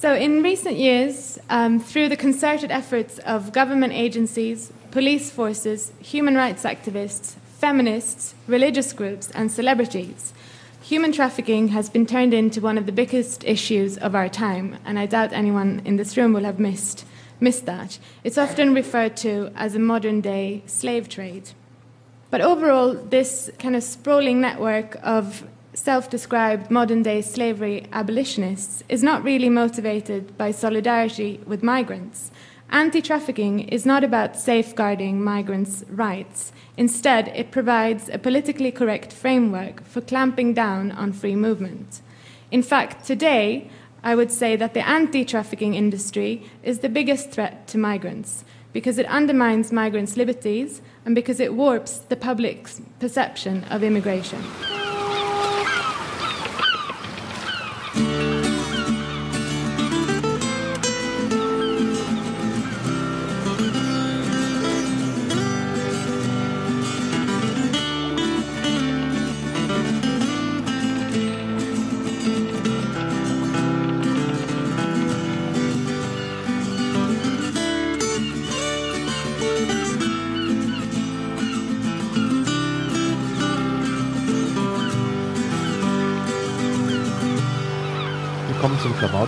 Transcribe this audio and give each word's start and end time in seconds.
So, 0.00 0.14
in 0.14 0.44
recent 0.44 0.76
years, 0.76 1.40
um, 1.50 1.80
through 1.80 2.08
the 2.08 2.16
concerted 2.16 2.70
efforts 2.70 3.18
of 3.18 3.52
government 3.52 3.94
agencies, 3.94 4.72
police 4.92 5.28
forces, 5.28 5.90
human 5.98 6.36
rights 6.36 6.62
activists, 6.62 7.34
feminists, 7.58 8.36
religious 8.46 8.92
groups, 8.92 9.28
and 9.32 9.50
celebrities, 9.50 10.32
human 10.80 11.10
trafficking 11.10 11.70
has 11.70 11.90
been 11.90 12.06
turned 12.06 12.32
into 12.32 12.60
one 12.60 12.78
of 12.78 12.86
the 12.86 12.92
biggest 12.92 13.42
issues 13.42 13.98
of 13.98 14.14
our 14.14 14.28
time, 14.28 14.76
and 14.84 15.00
I 15.00 15.06
doubt 15.06 15.32
anyone 15.32 15.82
in 15.84 15.96
this 15.96 16.16
room 16.16 16.32
will 16.32 16.44
have 16.44 16.60
missed, 16.60 17.04
missed 17.40 17.66
that. 17.66 17.98
It's 18.22 18.38
often 18.38 18.74
referred 18.74 19.16
to 19.16 19.50
as 19.56 19.74
a 19.74 19.80
modern 19.80 20.20
day 20.20 20.62
slave 20.66 21.08
trade. 21.08 21.50
But 22.30 22.40
overall, 22.40 22.94
this 22.94 23.50
kind 23.58 23.74
of 23.74 23.82
sprawling 23.82 24.40
network 24.40 24.96
of 25.02 25.42
self 25.78 26.10
described 26.10 26.70
modern 26.70 27.02
day 27.02 27.22
slavery 27.22 27.86
abolitionists 27.92 28.82
is 28.88 29.02
not 29.02 29.22
really 29.22 29.48
motivated 29.48 30.36
by 30.36 30.50
solidarity 30.50 31.40
with 31.46 31.62
migrants. 31.62 32.30
Anti 32.70 33.00
trafficking 33.00 33.60
is 33.60 33.86
not 33.86 34.04
about 34.04 34.36
safeguarding 34.36 35.22
migrants' 35.22 35.84
rights. 35.88 36.52
Instead, 36.76 37.28
it 37.28 37.50
provides 37.50 38.08
a 38.08 38.18
politically 38.18 38.70
correct 38.70 39.12
framework 39.12 39.84
for 39.84 40.00
clamping 40.00 40.52
down 40.52 40.90
on 40.92 41.12
free 41.12 41.36
movement. 41.36 42.02
In 42.50 42.62
fact, 42.62 43.06
today, 43.06 43.70
I 44.02 44.14
would 44.14 44.30
say 44.30 44.56
that 44.56 44.74
the 44.74 44.86
anti 44.86 45.24
trafficking 45.24 45.74
industry 45.74 46.44
is 46.62 46.80
the 46.80 46.88
biggest 46.88 47.30
threat 47.30 47.66
to 47.68 47.78
migrants 47.78 48.44
because 48.72 48.98
it 48.98 49.06
undermines 49.06 49.72
migrants' 49.72 50.16
liberties 50.16 50.82
and 51.06 51.14
because 51.14 51.40
it 51.40 51.54
warps 51.54 51.98
the 51.98 52.16
public's 52.16 52.82
perception 53.00 53.64
of 53.64 53.82
immigration. 53.82 54.42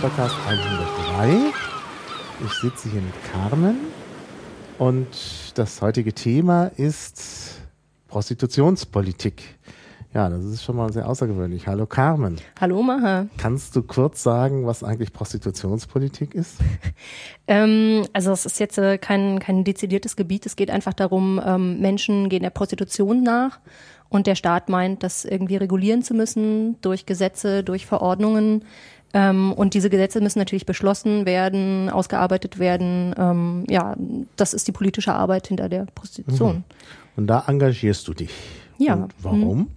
Klabautercast 0.01 0.35
103. 0.47 1.53
Ich 2.43 2.53
sitze 2.53 2.89
hier 2.89 3.01
mit 3.01 3.13
Carmen 3.31 3.77
und 4.79 5.07
das 5.53 5.79
heutige 5.83 6.11
Thema 6.11 6.71
ist 6.75 7.61
Prostitutionspolitik. 8.07 9.43
Ja, 10.11 10.27
das 10.27 10.43
ist 10.43 10.63
schon 10.63 10.77
mal 10.77 10.91
sehr 10.91 11.07
außergewöhnlich. 11.07 11.67
Hallo 11.67 11.85
Carmen. 11.85 12.37
Hallo 12.59 12.81
Maha. 12.81 13.27
Kannst 13.37 13.75
du 13.75 13.83
kurz 13.83 14.23
sagen, 14.23 14.65
was 14.65 14.83
eigentlich 14.83 15.13
Prostitutionspolitik 15.13 16.33
ist? 16.33 16.55
ähm, 17.47 18.07
also 18.11 18.31
es 18.31 18.47
ist 18.47 18.59
jetzt 18.59 18.79
äh, 18.79 18.97
kein, 18.97 19.37
kein 19.37 19.63
dezidiertes 19.63 20.15
Gebiet. 20.15 20.47
Es 20.47 20.55
geht 20.55 20.71
einfach 20.71 20.95
darum, 20.95 21.39
ähm, 21.45 21.79
Menschen 21.79 22.27
gehen 22.27 22.41
der 22.41 22.49
Prostitution 22.49 23.21
nach 23.21 23.59
und 24.09 24.25
der 24.25 24.35
Staat 24.35 24.67
meint, 24.67 25.03
das 25.03 25.25
irgendwie 25.25 25.57
regulieren 25.57 26.01
zu 26.01 26.15
müssen 26.15 26.81
durch 26.81 27.05
Gesetze, 27.05 27.63
durch 27.63 27.85
Verordnungen. 27.85 28.65
Ähm, 29.13 29.53
und 29.53 29.73
diese 29.73 29.89
Gesetze 29.89 30.21
müssen 30.21 30.39
natürlich 30.39 30.65
beschlossen 30.65 31.25
werden, 31.25 31.89
ausgearbeitet 31.89 32.59
werden. 32.59 33.13
Ähm, 33.17 33.65
ja, 33.69 33.95
das 34.35 34.53
ist 34.53 34.67
die 34.67 34.71
politische 34.71 35.13
Arbeit 35.13 35.47
hinter 35.47 35.69
der 35.69 35.85
Prostitution. 35.93 36.57
Mhm. 36.57 36.63
Und 37.17 37.27
da 37.27 37.43
engagierst 37.47 38.07
du 38.07 38.13
dich. 38.13 38.31
Ja. 38.77 38.95
Und 38.95 39.13
warum? 39.19 39.57
Mhm. 39.57 39.67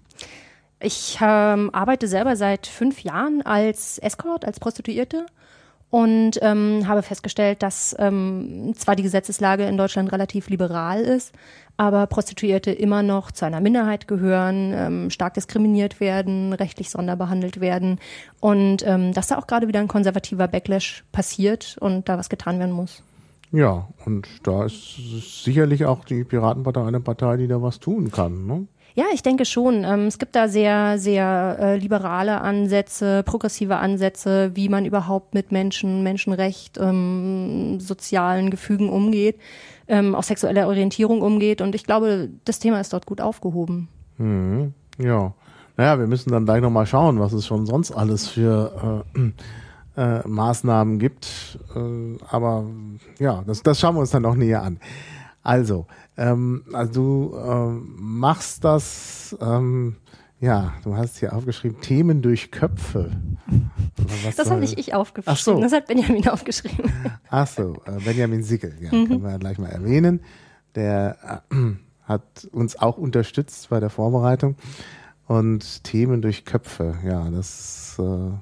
Ich 0.80 1.18
ähm, 1.20 1.70
arbeite 1.72 2.08
selber 2.08 2.36
seit 2.36 2.66
fünf 2.66 3.02
Jahren 3.02 3.42
als 3.42 3.98
Escort, 3.98 4.44
als 4.44 4.60
Prostituierte 4.60 5.26
und 5.90 6.40
ähm, 6.42 6.86
habe 6.86 7.02
festgestellt, 7.02 7.62
dass 7.62 7.94
ähm, 7.98 8.74
zwar 8.76 8.96
die 8.96 9.02
Gesetzeslage 9.02 9.64
in 9.64 9.76
Deutschland 9.76 10.12
relativ 10.12 10.48
liberal 10.48 11.00
ist, 11.00 11.32
aber 11.76 12.06
Prostituierte 12.06 12.70
immer 12.70 13.02
noch 13.02 13.32
zu 13.32 13.44
einer 13.44 13.60
Minderheit 13.60 14.06
gehören, 14.06 14.72
ähm, 14.74 15.10
stark 15.10 15.34
diskriminiert 15.34 16.00
werden, 16.00 16.52
rechtlich 16.52 16.90
sonderbehandelt 16.90 17.60
werden 17.60 17.98
und 18.40 18.86
ähm, 18.86 19.12
dass 19.12 19.28
da 19.28 19.38
auch 19.38 19.46
gerade 19.46 19.68
wieder 19.68 19.80
ein 19.80 19.88
konservativer 19.88 20.48
Backlash 20.48 21.04
passiert 21.12 21.76
und 21.80 22.08
da 22.08 22.18
was 22.18 22.28
getan 22.28 22.58
werden 22.58 22.72
muss. 22.74 23.02
Ja, 23.52 23.88
und 24.04 24.26
da 24.42 24.64
ist 24.64 25.44
sicherlich 25.44 25.84
auch 25.84 26.04
die 26.04 26.24
Piratenpartei 26.24 26.84
eine 26.84 27.00
Partei, 27.00 27.36
die 27.36 27.46
da 27.46 27.62
was 27.62 27.78
tun 27.78 28.10
kann. 28.10 28.46
Ne? 28.46 28.66
Ja, 28.96 29.06
ich 29.12 29.22
denke 29.22 29.44
schon. 29.44 29.82
Ähm, 29.84 30.06
es 30.06 30.18
gibt 30.18 30.36
da 30.36 30.46
sehr, 30.46 30.98
sehr 30.98 31.56
äh, 31.60 31.76
liberale 31.76 32.40
Ansätze, 32.40 33.24
progressive 33.24 33.76
Ansätze, 33.76 34.52
wie 34.54 34.68
man 34.68 34.84
überhaupt 34.86 35.34
mit 35.34 35.50
Menschen, 35.50 36.04
Menschenrecht, 36.04 36.78
ähm, 36.78 37.80
sozialen 37.80 38.50
Gefügen 38.50 38.88
umgeht, 38.88 39.40
ähm, 39.88 40.14
auch 40.14 40.22
sexueller 40.22 40.66
Orientierung 40.66 41.22
umgeht. 41.22 41.60
Und 41.60 41.74
ich 41.74 41.84
glaube, 41.84 42.30
das 42.44 42.58
Thema 42.58 42.80
ist 42.80 42.92
dort 42.92 43.06
gut 43.06 43.20
aufgehoben. 43.20 43.88
Mhm. 44.18 44.74
Ja. 44.98 45.34
Naja, 45.76 45.98
wir 45.98 46.06
müssen 46.06 46.30
dann 46.30 46.44
gleich 46.44 46.62
nochmal 46.62 46.86
schauen, 46.86 47.18
was 47.18 47.32
es 47.32 47.46
schon 47.46 47.66
sonst 47.66 47.90
alles 47.90 48.28
für 48.28 49.04
äh, 49.16 50.00
äh, 50.00 50.26
Maßnahmen 50.26 50.98
gibt. 50.98 51.58
Äh, 51.74 52.16
aber 52.28 52.66
ja, 53.18 53.42
das, 53.46 53.62
das 53.62 53.80
schauen 53.80 53.96
wir 53.96 54.00
uns 54.00 54.10
dann 54.10 54.22
noch 54.22 54.36
näher 54.36 54.62
an. 54.62 54.78
Also, 55.42 55.86
ähm, 56.16 56.62
also 56.72 56.92
du 56.92 57.36
ähm, 57.36 57.94
machst 57.98 58.64
das, 58.64 59.36
ähm, 59.40 59.96
ja, 60.40 60.74
du 60.84 60.96
hast 60.96 61.18
hier 61.18 61.34
aufgeschrieben, 61.34 61.80
Themen 61.80 62.22
durch 62.22 62.50
Köpfe. 62.50 63.10
Was 64.24 64.36
das 64.36 64.50
habe 64.50 64.60
nicht 64.60 64.78
ich 64.78 64.94
aufgeschrieben, 64.94 65.36
so. 65.36 65.60
das 65.60 65.72
hat 65.72 65.86
Benjamin 65.86 66.28
aufgeschrieben. 66.28 66.92
Ach 67.30 67.46
so, 67.46 67.82
äh, 67.86 68.00
Benjamin 68.04 68.42
Sickel, 68.42 68.74
ja, 68.80 68.92
mhm. 68.92 69.08
können 69.08 69.22
wir 69.22 69.38
gleich 69.38 69.58
mal 69.58 69.70
erwähnen. 69.70 70.20
Der 70.74 71.42
äh, 71.50 71.56
hat 72.04 72.48
uns 72.52 72.76
auch 72.76 72.98
unterstützt 72.98 73.68
bei 73.70 73.80
der 73.80 73.90
Vorbereitung. 73.90 74.56
Und 75.26 75.84
Themen 75.84 76.20
durch 76.20 76.44
Köpfe, 76.44 76.96
ja, 77.04 77.30
das 77.30 77.96
äh, 77.98 78.32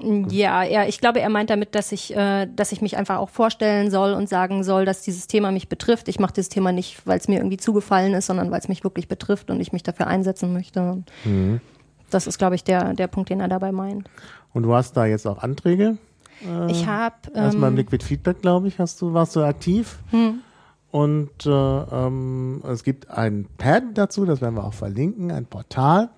ja, 0.00 0.62
ja, 0.62 0.84
ich 0.84 1.00
glaube, 1.00 1.20
er 1.20 1.28
meint 1.28 1.50
damit, 1.50 1.74
dass 1.74 1.92
ich, 1.92 2.14
äh, 2.14 2.46
dass 2.46 2.72
ich 2.72 2.80
mich 2.80 2.96
einfach 2.96 3.18
auch 3.18 3.30
vorstellen 3.30 3.90
soll 3.90 4.12
und 4.12 4.28
sagen 4.28 4.62
soll, 4.62 4.84
dass 4.84 5.02
dieses 5.02 5.26
Thema 5.26 5.50
mich 5.50 5.68
betrifft. 5.68 6.08
Ich 6.08 6.20
mache 6.20 6.34
dieses 6.34 6.48
Thema 6.48 6.72
nicht, 6.72 7.04
weil 7.06 7.18
es 7.18 7.28
mir 7.28 7.38
irgendwie 7.38 7.56
zugefallen 7.56 8.14
ist, 8.14 8.26
sondern 8.26 8.50
weil 8.50 8.60
es 8.60 8.68
mich 8.68 8.84
wirklich 8.84 9.08
betrifft 9.08 9.50
und 9.50 9.60
ich 9.60 9.72
mich 9.72 9.82
dafür 9.82 10.06
einsetzen 10.06 10.52
möchte. 10.52 11.02
Mhm. 11.24 11.60
Das 12.10 12.26
ist, 12.26 12.38
glaube 12.38 12.54
ich, 12.54 12.64
der, 12.64 12.94
der 12.94 13.08
Punkt, 13.08 13.28
den 13.30 13.40
er 13.40 13.48
dabei 13.48 13.72
meint. 13.72 14.08
Und 14.52 14.62
du 14.62 14.74
hast 14.74 14.96
da 14.96 15.06
jetzt 15.06 15.26
auch 15.26 15.38
Anträge? 15.38 15.98
Äh, 16.46 16.70
ich 16.70 16.86
habe 16.86 17.16
ähm, 17.34 17.44
erstmal 17.44 17.70
im 17.70 17.76
Liquid 17.76 18.04
Feedback, 18.04 18.42
glaube 18.42 18.68
ich, 18.68 18.78
hast 18.78 19.00
du 19.00 19.12
warst 19.14 19.36
du 19.36 19.40
aktiv. 19.42 19.98
Hm. 20.10 20.40
Und 20.90 21.44
äh, 21.44 21.50
ähm, 21.50 22.62
es 22.66 22.82
gibt 22.82 23.10
ein 23.10 23.46
Pad 23.58 23.84
dazu, 23.94 24.24
das 24.24 24.40
werden 24.40 24.54
wir 24.54 24.64
auch 24.64 24.74
verlinken, 24.74 25.30
ein 25.30 25.44
Portal. 25.44 26.08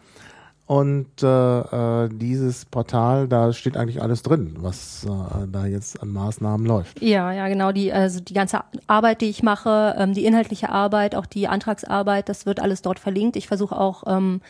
Und 0.70 1.24
äh, 1.24 2.04
äh, 2.04 2.08
dieses 2.12 2.64
Portal, 2.64 3.26
da 3.26 3.52
steht 3.52 3.76
eigentlich 3.76 4.00
alles 4.00 4.22
drin, 4.22 4.54
was 4.60 5.04
äh, 5.04 5.48
da 5.50 5.66
jetzt 5.66 6.00
an 6.00 6.12
Maßnahmen 6.12 6.64
läuft. 6.64 7.02
Ja, 7.02 7.32
ja, 7.32 7.48
genau. 7.48 7.72
Die, 7.72 7.92
also 7.92 8.20
die 8.20 8.34
ganze 8.34 8.60
Arbeit, 8.86 9.20
die 9.20 9.30
ich 9.30 9.42
mache, 9.42 9.96
ähm, 9.98 10.14
die 10.14 10.24
inhaltliche 10.24 10.68
Arbeit, 10.68 11.16
auch 11.16 11.26
die 11.26 11.48
Antragsarbeit, 11.48 12.28
das 12.28 12.46
wird 12.46 12.60
alles 12.60 12.82
dort 12.82 13.00
verlinkt. 13.00 13.34
Ich 13.34 13.48
versuche 13.48 13.76
auch 13.76 14.04
ähm, 14.06 14.42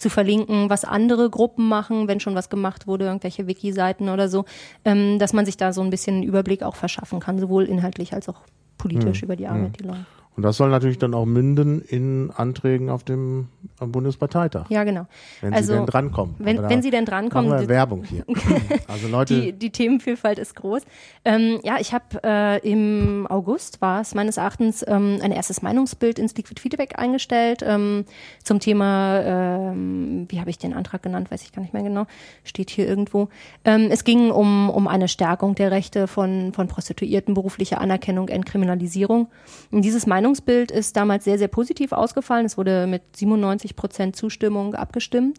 zu 0.00 0.10
verlinken, 0.10 0.70
was 0.70 0.84
andere 0.84 1.30
Gruppen 1.30 1.68
machen, 1.68 2.08
wenn 2.08 2.20
schon 2.20 2.34
was 2.34 2.50
gemacht 2.50 2.86
wurde, 2.86 3.04
irgendwelche 3.04 3.46
Wiki-Seiten 3.46 4.08
oder 4.08 4.28
so, 4.28 4.44
ähm, 4.84 5.18
dass 5.18 5.32
man 5.32 5.46
sich 5.46 5.56
da 5.56 5.72
so 5.72 5.82
ein 5.82 5.90
bisschen 5.90 6.16
einen 6.16 6.24
Überblick 6.24 6.62
auch 6.62 6.76
verschaffen 6.76 7.20
kann, 7.20 7.38
sowohl 7.38 7.64
inhaltlich 7.64 8.14
als 8.14 8.28
auch 8.28 8.42
politisch 8.78 9.20
hm. 9.20 9.26
über 9.26 9.36
die 9.36 9.46
Arbeit, 9.46 9.64
hm. 9.64 9.72
die 9.72 9.84
läuft. 9.84 10.19
Und 10.40 10.44
das 10.44 10.56
soll 10.56 10.70
natürlich 10.70 10.96
dann 10.96 11.12
auch 11.12 11.26
münden 11.26 11.82
in 11.82 12.30
Anträgen 12.34 12.88
auf 12.88 13.04
dem 13.04 13.48
Bundesparteitag. 13.78 14.70
Ja, 14.70 14.84
genau. 14.84 15.06
Wenn 15.42 15.52
also, 15.52 15.72
Sie 15.72 15.78
denn 15.78 15.84
drankommen. 15.84 16.34
Wenn, 16.38 16.62
wenn 16.66 16.80
Sie 16.80 16.90
denn 16.90 17.04
drankommen. 17.04 17.60
Wir 17.60 17.68
Werbung 17.68 18.04
hier. 18.04 18.24
also 18.88 19.06
Leute. 19.08 19.38
Die, 19.38 19.52
die 19.52 19.68
Themenvielfalt 19.68 20.38
ist 20.38 20.56
groß. 20.56 20.80
Ähm, 21.26 21.60
ja, 21.62 21.76
ich 21.78 21.92
habe 21.92 22.22
äh, 22.24 22.66
im 22.66 23.26
August 23.28 23.82
war 23.82 24.00
es 24.00 24.14
meines 24.14 24.38
Erachtens 24.38 24.82
ähm, 24.88 25.18
ein 25.20 25.30
erstes 25.30 25.60
Meinungsbild 25.60 26.18
ins 26.18 26.34
Liquid 26.34 26.58
Feedback 26.58 26.98
eingestellt 26.98 27.62
ähm, 27.62 28.06
zum 28.42 28.60
Thema, 28.60 29.20
ähm, 29.20 30.24
wie 30.30 30.40
habe 30.40 30.48
ich 30.48 30.56
den 30.56 30.72
Antrag 30.72 31.02
genannt, 31.02 31.30
weiß 31.30 31.42
ich 31.42 31.52
gar 31.52 31.60
nicht 31.60 31.74
mehr 31.74 31.82
genau, 31.82 32.06
steht 32.44 32.70
hier 32.70 32.88
irgendwo. 32.88 33.28
Ähm, 33.66 33.88
es 33.90 34.04
ging 34.04 34.30
um, 34.30 34.70
um 34.70 34.88
eine 34.88 35.08
Stärkung 35.08 35.54
der 35.54 35.70
Rechte 35.70 36.06
von, 36.06 36.54
von 36.54 36.66
Prostituierten, 36.66 37.34
berufliche 37.34 37.76
Anerkennung, 37.76 38.28
Entkriminalisierung. 38.28 39.28
Und 39.70 39.82
dieses 39.82 40.06
Meinungsbild 40.06 40.29
Meinungsbild 40.30 40.70
ist 40.70 40.96
damals 40.96 41.24
sehr, 41.24 41.38
sehr 41.38 41.48
positiv 41.48 41.92
ausgefallen. 41.92 42.46
Es 42.46 42.56
wurde 42.56 42.86
mit 42.86 43.02
97 43.16 43.74
Prozent 43.74 44.14
Zustimmung 44.14 44.74
abgestimmt. 44.74 45.38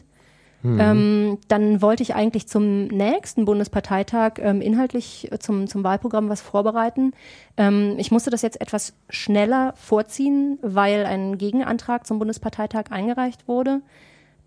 Mhm. 0.64 0.80
Ähm, 0.80 1.38
dann 1.48 1.82
wollte 1.82 2.04
ich 2.04 2.14
eigentlich 2.14 2.48
zum 2.48 2.88
nächsten 2.88 3.46
Bundesparteitag 3.46 4.34
ähm, 4.40 4.62
inhaltlich 4.62 5.32
zum, 5.40 5.68
zum 5.68 5.84
Wahlprogramm 5.84 6.30
was 6.30 6.42
vorbereiten. 6.42 7.14
Ähm, 7.58 7.96
ich 7.98 8.12
musste 8.12 8.30
das 8.30 8.42
jetzt 8.42 8.60
etwas 8.60 8.94
schneller 9.10 9.74
vorziehen, 9.76 10.60
weil 10.62 11.06
ein 11.06 11.38
Gegenantrag 11.38 12.06
zum 12.06 12.20
Bundesparteitag 12.20 12.92
eingereicht 12.92 13.48
wurde. 13.48 13.82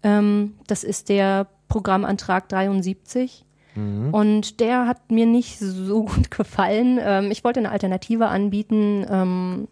Ähm, 0.03 0.57
das 0.67 0.85
ist 0.85 1.09
der 1.09 1.47
Programmantrag 1.69 2.49
73. 2.51 3.45
Mhm. 3.75 4.15
Und 4.15 4.61
der 4.61 4.87
hat 4.87 5.11
mir 5.11 5.27
nicht 5.27 5.59
so 5.59 6.05
gut 6.05 6.31
gefallen. 6.31 7.01
Ähm, 7.03 7.31
ich 7.31 7.43
wollte 7.45 7.61
eine 7.61 7.73
Alternative 7.73 8.29
anbieten, 8.29 9.07
ähm, 9.11 9.69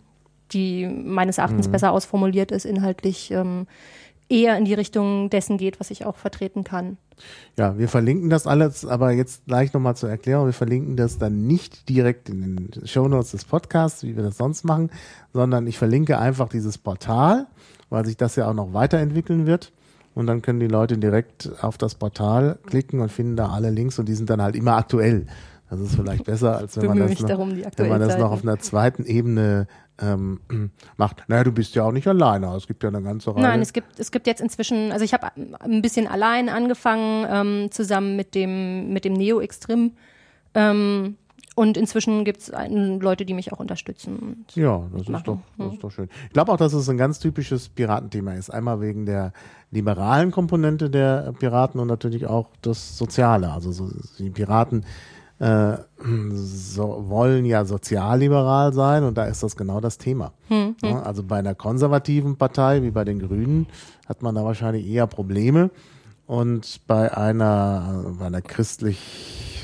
die 0.53 0.87
meines 0.87 1.39
Erachtens 1.39 1.69
mhm. 1.69 1.73
besser 1.73 1.93
ausformuliert 1.93 2.51
ist, 2.51 2.65
inhaltlich 2.65 3.31
ähm, 3.31 3.67
eher 4.29 4.57
in 4.57 4.65
die 4.65 4.75
Richtung 4.75 5.31
dessen 5.31 5.59
geht, 5.59 5.79
was 5.79 5.91
ich 5.91 6.07
auch 6.07 6.17
vertreten 6.17 6.65
kann. 6.65 6.97
Ja, 7.59 7.79
wir 7.79 7.89
verlinken 7.89 8.31
das 8.31 8.47
alles, 8.47 8.87
aber 8.87 9.13
jetzt 9.13 9.45
gleich 9.47 9.73
nochmal 9.73 9.95
zur 9.95 10.09
Erklärung. 10.09 10.47
Wir 10.47 10.53
verlinken 10.53 10.97
das 10.97 11.19
dann 11.19 11.47
nicht 11.47 11.89
direkt 11.89 12.31
in 12.31 12.41
den 12.41 12.87
Shownotes 12.87 13.33
des 13.33 13.45
Podcasts, 13.45 14.03
wie 14.03 14.17
wir 14.17 14.23
das 14.23 14.39
sonst 14.39 14.65
machen, 14.65 14.91
sondern 15.33 15.67
ich 15.67 15.79
verlinke 15.79 16.19
einfach 16.19 16.49
dieses 16.49 16.79
Portal, 16.79 17.47
weil 17.91 18.07
sich 18.07 18.17
das 18.17 18.37
ja 18.37 18.49
auch 18.49 18.55
noch 18.55 18.73
weiterentwickeln 18.73 19.47
wird. 19.47 19.73
Und 20.15 20.27
dann 20.27 20.43
können 20.43 20.61
die 20.61 20.69
Leute 20.69 20.99
direkt 20.99 21.51
auf 21.63 21.79
das 21.79 21.95
Portal 21.95 22.59
klicken 22.67 23.01
und 23.01 23.11
finden 23.11 23.37
da 23.37 23.51
alle 23.51 23.71
Links 23.71 23.99
und 23.99 24.09
die 24.09 24.15
sind 24.15 24.29
dann 24.29 24.43
halt 24.43 24.57
immer 24.57 24.77
aktuell. 24.77 25.27
Das 25.71 25.81
ist 25.81 25.95
vielleicht 25.95 26.25
besser, 26.25 26.59
als 26.59 26.77
wenn 26.77 26.87
man 26.89 26.99
das, 26.99 27.21
noch, 27.21 27.29
darum, 27.29 27.57
wenn 27.77 27.89
man 27.89 28.01
das 28.01 28.19
noch 28.19 28.31
auf 28.31 28.43
einer 28.43 28.59
zweiten 28.59 29.07
Ebene 29.07 29.67
ähm, 30.01 30.41
macht. 30.97 31.25
Naja, 31.29 31.45
du 31.45 31.53
bist 31.53 31.75
ja 31.75 31.85
auch 31.85 31.93
nicht 31.93 32.07
alleine. 32.07 32.55
Es 32.57 32.67
gibt 32.67 32.83
ja 32.83 32.89
eine 32.89 33.03
ganze 33.03 33.35
Reihe. 33.35 33.43
Nein, 33.43 33.63
es 33.63 33.73
gibt, 33.73 33.99
es 33.99 34.11
gibt 34.11 34.27
jetzt 34.27 34.41
inzwischen, 34.41 34.93
also 34.93 35.05
ich 35.05 35.13
habe 35.13 35.29
ein 35.61 35.83
bisschen 35.83 36.07
allein 36.07 36.49
angefangen, 36.49 37.27
ähm, 37.29 37.71
zusammen 37.71 38.17
mit 38.17 38.35
dem, 38.35 38.93
mit 38.93 39.05
dem 39.05 39.13
Neo-Extrem. 39.15 39.93
Ähm, 40.55 41.17
und 41.55 41.77
inzwischen 41.77 42.25
gibt 42.25 42.41
es 42.41 42.53
Leute, 42.71 43.27
die 43.27 43.35
mich 43.35 43.53
auch 43.53 43.61
unterstützen. 43.61 44.47
Ja, 44.55 44.89
das 44.91 45.03
ist, 45.07 45.27
doch, 45.27 45.39
das 45.59 45.75
ist 45.75 45.85
doch 45.85 45.91
schön. 45.91 46.09
Ich 46.27 46.33
glaube 46.33 46.51
auch, 46.51 46.57
dass 46.57 46.73
es 46.73 46.89
ein 46.89 46.97
ganz 46.97 47.19
typisches 47.19 47.69
Piratenthema 47.69 48.33
ist. 48.33 48.49
Einmal 48.49 48.81
wegen 48.81 49.05
der 49.05 49.35
liberalen 49.71 50.31
Komponente 50.31 50.89
der 50.89 51.35
Piraten 51.39 51.79
und 51.79 51.89
natürlich 51.89 52.27
auch 52.27 52.49
das 52.63 52.97
Soziale. 52.97 53.53
Also 53.53 53.71
so, 53.71 53.91
die 54.19 54.31
Piraten 54.31 54.87
äh, 55.43 55.77
so, 56.35 57.05
wollen 57.09 57.45
ja 57.45 57.65
sozialliberal 57.65 58.73
sein 58.73 59.03
und 59.03 59.19
da 59.19 59.25
ist 59.25 59.43
das 59.43 59.57
genau 59.57 59.81
das 59.81 59.99
Thema. 59.99 60.33
Hm, 60.47 60.77
hm. 60.81 60.97
Also 60.99 61.25
bei 61.25 61.39
einer 61.39 61.57
konservativen 61.57 62.37
Partei 62.37 62.83
wie 62.83 62.93
bei 62.93 63.05
den 63.05 63.19
Grünen 63.19 63.67
hat 64.07 64.23
man 64.23 64.37
da 64.37 64.45
wahrscheinlich 64.45 64.87
eher 64.87 65.09
Probleme 65.09 65.71
und 66.29 66.81
bei 66.87 67.17
einer, 67.17 68.15
bei 68.19 68.27
einer 68.27 68.41
christlich 68.41 69.62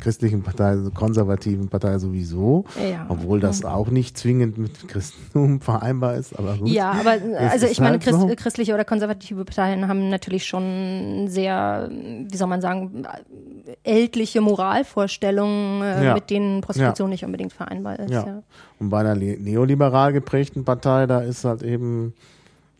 christlichen 0.00 0.42
Partei, 0.42 0.76
konservativen 0.94 1.68
Partei 1.68 1.98
sowieso, 1.98 2.64
ja. 2.76 3.06
obwohl 3.08 3.40
das 3.40 3.64
auch 3.64 3.88
nicht 3.88 4.18
zwingend 4.18 4.58
mit 4.58 4.88
Christentum 4.88 5.60
vereinbar 5.62 6.14
ist, 6.14 6.38
aber 6.38 6.56
gut. 6.56 6.68
Ja, 6.68 6.92
aber 6.92 7.16
also 7.38 7.66
ich 7.66 7.78
meine, 7.78 7.92
halt 7.92 8.02
Christ, 8.02 8.20
so. 8.20 8.28
christliche 8.36 8.74
oder 8.74 8.84
konservative 8.84 9.44
Parteien 9.44 9.88
haben 9.88 10.08
natürlich 10.08 10.46
schon 10.46 11.26
sehr, 11.28 11.88
wie 11.90 12.36
soll 12.36 12.48
man 12.48 12.60
sagen, 12.60 13.04
ältliche 13.82 14.40
Moralvorstellungen, 14.40 15.82
äh, 15.82 16.04
ja. 16.04 16.14
mit 16.14 16.30
denen 16.30 16.60
Prostitution 16.60 17.08
ja. 17.08 17.12
nicht 17.12 17.24
unbedingt 17.24 17.52
vereinbar 17.52 17.98
ist. 17.98 18.10
Ja. 18.10 18.42
Und 18.78 18.90
bei 18.90 19.00
einer 19.00 19.14
neoliberal 19.14 20.12
geprägten 20.12 20.64
Partei, 20.64 21.06
da 21.06 21.20
ist 21.20 21.44
halt 21.44 21.62
eben 21.62 22.14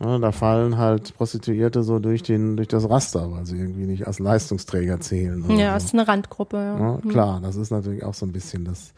ja, 0.04 0.18
da 0.18 0.32
fallen 0.32 0.76
halt 0.76 1.16
Prostituierte 1.16 1.82
so 1.82 1.98
durch, 1.98 2.22
den, 2.22 2.56
durch 2.56 2.68
das 2.68 2.88
Raster, 2.88 3.30
weil 3.32 3.46
sie 3.46 3.56
irgendwie 3.56 3.86
nicht 3.86 4.06
als 4.06 4.18
Leistungsträger 4.18 5.00
zählen. 5.00 5.42
Ja, 5.56 5.78
so. 5.78 5.86
ist 5.86 5.94
eine 5.94 6.06
Randgruppe. 6.06 6.56
Ja. 6.56 6.78
ja 6.78 6.98
mhm. 7.02 7.08
klar, 7.08 7.40
das 7.42 7.56
ist 7.56 7.70
natürlich 7.70 8.04
auch 8.04 8.14
so 8.14 8.26
ein 8.26 8.32
bisschen 8.32 8.64
das 8.64 8.92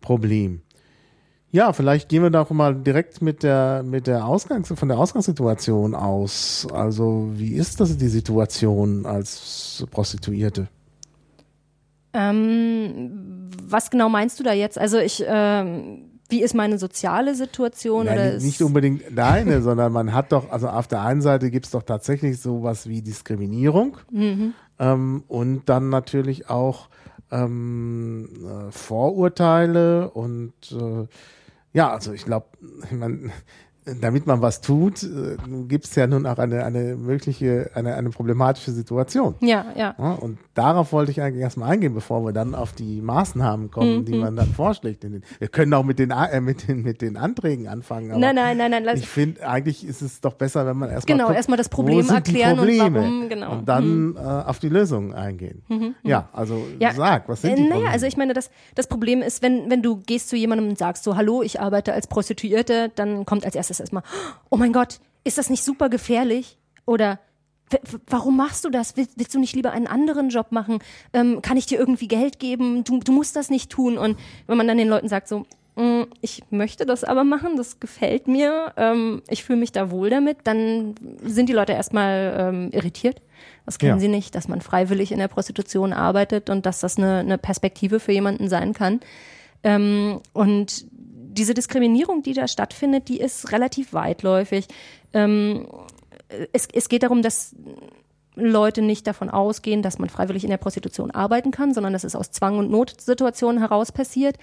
Problem. 0.00 0.62
Ja, 1.50 1.72
vielleicht 1.72 2.08
gehen 2.08 2.22
wir 2.22 2.30
doch 2.30 2.50
mal 2.50 2.74
direkt 2.74 3.22
mit 3.22 3.42
der, 3.42 3.82
mit 3.82 4.06
der 4.06 4.26
Ausgangs-, 4.26 4.72
von 4.74 4.88
der 4.88 4.98
Ausgangssituation 4.98 5.94
aus. 5.94 6.66
Also, 6.72 7.30
wie 7.32 7.54
ist 7.54 7.80
das 7.80 7.96
die 7.96 8.08
Situation 8.08 9.06
als 9.06 9.86
Prostituierte? 9.90 10.68
Ähm, 12.12 13.50
was 13.62 13.90
genau 13.90 14.10
meinst 14.10 14.38
du 14.40 14.44
da 14.44 14.52
jetzt? 14.52 14.78
Also, 14.78 14.98
ich, 14.98 15.24
ähm, 15.26 16.07
wie 16.28 16.42
ist 16.42 16.54
meine 16.54 16.78
soziale 16.78 17.34
Situation? 17.34 18.06
Nein, 18.06 18.18
oder 18.18 18.38
nicht 18.38 18.62
unbedingt 18.62 19.02
deine, 19.16 19.62
sondern 19.62 19.92
man 19.92 20.12
hat 20.12 20.32
doch, 20.32 20.50
also 20.50 20.68
auf 20.68 20.86
der 20.86 21.02
einen 21.02 21.22
Seite 21.22 21.50
gibt 21.50 21.66
es 21.66 21.72
doch 21.72 21.82
tatsächlich 21.82 22.40
sowas 22.40 22.88
wie 22.88 23.02
Diskriminierung 23.02 23.96
mhm. 24.10 24.54
ähm, 24.78 25.24
und 25.28 25.68
dann 25.68 25.88
natürlich 25.88 26.50
auch 26.50 26.88
ähm, 27.30 28.28
äh, 28.44 28.70
Vorurteile 28.72 30.10
und 30.10 30.52
äh, 30.72 31.06
ja, 31.72 31.92
also 31.92 32.12
ich 32.12 32.24
glaube, 32.24 32.46
ich 32.84 32.92
mein, 32.92 33.30
damit 34.00 34.26
man 34.26 34.42
was 34.42 34.60
tut, 34.60 35.02
äh, 35.02 35.36
gibt 35.66 35.84
es 35.84 35.94
ja 35.94 36.06
nun 36.06 36.26
auch 36.26 36.38
eine, 36.38 36.64
eine 36.64 36.96
mögliche, 36.96 37.70
eine, 37.74 37.94
eine 37.94 38.10
problematische 38.10 38.72
Situation. 38.72 39.34
Ja, 39.40 39.66
ja, 39.76 39.94
ja. 39.98 40.12
Und 40.12 40.38
darauf 40.54 40.92
wollte 40.92 41.10
ich 41.10 41.20
eigentlich 41.22 41.42
erstmal 41.42 41.70
eingehen, 41.70 41.94
bevor 41.94 42.24
wir 42.24 42.32
dann 42.32 42.54
auf 42.54 42.72
die 42.72 43.00
Maßnahmen 43.00 43.70
kommen, 43.70 43.98
mhm. 43.98 44.04
die 44.04 44.14
man 44.14 44.36
dann 44.36 44.48
vorschlägt. 44.48 45.04
Wir 45.38 45.48
können 45.48 45.74
auch 45.74 45.84
mit 45.84 45.98
den, 45.98 46.10
äh, 46.10 46.40
mit 46.40 46.68
den, 46.68 46.82
mit 46.82 47.02
den 47.02 47.16
Anträgen 47.16 47.68
anfangen. 47.68 48.08
nein, 48.18 48.34
nein, 48.34 48.56
nein, 48.56 48.70
nein. 48.70 48.96
Ich 48.96 49.08
finde, 49.08 49.48
eigentlich 49.48 49.86
ist 49.86 50.02
es 50.02 50.20
doch 50.20 50.34
besser, 50.34 50.66
wenn 50.66 50.76
man 50.76 50.90
erstmal. 50.90 51.18
Genau, 51.18 51.32
erstmal 51.32 51.58
das 51.58 51.68
Problem 51.68 52.08
erklären 52.08 52.58
und 52.58 52.68
warum, 52.78 53.28
genau. 53.28 53.52
Und 53.52 53.68
dann 53.68 54.08
mhm. 54.08 54.16
äh, 54.16 54.20
auf 54.20 54.58
die 54.58 54.68
Lösungen 54.68 55.14
eingehen. 55.14 55.62
Mhm, 55.68 55.76
mhm. 55.76 55.94
ja, 56.02 56.28
also 56.32 56.62
ja. 56.78 56.92
sag, 56.92 57.28
was 57.28 57.42
sind 57.42 57.58
die 57.58 57.66
äh, 57.66 57.68
Naja, 57.68 57.90
also 57.90 58.06
ich 58.06 58.16
meine, 58.16 58.34
das, 58.34 58.50
das 58.74 58.86
Problem 58.86 59.22
ist, 59.22 59.42
wenn, 59.42 59.70
wenn 59.70 59.82
du 59.82 59.96
gehst 59.96 60.28
zu 60.28 60.36
jemandem 60.36 60.68
und 60.68 60.78
sagst 60.78 61.04
so, 61.04 61.16
hallo, 61.16 61.42
ich 61.42 61.60
arbeite 61.60 61.92
als 61.92 62.06
Prostituierte, 62.06 62.90
dann 62.94 63.26
kommt 63.26 63.44
als 63.44 63.54
erstes 63.54 63.77
erstmal, 63.80 64.02
oh 64.50 64.56
mein 64.56 64.72
Gott, 64.72 65.00
ist 65.24 65.38
das 65.38 65.50
nicht 65.50 65.64
super 65.64 65.88
gefährlich? 65.88 66.58
Oder 66.86 67.18
warum 68.06 68.36
machst 68.36 68.64
du 68.64 68.70
das? 68.70 68.96
Willst, 68.96 69.12
willst, 69.16 69.34
du 69.34 69.38
nicht 69.38 69.54
lieber 69.54 69.72
einen 69.72 69.86
anderen 69.86 70.30
Job 70.30 70.52
machen? 70.52 70.78
Ähm, 71.12 71.42
kann 71.42 71.56
ich 71.56 71.66
dir 71.66 71.78
irgendwie 71.78 72.08
Geld 72.08 72.38
geben? 72.38 72.84
Du, 72.84 73.00
du 73.00 73.12
musst 73.12 73.36
das 73.36 73.50
nicht 73.50 73.70
tun. 73.70 73.98
Und 73.98 74.18
wenn 74.46 74.56
man 74.56 74.66
dann 74.66 74.78
den 74.78 74.88
Leuten 74.88 75.08
sagt 75.08 75.28
so, 75.28 75.46
mm, 75.76 76.04
ich 76.20 76.42
möchte 76.50 76.86
das 76.86 77.04
aber 77.04 77.24
machen, 77.24 77.56
das 77.56 77.80
gefällt 77.80 78.26
mir, 78.26 78.72
ähm, 78.76 79.22
ich 79.28 79.44
fühle 79.44 79.58
mich 79.58 79.72
da 79.72 79.90
wohl 79.90 80.10
damit, 80.10 80.38
dann 80.44 80.94
sind 81.22 81.48
die 81.48 81.54
Leute 81.54 81.72
erstmal 81.72 82.36
ähm, 82.38 82.70
irritiert. 82.72 83.20
Das 83.66 83.78
kennen 83.78 83.96
ja. 83.96 84.00
sie 84.00 84.08
nicht, 84.08 84.34
dass 84.34 84.48
man 84.48 84.60
freiwillig 84.60 85.12
in 85.12 85.18
der 85.18 85.28
Prostitution 85.28 85.92
arbeitet 85.92 86.50
und 86.50 86.64
dass 86.64 86.80
das 86.80 86.96
eine, 86.96 87.18
eine 87.18 87.38
Perspektive 87.38 88.00
für 88.00 88.12
jemanden 88.12 88.48
sein 88.48 88.72
kann. 88.72 89.00
Ähm, 89.62 90.20
und 90.32 90.86
diese 91.38 91.54
Diskriminierung, 91.54 92.22
die 92.22 92.34
da 92.34 92.48
stattfindet, 92.48 93.08
die 93.08 93.20
ist 93.20 93.52
relativ 93.52 93.92
weitläufig. 93.92 94.66
Ähm, 95.12 95.66
es, 96.52 96.68
es 96.72 96.88
geht 96.88 97.02
darum, 97.02 97.22
dass 97.22 97.54
Leute 98.34 98.82
nicht 98.82 99.06
davon 99.06 99.30
ausgehen, 99.30 99.82
dass 99.82 99.98
man 99.98 100.08
freiwillig 100.08 100.44
in 100.44 100.50
der 100.50 100.58
Prostitution 100.58 101.10
arbeiten 101.10 101.50
kann, 101.50 101.74
sondern 101.74 101.92
dass 101.92 102.04
es 102.04 102.14
aus 102.14 102.30
Zwang 102.30 102.58
und 102.58 102.70
Notsituationen 102.70 103.58
heraus 103.58 103.92
passiert. 103.92 104.36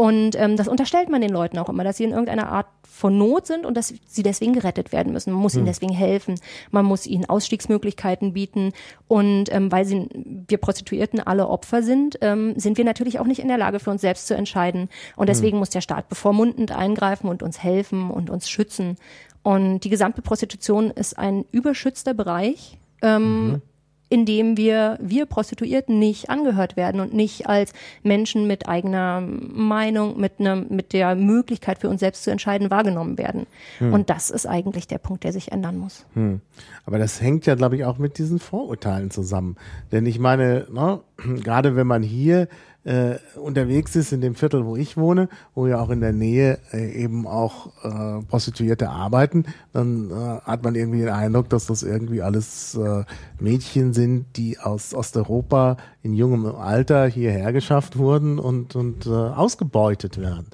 Und 0.00 0.36
ähm, 0.36 0.56
das 0.56 0.68
unterstellt 0.68 1.08
man 1.08 1.20
den 1.20 1.32
Leuten 1.32 1.58
auch 1.58 1.68
immer, 1.68 1.82
dass 1.82 1.96
sie 1.96 2.04
in 2.04 2.12
irgendeiner 2.12 2.50
Art 2.50 2.68
von 2.88 3.18
Not 3.18 3.48
sind 3.48 3.66
und 3.66 3.76
dass 3.76 3.92
sie 4.06 4.22
deswegen 4.22 4.52
gerettet 4.52 4.92
werden 4.92 5.12
müssen. 5.12 5.32
Man 5.32 5.42
muss 5.42 5.54
hm. 5.54 5.58
ihnen 5.58 5.66
deswegen 5.66 5.92
helfen, 5.92 6.36
man 6.70 6.84
muss 6.84 7.04
ihnen 7.04 7.24
Ausstiegsmöglichkeiten 7.24 8.32
bieten. 8.32 8.74
Und 9.08 9.52
ähm, 9.52 9.72
weil 9.72 9.84
sie, 9.84 10.08
wir 10.46 10.58
Prostituierten 10.58 11.18
alle 11.18 11.48
Opfer 11.48 11.82
sind, 11.82 12.16
ähm, 12.20 12.56
sind 12.56 12.78
wir 12.78 12.84
natürlich 12.84 13.18
auch 13.18 13.26
nicht 13.26 13.40
in 13.40 13.48
der 13.48 13.58
Lage, 13.58 13.80
für 13.80 13.90
uns 13.90 14.00
selbst 14.00 14.28
zu 14.28 14.36
entscheiden. 14.36 14.88
Und 15.16 15.28
deswegen 15.28 15.56
hm. 15.56 15.58
muss 15.58 15.70
der 15.70 15.80
Staat 15.80 16.08
bevormundend 16.08 16.70
eingreifen 16.70 17.28
und 17.28 17.42
uns 17.42 17.60
helfen 17.60 18.12
und 18.12 18.30
uns 18.30 18.48
schützen. 18.48 18.98
Und 19.42 19.80
die 19.80 19.90
gesamte 19.90 20.22
Prostitution 20.22 20.92
ist 20.92 21.18
ein 21.18 21.44
überschützter 21.50 22.14
Bereich 22.14 22.78
ähm, 23.02 23.48
mhm. 23.48 23.62
In 24.08 24.24
dem 24.24 24.56
wir, 24.56 24.98
wir 25.00 25.26
Prostituierten 25.26 25.98
nicht 25.98 26.30
angehört 26.30 26.76
werden 26.76 27.00
und 27.00 27.12
nicht 27.12 27.46
als 27.46 27.72
Menschen 28.02 28.46
mit 28.46 28.68
eigener 28.68 29.20
Meinung, 29.20 30.18
mit, 30.18 30.40
ne, 30.40 30.66
mit 30.68 30.92
der 30.92 31.14
Möglichkeit 31.14 31.78
für 31.78 31.88
uns 31.88 32.00
selbst 32.00 32.24
zu 32.24 32.30
entscheiden, 32.30 32.70
wahrgenommen 32.70 33.18
werden. 33.18 33.46
Mhm. 33.80 33.92
Und 33.92 34.10
das 34.10 34.30
ist 34.30 34.46
eigentlich 34.46 34.86
der 34.86 34.98
Punkt, 34.98 35.24
der 35.24 35.32
sich 35.32 35.52
ändern 35.52 35.76
muss. 35.76 36.06
Mhm. 36.14 36.40
Aber 36.86 36.98
das 36.98 37.20
hängt 37.20 37.46
ja, 37.46 37.54
glaube 37.54 37.76
ich, 37.76 37.84
auch 37.84 37.98
mit 37.98 38.18
diesen 38.18 38.38
Vorurteilen 38.38 39.10
zusammen. 39.10 39.56
Denn 39.92 40.06
ich 40.06 40.18
meine, 40.18 40.66
ne, 40.72 41.00
gerade 41.42 41.76
wenn 41.76 41.86
man 41.86 42.02
hier 42.02 42.48
äh, 42.88 43.18
unterwegs 43.38 43.94
ist 43.96 44.12
in 44.12 44.22
dem 44.22 44.34
Viertel, 44.34 44.64
wo 44.64 44.74
ich 44.74 44.96
wohne, 44.96 45.28
wo 45.54 45.66
ja 45.66 45.78
auch 45.78 45.90
in 45.90 46.00
der 46.00 46.14
Nähe 46.14 46.58
äh, 46.72 46.90
eben 46.92 47.26
auch 47.26 47.66
äh, 47.84 48.22
Prostituierte 48.24 48.88
arbeiten, 48.88 49.44
dann 49.74 50.10
äh, 50.10 50.40
hat 50.40 50.64
man 50.64 50.74
irgendwie 50.74 51.00
den 51.00 51.10
Eindruck, 51.10 51.50
dass 51.50 51.66
das 51.66 51.82
irgendwie 51.82 52.22
alles 52.22 52.74
äh, 52.76 53.04
Mädchen 53.38 53.92
sind, 53.92 54.36
die 54.36 54.58
aus 54.58 54.94
Osteuropa 54.94 55.76
in 56.02 56.14
jungem 56.14 56.46
Alter 56.46 57.06
hierher 57.06 57.52
geschafft 57.52 57.98
wurden 57.98 58.38
und, 58.38 58.74
und 58.74 59.04
äh, 59.04 59.10
ausgebeutet 59.10 60.18
werden. 60.18 60.46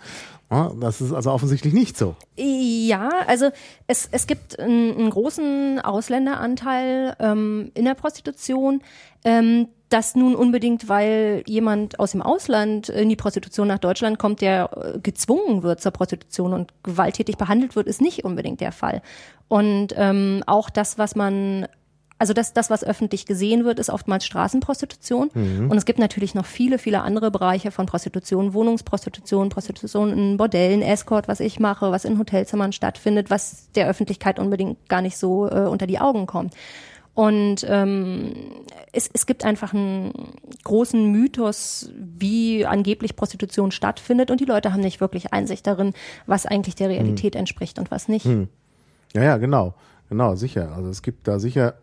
Das 0.78 1.00
ist 1.00 1.12
also 1.12 1.32
offensichtlich 1.32 1.74
nicht 1.74 1.96
so. 1.96 2.14
Ja, 2.36 3.08
also 3.26 3.50
es, 3.88 4.08
es 4.12 4.28
gibt 4.28 4.60
einen, 4.60 4.96
einen 4.96 5.10
großen 5.10 5.80
Ausländeranteil 5.80 7.16
ähm, 7.18 7.72
in 7.74 7.84
der 7.84 7.94
Prostitution. 7.94 8.80
Ähm, 9.24 9.68
das 9.94 10.16
nun 10.16 10.34
unbedingt, 10.34 10.88
weil 10.88 11.44
jemand 11.46 12.00
aus 12.00 12.10
dem 12.10 12.20
Ausland 12.20 12.88
in 12.88 13.08
die 13.08 13.14
Prostitution 13.14 13.68
nach 13.68 13.78
Deutschland 13.78 14.18
kommt, 14.18 14.40
der 14.40 14.70
äh, 14.76 14.98
gezwungen 14.98 15.62
wird 15.62 15.80
zur 15.80 15.92
Prostitution 15.92 16.52
und 16.52 16.72
gewalttätig 16.82 17.36
behandelt 17.36 17.76
wird, 17.76 17.86
ist 17.86 18.00
nicht 18.00 18.24
unbedingt 18.24 18.60
der 18.60 18.72
Fall. 18.72 19.02
Und 19.46 19.94
ähm, 19.96 20.42
auch 20.46 20.68
das, 20.68 20.98
was 20.98 21.14
man 21.14 21.68
also 22.16 22.32
das, 22.32 22.52
das, 22.52 22.70
was 22.70 22.84
öffentlich 22.84 23.26
gesehen 23.26 23.64
wird, 23.64 23.78
ist 23.78 23.90
oftmals 23.90 24.24
Straßenprostitution. 24.24 25.30
Mhm. 25.34 25.70
Und 25.70 25.76
es 25.76 25.84
gibt 25.84 25.98
natürlich 25.98 26.34
noch 26.34 26.46
viele, 26.46 26.78
viele 26.78 27.02
andere 27.02 27.30
Bereiche 27.30 27.70
von 27.70 27.86
Prostitution, 27.86 28.54
Wohnungsprostitution, 28.54 29.48
Prostitution 29.48 30.12
in 30.12 30.36
Bordellen, 30.36 30.80
Escort, 30.80 31.28
was 31.28 31.40
ich 31.40 31.58
mache, 31.60 31.90
was 31.90 32.04
in 32.04 32.18
Hotelzimmern 32.18 32.72
stattfindet, 32.72 33.30
was 33.30 33.70
der 33.72 33.88
Öffentlichkeit 33.88 34.38
unbedingt 34.38 34.88
gar 34.88 35.02
nicht 35.02 35.16
so 35.16 35.48
äh, 35.48 35.66
unter 35.66 35.86
die 35.86 35.98
Augen 35.98 36.26
kommt. 36.26 36.54
Und 37.14 37.64
ähm, 37.68 38.32
es, 38.92 39.08
es 39.12 39.26
gibt 39.26 39.44
einfach 39.44 39.72
einen 39.72 40.12
großen 40.64 41.10
Mythos, 41.12 41.90
wie 41.96 42.66
angeblich 42.66 43.14
Prostitution 43.14 43.70
stattfindet 43.70 44.30
und 44.30 44.40
die 44.40 44.44
Leute 44.44 44.72
haben 44.72 44.80
nicht 44.80 45.00
wirklich 45.00 45.32
Einsicht 45.32 45.66
darin, 45.66 45.92
was 46.26 46.44
eigentlich 46.44 46.74
der 46.74 46.88
Realität 46.88 47.34
hm. 47.34 47.40
entspricht 47.40 47.78
und 47.78 47.90
was 47.90 48.08
nicht. 48.08 48.24
Hm. 48.24 48.48
Ja, 49.14 49.22
ja, 49.22 49.36
genau. 49.36 49.74
Genau, 50.08 50.34
sicher. 50.34 50.72
Also 50.74 50.90
es 50.90 51.02
gibt 51.02 51.28
da 51.28 51.38
sicher 51.38 51.74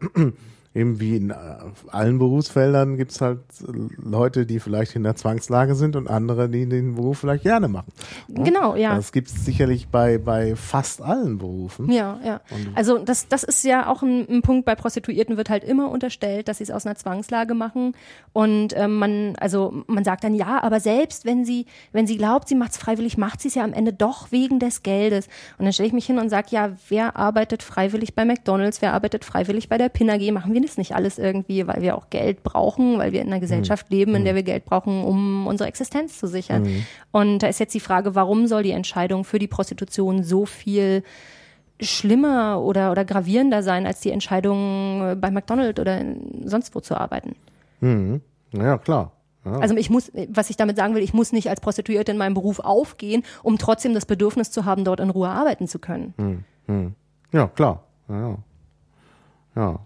eben 0.74 1.02
wie 1.02 1.18
in 1.18 1.32
äh, 1.32 1.36
allen 1.90 2.18
Berufsfeldern 2.18 2.96
gibt 2.96 3.12
es 3.12 3.20
halt 3.20 3.40
äh, 3.62 3.72
Leute, 4.02 4.46
die 4.46 4.60
vielleicht 4.60 4.96
in 4.96 5.04
der 5.04 5.16
Zwangslage 5.16 5.76
sind 5.76 5.98
und 5.98 6.10
andere, 6.10 6.48
die 6.48 6.68
den 6.68 6.96
Beruf 6.96 7.20
vielleicht 7.20 7.44
gerne 7.44 7.68
machen. 7.68 7.92
Genau, 8.30 8.76
ja. 8.76 8.96
Das 8.96 9.12
gibt 9.12 9.28
es 9.28 9.44
sicherlich 9.44 9.90
bei, 9.90 10.18
bei 10.18 10.56
fast 10.56 11.02
allen 11.02 11.38
Berufen. 11.38 11.92
Ja, 11.92 12.20
ja. 12.24 12.40
also 12.74 13.00
das, 13.00 13.28
das 13.28 13.44
ist 13.44 13.66
ja 13.66 13.88
auch 13.88 14.02
ein, 14.02 14.28
ein, 14.30 14.42
Punkt, 14.42 14.64
bei 14.66 14.76
Prostituierten 14.76 15.36
wird 15.36 15.50
halt 15.50 15.66
immer 15.66 15.92
unterstellt, 15.92 16.48
dass 16.48 16.60
sie 16.60 16.64
es 16.64 16.72
aus 16.72 16.86
einer 16.86 16.96
Zwangslage 16.96 17.54
machen. 17.54 17.94
Und 18.32 18.74
ähm, 18.78 18.98
man, 18.98 19.36
also 19.38 19.84
man 19.88 20.06
sagt 20.06 20.24
dann, 20.24 20.34
ja, 20.34 20.64
aber 20.64 20.80
selbst 20.80 21.26
wenn 21.26 21.44
sie, 21.44 21.66
wenn 21.92 22.08
sie 22.08 22.16
glaubt, 22.16 22.48
sie 22.48 22.56
macht 22.56 22.72
es 22.72 22.78
freiwillig, 22.78 23.18
macht 23.18 23.42
sie 23.42 23.50
es 23.50 23.56
ja 23.56 23.66
am 23.66 23.74
Ende 23.74 23.92
doch 23.92 24.32
wegen 24.32 24.60
des 24.60 24.84
Geldes. 24.84 25.28
Und 25.58 25.66
dann 25.66 25.74
stelle 25.74 25.88
ich 25.88 25.94
mich 25.94 26.06
hin 26.06 26.18
und 26.18 26.30
sage, 26.30 26.48
ja, 26.52 26.72
wer 26.88 27.18
arbeitet 27.18 27.62
freiwillig 27.62 28.16
bei 28.16 28.24
McDonalds, 28.24 28.82
wer 28.82 28.94
arbeitet 28.94 29.26
freiwillig 29.26 29.68
bei 29.68 29.78
der 29.78 29.90
Pin 29.90 30.10
AG, 30.10 30.32
machen 30.32 30.54
wir 30.54 30.61
wir 30.62 30.68
das 30.68 30.78
nicht 30.78 30.96
alles 30.96 31.18
irgendwie, 31.18 31.68
weil 31.68 31.82
wir 31.82 31.98
auch 31.98 32.10
Geld 32.10 32.44
brauchen, 32.44 32.98
weil 32.98 33.12
wir 33.12 33.22
in 33.22 33.28
einer 33.28 33.40
Gesellschaft 33.40 33.90
mhm. 33.90 33.98
leben, 33.98 34.16
in 34.16 34.24
der 34.24 34.34
mhm. 34.34 34.38
wir 34.38 34.44
Geld 34.44 34.66
brauchen, 34.66 35.04
um 35.04 35.48
unsere 35.48 35.68
Existenz 35.68 36.18
zu 36.18 36.28
sichern. 36.28 36.64
Mhm. 36.64 36.86
Und 37.12 37.40
da 37.40 37.48
ist 37.48 37.60
jetzt 37.60 37.74
die 37.74 37.80
Frage, 37.80 38.16
warum 38.16 38.48
soll 38.48 38.64
die 38.64 38.72
Entscheidung 38.72 39.24
für 39.24 39.40
die 39.40 39.48
Prostitution 39.48 40.24
so 40.24 40.46
viel 40.46 41.04
schlimmer 41.80 42.62
oder, 42.62 42.92
oder 42.92 43.06
gravierender 43.06 43.64
sein, 43.64 43.88
als 43.88 44.02
die 44.02 44.12
Entscheidung 44.12 45.20
bei 45.20 45.32
McDonald's 45.32 45.80
oder 45.80 46.04
sonst 46.46 46.74
wo 46.76 46.80
zu 46.80 46.96
arbeiten? 46.96 47.36
Mhm. 47.80 48.22
Ja, 48.54 48.78
klar. 48.78 49.12
Ja. 49.46 49.54
Also 49.54 49.76
ich 49.76 49.90
muss, 49.90 50.12
was 50.30 50.50
ich 50.50 50.58
damit 50.58 50.78
sagen 50.78 50.94
will, 50.94 51.02
ich 51.02 51.14
muss 51.14 51.32
nicht 51.32 51.50
als 51.50 51.62
Prostituierte 51.62 52.12
in 52.12 52.18
meinem 52.18 52.36
Beruf 52.36 52.60
aufgehen, 52.60 53.24
um 53.42 53.58
trotzdem 53.58 53.94
das 53.94 54.06
Bedürfnis 54.06 54.52
zu 54.52 54.66
haben, 54.66 54.86
dort 54.86 55.00
in 55.00 55.10
Ruhe 55.10 55.30
arbeiten 55.30 55.68
zu 55.68 55.80
können. 55.80 56.14
Mhm. 56.18 56.44
mhm. 56.68 56.96
Ja, 57.34 57.48
klar. 57.48 57.84
Ja, 58.10 58.20
ja, 58.20 58.38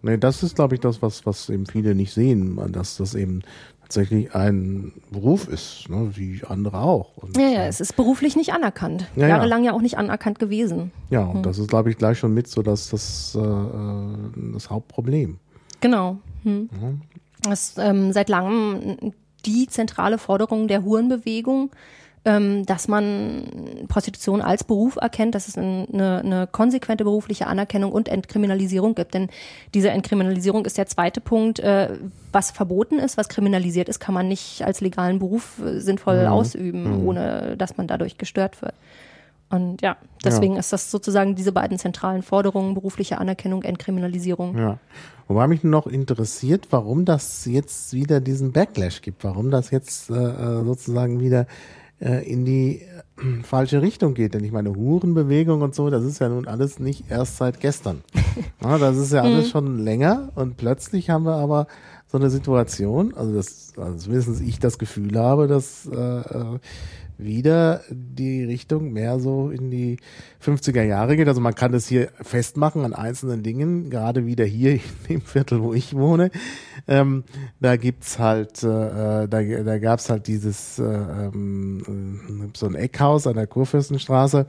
nee, 0.01 0.17
das 0.17 0.43
ist, 0.43 0.55
glaube 0.55 0.75
ich, 0.75 0.81
das, 0.81 1.01
was, 1.01 1.25
was 1.25 1.49
eben 1.49 1.65
viele 1.65 1.95
nicht 1.95 2.13
sehen, 2.13 2.59
dass 2.71 2.97
das 2.97 3.15
eben 3.15 3.41
tatsächlich 3.85 4.33
ein 4.33 4.93
Beruf 5.11 5.47
ist, 5.47 5.89
ne, 5.89 6.11
wie 6.15 6.41
andere 6.47 6.79
auch. 6.79 7.17
Und, 7.17 7.37
ja, 7.37 7.49
ja, 7.49 7.63
äh, 7.63 7.67
es 7.67 7.79
ist 7.79 7.95
beruflich 7.95 8.35
nicht 8.35 8.51
anerkannt. 8.51 9.07
Ja, 9.15 9.27
Jahrelang 9.27 9.63
ja. 9.63 9.71
ja 9.71 9.77
auch 9.77 9.81
nicht 9.81 9.97
anerkannt 9.97 10.39
gewesen. 10.39 10.91
Ja, 11.11 11.23
und 11.25 11.37
hm. 11.37 11.43
das 11.43 11.59
ist, 11.59 11.69
glaube 11.69 11.91
ich, 11.91 11.97
gleich 11.97 12.17
schon 12.17 12.33
mit 12.33 12.47
so 12.47 12.63
dass 12.63 12.89
das, 12.89 13.37
äh, 13.39 13.39
äh, 13.39 14.53
das 14.53 14.69
Hauptproblem. 14.69 15.37
Genau. 15.81 16.17
Hm. 16.43 16.69
Ja. 16.81 17.49
Das 17.49 17.69
ist 17.69 17.77
ähm, 17.77 18.11
seit 18.11 18.29
langem 18.29 19.13
die 19.45 19.67
zentrale 19.67 20.17
Forderung 20.17 20.67
der 20.67 20.83
Hurenbewegung 20.83 21.69
ähm, 22.25 22.65
dass 22.65 22.87
man 22.87 23.85
Prostitution 23.87 24.41
als 24.41 24.63
Beruf 24.63 24.95
erkennt, 24.95 25.35
dass 25.35 25.47
es 25.47 25.57
eine, 25.57 25.87
eine 26.23 26.47
konsequente 26.47 27.03
berufliche 27.03 27.47
Anerkennung 27.47 27.91
und 27.91 28.09
Entkriminalisierung 28.09 28.95
gibt. 28.95 29.13
Denn 29.13 29.29
diese 29.73 29.91
Entkriminalisierung 29.91 30.65
ist 30.65 30.77
der 30.77 30.87
zweite 30.87 31.21
Punkt. 31.21 31.59
Äh, 31.59 31.89
was 32.31 32.51
verboten 32.51 32.99
ist, 32.99 33.17
was 33.17 33.29
kriminalisiert 33.29 33.87
ist, 33.87 33.99
kann 33.99 34.15
man 34.15 34.27
nicht 34.27 34.63
als 34.63 34.81
legalen 34.81 35.19
Beruf 35.19 35.59
äh, 35.63 35.79
sinnvoll 35.79 36.23
mhm. 36.23 36.31
ausüben, 36.31 37.01
mhm. 37.01 37.07
ohne 37.07 37.55
dass 37.57 37.77
man 37.77 37.87
dadurch 37.87 38.17
gestört 38.17 38.61
wird. 38.61 38.73
Und 39.49 39.83
ja, 39.83 39.95
deswegen 40.23 40.53
ja. 40.53 40.59
ist 40.59 40.73
das 40.73 40.89
sozusagen 40.89 41.35
diese 41.35 41.51
beiden 41.51 41.77
zentralen 41.77 42.23
Forderungen, 42.23 42.73
berufliche 42.73 43.19
Anerkennung, 43.19 43.61
Entkriminalisierung. 43.61 44.57
Ja. 44.57 44.79
Wobei 45.27 45.47
mich 45.47 45.63
noch 45.63 45.85
interessiert, 45.85 46.67
warum 46.71 47.05
das 47.05 47.45
jetzt 47.45 47.93
wieder 47.93 48.19
diesen 48.19 48.51
Backlash 48.51 49.01
gibt, 49.01 49.23
warum 49.23 49.51
das 49.51 49.69
jetzt 49.69 50.09
äh, 50.09 50.13
äh 50.13 50.63
sozusagen 50.63 51.19
wieder 51.19 51.45
äh, 51.99 52.29
in 52.29 52.45
die 52.45 52.81
äh, 52.81 53.43
falsche 53.43 53.81
Richtung 53.81 54.13
geht. 54.13 54.33
Denn 54.33 54.43
ich 54.43 54.51
meine, 54.51 54.75
Hurenbewegung 54.75 55.61
und 55.61 55.75
so, 55.75 55.89
das 55.89 56.03
ist 56.03 56.19
ja 56.19 56.29
nun 56.29 56.47
alles 56.47 56.79
nicht 56.79 57.09
erst 57.09 57.37
seit 57.37 57.59
gestern. 57.59 58.03
ja, 58.63 58.77
das 58.77 58.97
ist 58.97 59.13
ja 59.13 59.21
alles 59.21 59.47
mhm. 59.47 59.49
schon 59.49 59.79
länger 59.79 60.29
und 60.35 60.57
plötzlich 60.57 61.09
haben 61.09 61.25
wir 61.25 61.35
aber 61.35 61.67
so 62.07 62.17
eine 62.17 62.29
Situation, 62.29 63.13
also 63.15 63.33
das, 63.33 63.73
also 63.77 63.97
zumindest 63.97 64.41
ich 64.41 64.59
das 64.59 64.77
Gefühl 64.77 65.17
habe, 65.17 65.47
dass 65.47 65.85
äh, 65.87 65.95
äh 65.95 66.59
wieder 67.17 67.81
die 67.89 68.43
Richtung 68.43 68.91
mehr 68.91 69.19
so 69.19 69.49
in 69.49 69.71
die 69.71 69.97
50er 70.43 70.83
Jahre 70.83 71.15
geht. 71.15 71.27
Also 71.27 71.41
man 71.41 71.55
kann 71.55 71.71
das 71.71 71.87
hier 71.87 72.09
festmachen 72.21 72.83
an 72.83 72.93
einzelnen 72.93 73.43
Dingen, 73.43 73.89
gerade 73.89 74.25
wieder 74.25 74.45
hier 74.45 74.73
in 74.73 74.81
dem 75.09 75.21
Viertel, 75.21 75.61
wo 75.61 75.73
ich 75.73 75.95
wohne. 75.95 76.31
Ähm, 76.87 77.23
da 77.59 77.77
gibt's 77.77 78.19
halt, 78.19 78.63
äh, 78.63 79.27
da, 79.27 79.27
da 79.27 79.79
gab's 79.79 80.09
halt 80.09 80.27
dieses 80.27 80.79
äh, 80.79 80.83
ähm, 80.83 82.51
so 82.55 82.65
ein 82.65 82.75
Eckhaus 82.75 83.27
an 83.27 83.35
der 83.35 83.47
Kurfürstenstraße, 83.47 84.45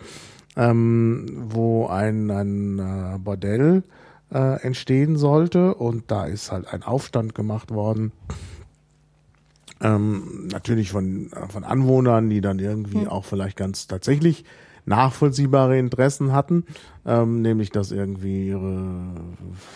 ähm, 0.56 1.26
wo 1.48 1.86
ein, 1.86 2.30
ein 2.30 2.78
äh, 2.78 3.18
Bordell 3.18 3.82
äh, 4.32 4.60
entstehen 4.62 5.16
sollte 5.16 5.74
und 5.74 6.10
da 6.10 6.26
ist 6.26 6.50
halt 6.50 6.72
ein 6.72 6.82
Aufstand 6.82 7.34
gemacht 7.34 7.70
worden 7.70 8.12
ähm, 9.80 10.48
natürlich 10.50 10.90
von, 10.90 11.30
von 11.48 11.64
Anwohnern, 11.64 12.30
die 12.30 12.40
dann 12.40 12.58
irgendwie 12.58 13.02
hm. 13.02 13.08
auch 13.08 13.24
vielleicht 13.24 13.56
ganz 13.56 13.86
tatsächlich 13.86 14.44
nachvollziehbare 14.86 15.78
Interessen 15.78 16.32
hatten, 16.32 16.64
ähm, 17.04 17.42
nämlich 17.42 17.70
dass 17.70 17.90
irgendwie 17.90 18.48
ihre 18.48 19.14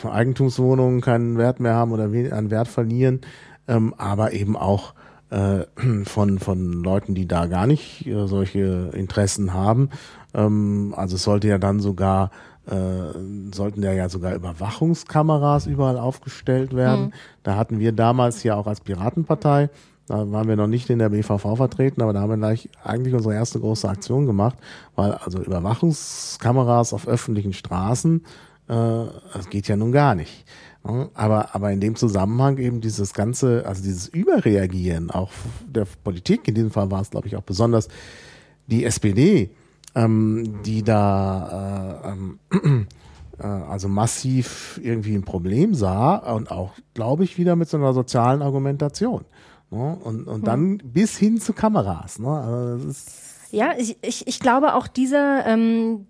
Eigentumswohnungen 0.05 1.01
keinen 1.01 1.37
Wert 1.37 1.61
mehr 1.61 1.75
haben 1.75 1.93
oder 1.93 2.05
an 2.05 2.51
Wert 2.51 2.69
verlieren, 2.69 3.21
ähm, 3.69 3.93
aber 3.99 4.33
eben 4.33 4.57
auch 4.57 4.95
äh, 5.31 5.65
von, 6.05 6.39
von 6.39 6.73
Leuten, 6.73 7.15
die 7.15 7.27
da 7.27 7.47
gar 7.47 7.67
nicht 7.67 8.07
äh, 8.07 8.27
solche 8.27 8.91
Interessen 8.95 9.53
haben. 9.53 9.91
Ähm, 10.33 10.95
also 10.97 11.17
es 11.17 11.25
sollte 11.25 11.49
ja 11.49 11.59
dann 11.59 11.81
sogar 11.81 12.31
äh, 12.67 13.53
sollten 13.53 13.83
ja 13.83 14.09
sogar 14.09 14.35
Überwachungskameras 14.35 15.67
überall 15.67 15.99
aufgestellt 15.99 16.75
werden. 16.77 17.07
Mhm. 17.07 17.13
Da 17.43 17.57
hatten 17.57 17.81
wir 17.81 17.93
damals 17.93 18.43
ja 18.45 18.55
auch 18.55 18.67
als 18.67 18.81
Piratenpartei 18.81 19.71
da 20.11 20.29
waren 20.33 20.49
wir 20.49 20.57
noch 20.57 20.67
nicht 20.67 20.91
in 20.91 20.99
der 20.99 21.11
BVV 21.11 21.55
vertreten, 21.55 22.03
aber 22.03 22.13
da 22.13 22.21
haben 22.21 22.31
wir 22.31 22.37
gleich 22.37 22.69
eigentlich 22.83 23.15
unsere 23.15 23.33
erste 23.33 23.61
große 23.61 23.89
Aktion 23.89 24.27
gemacht, 24.27 24.59
weil 24.97 25.13
also 25.13 25.41
Überwachungskameras 25.41 26.93
auf 26.93 27.07
öffentlichen 27.07 27.53
Straßen, 27.53 28.25
äh, 28.67 28.73
das 28.73 29.49
geht 29.51 29.69
ja 29.69 29.77
nun 29.77 29.93
gar 29.93 30.17
nicht. 30.17 30.45
Aber, 30.83 31.55
aber 31.55 31.71
in 31.71 31.79
dem 31.79 31.95
Zusammenhang 31.95 32.59
eben 32.59 32.81
dieses 32.81 33.15
ganze, 33.15 33.65
also 33.67 33.85
dieses 33.85 34.09
Überreagieren 34.09 35.13
auch 35.13 35.31
der 35.69 35.87
Politik, 36.03 36.49
in 36.49 36.57
diesem 36.57 36.73
Fall 36.73 36.91
war 36.91 37.03
es, 37.03 37.11
glaube 37.11 37.29
ich, 37.29 37.37
auch 37.37 37.43
besonders 37.43 37.87
die 38.67 38.85
SPD, 38.85 39.51
ähm, 39.95 40.61
die 40.65 40.83
da 40.83 42.03
äh, 42.05 42.09
ähm, 42.11 42.87
äh, 43.39 43.47
also 43.47 43.87
massiv 43.87 44.81
irgendwie 44.83 45.15
ein 45.15 45.23
Problem 45.23 45.73
sah 45.73 46.17
und 46.17 46.51
auch, 46.51 46.73
glaube 46.95 47.23
ich, 47.23 47.39
wieder 47.39 47.55
mit 47.55 47.69
so 47.69 47.77
einer 47.77 47.93
sozialen 47.93 48.43
Argumentation. 48.43 49.25
Ne? 49.71 49.99
Und, 50.03 50.27
und 50.27 50.47
dann 50.47 50.81
hm. 50.81 50.93
bis 50.93 51.17
hin 51.17 51.41
zu 51.41 51.53
Kameras. 51.53 52.19
Ne? 52.19 52.29
Also 52.29 52.87
das 52.87 52.97
ist 52.97 53.30
ja, 53.53 53.75
ich, 53.77 53.97
ich, 54.03 54.27
ich 54.27 54.41
glaube 54.41 54.75
auch 54.75 54.87
dieser, 54.87 55.47
ähm, 55.47 56.07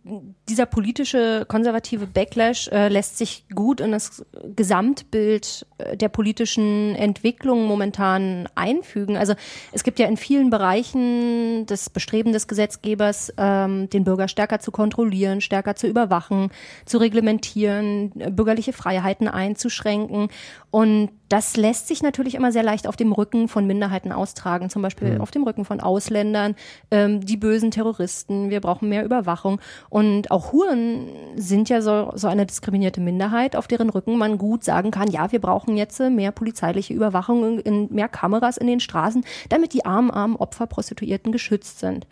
dieser 0.49 0.67
politische 0.67 1.45
konservative 1.49 2.07
Backlash 2.07 2.69
äh, 2.69 2.89
lässt 2.89 3.19
sich 3.19 3.45
gut 3.55 3.81
in 3.81 3.93
das 3.93 4.25
Gesamtbild 4.55 5.67
äh, 5.79 5.97
der 5.97 6.09
politischen 6.09 6.95
Entwicklung 6.95 7.67
momentan 7.67 8.49
einfügen. 8.55 9.17
Also 9.17 9.35
es 9.73 9.85
gibt 9.85 9.99
ja 9.99 10.07
in 10.07 10.17
vielen 10.17 10.51
Bereichen 10.51 11.67
das 11.67 11.91
Bestreben 11.91 12.33
des 12.33 12.49
Gesetzgebers, 12.49 13.33
ähm, 13.37 13.89
den 13.91 14.05
Bürger 14.05 14.29
stärker 14.29 14.61
zu 14.61 14.71
kontrollieren, 14.71 15.41
stärker 15.41 15.77
zu 15.77 15.87
überwachen, 15.87 16.51
zu 16.85 16.99
reglementieren, 16.99 18.11
bürgerliche 18.11 18.73
Freiheiten 18.73 19.29
einzuschränken. 19.29 20.29
Und 20.71 21.11
das 21.29 21.57
lässt 21.57 21.87
sich 21.87 22.03
natürlich 22.03 22.35
immer 22.35 22.51
sehr 22.51 22.65
leicht 22.65 22.89
auf 22.89 22.97
dem 22.97 23.13
Rücken 23.13 23.49
von 23.49 23.67
Minderheiten 23.67 24.11
austragen, 24.11 24.69
zum 24.69 24.83
Beispiel 24.83 25.15
mhm. 25.15 25.21
auf 25.21 25.31
dem 25.31 25.45
Rücken 25.45 25.65
von 25.65 25.81
Ausländern, 25.81 26.57
ähm, 26.91 27.21
die 27.31 27.37
bösen 27.37 27.71
Terroristen, 27.71 28.51
wir 28.51 28.61
brauchen 28.61 28.89
mehr 28.89 29.05
Überwachung. 29.05 29.61
Und 29.89 30.31
auch 30.31 30.53
Huren 30.53 31.09
sind 31.37 31.69
ja 31.69 31.81
so, 31.81 32.11
so 32.15 32.27
eine 32.27 32.45
diskriminierte 32.45 33.01
Minderheit, 33.01 33.55
auf 33.55 33.69
deren 33.69 33.89
Rücken 33.89 34.19
man 34.19 34.37
gut 34.37 34.65
sagen 34.65 34.91
kann, 34.91 35.11
ja, 35.11 35.31
wir 35.31 35.41
brauchen 35.41 35.77
jetzt 35.77 36.01
mehr 36.01 36.33
polizeiliche 36.33 36.93
Überwachung, 36.93 37.63
mehr 37.91 38.09
Kameras 38.09 38.57
in 38.57 38.67
den 38.67 38.81
Straßen, 38.81 39.25
damit 39.49 39.73
die 39.73 39.85
armen, 39.85 40.11
armen 40.11 40.37
Opfer 40.37 40.67
Prostituierten 40.67 41.31
geschützt 41.31 41.79
sind. 41.79 42.07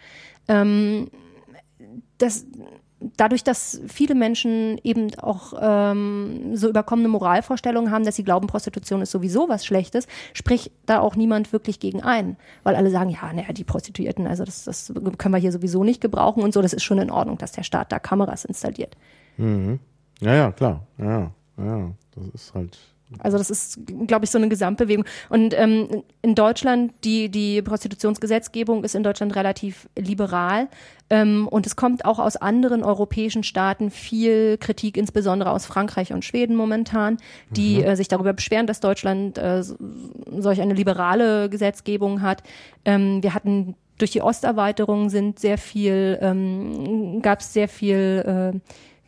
Ähm, 0.46 1.10
das, 2.18 2.46
dadurch, 3.16 3.44
dass 3.44 3.80
viele 3.86 4.14
Menschen 4.14 4.78
eben 4.82 5.14
auch 5.20 5.54
ähm, 5.60 6.56
so 6.56 6.68
überkommene 6.68 7.08
Moralvorstellungen 7.08 7.90
haben, 7.90 8.04
dass 8.04 8.16
sie 8.16 8.24
glauben, 8.24 8.46
Prostitution 8.46 9.02
ist 9.02 9.10
sowieso 9.10 9.48
was 9.48 9.64
Schlechtes, 9.64 10.06
spricht 10.34 10.72
da 10.86 11.00
auch 11.00 11.16
niemand 11.16 11.52
wirklich 11.52 11.80
gegen 11.80 12.02
ein. 12.02 12.36
Weil 12.64 12.76
alle 12.76 12.90
sagen, 12.90 13.10
ja, 13.10 13.32
naja, 13.32 13.52
die 13.52 13.64
Prostituierten, 13.64 14.26
also 14.26 14.44
das, 14.44 14.64
das 14.64 14.92
können 15.18 15.34
wir 15.34 15.40
hier 15.40 15.52
sowieso 15.52 15.84
nicht 15.84 16.00
gebrauchen 16.00 16.42
und 16.42 16.52
so, 16.52 16.62
das 16.62 16.72
ist 16.72 16.82
schon 16.82 16.98
in 16.98 17.10
Ordnung, 17.10 17.38
dass 17.38 17.52
der 17.52 17.62
Staat 17.62 17.92
da 17.92 17.98
Kameras 17.98 18.44
installiert. 18.44 18.96
Mhm. 19.36 19.78
Ja, 20.20 20.34
ja, 20.34 20.52
klar. 20.52 20.86
Ja, 20.98 21.30
ja, 21.56 21.90
das 22.14 22.28
ist 22.34 22.54
halt 22.54 22.78
also 23.20 23.38
das 23.38 23.50
ist, 23.50 23.78
glaube 24.06 24.24
ich, 24.24 24.30
so 24.30 24.38
eine 24.38 24.48
Gesamtbewegung. 24.48 25.04
Und 25.30 25.54
ähm, 25.58 26.02
in 26.20 26.34
Deutschland, 26.34 26.92
die, 27.04 27.30
die 27.30 27.62
Prostitutionsgesetzgebung 27.62 28.84
ist 28.84 28.94
in 28.94 29.02
Deutschland 29.02 29.34
relativ 29.34 29.88
liberal. 29.96 30.68
Ähm, 31.08 31.48
und 31.48 31.66
es 31.66 31.74
kommt 31.74 32.04
auch 32.04 32.18
aus 32.18 32.36
anderen 32.36 32.82
europäischen 32.82 33.42
Staaten 33.42 33.90
viel 33.90 34.58
Kritik, 34.58 34.96
insbesondere 34.96 35.50
aus 35.50 35.64
Frankreich 35.64 36.12
und 36.12 36.24
Schweden 36.24 36.54
momentan, 36.54 37.16
die 37.50 37.78
mhm. 37.78 37.84
äh, 37.84 37.96
sich 37.96 38.08
darüber 38.08 38.34
beschweren, 38.34 38.66
dass 38.66 38.80
Deutschland 38.80 39.38
äh, 39.38 39.62
solch 39.62 40.60
eine 40.60 40.74
liberale 40.74 41.48
Gesetzgebung 41.48 42.20
hat. 42.20 42.42
Ähm, 42.84 43.22
wir 43.22 43.32
hatten 43.32 43.74
durch 43.96 44.12
die 44.12 44.22
Osterweiterung 44.22 45.10
sind 45.10 45.38
sehr 45.38 45.58
viel, 45.58 46.18
ähm, 46.20 47.20
gab 47.20 47.40
es 47.40 47.52
sehr 47.52 47.68
viel 47.68 48.52
äh, 48.54 48.58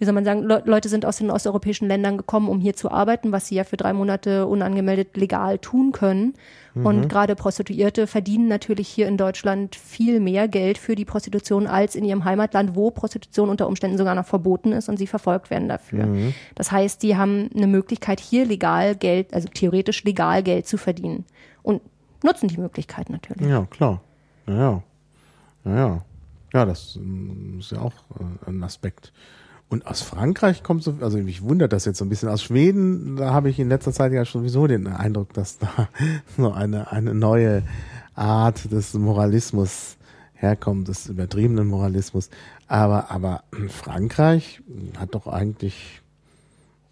wie 0.01 0.07
soll 0.07 0.15
man 0.15 0.25
sagen, 0.25 0.43
Le 0.45 0.63
Leute 0.65 0.89
sind 0.89 1.05
aus 1.05 1.19
den 1.19 1.31
osteuropäischen 1.31 1.87
Ländern 1.87 2.17
gekommen, 2.17 2.49
um 2.49 2.59
hier 2.59 2.75
zu 2.75 2.91
arbeiten, 2.91 3.33
was 3.33 3.47
sie 3.47 3.57
ja 3.57 3.65
für 3.65 3.77
drei 3.77 3.93
Monate 3.93 4.47
unangemeldet 4.47 5.15
legal 5.15 5.59
tun 5.59 5.93
können. 5.93 6.33
Mhm. 6.75 6.87
Und 6.87 7.09
gerade 7.11 7.37
Prostituierte 7.37 8.07
verdienen 8.07 8.49
natürlich 8.49 8.89
hier 8.89 9.07
in 9.09 9.19
Deutschland 9.19 9.77
viel 9.77 10.19
mehr 10.19 10.49
Geld 10.49 10.79
für 10.79 10.95
die 10.95 11.05
Prostitution 11.05 11.67
als 11.67 11.97
in 11.97 12.05
ihrem 12.05 12.25
Heimatland, 12.25 12.75
wo 12.75 12.91
Prostitution 12.91 13.51
unter 13.51 13.67
Umständen 13.67 13.99
sogar 13.99 14.15
noch 14.15 14.25
verboten 14.25 14.73
ist 14.73 14.89
und 14.89 14.97
sie 14.97 15.07
verfolgt 15.07 15.51
werden 15.51 15.69
dafür. 15.69 16.07
Mhm. 16.07 16.33
Das 16.55 16.73
heißt, 16.73 17.03
die 17.03 17.19
haben 17.19 17.51
eine 17.55 17.67
Möglichkeit, 17.67 18.21
hier 18.21 18.47
legal 18.47 18.97
Geld, 18.97 19.35
also 19.35 19.49
theoretisch 19.53 20.03
legal 20.05 20.43
Geld 20.43 20.67
zu 20.67 20.79
verdienen. 20.79 21.27
Und 21.63 21.83
nutzen 22.25 22.49
die 22.49 22.59
Möglichkeit 22.59 23.11
natürlich. 23.11 23.47
Ja, 23.47 23.67
klar. 23.67 24.01
Ja, 24.47 24.55
ja. 24.55 24.83
Ja, 25.67 25.77
ja. 25.77 26.05
ja 26.55 26.65
das 26.65 26.97
ähm, 26.97 27.59
ist 27.61 27.73
ja 27.73 27.83
auch 27.83 27.93
äh, 28.19 28.49
ein 28.51 28.63
Aspekt. 28.65 29.13
Und 29.71 29.87
aus 29.87 30.03
Frankreich 30.03 30.65
kommt 30.65 30.83
so, 30.83 30.97
also 31.01 31.17
mich 31.19 31.43
wundert 31.43 31.73
das 31.73 31.85
jetzt 31.85 31.99
so 31.99 32.05
ein 32.05 32.09
bisschen. 32.09 32.29
Aus 32.29 32.43
Schweden, 32.43 33.15
da 33.17 33.33
habe 33.33 33.49
ich 33.49 33.59
in 33.61 33.69
letzter 33.69 33.93
Zeit 33.93 34.13
ja 34.13 34.25
sowieso 34.25 34.67
den 34.67 34.89
Eindruck, 34.89 35.33
dass 35.33 35.59
da 35.59 35.89
so 36.37 36.53
eine, 36.53 36.91
eine 36.91 37.15
neue 37.15 37.63
Art 38.17 38.73
des 38.73 38.95
Moralismus 38.95 39.97
herkommt, 40.35 40.89
des 40.89 41.07
übertriebenen 41.07 41.69
Moralismus. 41.69 42.31
Aber, 42.67 43.13
aber 43.13 43.45
Frankreich 43.69 44.61
hat 44.99 45.15
doch 45.15 45.29
eigentlich. 45.29 46.00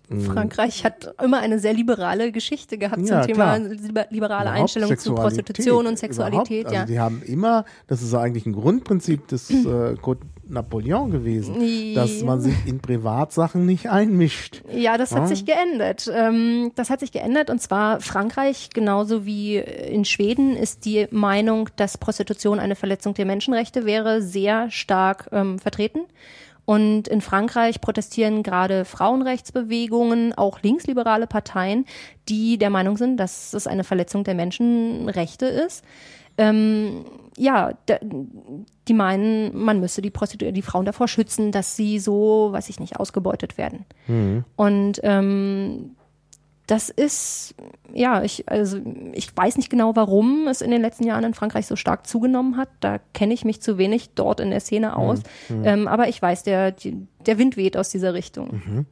Frankreich 0.09 0.85
hat 0.85 1.15
immer 1.23 1.41
eine 1.41 1.59
sehr 1.59 1.75
liberale 1.75 2.33
Geschichte 2.33 2.79
gehabt 2.79 3.07
ja, 3.07 3.23
zum 3.23 3.33
Thema 3.33 3.59
klar. 3.59 4.07
liberale 4.11 4.51
Einstellung 4.51 4.97
zu 4.97 5.15
Prostitution 5.15 5.87
und 5.87 5.99
Sexualität. 5.99 6.67
Also 6.67 6.77
ja. 6.77 6.85
die 6.87 6.99
haben 6.99 7.23
immer, 7.23 7.65
das 7.89 8.03
ist 8.03 8.15
eigentlich 8.15 8.47
ein 8.47 8.55
Grundprinzip 8.55 9.29
des 9.29 9.51
äh, 9.51 9.97
Code 10.01 10.21
Napoleon 10.49 11.11
gewesen, 11.11 11.57
ja. 11.61 11.95
dass 11.95 12.23
man 12.23 12.41
sich 12.41 12.55
in 12.65 12.81
Privatsachen 12.81 13.67
nicht 13.67 13.91
einmischt. 13.91 14.63
Ja, 14.73 14.97
das 14.97 15.15
hat 15.15 15.29
sich 15.29 15.45
geändert. 15.45 16.11
Ähm, 16.13 16.73
das 16.75 16.91
hat 16.91 17.01
sich 17.01 17.13
geändert 17.13 17.51
und 17.51 17.61
zwar 17.61 18.01
Frankreich 18.01 18.71
genauso 18.73 19.27
wie 19.27 19.57
in 19.59 20.05
Schweden 20.05 20.57
ist 20.57 20.85
die 20.85 21.07
Meinung, 21.11 21.69
dass 21.77 21.99
Prostitution 21.99 22.59
eine 22.61 22.77
Verletzung 22.77 23.15
der 23.15 23.27
Menschenrechte 23.27 23.85
wäre, 23.85 24.23
sehr 24.23 24.71
stark 24.71 25.29
ähm, 25.33 25.59
vertreten. 25.59 26.01
Und 26.69 27.09
in 27.09 27.23
Frankreich 27.23 27.81
protestieren 27.81 28.43
gerade 28.43 28.85
Frauenrechtsbewegungen, 28.85 30.35
auch 30.35 30.61
linksliberale 30.61 31.27
Parteien, 31.27 31.87
die 32.29 32.59
der 32.59 32.69
Meinung 32.69 32.99
sind, 32.99 33.17
dass 33.17 33.55
es 33.55 33.67
eine 33.67 33.85
Verletzung 33.85 34.23
der 34.23 34.35
Menschenrechte 34.35 35.47
ist. 35.47 35.83
Ähm, 36.37 37.07
ja, 37.39 37.73
die 38.87 38.93
meinen, 38.93 39.57
man 39.57 39.81
müsse 39.81 40.03
die 40.03 40.13
die 40.53 40.61
Frauen 40.61 40.85
davor 40.85 41.09
schützen, 41.09 41.53
dass 41.53 41.75
sie 41.75 41.99
so, 41.99 42.53
weiß 42.53 42.69
ich 42.69 42.81
nicht, 42.81 43.01
ausgebeutet 43.01 43.57
werden. 43.57 43.87
Mhm. 44.07 44.45
Und 44.55 45.01
ähm, 45.05 45.97
das 46.69 46.91
ist, 46.91 47.55
ja, 47.95 48.23
ich, 48.23 48.47
also 48.47 48.79
ich 49.15 49.35
weiß 49.35 49.57
nicht 49.57 49.71
genau, 49.71 49.97
warum 49.97 50.47
es 50.49 50.61
in 50.61 50.71
den 50.71 50.83
letzten 50.83 51.05
Jahren 51.05 51.25
in 51.25 51.33
Frankreich 51.33 51.67
so 51.67 51.77
stark 51.77 52.07
zugenommen 52.07 52.59
hat. 52.59 52.69
Da 52.81 52.99
kenne 53.15 53.33
ich 53.33 53.47
mich 53.47 53.63
zu 53.63 53.79
wenig 53.79 54.11
dort 54.15 54.39
in 54.39 54.51
der 54.51 54.61
Szene 54.61 54.95
aus. 54.95 55.21
Mhm. 55.49 55.65
Ähm, 55.65 55.89
aber 55.89 56.09
ich 56.09 56.21
weiß, 56.21 56.43
der, 56.43 56.73
der 56.73 57.39
Wind 57.39 57.57
weht 57.57 57.79
aus 57.79 57.89
dieser 57.89 58.13
Richtung. 58.13 58.61
Mhm. 58.67 58.87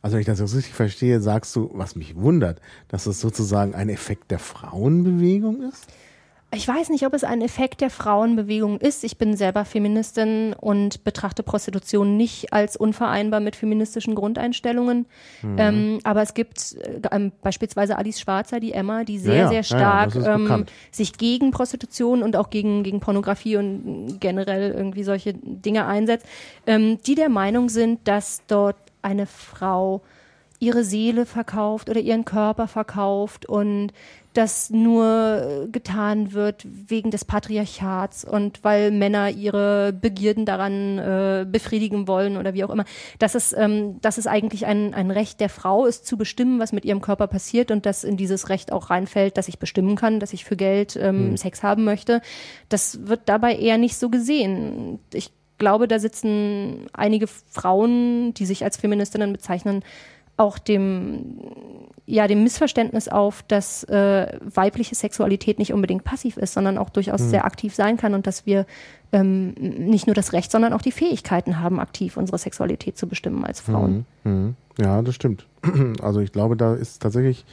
Also 0.00 0.14
wenn 0.14 0.22
ich 0.22 0.26
das 0.26 0.40
richtig 0.40 0.72
verstehe, 0.72 1.20
sagst 1.20 1.54
du, 1.54 1.70
was 1.74 1.96
mich 1.96 2.16
wundert, 2.16 2.62
dass 2.88 3.04
es 3.04 3.20
sozusagen 3.20 3.74
ein 3.74 3.90
Effekt 3.90 4.30
der 4.30 4.38
Frauenbewegung 4.38 5.62
ist? 5.62 5.86
Ich 6.50 6.66
weiß 6.66 6.88
nicht, 6.88 7.04
ob 7.04 7.12
es 7.12 7.24
ein 7.24 7.42
Effekt 7.42 7.82
der 7.82 7.90
Frauenbewegung 7.90 8.78
ist. 8.80 9.04
Ich 9.04 9.18
bin 9.18 9.36
selber 9.36 9.66
Feministin 9.66 10.54
und 10.58 11.04
betrachte 11.04 11.42
Prostitution 11.42 12.16
nicht 12.16 12.54
als 12.54 12.74
unvereinbar 12.74 13.40
mit 13.40 13.54
feministischen 13.54 14.14
Grundeinstellungen. 14.14 15.04
Mhm. 15.42 15.56
Ähm, 15.58 15.98
aber 16.04 16.22
es 16.22 16.32
gibt 16.32 16.74
äh, 17.10 17.30
beispielsweise 17.42 17.98
Alice 17.98 18.18
Schwarzer, 18.18 18.60
die 18.60 18.72
Emma, 18.72 19.04
die 19.04 19.18
sehr, 19.18 19.34
ja, 19.34 19.48
sehr 19.48 19.62
stark 19.62 20.14
ja, 20.14 20.36
ähm, 20.36 20.64
sich 20.90 21.18
gegen 21.18 21.50
Prostitution 21.50 22.22
und 22.22 22.34
auch 22.34 22.48
gegen, 22.48 22.82
gegen 22.82 23.00
Pornografie 23.00 23.56
und 23.56 24.18
generell 24.18 24.72
irgendwie 24.72 25.04
solche 25.04 25.34
Dinge 25.34 25.84
einsetzt, 25.84 26.24
ähm, 26.66 26.96
die 27.06 27.14
der 27.14 27.28
Meinung 27.28 27.68
sind, 27.68 28.08
dass 28.08 28.40
dort 28.46 28.76
eine 29.02 29.26
Frau 29.26 30.00
ihre 30.60 30.84
Seele 30.84 31.26
verkauft 31.26 31.88
oder 31.88 32.00
ihren 32.00 32.24
Körper 32.24 32.66
verkauft 32.66 33.46
und 33.46 33.92
das 34.34 34.70
nur 34.70 35.68
getan 35.72 36.32
wird 36.32 36.64
wegen 36.64 37.10
des 37.10 37.24
Patriarchats 37.24 38.24
und 38.24 38.62
weil 38.62 38.92
Männer 38.92 39.30
ihre 39.30 39.92
Begierden 39.92 40.44
daran 40.44 40.98
äh, 40.98 41.46
befriedigen 41.50 42.06
wollen 42.06 42.36
oder 42.36 42.54
wie 42.54 42.62
auch 42.62 42.70
immer. 42.70 42.84
Dass 43.18 43.34
es, 43.34 43.52
ähm, 43.52 44.00
dass 44.00 44.16
es 44.16 44.28
eigentlich 44.28 44.66
ein, 44.66 44.94
ein 44.94 45.10
Recht 45.10 45.40
der 45.40 45.48
Frau 45.48 45.86
ist, 45.86 46.06
zu 46.06 46.16
bestimmen, 46.16 46.60
was 46.60 46.72
mit 46.72 46.84
ihrem 46.84 47.00
Körper 47.00 47.26
passiert 47.26 47.72
und 47.72 47.84
dass 47.84 48.04
in 48.04 48.16
dieses 48.16 48.48
Recht 48.48 48.70
auch 48.70 48.90
reinfällt, 48.90 49.36
dass 49.36 49.48
ich 49.48 49.58
bestimmen 49.58 49.96
kann, 49.96 50.20
dass 50.20 50.32
ich 50.32 50.44
für 50.44 50.56
Geld 50.56 50.94
ähm, 50.94 51.30
mhm. 51.30 51.36
Sex 51.36 51.64
haben 51.64 51.84
möchte. 51.84 52.20
Das 52.68 53.08
wird 53.08 53.22
dabei 53.24 53.56
eher 53.56 53.78
nicht 53.78 53.96
so 53.96 54.08
gesehen. 54.08 55.00
Ich 55.12 55.32
glaube, 55.58 55.88
da 55.88 55.98
sitzen 55.98 56.86
einige 56.92 57.26
Frauen, 57.26 58.34
die 58.34 58.46
sich 58.46 58.62
als 58.62 58.76
Feministinnen 58.76 59.32
bezeichnen, 59.32 59.82
auch 60.38 60.58
dem, 60.58 61.40
ja, 62.06 62.26
dem 62.26 62.42
Missverständnis 62.42 63.08
auf, 63.08 63.42
dass 63.42 63.84
äh, 63.84 64.38
weibliche 64.42 64.94
Sexualität 64.94 65.58
nicht 65.58 65.72
unbedingt 65.72 66.04
passiv 66.04 66.36
ist, 66.36 66.54
sondern 66.54 66.78
auch 66.78 66.90
durchaus 66.90 67.20
mhm. 67.20 67.30
sehr 67.30 67.44
aktiv 67.44 67.74
sein 67.74 67.96
kann 67.96 68.14
und 68.14 68.26
dass 68.26 68.46
wir 68.46 68.64
ähm, 69.12 69.52
nicht 69.58 70.06
nur 70.06 70.14
das 70.14 70.32
Recht, 70.32 70.50
sondern 70.50 70.72
auch 70.72 70.80
die 70.80 70.92
Fähigkeiten 70.92 71.60
haben, 71.60 71.80
aktiv 71.80 72.16
unsere 72.16 72.38
Sexualität 72.38 72.96
zu 72.96 73.08
bestimmen 73.08 73.44
als 73.44 73.60
Frauen. 73.60 74.06
Mhm. 74.24 74.32
Mhm. 74.32 74.56
Ja, 74.78 75.02
das 75.02 75.14
stimmt. 75.14 75.46
Also 76.02 76.20
ich 76.20 76.32
glaube, 76.32 76.56
da 76.56 76.74
ist 76.74 77.02
tatsächlich 77.02 77.44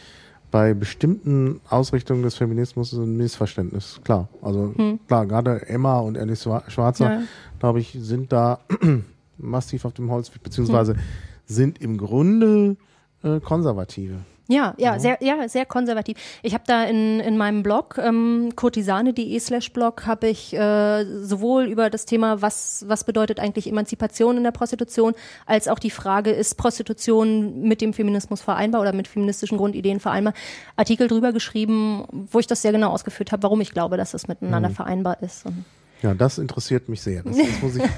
bei 0.51 0.73
bestimmten 0.73 1.59
Ausrichtungen 1.69 2.21
des 2.21 2.35
Feminismus 2.35 2.93
ein 2.93 3.17
Missverständnis. 3.17 3.99
Klar, 4.03 4.29
also 4.41 4.73
hm. 4.75 4.99
klar, 5.07 5.25
gerade 5.25 5.67
Emma 5.67 5.99
und 5.99 6.17
Alice 6.17 6.47
Schwarzer, 6.67 7.11
ja. 7.11 7.21
glaube 7.59 7.79
ich, 7.79 7.97
sind 7.99 8.31
da 8.31 8.59
massiv 9.37 9.83
auf 9.85 9.93
dem 9.93 10.11
Holz, 10.11 10.29
beziehungsweise 10.29 10.93
hm 10.93 10.99
sind 11.45 11.81
im 11.81 11.97
Grunde 11.97 12.77
äh, 13.23 13.39
Konservative. 13.39 14.19
Ja, 14.47 14.75
ja, 14.77 14.93
ja, 14.93 14.99
sehr, 14.99 15.17
ja, 15.21 15.47
sehr 15.49 15.65
konservativ. 15.65 16.17
Ich 16.43 16.53
habe 16.53 16.63
da 16.67 16.83
in, 16.83 17.19
in 17.19 17.35
meinem 17.35 17.63
Blog, 17.63 17.97
ähm, 17.97 18.51
kurtisane.de 18.55 19.39
slash 19.39 19.73
Blog, 19.73 20.05
habe 20.05 20.27
ich 20.27 20.53
äh, 20.53 21.03
sowohl 21.23 21.65
über 21.65 21.89
das 21.89 22.05
Thema, 22.05 22.43
was, 22.43 22.85
was 22.87 23.05
bedeutet 23.05 23.39
eigentlich 23.39 23.67
Emanzipation 23.67 24.37
in 24.37 24.43
der 24.43 24.51
Prostitution, 24.51 25.13
als 25.47 25.67
auch 25.67 25.79
die 25.79 25.89
Frage, 25.89 26.29
ist 26.29 26.55
Prostitution 26.55 27.61
mit 27.61 27.81
dem 27.81 27.93
Feminismus 27.93 28.41
vereinbar 28.41 28.81
oder 28.81 28.93
mit 28.93 29.07
feministischen 29.07 29.57
Grundideen 29.57 29.99
vereinbar, 29.99 30.35
Artikel 30.75 31.07
drüber 31.07 31.33
geschrieben, 31.33 32.05
wo 32.11 32.37
ich 32.37 32.45
das 32.45 32.61
sehr 32.61 32.71
genau 32.71 32.91
ausgeführt 32.91 33.31
habe, 33.31 33.41
warum 33.41 33.61
ich 33.61 33.71
glaube, 33.71 33.97
dass 33.97 34.13
es 34.13 34.27
miteinander 34.27 34.69
mhm. 34.69 34.75
vereinbar 34.75 35.23
ist. 35.23 35.47
Und 35.47 35.65
ja, 36.01 36.13
das 36.13 36.37
interessiert 36.37 36.89
mich 36.89 37.01
sehr. 37.01 37.23
Das, 37.23 37.37
das 37.37 37.61
muss 37.61 37.75
ich, 37.75 37.83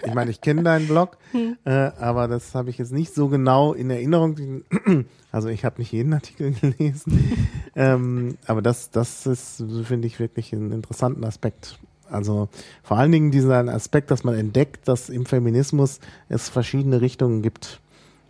ich 0.06 0.14
meine, 0.14 0.30
ich 0.30 0.40
kenne 0.40 0.62
deinen 0.62 0.86
Blog, 0.86 1.18
hm. 1.32 1.56
äh, 1.64 1.70
aber 1.70 2.28
das 2.28 2.54
habe 2.54 2.70
ich 2.70 2.78
jetzt 2.78 2.92
nicht 2.92 3.14
so 3.14 3.28
genau 3.28 3.72
in 3.72 3.90
Erinnerung. 3.90 4.62
Also 5.34 5.48
ich 5.48 5.64
habe 5.64 5.80
nicht 5.80 5.90
jeden 5.92 6.12
Artikel 6.12 6.52
gelesen, 6.52 7.48
ähm, 7.74 8.36
aber 8.46 8.60
das, 8.60 8.90
das 8.90 9.24
ist, 9.24 9.64
finde 9.84 10.06
ich, 10.06 10.20
wirklich 10.20 10.52
einen 10.52 10.72
interessanten 10.72 11.24
Aspekt. 11.24 11.78
Also 12.10 12.50
vor 12.82 12.98
allen 12.98 13.12
Dingen 13.12 13.30
dieser 13.30 13.66
Aspekt, 13.68 14.10
dass 14.10 14.24
man 14.24 14.34
entdeckt, 14.34 14.86
dass 14.88 15.08
im 15.08 15.24
Feminismus 15.24 16.00
es 16.28 16.50
verschiedene 16.50 17.00
Richtungen 17.00 17.40
gibt. 17.40 17.80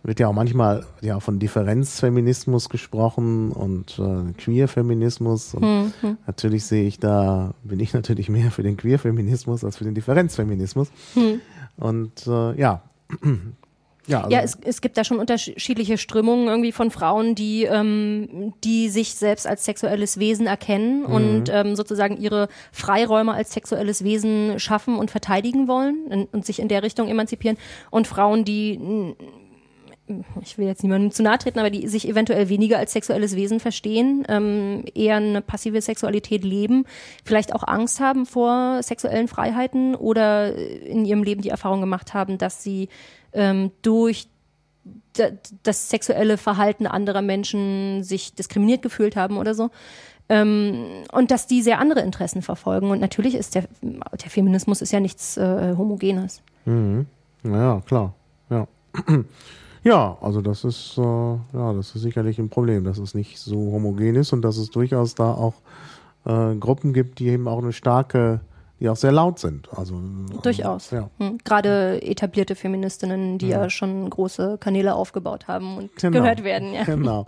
Wird 0.05 0.19
ja 0.19 0.27
auch 0.27 0.33
manchmal 0.33 0.85
ja 0.99 1.21
von 1.21 1.39
Differenzfeminismus 1.39 2.67
gesprochen 2.67 3.51
und 3.51 3.97
äh, 3.99 4.33
Queerfeminismus. 4.33 5.55
Und 5.55 5.93
Hm, 6.01 6.17
natürlich 6.27 6.65
sehe 6.65 6.85
ich 6.85 6.99
da, 6.99 7.53
bin 7.63 7.79
ich 7.79 7.93
natürlich 7.93 8.27
mehr 8.29 8.51
für 8.51 8.63
den 8.63 8.75
Queerfeminismus 8.75 9.63
als 9.63 9.77
für 9.77 9.85
den 9.85 9.95
Differenzfeminismus. 9.95 10.89
Hm. 11.13 11.39
Und 11.77 12.27
äh, 12.27 12.59
ja. 12.59 12.81
Ja, 14.05 14.19
also, 14.19 14.31
Ja, 14.31 14.41
es, 14.41 14.57
es 14.65 14.81
gibt 14.81 14.97
da 14.97 15.05
schon 15.05 15.17
unterschiedliche 15.19 15.97
Strömungen 15.97 16.47
irgendwie 16.47 16.73
von 16.73 16.91
Frauen, 16.91 17.35
die, 17.35 17.63
ähm, 17.63 18.53
die 18.63 18.89
sich 18.89 19.15
selbst 19.15 19.47
als 19.47 19.63
sexuelles 19.63 20.19
Wesen 20.19 20.45
erkennen 20.45 21.05
und 21.05 21.45
ähm, 21.49 21.77
sozusagen 21.77 22.17
ihre 22.17 22.49
Freiräume 22.73 23.33
als 23.33 23.53
sexuelles 23.53 24.03
Wesen 24.03 24.59
schaffen 24.59 24.97
und 24.97 25.09
verteidigen 25.09 25.69
wollen 25.69 26.05
und, 26.09 26.33
und 26.33 26.45
sich 26.45 26.59
in 26.59 26.67
der 26.67 26.83
Richtung 26.83 27.07
emanzipieren. 27.07 27.57
Und 27.91 28.07
Frauen, 28.07 28.43
die 28.43 29.15
ich 30.41 30.57
will 30.57 30.67
jetzt 30.67 30.83
niemandem 30.83 31.11
zu 31.11 31.23
nahe 31.23 31.37
treten, 31.37 31.59
aber 31.59 31.69
die 31.69 31.87
sich 31.87 32.07
eventuell 32.07 32.49
weniger 32.49 32.77
als 32.77 32.91
sexuelles 32.93 33.35
Wesen 33.35 33.59
verstehen, 33.59 34.25
ähm, 34.27 34.83
eher 34.93 35.15
eine 35.15 35.41
passive 35.41 35.81
Sexualität 35.81 36.43
leben, 36.43 36.85
vielleicht 37.23 37.55
auch 37.55 37.63
Angst 37.65 37.99
haben 38.01 38.25
vor 38.25 38.83
sexuellen 38.83 39.27
Freiheiten 39.29 39.95
oder 39.95 40.53
in 40.55 41.05
ihrem 41.05 41.23
Leben 41.23 41.41
die 41.41 41.49
Erfahrung 41.49 41.79
gemacht 41.79 42.13
haben, 42.13 42.37
dass 42.37 42.63
sie 42.63 42.89
ähm, 43.31 43.71
durch 43.81 44.27
da- 45.13 45.31
das 45.63 45.89
sexuelle 45.89 46.37
Verhalten 46.37 46.85
anderer 46.85 47.21
Menschen 47.21 48.03
sich 48.03 48.33
diskriminiert 48.33 48.81
gefühlt 48.81 49.15
haben 49.15 49.37
oder 49.37 49.55
so. 49.55 49.69
Ähm, 50.29 50.85
und 51.11 51.31
dass 51.31 51.47
die 51.47 51.61
sehr 51.61 51.79
andere 51.79 52.01
Interessen 52.01 52.41
verfolgen. 52.41 52.91
Und 52.91 52.99
natürlich 52.99 53.35
ist 53.35 53.55
der, 53.55 53.65
der 53.81 54.29
Feminismus 54.29 54.81
ist 54.81 54.91
ja 54.91 54.99
nichts 54.99 55.37
äh, 55.37 55.75
Homogenes. 55.77 56.41
Ja, 57.43 57.81
klar. 57.85 58.13
Ja. 58.49 58.67
Ja, 59.83 60.17
also 60.21 60.41
das 60.41 60.63
ist, 60.63 60.97
äh, 60.97 61.01
ja, 61.01 61.73
das 61.73 61.93
ist 61.95 62.01
sicherlich 62.01 62.39
ein 62.39 62.49
Problem, 62.49 62.83
dass 62.85 62.97
es 62.97 63.13
nicht 63.13 63.39
so 63.39 63.55
homogen 63.55 64.15
ist 64.15 64.31
und 64.33 64.41
dass 64.41 64.57
es 64.57 64.69
durchaus 64.69 65.13
da 65.15 65.33
auch 65.33 65.55
äh, 66.25 66.55
Gruppen 66.55 66.93
gibt, 66.93 67.19
die 67.19 67.27
eben 67.27 67.47
auch 67.49 67.61
eine 67.61 67.73
starke, 67.73 68.39
die 68.79 68.87
auch 68.87 68.95
sehr 68.95 69.11
laut 69.11 69.39
sind. 69.39 69.67
Also 69.75 69.99
Durchaus. 70.41 70.91
Ja. 70.91 71.09
Hm. 71.19 71.37
Gerade 71.43 72.01
etablierte 72.01 72.55
Feministinnen, 72.55 73.37
die 73.37 73.49
ja 73.49 73.69
schon 73.69 74.09
große 74.09 74.57
Kanäle 74.59 74.95
aufgebaut 74.95 75.47
haben 75.49 75.77
und 75.77 75.95
Genau. 75.97 76.21
gehört 76.21 76.43
werden. 76.45 76.73
Ja. 76.73 76.83
Genau. 76.85 77.25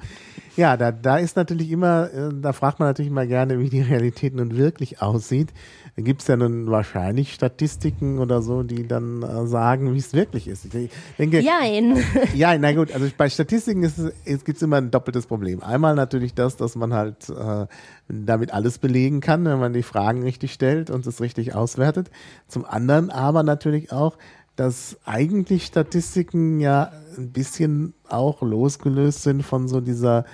Ja, 0.56 0.78
da, 0.78 0.94
da 0.94 1.18
ist 1.18 1.36
natürlich 1.36 1.70
immer, 1.72 2.10
äh, 2.14 2.30
da 2.34 2.54
fragt 2.54 2.80
man 2.80 2.88
natürlich 2.88 3.12
mal 3.12 3.28
gerne, 3.28 3.60
wie 3.60 3.70
die 3.70 3.82
Realität 3.82 4.34
nun 4.34 4.56
wirklich 4.56 5.02
aussieht. 5.02 5.50
Da 5.96 6.02
gibt's 6.02 6.28
ja 6.28 6.36
nun 6.36 6.70
wahrscheinlich 6.70 7.34
Statistiken 7.34 8.20
oder 8.20 8.42
so, 8.42 8.64
die 8.64 8.86
dann 8.86 9.24
äh, 9.24 9.48
sagen, 9.48 9.94
wie 9.94 9.98
es 9.98 10.14
wirklich 10.14 10.50
ist. 10.50 10.66
Ich 10.66 10.90
denke, 11.18 11.40
Jein. 11.40 12.04
Ja, 12.36 12.58
na 12.58 12.74
gut, 12.74 12.92
also 12.92 13.08
bei 13.18 13.30
Statistiken 13.30 13.84
ist 13.84 13.98
es, 13.98 14.12
es 14.26 14.44
gibt 14.44 14.62
immer 14.62 14.76
ein 14.76 14.92
doppeltes 14.92 15.26
Problem. 15.26 15.64
Einmal 15.64 15.96
natürlich 15.96 16.34
das, 16.34 16.58
dass 16.58 16.76
man 16.76 16.94
halt 16.94 17.30
äh, 17.30 17.66
damit 18.10 18.54
alles 18.54 18.78
belegen 18.78 19.22
kann, 19.22 19.46
wenn 19.46 19.60
man 19.60 19.72
die 19.72 19.84
Fragen 19.84 20.24
richtig 20.24 20.52
stellt 20.52 20.90
und 20.90 21.08
es 21.08 21.22
richtig 21.22 21.56
auswertet. 21.56 22.12
Zum 22.50 22.66
anderen 22.66 23.10
aber 23.10 23.44
natürlich 23.44 23.94
auch, 23.94 24.18
dass 24.58 24.98
eigentlich 25.06 25.66
Statistiken 25.66 26.60
ja 26.60 26.92
ein 27.18 27.32
bisschen 27.32 27.94
auch 28.10 28.42
losgelöst 28.42 29.24
sind 29.24 29.44
von 29.44 29.70
so 29.70 29.80
dieser 29.80 30.26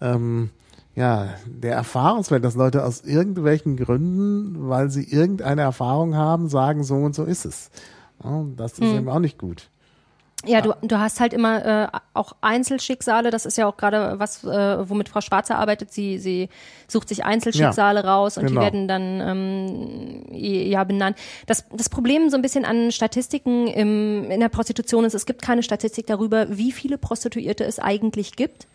ähm, 0.00 0.50
ja, 0.94 1.30
der 1.46 1.74
Erfahrungswelt, 1.74 2.44
dass 2.44 2.54
Leute 2.54 2.84
aus 2.84 3.00
irgendwelchen 3.02 3.76
Gründen, 3.76 4.68
weil 4.68 4.90
sie 4.90 5.04
irgendeine 5.04 5.62
Erfahrung 5.62 6.14
haben, 6.14 6.48
sagen, 6.48 6.84
so 6.84 6.96
und 6.96 7.14
so 7.14 7.24
ist 7.24 7.44
es. 7.44 7.70
Ja, 8.22 8.44
das 8.56 8.72
ist 8.72 8.82
eben 8.82 9.08
auch 9.08 9.18
nicht 9.18 9.38
gut. 9.38 9.68
Ja, 10.44 10.60
du, 10.60 10.74
du 10.82 10.98
hast 10.98 11.20
halt 11.20 11.32
immer 11.32 11.64
äh, 11.64 11.88
auch 12.14 12.32
Einzelschicksale. 12.40 13.30
Das 13.30 13.46
ist 13.46 13.56
ja 13.58 13.66
auch 13.66 13.76
gerade 13.76 14.18
was, 14.18 14.42
äh, 14.42 14.88
womit 14.88 15.08
Frau 15.08 15.20
Schwarzer 15.20 15.56
arbeitet. 15.56 15.92
Sie, 15.92 16.18
sie 16.18 16.48
sucht 16.88 17.08
sich 17.08 17.24
Einzelschicksale 17.24 18.04
raus 18.04 18.38
und 18.38 18.46
genau. 18.46 18.60
die 18.60 18.64
werden 18.64 18.88
dann 18.88 19.20
ähm, 19.20 20.24
ja 20.32 20.82
benannt. 20.82 21.16
Das, 21.46 21.64
das 21.72 21.88
Problem 21.88 22.28
so 22.28 22.36
ein 22.36 22.42
bisschen 22.42 22.64
an 22.64 22.90
Statistiken 22.90 23.68
im, 23.68 24.30
in 24.30 24.40
der 24.40 24.48
Prostitution 24.48 25.04
ist, 25.04 25.14
es 25.14 25.26
gibt 25.26 25.42
keine 25.42 25.62
Statistik 25.62 26.08
darüber, 26.08 26.46
wie 26.50 26.72
viele 26.72 26.98
Prostituierte 26.98 27.64
es 27.64 27.78
eigentlich 27.78 28.34
gibt. 28.34 28.66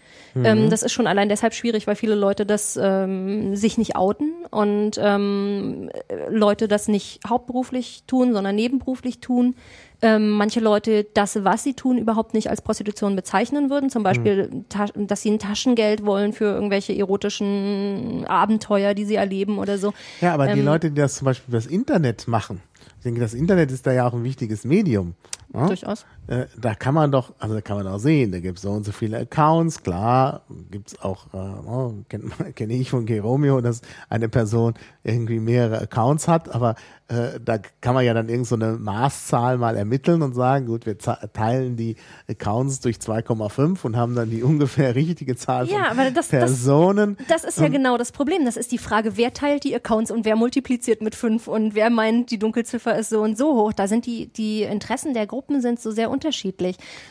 Ähm, 0.45 0.69
das 0.69 0.83
ist 0.83 0.91
schon 0.91 1.07
allein 1.07 1.29
deshalb 1.29 1.53
schwierig, 1.53 1.87
weil 1.87 1.95
viele 1.95 2.15
Leute 2.15 2.45
das 2.45 2.77
ähm, 2.81 3.55
sich 3.55 3.77
nicht 3.77 3.95
outen 3.95 4.31
und 4.51 4.91
ähm, 4.97 5.89
äh, 6.07 6.29
Leute 6.29 6.67
das 6.67 6.87
nicht 6.87 7.19
hauptberuflich 7.27 8.03
tun, 8.07 8.33
sondern 8.33 8.55
nebenberuflich 8.55 9.19
tun. 9.19 9.55
Ähm, 10.01 10.29
manche 10.29 10.59
Leute 10.59 11.05
das, 11.15 11.43
was 11.43 11.63
sie 11.63 11.73
tun, 11.73 11.97
überhaupt 11.97 12.35
nicht 12.35 12.49
als 12.51 12.61
Prostitution 12.61 13.15
bezeichnen 13.15 13.69
würden. 13.71 13.89
Zum 13.89 14.03
Beispiel, 14.03 14.63
Ta- 14.69 14.85
dass 14.95 15.23
sie 15.23 15.31
ein 15.31 15.39
Taschengeld 15.39 16.05
wollen 16.05 16.33
für 16.33 16.45
irgendwelche 16.45 16.93
erotischen 16.95 18.25
Abenteuer, 18.27 18.93
die 18.93 19.05
sie 19.05 19.15
erleben 19.15 19.57
oder 19.57 19.77
so. 19.77 19.93
Ja, 20.21 20.33
aber 20.33 20.47
die 20.53 20.59
Ähm, 20.59 20.65
Leute, 20.65 20.89
die 20.91 21.01
das 21.01 21.15
zum 21.15 21.25
Beispiel 21.25 21.49
über 21.49 21.57
das 21.57 21.65
Internet 21.67 22.27
machen, 22.27 22.61
ich 22.97 23.03
denke, 23.03 23.21
das 23.21 23.33
Internet 23.33 23.71
ist 23.71 23.87
da 23.87 23.91
ja 23.91 24.07
auch 24.07 24.13
ein 24.13 24.23
wichtiges 24.23 24.65
Medium. 24.65 25.15
Ja? 25.53 25.67
Durchaus. 25.67 26.05
Äh, 26.27 26.45
da 26.59 26.75
kann 26.75 26.93
man 26.93 27.11
doch, 27.11 27.33
also 27.39 27.55
da 27.55 27.61
kann 27.61 27.77
man 27.77 27.87
auch 27.87 27.99
sehen, 27.99 28.31
da 28.33 28.39
gibt 28.39 28.57
es 28.57 28.63
so 28.63 28.71
und 28.71 28.85
so 28.85 28.91
viele 28.91 29.17
Accounts, 29.17 29.81
klar, 29.81 30.41
gibt 30.69 30.89
es 30.89 31.01
auch, 31.01 31.27
äh, 31.33 31.37
oh, 31.37 31.93
kenne 32.09 32.29
kenn 32.55 32.69
ich 32.69 32.89
von 32.89 33.05
Geromeo, 33.05 33.61
dass 33.61 33.81
eine 34.09 34.27
Person 34.27 34.73
irgendwie 35.03 35.39
mehrere 35.39 35.79
Accounts 35.81 36.27
hat, 36.27 36.53
aber 36.53 36.75
äh, 37.07 37.39
da 37.43 37.57
kann 37.79 37.93
man 37.95 38.03
ja 38.03 38.13
dann 38.13 38.27
irgend 38.27 38.47
so 38.47 38.55
eine 38.55 38.73
Maßzahl 38.73 39.57
mal 39.57 39.77
ermitteln 39.77 40.21
und 40.21 40.33
sagen, 40.35 40.65
gut, 40.65 40.85
wir 40.85 40.97
teilen 40.97 41.77
die 41.77 41.95
Accounts 42.29 42.81
durch 42.81 42.97
2,5 42.97 43.85
und 43.85 43.95
haben 43.95 44.13
dann 44.13 44.29
die 44.29 44.43
ungefähr 44.43 44.95
richtige 44.95 45.37
Zahl 45.37 45.67
Ja, 45.67 45.85
von 45.85 45.99
aber 45.99 46.11
das- 46.11 46.27
das- 46.27 46.29
Personen. 46.29 47.15
Das 47.29 47.45
ist 47.45 47.57
ja 47.59 47.69
genau 47.69 47.97
das 47.97 48.11
Problem. 48.11 48.43
Das 48.43 48.57
ist 48.57 48.73
die 48.73 48.77
Frage, 48.77 49.15
wer 49.15 49.33
teilt 49.33 49.63
die 49.63 49.73
Accounts 49.73 50.11
und 50.11 50.25
wer 50.25 50.35
multipliziert 50.35 51.01
mit 51.01 51.15
fünf 51.15 51.47
und 51.47 51.73
wer 51.75 51.89
meint, 51.89 52.31
die 52.31 52.39
Dunkelziffer 52.39 52.97
ist 52.97 53.09
so 53.11 53.21
und 53.21 53.37
so 53.37 53.53
hoch. 53.55 53.71
Da 53.71 53.87
sind 53.87 54.05
die, 54.05 54.27
die 54.27 54.63
Interessen 54.63 55.13
der 55.13 55.25
Gruppen 55.27 55.61
sind 55.61 55.79
so 55.79 55.91
sehr 55.91 56.09
unterschiedlich. 56.09 56.16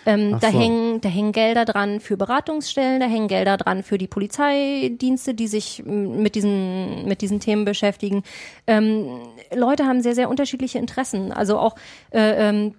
Ähm, 0.06 0.32
Ach 0.34 0.40
da, 0.40 0.50
so. 0.50 0.58
hängen, 0.58 1.00
da 1.00 1.08
hängen 1.08 1.32
Gelder 1.32 1.64
dran 1.64 2.00
für 2.00 2.16
Beratungsstellen, 2.16 3.00
da 3.00 3.06
hängen 3.06 3.28
Gelder 3.28 3.56
dran 3.56 3.82
für 3.82 3.98
die 3.98 4.06
Polizeidienste, 4.06 5.34
die 5.34 5.48
sich 5.48 5.82
mit 5.84 6.34
diesen, 6.34 7.06
mit 7.06 7.20
diesen 7.20 7.40
Themen 7.40 7.64
beschäftigen. 7.64 8.22
Ähm, 8.66 9.06
Leute 9.54 9.86
haben 9.86 10.02
sehr, 10.02 10.14
sehr 10.14 10.28
unterschiedliche 10.28 10.78
Interessen. 10.78 11.32
Also 11.32 11.58
auch 11.58 11.76
äh, 12.10 12.48
ähm, 12.48 12.74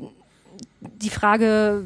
die 0.79 1.09
Frage, 1.09 1.83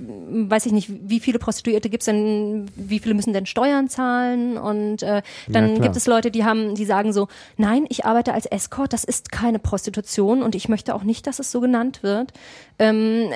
weiß 0.50 0.66
ich 0.66 0.72
nicht, 0.74 0.90
wie 0.90 1.20
viele 1.20 1.40
Prostituierte 1.40 1.90
gibt's 1.90 2.06
denn, 2.06 2.70
wie 2.76 3.00
viele 3.00 3.16
müssen 3.16 3.34
denn 3.34 3.46
Steuern 3.46 3.88
zahlen? 3.88 4.58
Und 4.58 5.02
äh, 5.04 5.22
dann 5.48 5.76
klar. 5.76 5.80
gibt 5.84 5.96
es 5.96 6.08
Leute, 6.08 6.30
die 6.30 6.44
haben, 6.44 6.76
die 6.76 6.86
sagen 6.86 7.14
so, 7.14 7.28
nein, 7.58 7.86
ich 7.90 8.06
arbeite 8.06 8.34
als 8.34 8.46
Escort, 8.46 8.94
das 8.94 9.04
ist 9.04 9.32
keine 9.32 9.60
Prostitution 9.60 10.44
und 10.44 10.56
ich 10.56 10.68
möchte 10.68 10.94
auch 10.94 11.04
nicht, 11.04 11.26
dass 11.28 11.40
es 11.40 11.52
so 11.52 11.62
genannt 11.62 12.04
wird. 12.04 12.34
Ähm, 12.80 13.30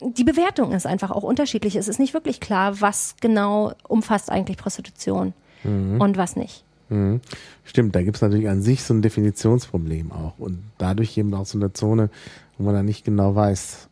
die 0.00 0.24
Bewertung 0.24 0.72
ist 0.72 0.86
einfach 0.86 1.10
auch 1.10 1.22
unterschiedlich. 1.22 1.76
Es 1.76 1.88
ist 1.88 1.98
nicht 1.98 2.14
wirklich 2.14 2.40
klar, 2.40 2.80
was 2.80 3.16
genau 3.20 3.72
umfasst 3.88 4.30
eigentlich 4.30 4.56
Prostitution 4.56 5.32
und 5.64 6.16
was 6.16 6.36
nicht. 6.36 6.64
Mhm. 6.88 7.20
Stimmt, 7.64 7.96
da 7.96 8.02
gibt 8.02 8.16
es 8.16 8.22
natürlich 8.22 8.48
an 8.48 8.62
sich 8.62 8.84
so 8.84 8.94
ein 8.94 9.02
Definitionsproblem 9.02 10.12
auch 10.12 10.38
und 10.38 10.62
dadurch 10.78 11.16
eben 11.18 11.34
auch 11.34 11.46
so 11.46 11.58
eine 11.58 11.72
Zone, 11.72 12.10
wo 12.56 12.64
man 12.64 12.74
dann 12.74 12.86
nicht 12.86 13.04
genau 13.04 13.34
weiß. 13.34 13.88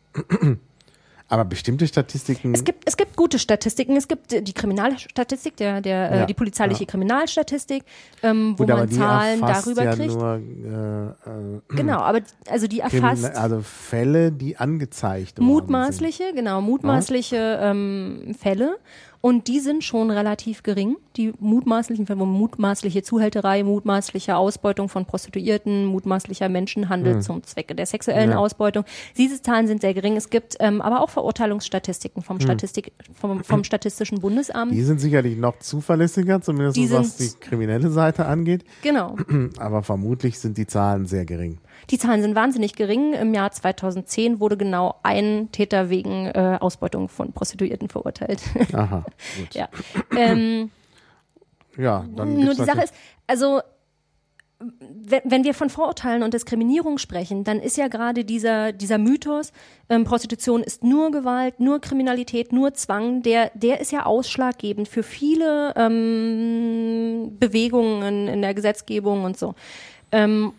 Aber 1.27 1.43
bestimmte 1.43 1.87
Statistiken. 1.87 2.53
Es 2.53 2.63
gibt, 2.63 2.87
es 2.87 2.97
gibt 2.97 3.15
gute 3.15 3.39
Statistiken. 3.39 3.95
Es 3.95 4.07
gibt 4.07 4.31
äh, 4.31 4.43
die 4.43 4.53
Kriminalstatistik, 4.53 5.57
der, 5.57 5.81
der, 5.81 6.15
Ja, 6.15 6.23
äh, 6.23 6.25
die 6.27 6.35
polizeiliche 6.35 6.83
ja. 6.83 6.89
Kriminalstatistik, 6.89 7.83
ähm, 8.21 8.53
wo 8.57 8.63
gut, 8.63 8.71
aber 8.71 8.81
man 8.81 8.91
Zahlen 8.91 9.41
darüber 9.41 9.83
ja 9.83 9.95
kriegt. 9.95 10.13
nur 10.13 10.35
äh, 10.35 11.07
äh, 11.07 11.61
Genau, 11.75 11.99
aber 11.99 12.19
also 12.47 12.67
die 12.67 12.81
Krimin- 12.81 13.03
erfasst 13.03 13.35
also 13.35 13.61
Fälle, 13.61 14.31
die 14.31 14.57
angezeigt 14.57 15.39
worden 15.39 15.47
mutmaßliche, 15.47 16.33
genau, 16.35 16.61
mutmaßliche 16.61 17.59
ähm, 17.61 18.35
Fälle. 18.39 18.77
Und 19.25 19.47
die 19.47 19.59
sind 19.59 19.83
schon 19.83 20.11
relativ 20.11 20.61
gering. 20.61 20.97
Die 21.17 21.33
mutmaßlichen 21.39 22.05
mutmaßliche 22.15 23.01
Zuhälterei, 23.01 23.63
mutmaßliche 23.63 24.35
Ausbeutung 24.35 24.87
von 24.87 25.07
Prostituierten, 25.07 25.85
mutmaßlicher 25.85 26.47
Menschenhandel 26.47 27.23
zum 27.23 27.41
Zwecke 27.41 27.73
der 27.73 27.87
sexuellen 27.87 28.29
Ja. 28.29 28.37
Ausbeutung. 28.37 28.83
Diese 29.17 29.41
Zahlen 29.41 29.65
sind 29.65 29.81
sehr 29.81 29.95
gering. 29.95 30.15
Es 30.15 30.29
gibt 30.29 30.57
ähm, 30.59 30.79
aber 30.79 31.01
auch 31.01 31.09
Verurteilungsstatistiken 31.09 32.21
vom, 32.21 32.39
Statistik, 32.39 32.91
vom, 33.19 33.43
vom 33.43 33.63
Statistischen 33.63 34.21
Bundesamt. 34.21 34.71
Die 34.71 34.83
sind 34.83 35.01
sicherlich 35.01 35.39
noch 35.39 35.57
zuverlässiger, 35.57 36.39
zumindest 36.41 36.77
Die 36.77 36.91
was 36.91 37.17
die 37.17 37.31
kriminelle 37.39 37.89
Seite 37.89 38.27
angeht. 38.27 38.63
genau. 38.83 39.15
Aber 39.57 39.81
vermutlich 39.81 40.37
sind 40.37 40.55
die 40.59 40.67
Zahlen 40.67 41.07
sehr 41.07 41.25
gering. 41.25 41.57
Die 41.89 41.97
Zahlen 41.97 42.21
sind 42.21 42.35
wahnsinnig 42.35 42.75
gering. 42.75 43.13
Im 43.13 43.33
Jahr 43.33 43.51
2010 43.51 44.39
wurde 44.39 44.57
genau 44.57 44.95
ein 45.03 45.49
Täter 45.51 45.89
wegen 45.89 46.27
äh, 46.27 46.57
Ausbeutung 46.59 47.09
von 47.09 47.31
Prostituierten 47.31 47.89
verurteilt. 47.89 48.41
Aha, 48.73 49.05
gut. 49.37 49.53
ja. 49.53 49.69
Ähm, 50.17 50.71
Ja, 51.77 52.05
dann 52.15 52.35
nur 52.35 52.53
die 52.53 52.63
Sache 52.63 52.83
ist, 52.83 52.93
also 53.27 53.61
wenn 54.59 55.43
wir 55.43 55.53
von 55.53 55.69
Vorurteilen 55.69 56.23
und 56.23 56.33
Diskriminierung 56.33 56.97
sprechen, 56.97 57.43
dann 57.43 57.59
ist 57.59 57.75
ja 57.77 57.89
gerade 57.89 58.23
dieser, 58.23 58.71
dieser 58.71 58.97
Mythos, 58.97 59.51
ähm, 59.89 60.05
Prostitution 60.05 60.63
ist 60.63 60.83
nur 60.83 61.11
Gewalt, 61.11 61.59
nur 61.59 61.81
Kriminalität, 61.81 62.53
nur 62.53 62.73
Zwang, 62.73 63.21
der, 63.21 63.51
der 63.53 63.81
ist 63.81 63.91
ja 63.91 64.05
ausschlaggebend 64.05 64.87
für 64.87 65.03
viele 65.03 65.73
ähm, 65.75 67.35
Bewegungen 67.37 68.27
in 68.29 68.41
der 68.41 68.53
Gesetzgebung 68.53 69.25
und 69.25 69.37
so. 69.37 69.55
Ähm, 70.11 70.53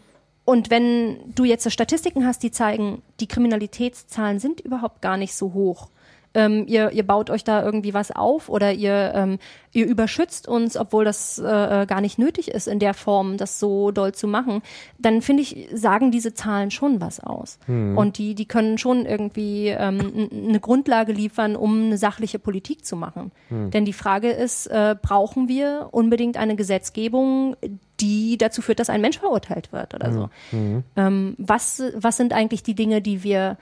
und 0.46 0.70
wenn 0.70 1.34
du 1.34 1.44
jetzt 1.44 1.64
so 1.64 1.70
Statistiken 1.70 2.24
hast, 2.24 2.42
die 2.44 2.52
zeigen, 2.52 3.02
die 3.18 3.26
Kriminalitätszahlen 3.26 4.38
sind 4.38 4.60
überhaupt 4.60 5.02
gar 5.02 5.16
nicht 5.16 5.34
so 5.34 5.52
hoch, 5.52 5.88
ähm, 6.36 6.64
ihr, 6.68 6.92
ihr 6.92 7.06
baut 7.06 7.30
euch 7.30 7.42
da 7.44 7.64
irgendwie 7.64 7.94
was 7.94 8.12
auf 8.12 8.48
oder 8.50 8.72
ihr, 8.72 9.12
ähm, 9.14 9.38
ihr 9.72 9.86
überschützt 9.86 10.46
uns, 10.46 10.76
obwohl 10.76 11.04
das 11.04 11.38
äh, 11.38 11.82
äh, 11.82 11.86
gar 11.86 12.02
nicht 12.02 12.18
nötig 12.18 12.48
ist, 12.48 12.68
in 12.68 12.78
der 12.78 12.92
Form 12.92 13.38
das 13.38 13.58
so 13.58 13.90
doll 13.90 14.12
zu 14.12 14.28
machen, 14.28 14.62
dann 14.98 15.22
finde 15.22 15.42
ich, 15.42 15.68
sagen 15.72 16.10
diese 16.10 16.34
Zahlen 16.34 16.70
schon 16.70 17.00
was 17.00 17.20
aus. 17.20 17.58
Mhm. 17.66 17.96
Und 17.96 18.18
die, 18.18 18.34
die 18.34 18.46
können 18.46 18.76
schon 18.76 19.06
irgendwie 19.06 19.68
ähm, 19.68 20.28
eine 20.30 20.60
Grundlage 20.60 21.12
liefern, 21.12 21.56
um 21.56 21.86
eine 21.86 21.98
sachliche 21.98 22.38
Politik 22.38 22.84
zu 22.84 22.96
machen. 22.96 23.32
Mhm. 23.48 23.70
Denn 23.70 23.86
die 23.86 23.94
Frage 23.94 24.30
ist, 24.30 24.66
äh, 24.66 24.94
brauchen 25.00 25.48
wir 25.48 25.88
unbedingt 25.92 26.36
eine 26.36 26.54
Gesetzgebung, 26.54 27.56
die 28.00 28.36
dazu 28.36 28.60
führt, 28.60 28.78
dass 28.78 28.90
ein 28.90 29.00
Mensch 29.00 29.18
verurteilt 29.18 29.72
wird 29.72 29.94
oder 29.94 30.12
so. 30.12 30.28
Mhm. 30.52 30.84
Ähm, 30.96 31.34
was, 31.38 31.82
was 31.94 32.18
sind 32.18 32.34
eigentlich 32.34 32.62
die 32.62 32.74
Dinge, 32.74 33.00
die 33.00 33.22
wir 33.22 33.56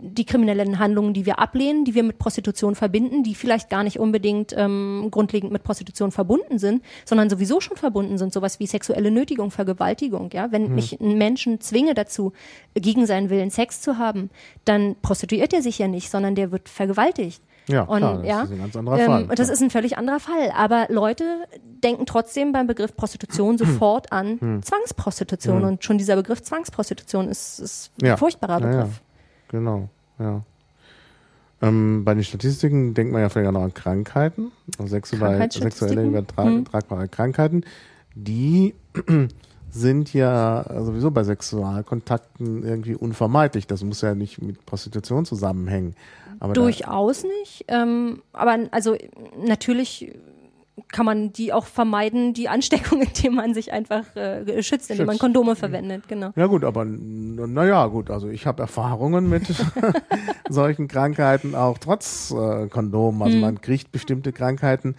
die 0.00 0.26
kriminellen 0.26 0.78
Handlungen, 0.78 1.14
die 1.14 1.24
wir 1.24 1.38
ablehnen, 1.38 1.84
die 1.84 1.94
wir 1.94 2.02
mit 2.02 2.18
Prostitution 2.18 2.74
verbinden, 2.74 3.22
die 3.22 3.34
vielleicht 3.34 3.70
gar 3.70 3.82
nicht 3.82 3.98
unbedingt 3.98 4.54
ähm, 4.56 5.08
grundlegend 5.10 5.52
mit 5.52 5.62
Prostitution 5.62 6.12
verbunden 6.12 6.58
sind, 6.58 6.82
sondern 7.04 7.30
sowieso 7.30 7.60
schon 7.60 7.76
verbunden 7.76 8.18
sind, 8.18 8.32
sowas 8.32 8.60
wie 8.60 8.66
sexuelle 8.66 9.10
Nötigung, 9.10 9.50
Vergewaltigung. 9.50 10.30
Ja, 10.32 10.52
wenn 10.52 10.68
hm. 10.68 10.78
ich 10.78 11.00
einen 11.00 11.16
Menschen 11.16 11.60
zwinge 11.60 11.94
dazu, 11.94 12.32
gegen 12.74 13.06
seinen 13.06 13.30
Willen 13.30 13.50
Sex 13.50 13.80
zu 13.80 13.96
haben, 13.96 14.28
dann 14.66 14.96
prostituiert 15.00 15.54
er 15.54 15.62
sich 15.62 15.78
ja 15.78 15.88
nicht, 15.88 16.10
sondern 16.10 16.34
der 16.34 16.52
wird 16.52 16.68
vergewaltigt. 16.68 17.42
Ja, 17.68 17.82
und, 17.82 17.98
klar, 17.98 18.18
das 18.18 18.26
ja, 18.26 18.42
ist 18.42 18.52
ein 18.52 18.58
ganz 18.58 18.76
anderer 18.76 18.98
ähm, 18.98 19.06
Fall. 19.06 19.26
Das 19.34 19.48
ist 19.48 19.62
ein 19.62 19.70
völlig 19.70 19.98
anderer 19.98 20.20
Fall. 20.20 20.52
Aber 20.54 20.86
Leute 20.88 21.24
denken 21.64 22.06
trotzdem 22.06 22.52
beim 22.52 22.66
Begriff 22.66 22.94
Prostitution 22.94 23.58
sofort 23.58 24.12
an 24.12 24.38
hm. 24.40 24.62
Zwangsprostitution. 24.62 25.62
Hm. 25.62 25.68
Und 25.68 25.84
schon 25.84 25.98
dieser 25.98 26.16
Begriff 26.16 26.42
Zwangsprostitution 26.42 27.28
ist, 27.28 27.58
ist 27.58 27.92
ein 28.00 28.06
ja. 28.06 28.16
furchtbarer 28.16 28.60
Begriff. 28.60 29.00
Genau, 29.48 29.88
ja. 30.18 30.42
Ähm, 31.62 32.04
bei 32.04 32.14
den 32.14 32.24
Statistiken 32.24 32.92
denkt 32.92 33.12
man 33.12 33.22
ja 33.22 33.28
vielleicht 33.28 33.48
auch 33.48 33.52
noch 33.52 33.62
an 33.62 33.72
Krankheiten, 33.72 34.52
also 34.78 34.90
sexuelle, 34.90 35.48
sexuelle 35.50 36.04
übertragbare 36.04 37.02
hm. 37.02 37.10
Krankheiten. 37.10 37.64
Die 38.14 38.74
sind 39.70 40.12
ja 40.12 40.66
sowieso 40.84 41.10
bei 41.10 41.24
Sexualkontakten 41.24 42.62
irgendwie 42.62 42.94
unvermeidlich. 42.94 43.66
Das 43.66 43.82
muss 43.84 44.02
ja 44.02 44.14
nicht 44.14 44.42
mit 44.42 44.64
Prostitution 44.66 45.24
zusammenhängen. 45.24 45.94
Aber 46.40 46.52
Durchaus 46.52 47.24
nicht. 47.24 47.64
Ähm, 47.68 48.22
aber 48.32 48.58
also 48.70 48.96
natürlich 49.42 50.12
kann 50.88 51.06
man 51.06 51.32
die 51.32 51.52
auch 51.52 51.66
vermeiden, 51.66 52.34
die 52.34 52.48
Ansteckung, 52.48 53.02
indem 53.16 53.34
man 53.34 53.54
sich 53.54 53.72
einfach 53.72 54.14
äh, 54.16 54.62
schützt, 54.62 54.90
indem 54.90 55.06
man 55.06 55.18
Kondome 55.18 55.56
verwendet, 55.56 56.08
genau. 56.08 56.32
Ja 56.36 56.46
gut, 56.46 56.64
aber 56.64 56.84
naja, 56.84 57.86
gut, 57.86 58.10
also 58.10 58.28
ich 58.28 58.46
habe 58.46 58.62
Erfahrungen 58.62 59.28
mit 59.28 59.46
solchen 60.48 60.88
Krankheiten 60.88 61.54
auch 61.54 61.78
trotz 61.78 62.30
äh, 62.30 62.68
Kondom. 62.68 63.22
Also 63.22 63.34
hm. 63.34 63.40
man 63.40 63.60
kriegt 63.60 63.92
bestimmte 63.92 64.32
Krankheiten 64.32 64.96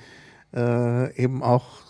äh, 0.55 1.15
eben 1.15 1.43
auch 1.43 1.86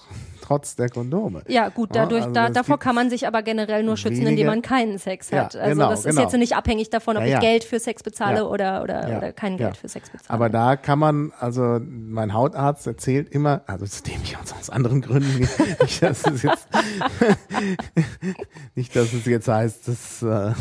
trotz 0.47 0.75
der 0.75 0.89
Kondome. 0.89 1.41
Ja, 1.47 1.69
gut, 1.69 1.89
dadurch, 1.93 2.21
ja, 2.21 2.27
also 2.27 2.33
da, 2.33 2.49
davor 2.49 2.79
kann 2.79 2.95
man 2.95 3.09
sich 3.09 3.27
aber 3.27 3.43
generell 3.43 3.83
nur 3.83 3.97
schützen, 3.97 4.17
weniger, 4.17 4.29
indem 4.29 4.47
man 4.47 4.61
keinen 4.61 4.97
Sex 4.97 5.31
hat. 5.31 5.53
Ja, 5.55 5.59
also 5.61 5.73
genau, 5.73 5.89
das 5.89 5.99
ist 5.99 6.15
genau. 6.15 6.21
jetzt 6.21 6.37
nicht 6.37 6.55
abhängig 6.55 6.89
davon, 6.89 7.17
ob 7.17 7.23
ja, 7.23 7.35
ich 7.35 7.39
Geld 7.41 7.63
für 7.63 7.79
Sex 7.79 8.01
bezahle 8.01 8.47
oder, 8.47 8.81
oder, 8.81 9.17
oder 9.17 9.33
kein 9.33 9.57
Geld 9.57 9.75
für 9.75 9.89
Sex 9.89 10.09
bezahle. 10.09 10.29
Aber 10.29 10.49
da 10.49 10.77
kann 10.77 10.99
man, 10.99 11.33
also 11.39 11.79
mein 11.83 12.33
Hautarzt 12.33 12.87
erzählt 12.87 13.29
immer, 13.29 13.61
also 13.67 13.85
zu 13.85 14.03
dem 14.03 14.21
ich 14.23 14.37
auch 14.37 14.57
aus 14.57 14.69
anderen 14.69 15.01
Gründen, 15.01 15.39
nicht, 15.81 16.01
dass 16.01 16.25
es 16.25 16.43
jetzt, 16.43 16.67
nicht, 18.75 18.95
dass 18.95 19.13
es 19.13 19.25
jetzt 19.25 19.47
heißt, 19.47 19.87
dass, 19.87 20.21
äh, 20.21 20.53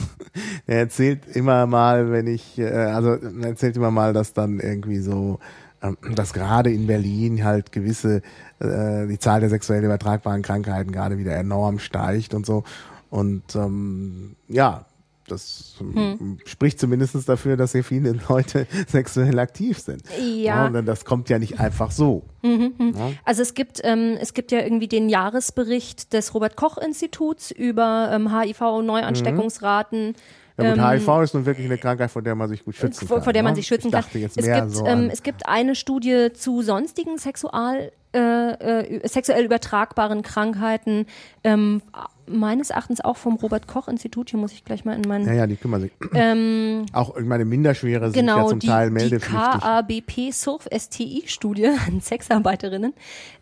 er 0.66 0.78
erzählt 0.78 1.26
immer 1.34 1.66
mal, 1.66 2.10
wenn 2.10 2.26
ich, 2.26 2.58
äh, 2.58 2.66
also 2.66 3.10
er 3.10 3.46
erzählt 3.46 3.76
immer 3.76 3.92
mal, 3.92 4.12
dass 4.12 4.32
dann 4.32 4.58
irgendwie 4.58 4.98
so, 4.98 5.38
ähm, 5.82 5.96
dass 6.14 6.32
gerade 6.32 6.72
in 6.72 6.86
Berlin 6.86 7.44
halt 7.44 7.70
gewisse, 7.70 8.22
äh, 8.60 9.06
die 9.06 9.18
Zahl 9.18 9.40
der 9.40 9.50
sexuell 9.50 9.84
übertragbaren 9.84 10.42
Krankheiten 10.42 10.92
gerade 10.92 11.18
wieder 11.18 11.34
enorm 11.36 11.78
steigt 11.78 12.34
und 12.34 12.46
so. 12.46 12.64
Und 13.10 13.54
ähm, 13.54 14.36
ja, 14.48 14.86
das 15.28 15.74
hm. 15.78 16.38
spricht 16.44 16.78
zumindest 16.78 17.28
dafür, 17.28 17.56
dass 17.56 17.72
sehr 17.72 17.84
viele 17.84 18.18
Leute 18.28 18.66
sexuell 18.88 19.38
aktiv 19.38 19.78
sind. 19.78 20.02
Ja. 20.18 20.24
ja 20.44 20.66
und 20.66 20.86
das 20.86 21.04
kommt 21.04 21.28
ja 21.28 21.38
nicht 21.38 21.58
einfach 21.58 21.90
so. 21.90 22.22
Mhm, 22.42 22.74
mhm. 22.78 22.94
Ja. 22.96 23.12
Also 23.24 23.42
es 23.42 23.54
gibt, 23.54 23.80
ähm, 23.84 24.16
es 24.20 24.34
gibt 24.34 24.52
ja 24.52 24.60
irgendwie 24.60 24.88
den 24.88 25.08
Jahresbericht 25.08 26.12
des 26.12 26.34
Robert 26.34 26.56
Koch 26.56 26.78
Instituts 26.78 27.50
über 27.50 28.10
ähm, 28.12 28.32
HIV-Neuansteckungsraten. 28.32 30.08
Mhm. 30.08 30.14
Ja 30.58 30.70
gut, 30.70 30.82
HIV 30.82 31.08
ähm, 31.08 31.22
ist 31.22 31.34
nun 31.34 31.46
wirklich 31.46 31.66
eine 31.66 31.78
Krankheit, 31.78 32.10
vor 32.10 32.22
der 32.22 32.34
man 32.34 32.48
sich 32.48 32.64
gut 32.64 32.76
schützen 32.76 33.06
kann. 33.06 33.22
Vor 33.22 33.32
der 33.32 33.42
man 33.42 33.52
ne? 33.52 33.56
sich 33.56 33.66
schützen 33.66 33.90
kann. 33.90 34.04
es, 34.12 34.34
gibt, 34.34 34.70
so 34.70 34.86
ähm, 34.86 35.10
es 35.12 35.22
gibt 35.22 35.46
eine 35.46 35.74
Studie 35.74 36.28
zu 36.32 36.62
sonstigen 36.62 37.18
Sexual, 37.18 37.92
äh, 38.16 38.80
äh, 38.96 39.06
sexuell 39.06 39.44
übertragbaren 39.44 40.22
Krankheiten, 40.22 41.06
ähm, 41.44 41.82
meines 42.26 42.70
Erachtens 42.70 43.02
auch 43.02 43.18
vom 43.18 43.34
Robert 43.34 43.68
Koch 43.68 43.88
Institut. 43.88 44.30
Hier 44.30 44.38
muss 44.40 44.52
ich 44.52 44.64
gleich 44.64 44.84
mal 44.86 44.96
in 44.96 45.02
meinen. 45.02 45.26
Ja, 45.26 45.34
ja, 45.34 45.46
die 45.46 45.56
kümmern 45.56 45.82
sich. 45.82 45.92
Ähm, 46.14 46.86
auch, 46.92 47.18
meine, 47.20 47.44
Minderschwere 47.44 48.06
sind 48.06 48.14
genau, 48.14 48.38
ja 48.38 48.46
zum 48.46 48.58
die, 48.58 48.66
Teil 48.66 48.90
meldepflichtig. 48.90 49.52
Die 49.54 49.60
KABP 49.60 50.32
Surf 50.32 50.66
STI 50.74 51.24
Studie 51.26 51.66
an 51.86 52.00
Sexarbeiterinnen, 52.00 52.94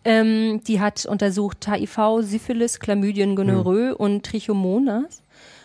ähm, 0.04 0.60
die 0.66 0.80
hat 0.80 1.06
untersucht 1.06 1.68
HIV, 1.68 2.22
Syphilis, 2.22 2.80
Chlamydien, 2.80 3.36
Gonorrhoe 3.36 3.90
hm. 3.90 3.96
und 3.96 4.26
Trichomonas. 4.26 5.22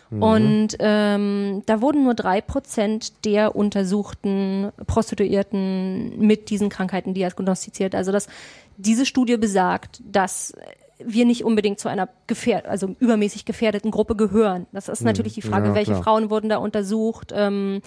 Mhm. 0.10 0.24
Und 0.24 0.68
ähm, 0.80 1.64
da 1.66 1.82
wurden 1.82 2.04
nur 2.04 2.16
drei 2.16 2.42
Prozent 2.42 3.26
der 3.26 3.56
untersuchten 3.56 4.72
Prostituierten 4.88 6.20
mit 6.20 6.50
diesen 6.50 6.70
Krankheiten 6.70 7.14
diagnostiziert. 7.14 7.94
Also 7.96 8.12
dass 8.12 8.28
diese 8.80 9.06
Studie 9.06 9.38
besagt, 9.38 10.02
dass 10.04 10.54
wir 11.00 11.26
nicht 11.26 11.44
unbedingt 11.44 11.80
zu 11.80 11.90
einer 11.90 12.10
gefährd 12.28 12.66
also 12.66 12.96
übermäßig 13.00 13.46
gefährdeten 13.46 13.92
Gruppe 13.92 14.16
gehören. 14.16 14.68
Das 14.74 14.90
ist 14.90 15.02
mhm. 15.02 15.08
natürlich 15.08 15.34
die 15.34 15.42
Frage, 15.42 15.70
ja, 15.70 15.76
welche 15.76 15.96
Frauen 15.96 16.30
wurden 16.30 16.50
da 16.50 16.58
untersucht. 16.58 17.32
Ähm, 17.34 17.82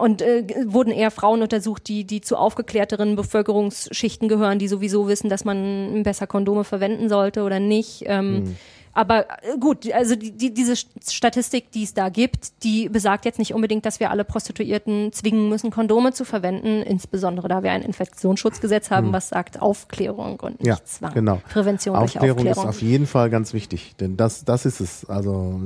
und 0.00 0.22
äh, 0.22 0.44
wurden 0.66 0.92
eher 0.92 1.12
Frauen 1.12 1.40
untersucht, 1.40 1.86
die, 1.86 2.04
die 2.04 2.20
zu 2.20 2.36
aufgeklärteren 2.36 3.14
Bevölkerungsschichten 3.14 4.28
gehören, 4.28 4.58
die 4.58 4.66
sowieso 4.66 5.06
wissen, 5.06 5.30
dass 5.30 5.44
man 5.44 6.02
besser 6.02 6.26
Kondome 6.26 6.64
verwenden 6.64 7.08
sollte 7.08 7.44
oder 7.44 7.60
nicht. 7.60 8.02
Ähm, 8.06 8.32
mhm. 8.32 8.56
Aber 8.98 9.26
äh, 9.44 9.56
gut, 9.60 9.92
also 9.92 10.16
die, 10.16 10.32
die, 10.32 10.52
diese 10.52 10.74
Statistik, 10.74 11.70
die 11.70 11.84
es 11.84 11.94
da 11.94 12.08
gibt, 12.08 12.64
die 12.64 12.88
besagt 12.88 13.26
jetzt 13.26 13.38
nicht 13.38 13.54
unbedingt, 13.54 13.86
dass 13.86 14.00
wir 14.00 14.10
alle 14.10 14.24
Prostituierten 14.24 15.12
zwingen 15.12 15.48
müssen, 15.48 15.70
Kondome 15.70 16.12
zu 16.12 16.24
verwenden, 16.24 16.82
insbesondere 16.82 17.46
da 17.46 17.62
wir 17.62 17.70
ein 17.70 17.82
Infektionsschutzgesetz 17.82 18.90
haben, 18.90 19.06
hm. 19.06 19.12
was 19.12 19.28
sagt 19.28 19.62
Aufklärung 19.62 20.40
und 20.40 20.58
nicht 20.58 20.66
ja, 20.66 20.78
Zwang. 20.84 21.14
Genau. 21.14 21.40
Prävention 21.48 21.94
Aufklärung 21.94 22.38
durch 22.38 22.48
Aufklärung. 22.48 22.70
ist 22.70 22.76
auf 22.76 22.82
jeden 22.82 23.06
Fall 23.06 23.30
ganz 23.30 23.52
wichtig, 23.52 23.94
denn 24.00 24.16
das, 24.16 24.44
das 24.44 24.66
ist 24.66 24.80
es. 24.80 25.08
Also 25.08 25.60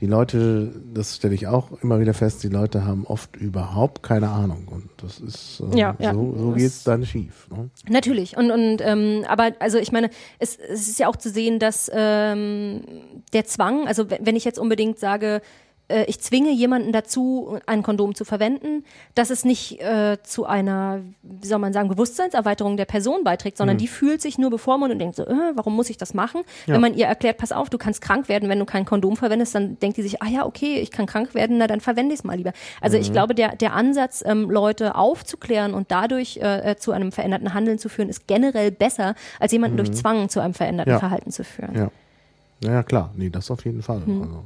die 0.00 0.06
Leute, 0.06 0.72
das 0.92 1.16
stelle 1.16 1.34
ich 1.34 1.46
auch 1.46 1.70
immer 1.82 2.00
wieder 2.00 2.12
fest, 2.12 2.42
die 2.42 2.48
Leute 2.48 2.84
haben 2.84 3.06
oft 3.06 3.34
überhaupt 3.36 4.02
keine 4.02 4.28
Ahnung 4.28 4.68
und 4.70 4.90
das 4.98 5.20
ist 5.20 5.62
äh, 5.72 5.78
ja, 5.78 5.96
ja. 5.98 6.12
so, 6.12 6.34
so 6.36 6.52
geht 6.52 6.66
es 6.66 6.84
dann 6.84 7.06
schief. 7.06 7.48
Ne? 7.50 7.70
Natürlich 7.88 8.36
und 8.36 8.50
und 8.50 8.78
ähm, 8.82 9.24
aber 9.26 9.52
also 9.58 9.78
ich 9.78 9.92
meine, 9.92 10.10
es, 10.38 10.56
es 10.56 10.88
ist 10.88 10.98
ja 10.98 11.08
auch 11.08 11.16
zu 11.16 11.30
sehen, 11.30 11.58
dass 11.58 11.90
ähm, 11.92 12.82
der 13.32 13.46
Zwang, 13.46 13.86
also 13.86 14.04
wenn 14.10 14.36
ich 14.36 14.44
jetzt 14.44 14.58
unbedingt 14.58 14.98
sage, 14.98 15.40
äh, 15.88 16.04
ich 16.04 16.20
zwinge 16.20 16.50
jemanden 16.50 16.92
dazu, 16.92 17.58
ein 17.66 17.82
Kondom 17.82 18.14
zu 18.14 18.24
verwenden, 18.24 18.84
dass 19.14 19.30
es 19.30 19.44
nicht 19.44 19.80
äh, 19.80 20.18
zu 20.22 20.46
einer, 20.46 21.00
wie 21.22 21.46
soll 21.46 21.58
man 21.58 21.72
sagen, 21.72 21.88
Bewusstseinserweiterung 21.88 22.76
der 22.76 22.84
Person 22.84 23.24
beiträgt, 23.24 23.56
sondern 23.56 23.76
mhm. 23.76 23.80
die 23.80 23.88
fühlt 23.88 24.20
sich 24.20 24.38
nur 24.38 24.50
bevormundet 24.50 24.96
und 24.96 24.98
denkt 25.00 25.16
so, 25.16 25.26
äh, 25.26 25.52
warum 25.54 25.76
muss 25.76 25.90
ich 25.90 25.96
das 25.96 26.14
machen? 26.14 26.42
Ja. 26.66 26.74
Wenn 26.74 26.80
man 26.80 26.94
ihr 26.94 27.06
erklärt, 27.06 27.38
pass 27.38 27.52
auf, 27.52 27.70
du 27.70 27.78
kannst 27.78 28.00
krank 28.00 28.28
werden, 28.28 28.48
wenn 28.48 28.58
du 28.58 28.64
kein 28.64 28.84
Kondom 28.84 29.16
verwendest, 29.16 29.54
dann 29.54 29.78
denkt 29.78 29.96
die 29.96 30.02
sich, 30.02 30.22
ah 30.22 30.28
ja, 30.28 30.46
okay, 30.46 30.78
ich 30.80 30.90
kann 30.90 31.06
krank 31.06 31.34
werden, 31.34 31.58
na 31.58 31.66
dann 31.66 31.80
verwende 31.80 32.14
ich 32.14 32.20
es 32.20 32.24
mal 32.24 32.36
lieber. 32.36 32.52
Also 32.80 32.96
mhm. 32.96 33.02
ich 33.02 33.12
glaube, 33.12 33.34
der, 33.34 33.56
der 33.56 33.74
Ansatz, 33.74 34.22
ähm, 34.26 34.50
Leute 34.50 34.94
aufzuklären 34.94 35.74
und 35.74 35.90
dadurch 35.90 36.38
äh, 36.38 36.72
äh, 36.72 36.76
zu 36.76 36.92
einem 36.92 37.12
veränderten 37.12 37.54
Handeln 37.54 37.78
zu 37.78 37.88
führen, 37.88 38.08
ist 38.08 38.26
generell 38.26 38.70
besser, 38.70 39.14
als 39.40 39.52
jemanden 39.52 39.74
mhm. 39.74 39.84
durch 39.84 39.92
Zwang 39.92 40.28
zu 40.28 40.40
einem 40.40 40.54
veränderten 40.54 40.92
ja. 40.92 40.98
Verhalten 40.98 41.30
zu 41.30 41.44
führen. 41.44 41.74
Ja. 41.74 41.90
Ja, 42.60 42.82
klar, 42.82 43.12
nee, 43.14 43.28
das 43.28 43.50
auf 43.50 43.64
jeden 43.66 43.82
Fall. 43.82 44.00
Mhm. 44.00 44.22
Also. 44.22 44.44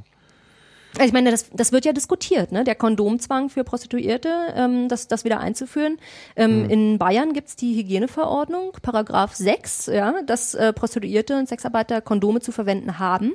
Also 0.95 1.07
ich 1.07 1.13
meine, 1.13 1.31
das, 1.31 1.49
das 1.53 1.71
wird 1.71 1.85
ja 1.85 1.93
diskutiert, 1.93 2.51
ne? 2.51 2.63
der 2.63 2.75
Kondomzwang 2.75 3.49
für 3.49 3.63
Prostituierte, 3.63 4.29
ähm, 4.55 4.89
das, 4.89 5.07
das 5.07 5.23
wieder 5.23 5.39
einzuführen. 5.39 5.97
Ähm, 6.35 6.63
mhm. 6.63 6.69
In 6.69 6.97
Bayern 6.97 7.33
gibt's 7.33 7.55
die 7.55 7.75
Hygieneverordnung, 7.75 8.73
Paragraph 8.81 9.33
6, 9.33 9.87
ja, 9.87 10.21
dass 10.23 10.53
äh, 10.53 10.73
Prostituierte 10.73 11.37
und 11.37 11.47
Sexarbeiter 11.47 12.01
Kondome 12.01 12.41
zu 12.41 12.51
verwenden 12.51 12.99
haben. 12.99 13.33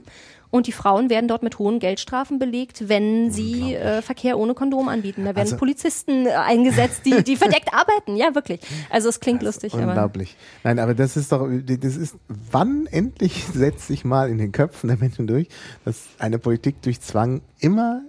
Und 0.56 0.66
die 0.66 0.72
Frauen 0.72 1.10
werden 1.10 1.28
dort 1.28 1.42
mit 1.42 1.58
hohen 1.58 1.80
Geldstrafen 1.80 2.38
belegt, 2.38 2.88
wenn 2.88 3.30
sie 3.30 3.74
äh, 3.74 4.00
Verkehr 4.00 4.38
ohne 4.38 4.54
Kondom 4.54 4.88
anbieten. 4.88 5.24
Da 5.24 5.28
werden 5.28 5.40
also, 5.40 5.56
Polizisten 5.58 6.24
äh, 6.24 6.30
eingesetzt, 6.30 7.02
die, 7.04 7.22
die 7.22 7.36
verdeckt 7.36 7.74
arbeiten. 7.74 8.16
Ja, 8.16 8.34
wirklich. 8.34 8.60
Also 8.88 9.10
es 9.10 9.20
klingt 9.20 9.42
lustig. 9.42 9.74
Unglaublich. 9.74 10.34
Aber 10.62 10.74
Nein, 10.74 10.78
aber 10.78 10.94
das 10.94 11.18
ist 11.18 11.30
doch, 11.30 11.46
das 11.46 11.96
ist, 11.96 12.16
wann 12.28 12.86
endlich 12.86 13.44
setzt 13.52 13.86
sich 13.86 14.06
mal 14.06 14.30
in 14.30 14.38
den 14.38 14.50
Köpfen 14.50 14.88
der 14.88 14.96
Menschen 14.96 15.26
durch, 15.26 15.48
dass 15.84 16.04
eine 16.18 16.38
Politik 16.38 16.80
durch 16.80 17.02
Zwang 17.02 17.42
immer 17.60 18.00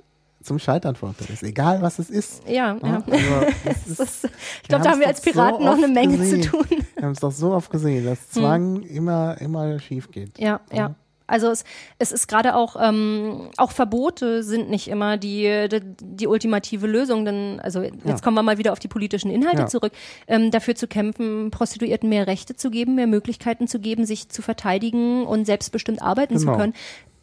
zum 0.41 0.57
Scheitern 0.57 0.95
verurteilt 0.95 1.29
ist, 1.29 1.43
egal 1.43 1.81
was 1.81 1.99
es 1.99 2.09
ist. 2.09 2.47
Ja, 2.47 2.77
ja. 2.81 3.03
Also, 3.05 3.11
ist, 3.91 3.99
ist, 3.99 4.29
ich 4.61 4.69
glaube, 4.69 4.85
da 4.85 4.91
haben 4.91 5.01
wir 5.01 5.07
als 5.07 5.19
Piraten 5.19 5.59
so 5.59 5.65
noch 5.65 5.73
eine 5.73 5.89
Menge 5.89 6.17
gesehen. 6.17 6.43
zu 6.43 6.51
tun. 6.51 6.65
Wir 6.95 7.03
haben 7.03 7.11
es 7.11 7.19
doch 7.19 7.33
so 7.33 7.51
oft 7.51 7.69
gesehen, 7.69 8.05
dass 8.05 8.29
Zwang 8.29 8.77
hm. 8.77 8.83
immer, 8.83 9.35
immer 9.41 9.77
schief 9.79 10.09
geht. 10.11 10.39
Ja, 10.39 10.61
ja. 10.71 10.77
ja. 10.77 10.95
Also 11.27 11.49
es, 11.49 11.63
es 11.99 12.11
ist 12.11 12.27
gerade 12.27 12.55
auch, 12.55 12.75
ähm, 12.81 13.49
auch 13.57 13.71
Verbote 13.71 14.43
sind 14.43 14.69
nicht 14.69 14.87
immer 14.87 15.17
die, 15.17 15.67
die, 15.69 15.81
die 16.01 16.27
ultimative 16.27 16.87
Lösung. 16.87 17.25
Denn, 17.25 17.59
also 17.59 17.81
jetzt 17.81 18.05
ja. 18.05 18.17
kommen 18.19 18.35
wir 18.35 18.43
mal 18.43 18.57
wieder 18.57 18.71
auf 18.71 18.79
die 18.79 18.87
politischen 18.87 19.29
Inhalte 19.29 19.61
ja. 19.61 19.67
zurück. 19.67 19.91
Ähm, 20.27 20.51
dafür 20.51 20.75
zu 20.75 20.87
kämpfen, 20.87 21.51
Prostituierten 21.51 22.09
mehr 22.09 22.27
Rechte 22.27 22.55
zu 22.55 22.71
geben, 22.71 22.95
mehr 22.95 23.07
Möglichkeiten 23.07 23.67
zu 23.67 23.79
geben, 23.79 24.05
sich 24.05 24.29
zu 24.29 24.41
verteidigen 24.41 25.25
und 25.25 25.45
selbstbestimmt 25.45 26.01
arbeiten 26.01 26.37
genau. 26.37 26.53
zu 26.53 26.57
können 26.57 26.73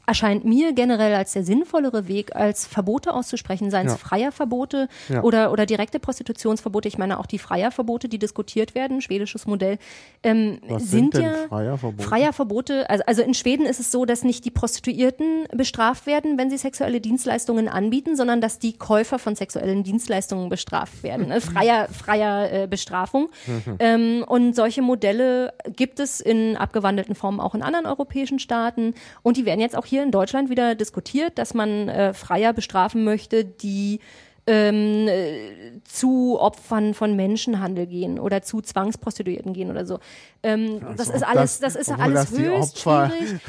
erscheint 0.06 0.44
mir 0.44 0.72
generell 0.72 1.14
als 1.14 1.32
der 1.32 1.44
sinnvollere 1.44 2.08
Weg, 2.08 2.34
als 2.36 2.66
Verbote 2.66 3.14
auszusprechen, 3.14 3.70
seien 3.70 3.86
es 3.86 3.92
ja. 3.92 3.98
Freierverbote 3.98 4.88
ja. 5.08 5.22
oder, 5.22 5.52
oder 5.52 5.66
direkte 5.66 5.98
Prostitutionsverbote. 5.98 6.88
Ich 6.88 6.98
meine 6.98 7.18
auch 7.18 7.26
die 7.26 7.38
Freierverbote, 7.38 8.08
die 8.08 8.18
diskutiert 8.18 8.74
werden, 8.74 9.00
schwedisches 9.00 9.46
Modell, 9.46 9.78
ähm, 10.22 10.58
Was 10.68 10.90
sind, 10.90 11.14
sind 11.14 11.24
ja 11.24 11.34
Freierverbote? 11.48 12.02
Freierverbote. 12.02 12.90
Also, 12.90 13.04
also 13.06 13.22
in 13.22 13.34
Schweden 13.34 13.66
ist 13.66 13.80
es 13.80 13.90
so, 13.90 14.04
dass 14.04 14.24
nicht 14.24 14.44
die 14.44 14.50
Prostituierten 14.50 15.46
bestraft 15.52 16.06
werden, 16.06 16.38
wenn 16.38 16.50
sie 16.50 16.58
sexuelle 16.58 17.00
Dienstleistungen 17.00 17.68
anbieten, 17.68 18.16
sondern 18.16 18.40
dass 18.40 18.58
die 18.58 18.74
Käufer 18.76 19.18
von 19.18 19.36
sexuellen 19.36 19.84
Dienstleistungen 19.84 20.48
bestraft 20.48 21.02
werden. 21.02 21.28
Ne? 21.28 21.40
Freier, 21.40 21.88
freier 21.88 22.52
äh, 22.52 22.66
Bestrafung. 22.66 23.30
Mhm. 23.46 23.76
ähm, 23.78 24.24
und 24.26 24.54
solche 24.54 24.82
Modelle 24.82 25.52
gibt 25.76 26.00
es 26.00 26.20
in 26.20 26.56
abgewandelten 26.56 27.14
Formen 27.14 27.40
auch 27.40 27.54
in 27.54 27.62
anderen 27.62 27.86
europäischen 27.86 28.38
Staaten 28.38 28.94
und 29.22 29.36
die 29.36 29.46
werden 29.46 29.60
jetzt 29.60 29.76
auch 29.76 29.86
hier 29.86 29.93
hier 29.94 30.02
in 30.02 30.10
Deutschland 30.10 30.50
wieder 30.50 30.74
diskutiert, 30.74 31.38
dass 31.38 31.54
man 31.54 31.88
äh, 31.88 32.14
Freier 32.14 32.52
bestrafen 32.52 33.04
möchte, 33.04 33.44
die 33.44 34.00
ähm, 34.46 35.08
äh, 35.08 35.80
zu 35.84 36.38
Opfern 36.38 36.92
von 36.92 37.16
Menschenhandel 37.16 37.86
gehen 37.86 38.18
oder 38.18 38.42
zu 38.42 38.60
Zwangsprostituierten 38.60 39.54
gehen 39.54 39.70
oder 39.70 39.86
so. 39.86 40.00
Ähm, 40.42 40.80
also 40.82 40.96
das 40.96 41.08
ist 41.08 41.22
alles, 41.22 41.60
das, 41.60 41.74
das 41.74 41.88
ist 41.88 41.98
alles 41.98 42.30
höchst 42.30 42.86
Opfer, 42.86 43.10
schwierig. 43.10 43.40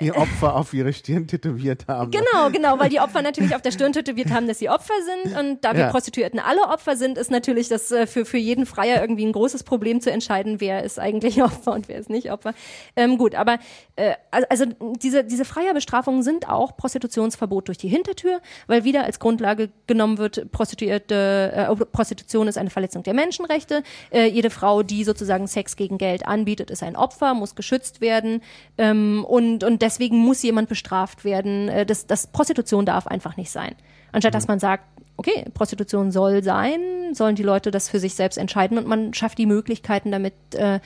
Die 0.00 0.12
Opfer 0.12 0.56
auf 0.56 0.74
ihre 0.74 0.92
Stirn 0.92 1.28
tätowiert 1.28 1.86
haben. 1.86 2.10
Genau, 2.10 2.50
genau, 2.50 2.78
weil 2.80 2.88
die 2.88 2.98
Opfer 2.98 3.22
natürlich 3.22 3.54
auf 3.54 3.62
der 3.62 3.70
Stirn 3.70 3.92
tätowiert 3.92 4.30
haben, 4.30 4.48
dass 4.48 4.58
sie 4.58 4.68
Opfer 4.68 4.94
sind 5.04 5.38
und 5.38 5.64
da 5.64 5.72
wir 5.74 5.82
ja. 5.82 5.90
Prostituierten 5.90 6.40
alle 6.40 6.62
Opfer 6.62 6.96
sind, 6.96 7.16
ist 7.16 7.30
natürlich 7.30 7.68
das 7.68 7.92
äh, 7.92 8.08
für, 8.08 8.24
für 8.24 8.38
jeden 8.38 8.66
Freier 8.66 9.00
irgendwie 9.00 9.26
ein 9.26 9.32
großes 9.32 9.62
Problem 9.62 10.00
zu 10.00 10.10
entscheiden, 10.10 10.60
wer 10.60 10.82
ist 10.82 10.98
eigentlich 10.98 11.42
Opfer 11.44 11.72
und 11.72 11.88
wer 11.88 11.98
ist 11.98 12.10
nicht 12.10 12.32
Opfer. 12.32 12.54
Ähm, 12.96 13.18
gut, 13.18 13.36
aber 13.36 13.58
äh, 14.00 14.14
also 14.48 14.64
diese, 14.96 15.22
diese 15.22 15.44
Freierbestrafungen 15.44 16.22
sind 16.22 16.48
auch 16.48 16.76
Prostitutionsverbot 16.76 17.68
durch 17.68 17.78
die 17.78 17.88
Hintertür, 17.88 18.40
weil 18.66 18.84
wieder 18.84 19.04
als 19.04 19.20
Grundlage 19.20 19.70
genommen 19.86 20.18
wird, 20.18 20.50
Prostituierte, 20.50 21.52
äh, 21.54 21.84
Prostitution 21.86 22.48
ist 22.48 22.58
eine 22.58 22.70
Verletzung 22.70 23.04
der 23.04 23.14
Menschenrechte. 23.14 23.84
Äh, 24.10 24.26
jede 24.26 24.50
Frau, 24.50 24.82
die 24.82 25.04
sozusagen 25.04 25.46
Sex 25.46 25.76
gegen 25.76 25.96
Geld 25.96 26.26
an 26.26 26.40
anbietet, 26.40 26.70
ist 26.70 26.82
ein 26.82 26.96
Opfer, 26.96 27.34
muss 27.34 27.54
geschützt 27.54 28.00
werden 28.00 28.42
ähm, 28.78 29.24
und, 29.28 29.62
und 29.62 29.82
deswegen 29.82 30.18
muss 30.18 30.42
jemand 30.42 30.68
bestraft 30.68 31.24
werden. 31.24 31.68
Äh, 31.68 31.86
das, 31.86 32.06
das 32.06 32.26
Prostitution 32.26 32.86
darf 32.86 33.06
einfach 33.06 33.36
nicht 33.36 33.50
sein. 33.50 33.74
Anstatt 34.12 34.32
mhm. 34.32 34.36
dass 34.36 34.48
man 34.48 34.58
sagt, 34.58 34.84
okay, 35.16 35.44
Prostitution 35.52 36.10
soll 36.10 36.42
sein, 36.42 36.80
sollen 37.12 37.36
die 37.36 37.42
Leute 37.42 37.70
das 37.70 37.90
für 37.90 38.00
sich 38.00 38.14
selbst 38.14 38.38
entscheiden 38.38 38.78
und 38.78 38.86
man 38.86 39.12
schafft 39.12 39.36
die 39.36 39.44
Möglichkeiten, 39.44 40.10
damit 40.10 40.32
äh, 40.54 40.80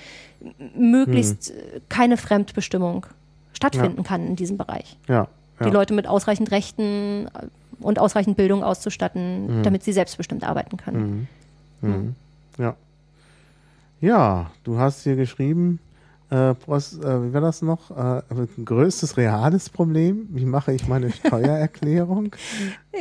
möglichst 0.77 1.53
mhm. 1.53 1.81
keine 1.89 2.17
Fremdbestimmung 2.17 3.07
stattfinden 3.53 3.99
ja. 3.99 4.03
kann 4.03 4.27
in 4.27 4.37
diesem 4.37 4.57
Bereich. 4.57 4.99
Ja, 5.09 5.29
ja. 5.61 5.67
Die 5.67 5.73
Leute 5.73 5.95
mit 5.95 6.07
ausreichend 6.07 6.51
Rechten 6.51 7.29
und 7.81 7.99
ausreichend 7.99 8.37
Bildung 8.37 8.63
auszustatten, 8.63 9.59
mhm. 9.59 9.63
damit 9.63 9.83
sie 9.83 9.93
selbstbestimmt 9.93 10.45
arbeiten 10.45 10.77
können. 10.77 11.29
Mhm. 11.81 11.89
Mhm. 11.89 12.15
Ja. 12.59 12.77
Ja, 14.01 14.51
du 14.65 14.79
hast 14.79 15.03
hier 15.03 15.17
geschrieben, 15.17 15.79
äh, 16.31 16.55
Post, 16.55 17.03
äh, 17.03 17.25
wie 17.25 17.33
war 17.33 17.41
das 17.41 17.63
noch? 17.63 17.91
Äh, 17.91 18.23
größtes 18.65 19.17
reales 19.17 19.71
Problem. 19.71 20.29
Wie 20.31 20.45
mache 20.45 20.73
ich 20.73 20.89
meine 20.89 21.13
Steuererklärung? 21.13 22.35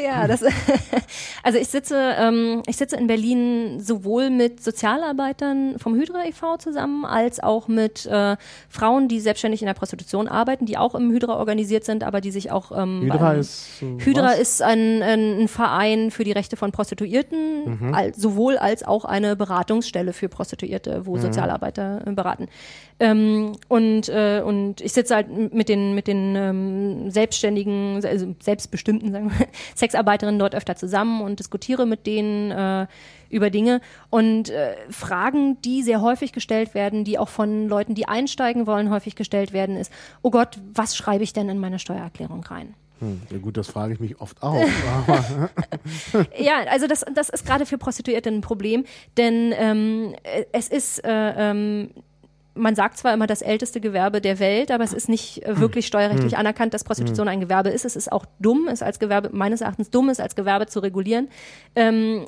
Ja, 0.01 0.27
das, 0.27 0.43
also 1.43 1.57
ich 1.57 1.67
sitze, 1.67 2.15
ähm, 2.17 2.63
ich 2.67 2.77
sitze 2.77 2.95
in 2.95 3.07
Berlin 3.07 3.79
sowohl 3.79 4.29
mit 4.29 4.63
Sozialarbeitern 4.63 5.79
vom 5.79 5.95
Hydra 5.95 6.25
e.V. 6.25 6.57
zusammen, 6.57 7.05
als 7.05 7.41
auch 7.41 7.67
mit 7.67 8.05
äh, 8.05 8.37
Frauen, 8.69 9.07
die 9.07 9.19
selbstständig 9.19 9.61
in 9.61 9.67
der 9.67 9.73
Prostitution 9.73 10.27
arbeiten, 10.27 10.65
die 10.65 10.77
auch 10.77 10.95
im 10.95 11.11
Hydra 11.11 11.37
organisiert 11.37 11.85
sind, 11.85 12.03
aber 12.03 12.21
die 12.21 12.31
sich 12.31 12.51
auch 12.51 12.71
ähm, 12.71 13.01
Hydra 13.03 13.17
beim, 13.17 13.39
ist 13.39 13.81
Hydra 13.81 14.25
was? 14.25 14.39
ist 14.39 14.61
ein, 14.61 15.01
ein, 15.01 15.47
Verein 15.47 16.11
für 16.11 16.23
die 16.23 16.31
Rechte 16.31 16.55
von 16.55 16.71
Prostituierten, 16.71 17.79
mhm. 17.79 17.93
als, 17.93 18.17
sowohl 18.17 18.57
als 18.57 18.83
auch 18.83 19.05
eine 19.05 19.35
Beratungsstelle 19.35 20.13
für 20.13 20.29
Prostituierte, 20.29 21.05
wo 21.05 21.15
mhm. 21.15 21.21
Sozialarbeiter 21.21 22.03
äh, 22.05 22.11
beraten. 22.11 22.47
Ähm, 22.99 23.53
und, 23.67 24.09
äh, 24.09 24.41
und 24.45 24.79
ich 24.81 24.93
sitze 24.93 25.15
halt 25.15 25.53
mit 25.53 25.67
den, 25.67 25.95
mit 25.95 26.07
den 26.07 26.35
ähm, 26.35 27.11
selbstständigen, 27.11 27.99
also 28.05 28.33
selbstbestimmten 28.39 29.11
sagen 29.11 29.31
wir, 29.37 29.47
Sexarbeiterinnen 29.83 30.39
dort 30.39 30.55
öfter 30.55 30.77
zusammen 30.77 31.21
und 31.21 31.39
diskutiere 31.39 31.85
mit 31.85 32.07
denen 32.07 32.51
äh, 32.51 32.87
über 33.29 33.49
Dinge. 33.49 33.81
Und 34.09 34.49
äh, 34.49 34.75
Fragen, 34.89 35.61
die 35.61 35.83
sehr 35.83 36.01
häufig 36.01 36.31
gestellt 36.31 36.73
werden, 36.73 37.03
die 37.03 37.19
auch 37.19 37.27
von 37.27 37.67
Leuten, 37.67 37.93
die 37.93 38.07
einsteigen 38.07 38.65
wollen, 38.65 38.89
häufig 38.89 39.15
gestellt 39.15 39.51
werden, 39.51 39.75
ist, 39.75 39.91
oh 40.21 40.31
Gott, 40.31 40.57
was 40.73 40.95
schreibe 40.95 41.25
ich 41.25 41.33
denn 41.33 41.49
in 41.49 41.59
meine 41.59 41.79
Steuererklärung 41.79 42.45
rein? 42.45 42.75
Hm, 42.99 43.21
ja 43.29 43.37
gut, 43.39 43.57
das 43.57 43.67
frage 43.67 43.93
ich 43.93 43.99
mich 43.99 44.21
oft 44.21 44.41
auch. 44.41 44.55
ja, 46.37 46.63
also 46.69 46.87
das, 46.87 47.03
das 47.13 47.27
ist 47.27 47.45
gerade 47.45 47.65
für 47.65 47.77
Prostituierte 47.77 48.29
ein 48.29 48.39
Problem, 48.39 48.85
denn 49.17 49.53
ähm, 49.57 50.15
es 50.53 50.69
ist 50.69 51.03
äh, 51.03 51.09
ähm, 51.51 51.89
man 52.55 52.75
sagt 52.75 52.97
zwar 52.97 53.13
immer 53.13 53.27
das 53.27 53.41
älteste 53.41 53.81
Gewerbe 53.81 54.21
der 54.21 54.39
Welt, 54.39 54.71
aber 54.71 54.83
es 54.83 54.93
ist 54.93 55.09
nicht 55.09 55.43
äh, 55.43 55.59
wirklich 55.59 55.87
steuerrechtlich 55.87 56.33
hm. 56.33 56.39
anerkannt, 56.39 56.73
dass 56.73 56.83
Prostitution 56.83 57.27
hm. 57.27 57.33
ein 57.33 57.39
Gewerbe 57.41 57.69
ist. 57.69 57.85
Es 57.85 57.95
ist 57.95 58.11
auch 58.11 58.25
dumm, 58.39 58.67
es 58.67 58.81
als 58.81 58.99
Gewerbe, 58.99 59.29
meines 59.31 59.61
Erachtens 59.61 59.89
dumm 59.89 60.09
ist, 60.09 60.21
als 60.21 60.35
Gewerbe 60.35 60.67
zu 60.67 60.79
regulieren. 60.79 61.29
Ähm, 61.75 62.25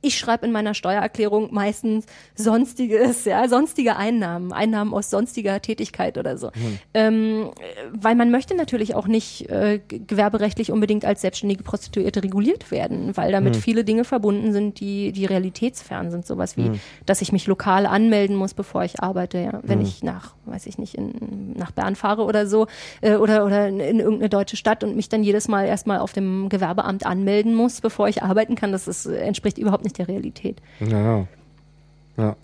ich 0.00 0.16
schreibe 0.16 0.46
in 0.46 0.52
meiner 0.52 0.74
Steuererklärung 0.74 1.52
meistens 1.52 2.06
sonstiges, 2.36 3.24
ja, 3.24 3.48
sonstige 3.48 3.96
Einnahmen, 3.96 4.52
Einnahmen 4.52 4.94
aus 4.94 5.10
sonstiger 5.10 5.60
Tätigkeit 5.60 6.18
oder 6.18 6.38
so. 6.38 6.48
Mhm. 6.48 6.78
Ähm, 6.94 7.50
weil 7.92 8.14
man 8.14 8.30
möchte 8.30 8.54
natürlich 8.54 8.94
auch 8.94 9.08
nicht 9.08 9.48
äh, 9.50 9.80
gewerberechtlich 9.88 10.70
unbedingt 10.70 11.04
als 11.04 11.22
selbstständige 11.22 11.64
Prostituierte 11.64 12.22
reguliert 12.22 12.70
werden, 12.70 13.16
weil 13.16 13.32
damit 13.32 13.56
mhm. 13.56 13.60
viele 13.60 13.84
Dinge 13.84 14.04
verbunden 14.04 14.52
sind, 14.52 14.78
die, 14.78 15.10
die 15.10 15.24
realitätsfern 15.24 16.10
sind. 16.10 16.26
Sowas 16.26 16.56
wie, 16.56 16.70
mhm. 16.70 16.80
dass 17.04 17.20
ich 17.20 17.32
mich 17.32 17.46
lokal 17.46 17.86
anmelden 17.86 18.36
muss, 18.36 18.54
bevor 18.54 18.84
ich 18.84 19.02
arbeite, 19.02 19.38
ja. 19.38 19.60
Wenn 19.62 19.80
hm. 19.80 19.86
ich 19.86 20.02
nach, 20.02 20.34
weiß 20.46 20.66
ich 20.66 20.78
nicht, 20.78 20.94
in, 20.94 21.54
nach 21.56 21.72
Bern 21.72 21.96
fahre 21.96 22.24
oder 22.24 22.46
so, 22.46 22.66
äh, 23.00 23.16
oder, 23.16 23.44
oder 23.44 23.68
in, 23.68 23.80
in 23.80 23.98
irgendeine 23.98 24.28
deutsche 24.28 24.56
Stadt 24.56 24.84
und 24.84 24.94
mich 24.94 25.08
dann 25.08 25.22
jedes 25.22 25.48
Mal 25.48 25.66
erstmal 25.66 25.98
auf 25.98 26.12
dem 26.12 26.48
Gewerbeamt 26.48 27.04
anmelden 27.04 27.54
muss, 27.54 27.80
bevor 27.80 28.08
ich 28.08 28.22
arbeiten 28.22 28.54
kann, 28.54 28.72
das 28.72 28.86
ist, 28.86 29.06
entspricht 29.06 29.58
überhaupt 29.58 29.84
nicht 29.84 29.87
nicht 29.88 29.98
der 29.98 30.08
Realität. 30.08 30.60
Ja, 30.80 31.26
ja. 32.16 32.36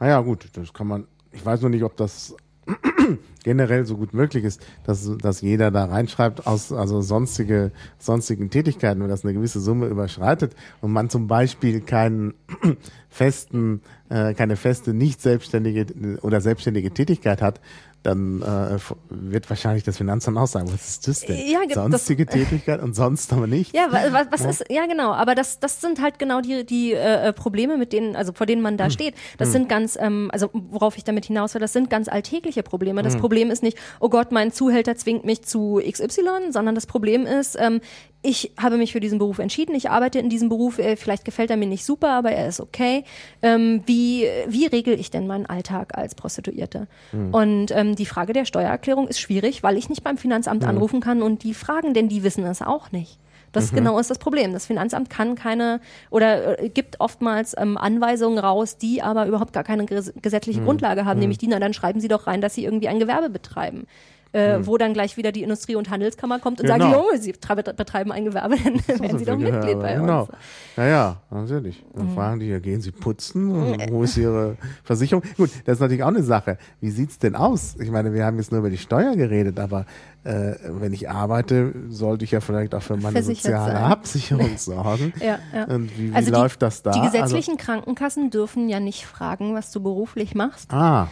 Naja, 0.00 0.20
gut, 0.22 0.48
das 0.54 0.72
kann 0.72 0.88
man. 0.88 1.06
Ich 1.32 1.44
weiß 1.44 1.60
nur 1.60 1.70
nicht, 1.70 1.84
ob 1.84 1.96
das 1.96 2.34
generell 3.44 3.84
so 3.86 3.96
gut 3.96 4.14
möglich 4.14 4.44
ist, 4.44 4.64
dass, 4.84 5.10
dass 5.18 5.40
jeder 5.40 5.70
da 5.70 5.84
reinschreibt 5.84 6.46
aus 6.46 6.72
also 6.72 7.00
sonstige 7.00 7.72
sonstigen 7.98 8.50
Tätigkeiten, 8.50 9.00
wenn 9.02 9.08
das 9.08 9.24
eine 9.24 9.34
gewisse 9.34 9.60
Summe 9.60 9.86
überschreitet 9.86 10.54
und 10.80 10.92
man 10.92 11.10
zum 11.10 11.26
Beispiel 11.26 11.80
keinen 11.80 12.34
festen, 13.08 13.82
äh, 14.08 14.34
keine 14.34 14.56
feste 14.56 14.94
nicht 14.94 15.20
selbstständige 15.20 16.18
oder 16.22 16.40
selbstständige 16.40 16.90
Tätigkeit 16.92 17.42
hat, 17.42 17.60
dann 18.04 18.42
äh, 18.42 18.78
wird 19.08 19.48
wahrscheinlich 19.48 19.82
das 19.82 19.96
Finanzamt 19.96 20.36
auch 20.36 20.46
sagen, 20.46 20.70
was 20.70 20.86
ist 20.86 21.08
das 21.08 21.20
denn? 21.20 21.38
Ja, 21.48 21.60
Sonstige 21.72 22.26
das, 22.26 22.34
Tätigkeit 22.34 22.82
und 22.82 22.94
sonst 22.94 23.32
aber 23.32 23.46
nicht. 23.46 23.74
Ja, 23.74 23.88
was, 23.90 24.26
was 24.30 24.40
ja. 24.42 24.50
ist, 24.50 24.64
ja 24.70 24.86
genau, 24.86 25.12
aber 25.12 25.34
das, 25.34 25.58
das 25.58 25.80
sind 25.80 26.00
halt 26.02 26.18
genau 26.18 26.42
die, 26.42 26.66
die 26.66 26.92
äh, 26.92 27.32
Probleme, 27.32 27.78
mit 27.78 27.92
denen, 27.92 28.14
also 28.14 28.32
vor 28.32 28.46
denen 28.46 28.60
man 28.60 28.76
da 28.76 28.84
hm. 28.84 28.90
steht. 28.90 29.14
Das 29.38 29.48
hm. 29.48 29.52
sind 29.52 29.68
ganz, 29.68 29.96
ähm, 29.98 30.30
also 30.32 30.50
worauf 30.52 30.98
ich 30.98 31.04
damit 31.04 31.24
hinaus 31.24 31.54
will, 31.54 31.60
das 31.60 31.72
sind 31.72 31.88
ganz 31.88 32.08
alltägliche 32.08 32.62
Probleme. 32.62 33.02
Das 33.02 33.14
hm. 33.14 33.20
Problem 33.20 33.50
ist 33.50 33.62
nicht, 33.62 33.78
oh 34.00 34.10
Gott, 34.10 34.32
mein 34.32 34.52
Zuhälter 34.52 34.96
zwingt 34.96 35.24
mich 35.24 35.42
zu 35.42 35.80
XY, 35.82 36.50
sondern 36.50 36.74
das 36.74 36.86
Problem 36.86 37.24
ist, 37.26 37.56
ähm, 37.58 37.80
ich 38.24 38.52
habe 38.58 38.78
mich 38.78 38.92
für 38.92 39.00
diesen 39.00 39.18
Beruf 39.18 39.38
entschieden, 39.38 39.74
ich 39.74 39.90
arbeite 39.90 40.18
in 40.18 40.30
diesem 40.30 40.48
Beruf, 40.48 40.78
äh, 40.78 40.96
vielleicht 40.96 41.24
gefällt 41.24 41.50
er 41.50 41.58
mir 41.58 41.68
nicht 41.68 41.84
super, 41.84 42.10
aber 42.10 42.32
er 42.32 42.48
ist 42.48 42.58
okay. 42.58 43.04
Ähm, 43.42 43.82
wie, 43.84 44.26
wie 44.46 44.66
regel 44.66 44.98
ich 44.98 45.10
denn 45.10 45.26
meinen 45.26 45.44
Alltag 45.46 45.96
als 45.96 46.14
Prostituierte? 46.14 46.86
Mhm. 47.12 47.34
Und 47.34 47.70
ähm, 47.70 47.94
die 47.94 48.06
Frage 48.06 48.32
der 48.32 48.46
Steuererklärung 48.46 49.08
ist 49.08 49.20
schwierig, 49.20 49.62
weil 49.62 49.76
ich 49.76 49.90
nicht 49.90 50.02
beim 50.02 50.16
Finanzamt 50.16 50.62
mhm. 50.62 50.68
anrufen 50.68 51.00
kann 51.00 51.22
und 51.22 51.42
die 51.42 51.52
fragen, 51.52 51.92
denn 51.92 52.08
die 52.08 52.22
wissen 52.22 52.44
es 52.46 52.62
auch 52.62 52.92
nicht. 52.92 53.18
Das 53.52 53.70
mhm. 53.70 53.76
genau 53.76 53.98
ist 53.98 54.10
das 54.10 54.18
Problem. 54.18 54.54
Das 54.54 54.64
Finanzamt 54.64 55.10
kann 55.10 55.34
keine 55.34 55.80
oder 56.10 56.58
äh, 56.62 56.70
gibt 56.70 57.00
oftmals 57.00 57.54
ähm, 57.58 57.76
Anweisungen 57.76 58.38
raus, 58.38 58.78
die 58.78 59.02
aber 59.02 59.26
überhaupt 59.26 59.52
gar 59.52 59.64
keine 59.64 59.84
gesetzliche 59.84 60.60
mhm. 60.60 60.64
Grundlage 60.64 61.04
haben, 61.04 61.18
mhm. 61.18 61.24
nämlich 61.24 61.38
die, 61.38 61.48
na 61.48 61.60
dann 61.60 61.74
schreiben 61.74 62.00
sie 62.00 62.08
doch 62.08 62.26
rein, 62.26 62.40
dass 62.40 62.54
sie 62.54 62.64
irgendwie 62.64 62.88
ein 62.88 62.98
Gewerbe 62.98 63.28
betreiben 63.28 63.86
äh, 64.34 64.56
hm. 64.56 64.66
wo 64.66 64.76
dann 64.76 64.92
gleich 64.92 65.16
wieder 65.16 65.30
die 65.30 65.42
Industrie- 65.42 65.76
und 65.76 65.90
Handelskammer 65.90 66.40
kommt 66.40 66.60
und 66.60 66.66
genau. 66.66 66.90
sagt, 66.90 66.96
Junge, 66.96 67.18
Sie 67.18 67.32
betreiben 67.32 68.10
ein 68.10 68.24
Gewerbe, 68.24 68.56
dann 68.86 69.00
werden 69.00 69.18
Sie 69.18 69.24
doch 69.24 69.38
Mitglied 69.38 69.80
bei 69.80 69.94
genau. 69.94 70.22
uns. 70.22 70.30
Ja, 70.76 70.86
ja, 70.86 71.16
natürlich. 71.30 71.84
Dann 71.94 72.08
mhm. 72.08 72.14
fragen 72.14 72.40
die, 72.40 72.46
ja, 72.46 72.58
gehen 72.58 72.80
Sie 72.80 72.90
putzen? 72.90 73.54
Wo 73.90 74.02
ist 74.02 74.16
Ihre 74.16 74.56
Versicherung? 74.82 75.22
Gut, 75.36 75.50
das 75.64 75.74
ist 75.74 75.80
natürlich 75.80 76.02
auch 76.02 76.08
eine 76.08 76.24
Sache. 76.24 76.58
Wie 76.80 76.90
sieht's 76.90 77.18
denn 77.18 77.36
aus? 77.36 77.76
Ich 77.78 77.90
meine, 77.90 78.12
wir 78.12 78.24
haben 78.24 78.36
jetzt 78.36 78.50
nur 78.50 78.58
über 78.58 78.70
die 78.70 78.78
Steuer 78.78 79.14
geredet, 79.14 79.60
aber 79.60 79.86
äh, 80.24 80.54
wenn 80.64 80.92
ich 80.92 81.08
arbeite, 81.08 81.72
sollte 81.88 82.24
ich 82.24 82.32
ja 82.32 82.40
vielleicht 82.40 82.74
auch 82.74 82.82
für 82.82 82.96
meine 82.96 83.22
soziale 83.22 83.72
sein. 83.72 83.84
Absicherung 83.84 84.50
sorgen. 84.56 85.12
ja, 85.20 85.38
ja. 85.54 85.64
Und 85.66 85.96
wie, 85.96 86.10
wie 86.10 86.14
also 86.14 86.32
läuft 86.32 86.60
die, 86.60 86.64
das 86.64 86.82
da? 86.82 86.90
Die 86.90 87.00
gesetzlichen 87.02 87.52
also, 87.52 87.64
Krankenkassen 87.64 88.30
dürfen 88.30 88.68
ja 88.68 88.80
nicht 88.80 89.06
fragen, 89.06 89.54
was 89.54 89.70
du 89.70 89.80
beruflich 89.80 90.34
machst. 90.34 90.72
Ah. 90.72 91.08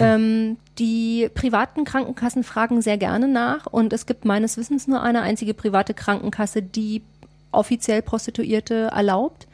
Ähm, 0.00 0.56
die 0.78 1.30
privaten 1.34 1.84
Krankenkassen 1.84 2.44
fragen 2.44 2.82
sehr 2.82 2.98
gerne 2.98 3.28
nach 3.28 3.66
und 3.66 3.92
es 3.92 4.06
gibt 4.06 4.24
meines 4.24 4.56
Wissens 4.56 4.86
nur 4.86 5.02
eine 5.02 5.22
einzige 5.22 5.54
private 5.54 5.94
Krankenkasse, 5.94 6.62
die 6.62 7.02
offiziell 7.50 8.02
Prostituierte 8.02 8.90
erlaubt. 8.92 9.46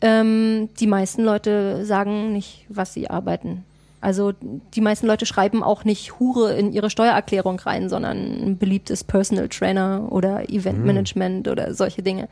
Ähm, 0.00 0.68
die 0.78 0.86
meisten 0.86 1.24
Leute 1.24 1.84
sagen 1.84 2.32
nicht, 2.32 2.64
was 2.68 2.94
sie 2.94 3.10
arbeiten. 3.10 3.64
Also 4.00 4.32
die 4.74 4.80
meisten 4.80 5.06
Leute 5.06 5.26
schreiben 5.26 5.62
auch 5.62 5.84
nicht 5.84 6.18
Hure 6.18 6.54
in 6.54 6.72
ihre 6.72 6.88
Steuererklärung 6.88 7.60
rein, 7.60 7.90
sondern 7.90 8.16
ein 8.16 8.56
beliebtes 8.56 9.04
Personal 9.04 9.48
Trainer 9.48 10.06
oder 10.10 10.48
Eventmanagement 10.48 11.46
mhm. 11.46 11.52
oder 11.52 11.74
solche 11.74 12.02
Dinge. 12.02 12.28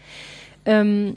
Ähm, 0.64 1.16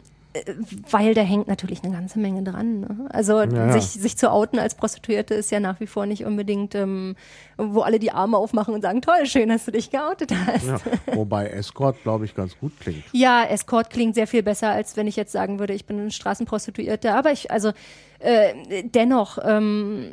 weil 0.90 1.14
da 1.14 1.22
hängt 1.22 1.48
natürlich 1.48 1.84
eine 1.84 1.94
ganze 1.94 2.18
Menge 2.20 2.44
dran. 2.44 2.80
Ne? 2.82 3.10
Also 3.10 3.42
ja. 3.42 3.74
sich, 3.74 3.86
sich 3.86 4.18
zu 4.18 4.32
outen 4.32 4.60
als 4.60 4.76
Prostituierte 4.76 5.34
ist 5.34 5.52
ja 5.52 5.60
nach 5.60 5.80
wie 5.80 5.88
vor 5.88 6.06
nicht 6.06 6.24
unbedingt, 6.24 6.74
ähm, 6.74 7.16
wo 7.58 7.82
alle 7.82 8.00
die 8.00 8.12
Arme 8.12 8.38
aufmachen 8.38 8.74
und 8.74 8.82
sagen, 8.82 9.02
toll, 9.02 9.26
schön, 9.26 9.50
dass 9.50 9.66
du 9.66 9.72
dich 9.72 9.92
geoutet 9.92 10.32
hast. 10.46 10.68
Ja. 10.68 10.80
Wobei 11.14 11.48
Escort, 11.48 12.02
glaube 12.04 12.26
ich, 12.26 12.36
ganz 12.36 12.58
gut 12.58 12.72
klingt. 12.80 13.04
Ja, 13.14 13.44
Escort 13.44 13.90
klingt 13.90 14.16
sehr 14.16 14.28
viel 14.28 14.42
besser, 14.42 14.70
als 14.72 14.96
wenn 14.96 15.06
ich 15.06 15.16
jetzt 15.16 15.32
sagen 15.32 15.60
würde, 15.60 15.74
ich 15.74 15.86
bin 15.86 16.00
eine 16.00 16.12
Straßenprostituierte. 16.12 17.14
Aber 17.14 17.32
ich, 17.32 17.52
also 17.52 17.72
äh, 18.20 18.84
dennoch, 18.84 19.38
ähm, 19.44 20.12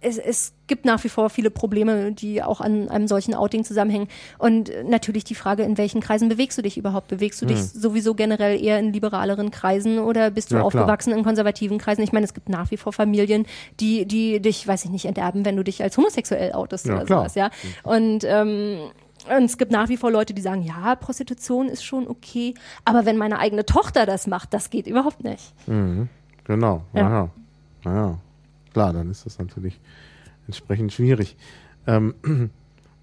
es, 0.00 0.18
es 0.18 0.52
gibt 0.66 0.84
nach 0.84 1.02
wie 1.02 1.08
vor 1.08 1.30
viele 1.30 1.50
Probleme, 1.50 2.12
die 2.12 2.42
auch 2.42 2.60
an 2.60 2.88
einem 2.88 3.08
solchen 3.08 3.34
Outing 3.34 3.64
zusammenhängen. 3.64 4.08
Und 4.38 4.70
natürlich 4.88 5.24
die 5.24 5.34
Frage, 5.34 5.64
in 5.64 5.76
welchen 5.78 6.00
Kreisen 6.00 6.28
bewegst 6.28 6.56
du 6.56 6.62
dich 6.62 6.78
überhaupt? 6.78 7.08
Bewegst 7.08 7.42
du 7.42 7.46
dich 7.46 7.58
hm. 7.58 7.66
sowieso 7.74 8.14
generell 8.14 8.62
eher 8.62 8.78
in 8.78 8.92
liberaleren 8.92 9.50
Kreisen 9.50 9.98
oder 9.98 10.30
bist 10.30 10.52
du 10.52 10.56
ja, 10.56 10.62
aufgewachsen 10.62 11.10
klar. 11.10 11.18
in 11.18 11.24
konservativen 11.24 11.78
Kreisen? 11.78 12.02
Ich 12.02 12.12
meine, 12.12 12.24
es 12.24 12.34
gibt 12.34 12.48
nach 12.48 12.70
wie 12.70 12.76
vor 12.76 12.92
Familien, 12.92 13.46
die, 13.80 14.06
die 14.06 14.40
dich, 14.40 14.66
weiß 14.66 14.84
ich 14.84 14.90
nicht, 14.90 15.06
enterben, 15.06 15.44
wenn 15.44 15.56
du 15.56 15.64
dich 15.64 15.82
als 15.82 15.96
homosexuell 15.96 16.52
outest 16.52 16.86
ja, 16.86 16.94
oder 16.94 17.04
klar. 17.04 17.18
sowas, 17.20 17.34
ja. 17.34 17.50
Und 17.82 18.24
ähm, 18.24 18.78
und 19.26 19.44
es 19.44 19.56
gibt 19.56 19.72
nach 19.72 19.88
wie 19.88 19.96
vor 19.96 20.10
Leute, 20.10 20.34
die 20.34 20.42
sagen, 20.42 20.62
ja, 20.62 20.96
Prostitution 20.96 21.70
ist 21.70 21.82
schon 21.82 22.06
okay, 22.08 22.52
aber 22.84 23.06
wenn 23.06 23.16
meine 23.16 23.38
eigene 23.38 23.64
Tochter 23.64 24.04
das 24.04 24.26
macht, 24.26 24.52
das 24.52 24.68
geht 24.68 24.86
überhaupt 24.86 25.24
nicht. 25.24 25.54
Mhm. 25.66 26.10
Genau, 26.44 26.82
ja. 26.92 27.06
Aha. 27.06 27.30
Naja 27.84 28.18
klar, 28.74 28.92
dann 28.92 29.10
ist 29.10 29.24
das 29.24 29.38
natürlich 29.38 29.80
entsprechend 30.46 30.92
schwierig. 30.92 31.36
Ähm, 31.86 32.14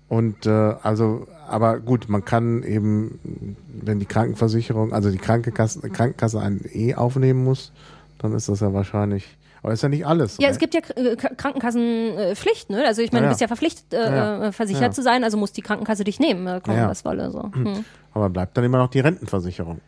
und 0.08 0.46
äh, 0.46 0.50
also, 0.50 1.28
aber 1.48 1.80
gut, 1.80 2.10
man 2.10 2.24
kann 2.24 2.62
eben, 2.64 3.58
wenn 3.68 4.00
die 4.00 4.06
Krankenversicherung, 4.06 4.94
also 4.94 5.10
die 5.10 5.18
Krankenkasse, 5.18 5.80
Krankenkasse 5.90 6.40
einen 6.40 6.64
E 6.72 6.94
aufnehmen 6.94 7.44
muss, 7.44 7.72
dann 8.20 8.34
ist 8.34 8.50
das 8.50 8.60
ja 8.60 8.74
wahrscheinlich. 8.74 9.38
Aber 9.64 9.74
ist 9.74 9.84
ja 9.84 9.90
nicht 9.90 10.08
alles. 10.08 10.38
Ja, 10.38 10.46
oder? 10.46 10.52
es 10.52 10.58
gibt 10.58 10.74
ja 10.74 10.82
äh, 10.96 11.16
Krankenkassenpflicht, 11.16 12.72
ne? 12.72 12.84
Also 12.86 13.04
ich 13.04 13.12
meine, 13.12 13.26
ja, 13.26 13.30
du 13.30 13.32
bist 13.32 13.42
ja 13.42 13.48
verpflichtet, 13.48 13.94
äh, 13.94 13.98
ja. 13.98 14.48
Äh, 14.48 14.52
versichert 14.52 14.96
zu 14.96 15.04
sein, 15.04 15.24
also 15.24 15.38
muss 15.38 15.52
die 15.52 15.62
Krankenkasse 15.62 16.04
dich 16.04 16.20
nehmen, 16.20 16.48
äh, 16.48 16.62
wolle. 17.04 17.30
So. 17.30 17.44
Hm. 17.44 17.86
Aber 18.14 18.30
bleibt 18.30 18.58
dann 18.58 18.64
immer 18.64 18.80
noch 18.80 18.90
die 18.90 19.02
Rentenversicherung. 19.02 19.80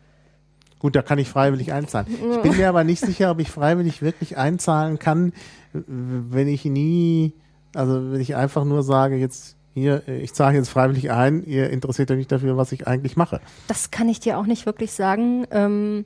Gut, 0.83 0.97
da 0.97 1.01
kann 1.01 1.17
ich 1.17 1.29
freiwillig 1.29 1.71
einzahlen. 1.71 2.07
Ich 2.09 2.41
bin 2.41 2.57
mir 2.57 2.67
aber 2.67 2.83
nicht 2.83 2.99
sicher, 2.99 3.31
ob 3.31 3.39
ich 3.39 3.49
freiwillig 3.49 4.01
wirklich 4.01 4.35
einzahlen 4.35 4.99
kann, 4.99 5.31
wenn 5.71 6.49
ich 6.49 6.65
nie, 6.65 7.31
also 7.73 8.11
wenn 8.11 8.19
ich 8.19 8.35
einfach 8.35 8.65
nur 8.65 8.83
sage, 8.83 9.15
jetzt 9.15 9.55
hier, 9.73 10.05
ich 10.09 10.33
zahle 10.33 10.57
jetzt 10.57 10.67
freiwillig 10.67 11.09
ein, 11.09 11.45
ihr 11.45 11.69
interessiert 11.69 12.11
euch 12.11 12.17
nicht 12.17 12.33
dafür, 12.33 12.57
was 12.57 12.73
ich 12.73 12.85
eigentlich 12.85 13.15
mache. 13.15 13.39
Das 13.69 13.91
kann 13.91 14.09
ich 14.09 14.19
dir 14.19 14.37
auch 14.37 14.45
nicht 14.45 14.65
wirklich 14.65 14.91
sagen. 14.91 15.47
Ähm 15.51 16.03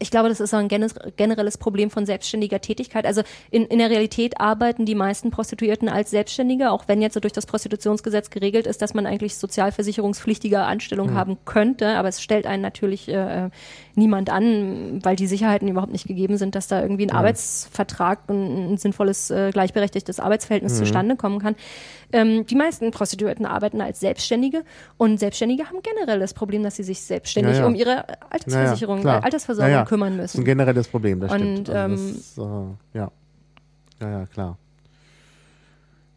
ich 0.00 0.10
glaube, 0.10 0.28
das 0.28 0.40
ist 0.40 0.54
ein 0.54 0.68
generelles 0.68 1.58
Problem 1.58 1.90
von 1.90 2.06
selbstständiger 2.06 2.60
Tätigkeit. 2.60 3.04
Also 3.04 3.22
in, 3.50 3.64
in 3.64 3.78
der 3.78 3.90
Realität 3.90 4.40
arbeiten 4.40 4.86
die 4.86 4.94
meisten 4.94 5.30
Prostituierten 5.30 5.88
als 5.88 6.10
Selbstständige, 6.10 6.70
auch 6.70 6.84
wenn 6.86 7.02
jetzt 7.02 7.14
so 7.14 7.20
durch 7.20 7.32
das 7.32 7.46
Prostitutionsgesetz 7.46 8.30
geregelt 8.30 8.66
ist, 8.66 8.80
dass 8.80 8.94
man 8.94 9.06
eigentlich 9.06 9.36
sozialversicherungspflichtige 9.36 10.60
Anstellung 10.60 11.10
mhm. 11.10 11.14
haben 11.14 11.38
könnte. 11.44 11.96
Aber 11.96 12.08
es 12.08 12.22
stellt 12.22 12.46
einen 12.46 12.62
natürlich 12.62 13.08
äh, 13.08 13.50
niemand 13.98 14.30
an, 14.30 15.00
weil 15.02 15.16
die 15.16 15.26
Sicherheiten 15.26 15.68
überhaupt 15.68 15.92
nicht 15.92 16.06
gegeben 16.06 16.38
sind, 16.38 16.54
dass 16.54 16.68
da 16.68 16.80
irgendwie 16.80 17.04
ein 17.04 17.10
mhm. 17.10 17.16
Arbeitsvertrag 17.16 18.20
und 18.28 18.72
ein 18.72 18.76
sinnvolles, 18.78 19.30
äh, 19.30 19.50
gleichberechtigtes 19.50 20.20
Arbeitsverhältnis 20.20 20.74
mhm. 20.74 20.78
zustande 20.78 21.16
kommen 21.16 21.40
kann. 21.40 21.56
Ähm, 22.12 22.46
die 22.46 22.54
meisten 22.54 22.90
Prostituierten 22.90 23.44
arbeiten 23.44 23.82
als 23.82 24.00
Selbstständige 24.00 24.64
und 24.96 25.18
Selbstständige 25.18 25.66
haben 25.66 25.80
generell 25.82 26.20
das 26.20 26.32
Problem, 26.32 26.62
dass 26.62 26.76
sie 26.76 26.84
sich 26.84 27.02
selbstständig 27.02 27.56
ja, 27.56 27.62
ja. 27.62 27.66
um 27.66 27.74
ihre 27.74 28.04
Altersversicherung, 28.30 29.04
ja, 29.04 29.18
Altersversorgung 29.18 29.84
kümmern 29.84 30.16
müssen. 30.16 30.22
Das 30.22 30.34
ist 30.34 30.40
ein 30.40 30.44
generelles 30.44 30.88
Problem, 30.88 31.20
das 31.20 31.32
und, 31.32 31.38
stimmt. 31.38 31.70
Also 31.70 31.94
ähm, 31.94 32.14
das, 32.16 32.38
äh, 32.38 32.98
ja. 32.98 33.10
ja, 34.00 34.10
ja, 34.20 34.26
klar. 34.26 34.58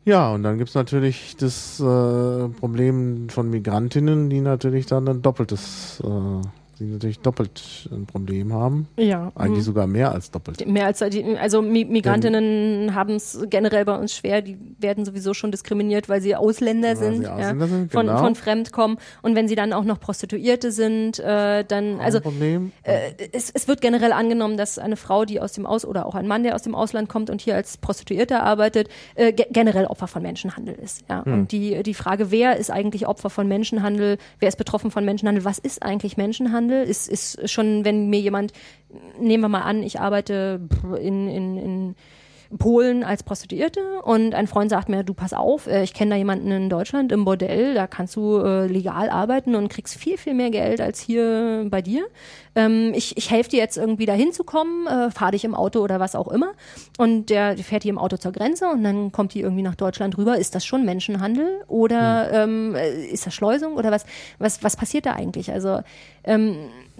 Ja, 0.03 0.31
und 0.31 0.41
dann 0.41 0.57
gibt 0.57 0.69
es 0.69 0.75
natürlich 0.75 1.35
das 1.37 1.79
äh, 1.79 1.83
Problem 1.83 3.29
von 3.29 3.49
Migrantinnen, 3.49 4.29
die 4.31 4.41
natürlich 4.41 4.87
dann 4.87 5.07
ein 5.07 5.21
doppeltes 5.21 6.01
äh, 6.03 6.47
die 6.81 6.87
natürlich 6.87 7.19
doppelt 7.19 7.89
ein 7.91 8.05
Problem 8.05 8.53
haben. 8.53 8.87
Ja. 8.97 9.31
Eigentlich 9.35 9.59
mhm. 9.59 9.65
sogar 9.65 9.87
mehr 9.87 10.11
als 10.11 10.31
doppelt. 10.31 10.65
Mehr 10.67 10.87
als 10.87 11.01
also 11.01 11.61
Migrantinnen 11.61 12.95
haben 12.95 13.15
es 13.15 13.39
generell 13.49 13.85
bei 13.85 13.95
uns 13.95 14.15
schwer. 14.15 14.41
Die 14.41 14.57
werden 14.79 15.05
sowieso 15.05 15.33
schon 15.33 15.51
diskriminiert, 15.51 16.09
weil 16.09 16.21
sie 16.21 16.35
Ausländer 16.35 16.89
weil 16.89 16.97
sind, 16.97 17.21
sie 17.21 17.27
Ausländer 17.27 17.65
ja, 17.65 17.71
sind 17.71 17.91
von, 17.91 18.07
genau. 18.07 18.17
von 18.17 18.35
fremd 18.35 18.71
kommen. 18.71 18.97
Und 19.21 19.35
wenn 19.35 19.47
sie 19.47 19.55
dann 19.55 19.73
auch 19.73 19.83
noch 19.83 19.99
Prostituierte 19.99 20.71
sind, 20.71 21.19
äh, 21.19 21.63
dann 21.63 21.99
also 21.99 22.19
Problem. 22.19 22.71
Äh, 22.81 23.11
es, 23.31 23.51
es 23.51 23.67
wird 23.67 23.81
generell 23.81 24.11
angenommen, 24.11 24.57
dass 24.57 24.79
eine 24.79 24.97
Frau, 24.97 25.25
die 25.25 25.39
aus 25.39 25.53
dem 25.53 25.65
Aus 25.65 25.85
oder 25.85 26.07
auch 26.07 26.15
ein 26.15 26.27
Mann, 26.27 26.43
der 26.43 26.55
aus 26.55 26.63
dem 26.63 26.73
Ausland 26.73 27.09
kommt 27.09 27.29
und 27.29 27.41
hier 27.41 27.55
als 27.55 27.77
Prostituierte 27.77 28.41
arbeitet, 28.41 28.89
äh, 29.15 29.33
ge 29.33 29.45
generell 29.51 29.85
Opfer 29.85 30.07
von 30.07 30.23
Menschenhandel 30.23 30.75
ist. 30.75 31.03
Ja. 31.09 31.23
Hm. 31.25 31.33
Und 31.33 31.51
die 31.51 31.83
die 31.83 31.93
Frage, 31.93 32.31
wer 32.31 32.57
ist 32.57 32.71
eigentlich 32.71 33.07
Opfer 33.07 33.29
von 33.29 33.47
Menschenhandel? 33.47 34.17
Wer 34.39 34.49
ist 34.49 34.57
betroffen 34.57 34.89
von 34.89 35.05
Menschenhandel? 35.05 35.45
Was 35.45 35.59
ist 35.59 35.83
eigentlich 35.83 36.17
Menschenhandel? 36.17 36.70
Handel 36.71 36.87
ist, 36.87 37.09
ist 37.09 37.49
schon, 37.49 37.85
wenn 37.85 38.09
mir 38.09 38.19
jemand, 38.19 38.53
nehmen 39.19 39.43
wir 39.43 39.49
mal 39.49 39.61
an, 39.61 39.83
ich 39.83 39.99
arbeite 39.99 40.61
in, 40.99 41.27
in, 41.27 41.57
in 41.57 41.95
Polen 42.57 43.03
als 43.03 43.23
Prostituierte 43.23 43.79
und 44.03 44.35
ein 44.35 44.47
Freund 44.47 44.69
sagt 44.69 44.89
mir, 44.89 45.03
du 45.03 45.13
pass 45.13 45.33
auf, 45.33 45.67
äh, 45.67 45.83
ich 45.83 45.93
kenne 45.93 46.11
da 46.11 46.17
jemanden 46.17 46.51
in 46.51 46.69
Deutschland 46.69 47.11
im 47.11 47.25
Bordell, 47.25 47.73
da 47.73 47.87
kannst 47.87 48.15
du 48.15 48.37
äh, 48.37 48.67
legal 48.67 49.09
arbeiten 49.09 49.55
und 49.55 49.69
kriegst 49.69 49.95
viel, 49.95 50.17
viel 50.17 50.33
mehr 50.33 50.49
Geld 50.49 50.81
als 50.81 50.99
hier 50.99 51.65
bei 51.69 51.81
dir. 51.81 52.05
Ähm, 52.55 52.91
ich 52.93 53.15
ich 53.15 53.31
helfe 53.31 53.51
dir 53.51 53.59
jetzt 53.59 53.77
irgendwie 53.77 54.05
da 54.05 54.13
hinzukommen, 54.13 54.87
äh, 54.87 55.11
fahr 55.11 55.31
dich 55.31 55.45
im 55.45 55.55
Auto 55.55 55.79
oder 55.79 55.99
was 55.99 56.15
auch 56.15 56.27
immer. 56.27 56.51
Und 56.97 57.29
der, 57.29 57.57
fährt 57.57 57.83
hier 57.83 57.91
im 57.91 57.97
Auto 57.97 58.17
zur 58.17 58.31
Grenze 58.31 58.67
und 58.67 58.83
dann 58.83 59.11
kommt 59.11 59.33
die 59.33 59.41
irgendwie 59.41 59.63
nach 59.63 59.75
Deutschland 59.75 60.17
rüber. 60.17 60.37
Ist 60.37 60.55
das 60.55 60.65
schon 60.65 60.83
Menschenhandel 60.83 61.61
oder 61.67 62.45
mhm. 62.45 62.73
ähm, 62.73 62.75
äh, 62.75 63.05
ist 63.05 63.25
das 63.25 63.33
Schleusung 63.33 63.75
oder 63.75 63.91
was, 63.91 64.05
was, 64.39 64.63
was 64.63 64.75
passiert 64.75 65.05
da 65.05 65.13
eigentlich? 65.13 65.51
Also 65.51 65.79
ähm, 66.23 66.55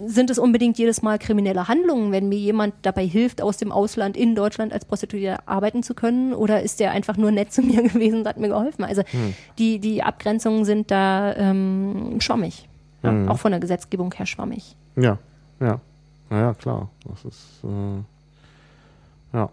sind 0.06 0.30
es 0.30 0.38
unbedingt 0.38 0.78
jedes 0.78 1.02
Mal 1.02 1.18
kriminelle 1.18 1.68
Handlungen, 1.68 2.12
wenn 2.12 2.28
mir 2.28 2.38
jemand 2.38 2.74
dabei 2.82 3.06
hilft, 3.06 3.42
aus 3.42 3.56
dem 3.56 3.72
Ausland 3.72 4.16
in 4.16 4.34
Deutschland 4.34 4.72
als 4.72 4.84
Prostituierte 4.84 5.46
arbeiten 5.46 5.82
zu 5.82 5.94
können 5.94 6.34
oder 6.34 6.62
ist 6.62 6.80
der 6.80 6.92
einfach 6.92 7.16
nur 7.16 7.30
nett 7.30 7.52
zu 7.52 7.62
mir 7.62 7.82
gewesen 7.82 8.20
und 8.20 8.28
hat 8.28 8.38
mir 8.38 8.48
geholfen? 8.48 8.84
Also 8.84 9.02
hm. 9.02 9.34
die, 9.58 9.78
die 9.78 10.02
Abgrenzungen 10.02 10.64
sind 10.64 10.90
da 10.90 11.34
ähm, 11.36 12.20
schwammig. 12.20 12.68
Ja, 13.02 13.10
hm. 13.10 13.28
Auch 13.28 13.38
von 13.38 13.52
der 13.52 13.60
Gesetzgebung 13.60 14.12
her 14.14 14.26
schwammig. 14.26 14.76
Ja, 14.96 15.18
ja. 15.60 15.80
Naja, 16.30 16.54
klar. 16.54 16.88
Das 17.08 17.24
ist 17.24 17.64
äh, 17.64 19.36
ja. 19.36 19.50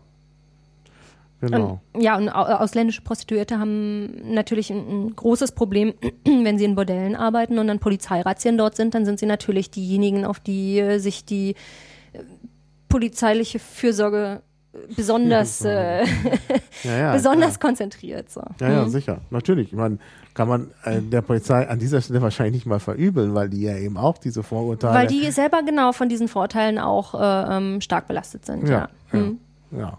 Genau. 1.42 1.82
Und, 1.94 2.02
ja, 2.02 2.18
und 2.18 2.30
ausländische 2.30 3.02
Prostituierte 3.02 3.60
haben 3.60 4.34
natürlich 4.34 4.72
ein, 4.72 4.78
ein, 4.88 5.16
großes 5.16 5.54
Problem, 5.54 5.94
wenn 6.26 6.58
sie 6.58 6.66
in 6.66 6.76
Bordellen 6.76 7.16
arbeiten 7.16 7.60
und 7.60 7.68
dann 7.68 7.80
Polizeirazzien 7.80 8.58
dort 8.58 8.76
sind, 8.76 8.94
dann 8.94 9.06
sind 9.06 9.20
sie 9.20 9.26
natürlich 9.26 9.72
diejenigen, 9.72 10.26
auf 10.26 10.40
die 10.40 10.80
äh, 10.80 11.00
sich 11.00 11.26
die 11.26 11.56
äh, 12.14 12.20
polizeiliche 12.90 13.60
Fürsorge 13.60 14.42
besonders, 14.96 15.62
äh, 15.64 16.04
ja, 16.84 16.98
ja, 16.98 17.14
besonders 17.14 17.54
ja. 17.54 17.60
konzentriert. 17.60 18.30
So. 18.30 18.42
Ja, 18.60 18.72
ja, 18.72 18.86
mhm. 18.86 18.90
sicher. 18.90 19.22
Natürlich. 19.30 19.70
Ich 19.70 19.78
meine, 19.78 19.98
kann 20.34 20.48
man 20.48 20.72
äh, 20.84 21.02
der 21.02 21.22
Polizei 21.22 21.68
an 21.68 21.80
dieser 21.80 22.02
Stelle 22.02 22.22
wahrscheinlich 22.22 22.54
nicht 22.54 22.66
mal 22.66 22.80
verübeln, 22.80 23.34
weil 23.34 23.50
die 23.50 23.62
ja 23.62 23.78
eben 23.78 23.98
auch 23.98 24.18
diese 24.18 24.44
Vorurteile. 24.44 24.94
Weil 24.94 25.08
die 25.08 25.32
selber 25.32 25.64
genau 25.64 25.92
von 25.92 26.10
diesen 26.10 26.28
Vorteilen 26.28 26.78
auch 26.78 27.16
äh, 27.16 27.58
ähm, 27.58 27.82
stark 27.82 28.08
belastet 28.08 28.46
sind. 28.46 28.68
Ja. 28.68 28.90
ja. 29.12 29.20
Mhm. 29.20 29.40
ja. 29.72 29.98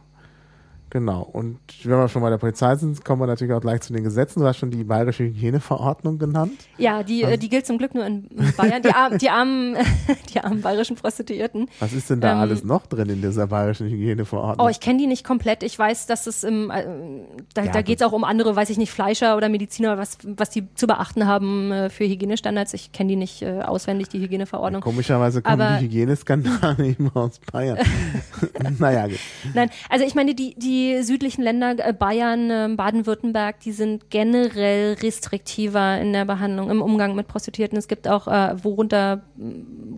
Genau. 0.91 1.22
Und 1.22 1.59
wenn 1.84 1.97
wir 1.99 2.09
schon 2.09 2.20
bei 2.20 2.30
der 2.30 2.38
Polizei 2.38 2.74
sind, 2.74 3.05
kommen 3.05 3.22
wir 3.22 3.26
natürlich 3.26 3.55
auch 3.55 3.61
gleich 3.61 3.80
zu 3.80 3.93
den 3.93 4.03
Gesetzen. 4.03 4.41
Du 4.41 4.47
hast 4.47 4.59
schon 4.59 4.72
die 4.72 4.82
bayerische 4.82 5.22
Hygieneverordnung 5.22 6.18
genannt. 6.18 6.53
Ja, 6.78 7.05
die, 7.05 7.24
also, 7.24 7.36
die 7.36 7.49
gilt 7.49 7.64
zum 7.64 7.78
Glück 7.78 7.95
nur 7.95 8.05
in 8.05 8.28
Bayern. 8.57 8.82
Die, 8.82 8.93
armen, 8.93 9.18
die, 9.18 9.30
armen, 9.30 9.76
die 10.34 10.41
armen 10.41 10.61
bayerischen 10.62 10.97
Prostituierten. 10.97 11.68
Was 11.78 11.93
ist 11.93 12.11
denn 12.11 12.20
da 12.20 12.32
ähm, 12.32 12.38
alles 12.38 12.64
noch 12.64 12.86
drin 12.86 13.09
in 13.09 13.22
dieser 13.22 13.47
bayerischen 13.47 13.88
Hygieneverordnung? 13.88 14.66
Oh, 14.66 14.68
ich 14.68 14.80
kenne 14.80 14.99
die 14.99 15.07
nicht 15.07 15.24
komplett. 15.24 15.62
Ich 15.62 15.78
weiß, 15.78 16.07
dass 16.07 16.26
es 16.26 16.43
im, 16.43 16.70
äh, 16.70 16.84
da, 17.55 17.64
ja, 17.64 17.72
da 17.72 17.82
geht 17.82 18.01
es 18.01 18.07
auch 18.07 18.12
um 18.12 18.24
andere, 18.24 18.57
weiß 18.57 18.70
ich 18.70 18.78
nicht, 18.78 18.91
Fleischer 18.91 19.36
oder 19.36 19.49
Mediziner, 19.49 19.97
was, 19.97 20.18
was 20.24 20.51
die 20.51 20.74
zu 20.74 20.88
beachten 20.88 21.26
haben 21.26 21.70
äh, 21.70 21.91
für 21.91 22.05
Hygienestandards. 22.05 22.74
Ich 22.74 22.91
kenne 22.91 23.11
die 23.11 23.16
nicht 23.16 23.43
äh, 23.43 23.61
auswendig, 23.61 24.09
die 24.09 24.18
Hygieneverordnung. 24.18 24.80
Ja, 24.80 24.84
komischerweise 24.84 25.41
kommen 25.41 25.61
Aber, 25.61 25.78
die 25.78 25.84
Hygieneskandale 25.84 26.97
immer 26.99 27.16
aus 27.16 27.38
Bayern. 27.53 27.78
naja, 28.78 29.07
gut. 29.07 29.20
Nein, 29.55 29.70
also 29.88 30.05
ich 30.05 30.16
meine, 30.16 30.34
die, 30.34 30.55
die 30.57 30.80
die 30.81 31.03
südlichen 31.03 31.43
Länder, 31.43 31.76
äh, 31.78 31.93
Bayern, 31.93 32.51
äh, 32.51 32.68
Baden-Württemberg, 32.74 33.61
die 33.61 33.72
sind 33.72 34.11
generell 34.11 34.95
restriktiver 34.95 36.01
in 36.01 36.12
der 36.12 36.24
Behandlung, 36.24 36.70
im 36.70 36.83
Umgang 36.83 37.14
mit 37.14 37.28
Prostituierten. 37.28 37.78
Es 37.78 37.89
gibt 37.89 38.09
auch, 38.09 38.26
äh, 38.26 38.62
worunter 38.64 39.22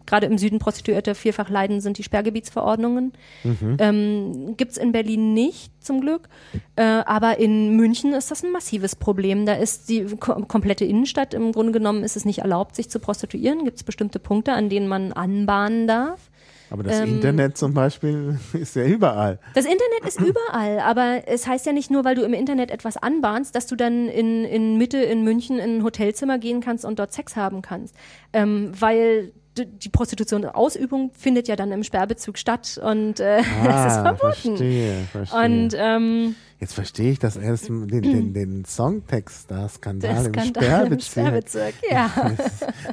gerade 0.06 0.26
im 0.26 0.38
Süden 0.38 0.58
Prostituierte 0.58 1.14
vielfach 1.14 1.48
leiden, 1.48 1.80
sind 1.80 1.98
die 1.98 2.02
Sperrgebietsverordnungen. 2.02 3.12
Mhm. 3.44 3.76
Ähm, 3.78 4.54
Gibt 4.56 4.72
es 4.72 4.78
in 4.78 4.92
Berlin 4.92 5.34
nicht, 5.34 5.72
zum 5.82 6.00
Glück. 6.00 6.28
Äh, 6.76 6.82
aber 6.82 7.38
in 7.38 7.76
München 7.76 8.12
ist 8.12 8.30
das 8.30 8.44
ein 8.44 8.52
massives 8.52 8.96
Problem. 8.96 9.46
Da 9.46 9.54
ist 9.54 9.88
die 9.88 10.04
kom 10.18 10.48
komplette 10.48 10.84
Innenstadt, 10.84 11.34
im 11.34 11.52
Grunde 11.52 11.72
genommen 11.72 12.04
ist 12.04 12.16
es 12.16 12.24
nicht 12.24 12.40
erlaubt, 12.40 12.76
sich 12.76 12.88
zu 12.88 12.98
prostituieren. 12.98 13.64
Gibt 13.64 13.78
es 13.78 13.84
bestimmte 13.84 14.18
Punkte, 14.18 14.52
an 14.52 14.68
denen 14.68 14.88
man 14.88 15.12
anbahnen 15.12 15.86
darf. 15.86 16.30
Aber 16.72 16.82
das 16.82 17.00
ähm, 17.00 17.16
Internet 17.16 17.58
zum 17.58 17.74
Beispiel 17.74 18.38
ist 18.54 18.74
ja 18.74 18.84
überall. 18.84 19.38
Das 19.54 19.66
Internet 19.66 20.06
ist 20.06 20.20
überall, 20.20 20.80
aber 20.80 21.22
es 21.26 21.46
heißt 21.46 21.66
ja 21.66 21.72
nicht 21.72 21.90
nur, 21.90 22.04
weil 22.04 22.14
du 22.14 22.22
im 22.22 22.32
Internet 22.32 22.70
etwas 22.70 22.96
anbahnst, 22.96 23.54
dass 23.54 23.66
du 23.66 23.76
dann 23.76 24.08
in, 24.08 24.44
in 24.44 24.78
Mitte 24.78 24.96
in 24.98 25.22
München 25.22 25.58
in 25.58 25.78
ein 25.78 25.84
Hotelzimmer 25.84 26.38
gehen 26.38 26.60
kannst 26.60 26.84
und 26.84 26.98
dort 26.98 27.12
Sex 27.12 27.36
haben 27.36 27.60
kannst. 27.60 27.94
Ähm, 28.32 28.72
weil 28.78 29.32
die 29.54 29.90
Prostitution 29.90 30.46
Ausübung 30.46 31.10
findet 31.12 31.46
ja 31.46 31.56
dann 31.56 31.72
im 31.72 31.84
Sperrbezug 31.84 32.38
statt 32.38 32.80
und 32.82 33.20
äh, 33.20 33.42
ah, 33.62 33.64
das 33.64 33.92
ist 33.92 34.00
verboten. 34.00 34.56
Verstehe, 34.56 34.94
verstehe. 35.12 35.40
Und 35.40 35.76
ähm, 35.76 36.34
Jetzt 36.62 36.74
verstehe 36.74 37.10
ich 37.10 37.18
das 37.18 37.36
erst 37.36 37.68
den, 37.68 37.88
den, 37.88 38.32
den 38.34 38.64
Songtext, 38.64 39.50
da 39.50 39.68
Skandal, 39.68 40.26
im, 40.26 40.32
Sperrbezirk. 40.32 40.92
im 40.92 41.00
Sperrbezirk. 41.00 41.74
Ja. 41.90 42.10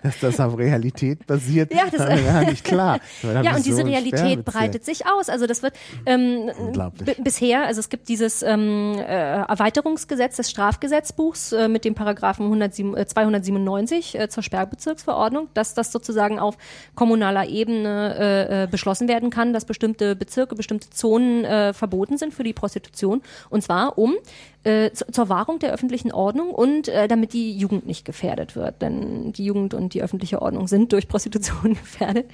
Dass 0.02 0.20
das 0.22 0.40
auf 0.40 0.58
Realität 0.58 1.28
basiert, 1.28 1.72
ja, 1.72 1.84
das 1.86 2.18
ist 2.18 2.26
ja 2.26 2.42
nicht 2.42 2.64
klar. 2.64 3.00
Ja, 3.44 3.56
und 3.56 3.64
diese 3.64 3.86
Realität 3.86 4.44
breitet 4.44 4.86
sich 4.86 5.06
aus. 5.06 5.30
Also 5.30 5.46
das 5.46 5.62
wird 5.62 5.76
ähm, 6.08 6.50
bisher, 7.24 7.68
also 7.68 7.80
es 7.80 7.90
gibt 7.90 8.10
dieses 8.10 8.42
ähm, 8.42 8.96
äh, 8.98 9.42
Erweiterungsgesetz 9.44 10.38
des 10.38 10.50
Strafgesetzbuchs 10.50 11.52
äh, 11.52 11.68
mit 11.68 11.86
dem 11.86 11.94
Paragraphen 11.94 12.46
107, 12.46 12.98
äh, 12.98 13.06
297 13.06 14.18
äh, 14.18 14.30
zur 14.30 14.42
Sperrbezirksverordnung, 14.42 15.48
dass 15.54 15.76
das 15.76 15.92
sozusagen 15.92 16.40
auf 16.40 16.58
kommunaler 16.96 17.48
Ebene 17.48 18.66
äh, 18.66 18.68
beschlossen 18.68 19.08
werden 19.08 19.30
kann, 19.30 19.54
dass 19.54 19.66
bestimmte 19.66 20.16
Bezirke, 20.16 20.56
bestimmte 20.56 20.90
Zonen 20.90 21.74
verboten 21.74 22.18
sind 22.18 22.34
für 22.34 22.44
die 22.44 22.54
Prostitution. 22.54 23.22
Und 23.50 23.59
und 23.60 23.64
zwar 23.64 23.98
um 23.98 24.16
äh, 24.64 24.92
zu, 24.92 25.06
zur 25.12 25.28
Wahrung 25.28 25.60
der 25.60 25.74
öffentlichen 25.74 26.14
Ordnung 26.14 26.52
und 26.52 26.88
äh, 26.88 27.10
damit 27.10 27.34
die 27.34 27.58
Jugend 27.58 27.86
nicht 27.86 28.06
gefährdet 28.06 28.56
wird. 28.56 28.82
Denn 28.82 29.34
die 29.34 29.44
Jugend 29.44 29.74
und 29.74 29.94
die 29.94 30.02
öffentliche 30.02 30.42
Ordnung 30.42 30.70
sind 30.70 30.94
durch 30.94 31.10
Prostitution 31.10 31.74
gefährdet. 31.82 32.26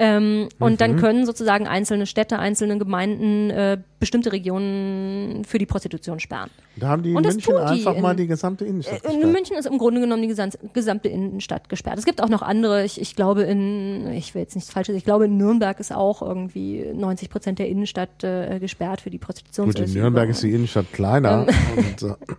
Ähm, 0.00 0.42
mhm. 0.42 0.48
Und 0.60 0.80
dann 0.80 0.92
mhm. 0.92 0.98
können 0.98 1.26
sozusagen 1.26 1.66
einzelne 1.66 2.06
Städte, 2.06 2.38
einzelne 2.38 2.78
Gemeinden 2.78 3.50
äh, 3.50 3.78
bestimmte 3.98 4.30
Regionen 4.30 5.44
für 5.44 5.58
die 5.58 5.66
Prostitution 5.66 6.20
sperren. 6.20 6.50
Da 6.76 6.88
haben 6.88 7.02
die 7.02 7.10
in 7.10 7.20
München 7.20 7.56
einfach 7.56 7.94
die 7.94 8.00
mal 8.00 8.14
die 8.14 8.28
gesamte 8.28 8.64
Innenstadt 8.64 9.02
gesperrt. 9.02 9.24
In 9.24 9.32
München 9.32 9.56
ist 9.56 9.66
im 9.66 9.76
Grunde 9.78 10.00
genommen 10.00 10.22
die 10.22 10.34
gesamte 10.72 11.08
Innenstadt 11.08 11.68
gesperrt. 11.68 11.98
Es 11.98 12.04
gibt 12.04 12.22
auch 12.22 12.28
noch 12.28 12.42
andere, 12.42 12.84
ich, 12.84 13.00
ich 13.00 13.16
glaube 13.16 13.42
in, 13.42 14.06
ich 14.12 14.36
will 14.36 14.42
jetzt 14.42 14.54
nichts 14.54 14.70
Falsches, 14.70 14.94
ich 14.94 15.04
glaube 15.04 15.24
in 15.24 15.36
Nürnberg 15.36 15.80
ist 15.80 15.92
auch 15.92 16.22
irgendwie 16.22 16.92
90 16.94 17.28
Prozent 17.28 17.58
der 17.58 17.68
Innenstadt 17.68 18.22
äh, 18.22 18.60
gesperrt 18.60 19.00
für 19.00 19.10
die 19.10 19.18
Prostitution. 19.18 19.66
Gut, 19.66 19.80
in 19.80 19.92
Nürnberg 19.92 20.28
ist 20.28 20.44
die 20.44 20.52
Innenstadt 20.52 20.92
kleiner. 20.92 21.46
Ähm. 21.48 21.84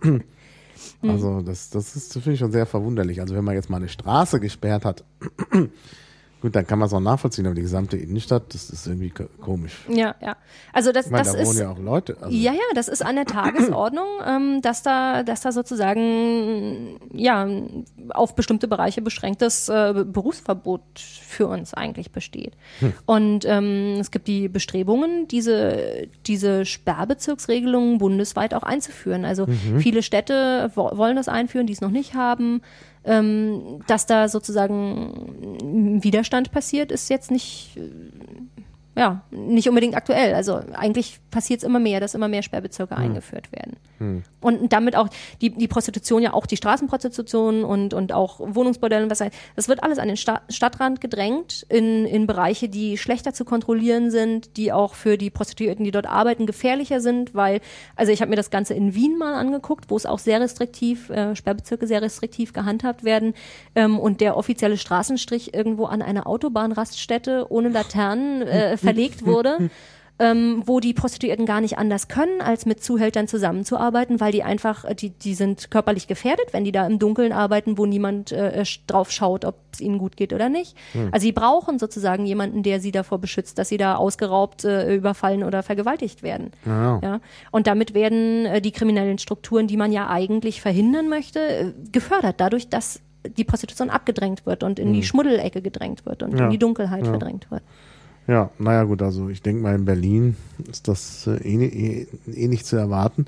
und, 0.02 0.22
äh, 1.02 1.08
also 1.10 1.42
das, 1.42 1.68
das 1.68 1.94
ist 1.94 2.14
finde 2.14 2.32
ich 2.32 2.38
schon 2.38 2.52
sehr 2.52 2.64
verwunderlich. 2.64 3.20
Also 3.20 3.34
wenn 3.34 3.44
man 3.44 3.54
jetzt 3.54 3.68
mal 3.68 3.76
eine 3.76 3.90
Straße 3.90 4.40
gesperrt 4.40 4.86
hat, 4.86 5.04
Gut, 6.40 6.56
dann 6.56 6.66
kann 6.66 6.78
man 6.78 6.86
es 6.86 6.94
auch 6.94 7.00
nachvollziehen, 7.00 7.46
aber 7.46 7.54
die 7.54 7.62
gesamte 7.62 7.98
Innenstadt, 7.98 8.54
das 8.54 8.70
ist 8.70 8.86
irgendwie 8.86 9.12
komisch. 9.40 9.72
Ja, 9.88 10.14
ja. 10.22 10.36
Also 10.72 10.90
das, 10.90 11.06
ich 11.06 11.12
meine, 11.12 11.24
das 11.24 11.34
da 11.34 11.38
ist, 11.40 11.48
wohnen 11.48 11.58
ja 11.58 11.70
auch 11.70 11.78
Leute. 11.78 12.16
Also 12.20 12.34
ja, 12.34 12.52
ja, 12.52 12.58
das 12.74 12.88
ist 12.88 13.04
an 13.04 13.16
der 13.16 13.26
Tagesordnung, 13.26 14.06
ähm, 14.26 14.62
dass 14.62 14.82
da, 14.82 15.22
dass 15.22 15.42
da 15.42 15.52
sozusagen 15.52 16.98
ja 17.12 17.46
auf 18.10 18.34
bestimmte 18.34 18.68
Bereiche 18.68 19.02
beschränktes 19.02 19.68
äh, 19.68 20.04
Berufsverbot 20.06 20.80
für 20.98 21.46
uns 21.46 21.74
eigentlich 21.74 22.10
besteht. 22.10 22.54
Hm. 22.78 22.92
Und 23.04 23.44
ähm, 23.44 23.98
es 24.00 24.10
gibt 24.10 24.26
die 24.26 24.48
Bestrebungen, 24.48 25.28
diese 25.28 26.08
diese 26.26 26.64
Sperrbezirksregelungen 26.64 27.98
bundesweit 27.98 28.54
auch 28.54 28.62
einzuführen. 28.62 29.24
Also 29.24 29.46
mhm. 29.46 29.80
viele 29.80 30.02
Städte 30.02 30.70
wo 30.74 30.90
wollen 30.96 31.16
das 31.16 31.28
einführen, 31.28 31.66
die 31.66 31.72
es 31.72 31.80
noch 31.80 31.90
nicht 31.90 32.14
haben 32.14 32.62
ähm, 33.04 33.80
dass 33.86 34.06
da 34.06 34.28
sozusagen 34.28 36.02
Widerstand 36.02 36.52
passiert, 36.52 36.92
ist 36.92 37.10
jetzt 37.10 37.30
nicht 37.30 37.78
ja, 38.96 39.22
nicht 39.30 39.68
unbedingt 39.68 39.94
aktuell. 39.94 40.34
Also 40.34 40.60
eigentlich 40.74 41.20
passiert 41.30 41.60
es 41.60 41.64
immer 41.64 41.78
mehr, 41.78 42.00
dass 42.00 42.14
immer 42.14 42.28
mehr 42.28 42.42
Sperrbezirke 42.42 42.96
hm. 42.96 43.02
eingeführt 43.02 43.52
werden. 43.52 43.76
Hm. 43.98 44.24
Und 44.40 44.72
damit 44.72 44.96
auch 44.96 45.08
die, 45.40 45.50
die 45.50 45.68
Prostitution, 45.68 46.22
ja 46.22 46.32
auch 46.32 46.46
die 46.46 46.56
Straßenprostitution 46.56 47.64
und, 47.64 47.94
und 47.94 48.12
auch 48.12 48.40
Wohnungsbordelle 48.40 49.04
und 49.04 49.10
was 49.10 49.20
heißt, 49.20 49.34
das 49.54 49.68
wird 49.68 49.82
alles 49.82 49.98
an 49.98 50.08
den 50.08 50.16
Sta 50.16 50.40
Stadtrand 50.48 51.00
gedrängt 51.00 51.64
in, 51.68 52.04
in 52.04 52.26
Bereiche, 52.26 52.68
die 52.68 52.98
schlechter 52.98 53.32
zu 53.32 53.44
kontrollieren 53.44 54.10
sind, 54.10 54.56
die 54.56 54.72
auch 54.72 54.94
für 54.94 55.16
die 55.16 55.30
Prostituierten, 55.30 55.84
die 55.84 55.92
dort 55.92 56.06
arbeiten, 56.06 56.46
gefährlicher 56.46 57.00
sind, 57.00 57.34
weil, 57.34 57.60
also 57.94 58.10
ich 58.10 58.22
habe 58.22 58.30
mir 58.30 58.36
das 58.36 58.50
Ganze 58.50 58.74
in 58.74 58.94
Wien 58.94 59.18
mal 59.18 59.34
angeguckt, 59.34 59.86
wo 59.88 59.96
es 59.96 60.06
auch 60.06 60.18
sehr 60.18 60.40
restriktiv, 60.40 61.10
äh, 61.10 61.36
Sperrbezirke 61.36 61.86
sehr 61.86 62.02
restriktiv 62.02 62.52
gehandhabt 62.52 63.04
werden 63.04 63.34
ähm, 63.74 63.98
und 63.98 64.20
der 64.20 64.36
offizielle 64.36 64.78
Straßenstrich 64.78 65.54
irgendwo 65.54 65.84
an 65.84 66.02
einer 66.02 66.26
Autobahnraststätte 66.26 67.46
ohne 67.50 67.68
Laternen 67.68 68.42
äh, 68.42 68.79
verlegt 68.80 69.24
wurde, 69.24 69.70
ähm, 70.20 70.62
wo 70.66 70.80
die 70.80 70.92
Prostituierten 70.92 71.46
gar 71.46 71.62
nicht 71.62 71.78
anders 71.78 72.06
können, 72.08 72.42
als 72.42 72.66
mit 72.66 72.84
Zuhältern 72.84 73.26
zusammenzuarbeiten, 73.26 74.20
weil 74.20 74.32
die 74.32 74.42
einfach, 74.42 74.84
äh, 74.84 74.94
die, 74.94 75.10
die 75.10 75.34
sind 75.34 75.70
körperlich 75.70 76.06
gefährdet, 76.06 76.52
wenn 76.52 76.62
die 76.62 76.72
da 76.72 76.86
im 76.86 76.98
Dunkeln 76.98 77.32
arbeiten, 77.32 77.78
wo 77.78 77.86
niemand 77.86 78.30
äh, 78.30 78.62
drauf 78.86 79.10
schaut, 79.10 79.46
ob 79.46 79.56
es 79.72 79.80
ihnen 79.80 79.98
gut 79.98 80.18
geht 80.18 80.34
oder 80.34 80.50
nicht. 80.50 80.76
Hm. 80.92 81.08
Also 81.10 81.24
sie 81.24 81.32
brauchen 81.32 81.78
sozusagen 81.78 82.26
jemanden, 82.26 82.62
der 82.62 82.80
sie 82.80 82.92
davor 82.92 83.18
beschützt, 83.18 83.56
dass 83.56 83.70
sie 83.70 83.78
da 83.78 83.96
ausgeraubt, 83.96 84.64
äh, 84.64 84.94
überfallen 84.94 85.42
oder 85.42 85.62
vergewaltigt 85.62 86.22
werden. 86.22 86.50
Ja. 86.66 87.00
ja. 87.02 87.20
Und 87.50 87.66
damit 87.66 87.94
werden 87.94 88.44
äh, 88.44 88.60
die 88.60 88.72
kriminellen 88.72 89.16
Strukturen, 89.16 89.68
die 89.68 89.78
man 89.78 89.90
ja 89.90 90.10
eigentlich 90.10 90.60
verhindern 90.60 91.08
möchte, 91.08 91.40
äh, 91.40 91.72
gefördert, 91.92 92.34
dadurch, 92.38 92.68
dass 92.68 93.00
die 93.38 93.44
Prostitution 93.44 93.88
abgedrängt 93.88 94.44
wird 94.44 94.62
und 94.62 94.78
in 94.78 94.88
hm. 94.88 94.94
die 94.94 95.02
Schmuddelecke 95.02 95.62
gedrängt 95.62 96.04
wird 96.04 96.22
und 96.22 96.38
ja. 96.38 96.44
in 96.44 96.50
die 96.50 96.58
Dunkelheit 96.58 97.06
ja. 97.06 97.10
verdrängt 97.10 97.50
wird. 97.50 97.62
Ja, 98.30 98.48
naja 98.60 98.84
gut, 98.84 99.02
also 99.02 99.28
ich 99.28 99.42
denke 99.42 99.60
mal 99.60 99.74
in 99.74 99.84
Berlin 99.84 100.36
ist 100.70 100.86
das 100.86 101.26
äh, 101.26 101.32
eh, 101.32 101.64
eh, 101.64 102.06
eh, 102.32 102.46
nicht 102.46 102.64
zu 102.64 102.76
erwarten. 102.76 103.24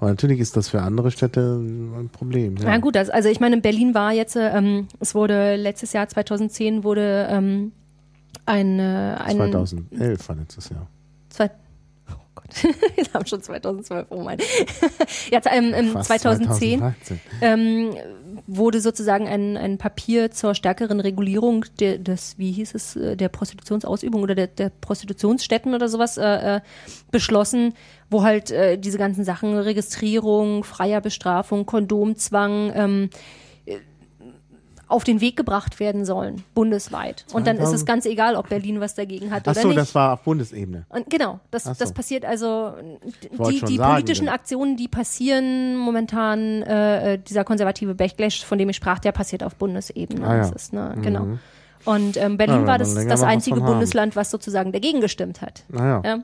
Aber 0.00 0.08
natürlich 0.08 0.40
ist 0.40 0.56
das 0.56 0.70
für 0.70 0.80
andere 0.80 1.10
Städte 1.10 1.58
ein 1.60 2.08
Problem. 2.10 2.56
Ja, 2.56 2.70
ja 2.70 2.78
gut, 2.78 2.96
also, 2.96 3.12
also 3.12 3.28
ich 3.28 3.38
meine, 3.38 3.56
in 3.56 3.62
Berlin 3.62 3.92
war 3.92 4.12
jetzt, 4.12 4.34
ähm, 4.34 4.88
es 4.98 5.14
wurde 5.14 5.56
letztes 5.56 5.92
Jahr 5.92 6.08
2010 6.08 6.84
wurde 6.84 7.28
ähm, 7.30 7.72
ein, 8.46 8.78
äh, 8.78 9.16
ein 9.18 9.36
2011 9.36 10.26
war 10.26 10.36
letztes 10.36 10.70
Jahr. 10.70 10.86
Zwei, 11.28 11.50
oh 12.10 12.14
Gott. 12.34 12.48
Wir 12.96 13.12
haben 13.12 13.26
schon 13.26 13.42
2012, 13.42 14.06
oh 14.08 14.22
mein. 14.22 14.38
Jetzt, 15.30 15.48
ähm, 15.52 15.74
ähm, 15.74 16.00
2010 16.00 16.94
ähm, 17.42 17.90
wurde 18.46 18.80
sozusagen 18.80 19.26
ein, 19.26 19.56
ein 19.56 19.78
Papier 19.78 20.30
zur 20.30 20.54
stärkeren 20.54 21.00
Regulierung 21.00 21.64
der, 21.80 21.98
des, 21.98 22.38
wie 22.38 22.52
hieß 22.52 22.74
es, 22.74 22.96
äh, 22.96 23.16
der 23.16 23.28
Prostitutionsausübung 23.28 24.22
oder 24.22 24.34
der, 24.34 24.46
der 24.46 24.70
Prostitutionsstätten 24.70 25.74
oder 25.74 25.88
sowas 25.88 26.16
äh, 26.16 26.56
äh, 26.56 26.60
beschlossen, 27.10 27.74
wo 28.10 28.22
halt 28.22 28.50
äh, 28.50 28.78
diese 28.78 28.98
ganzen 28.98 29.24
Sachen, 29.24 29.56
Registrierung, 29.56 30.64
freier 30.64 31.00
Bestrafung, 31.00 31.66
Kondomzwang, 31.66 32.72
ähm, 32.74 33.10
auf 34.88 35.02
den 35.02 35.20
Weg 35.20 35.36
gebracht 35.36 35.80
werden 35.80 36.04
sollen, 36.04 36.44
bundesweit. 36.54 37.24
Und 37.32 37.46
dann 37.46 37.58
ist 37.58 37.72
es 37.72 37.84
ganz 37.84 38.06
egal, 38.06 38.36
ob 38.36 38.48
Berlin 38.48 38.80
was 38.80 38.94
dagegen 38.94 39.32
hat 39.32 39.42
Ach 39.46 39.52
oder 39.52 39.60
so, 39.60 39.68
nicht. 39.68 39.78
das 39.78 39.94
war 39.94 40.12
auf 40.14 40.22
Bundesebene. 40.22 40.86
Und 40.88 41.10
genau, 41.10 41.40
das, 41.50 41.64
so. 41.64 41.72
das 41.76 41.92
passiert 41.92 42.24
also, 42.24 42.74
die, 43.32 43.60
die 43.62 43.76
sagen, 43.76 43.92
politischen 43.94 44.26
denn- 44.26 44.34
Aktionen, 44.34 44.76
die 44.76 44.86
passieren 44.86 45.76
momentan, 45.76 46.62
äh, 46.62 47.14
äh, 47.14 47.18
dieser 47.18 47.42
konservative 47.42 47.94
Backlash, 47.94 48.44
von 48.44 48.58
dem 48.58 48.68
ich 48.68 48.76
sprach, 48.76 49.00
der 49.00 49.12
passiert 49.12 49.42
auf 49.42 49.56
Bundesebene. 49.56 50.24
Ah, 50.24 50.36
ja. 50.36 50.38
Das 50.42 50.52
ist, 50.52 50.72
ne, 50.72 50.94
genau. 51.02 51.38
Und 51.84 52.16
ähm, 52.16 52.36
Berlin 52.36 52.62
Ja, 52.62 52.66
war 52.66 52.78
das, 52.78 52.94
das 52.94 53.22
einzige 53.22 53.56
haben. 53.60 53.66
Bundesland, 53.66 54.16
was 54.16 54.30
sozusagen 54.30 54.72
dagegen 54.72 55.00
gestimmt 55.00 55.40
hat. 55.40 55.64
Naja. 55.68 56.02
Ja. 56.04 56.18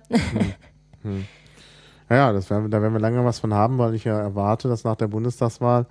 Ja, 2.11 2.17
ja 2.17 2.33
das 2.33 2.51
werden, 2.51 2.71
da 2.71 2.83
werden 2.83 2.93
wir 2.93 3.01
lange 3.01 3.25
was 3.25 3.39
von 3.41 3.55
haben, 3.55 3.79
weil 3.79 3.95
ich 3.95 4.05
ja 4.05 4.19
erwarte, 4.21 4.69
dass 4.69 4.85
nach 4.85 4.97
der 4.97 5.09
Bundestagswahl 5.09 5.87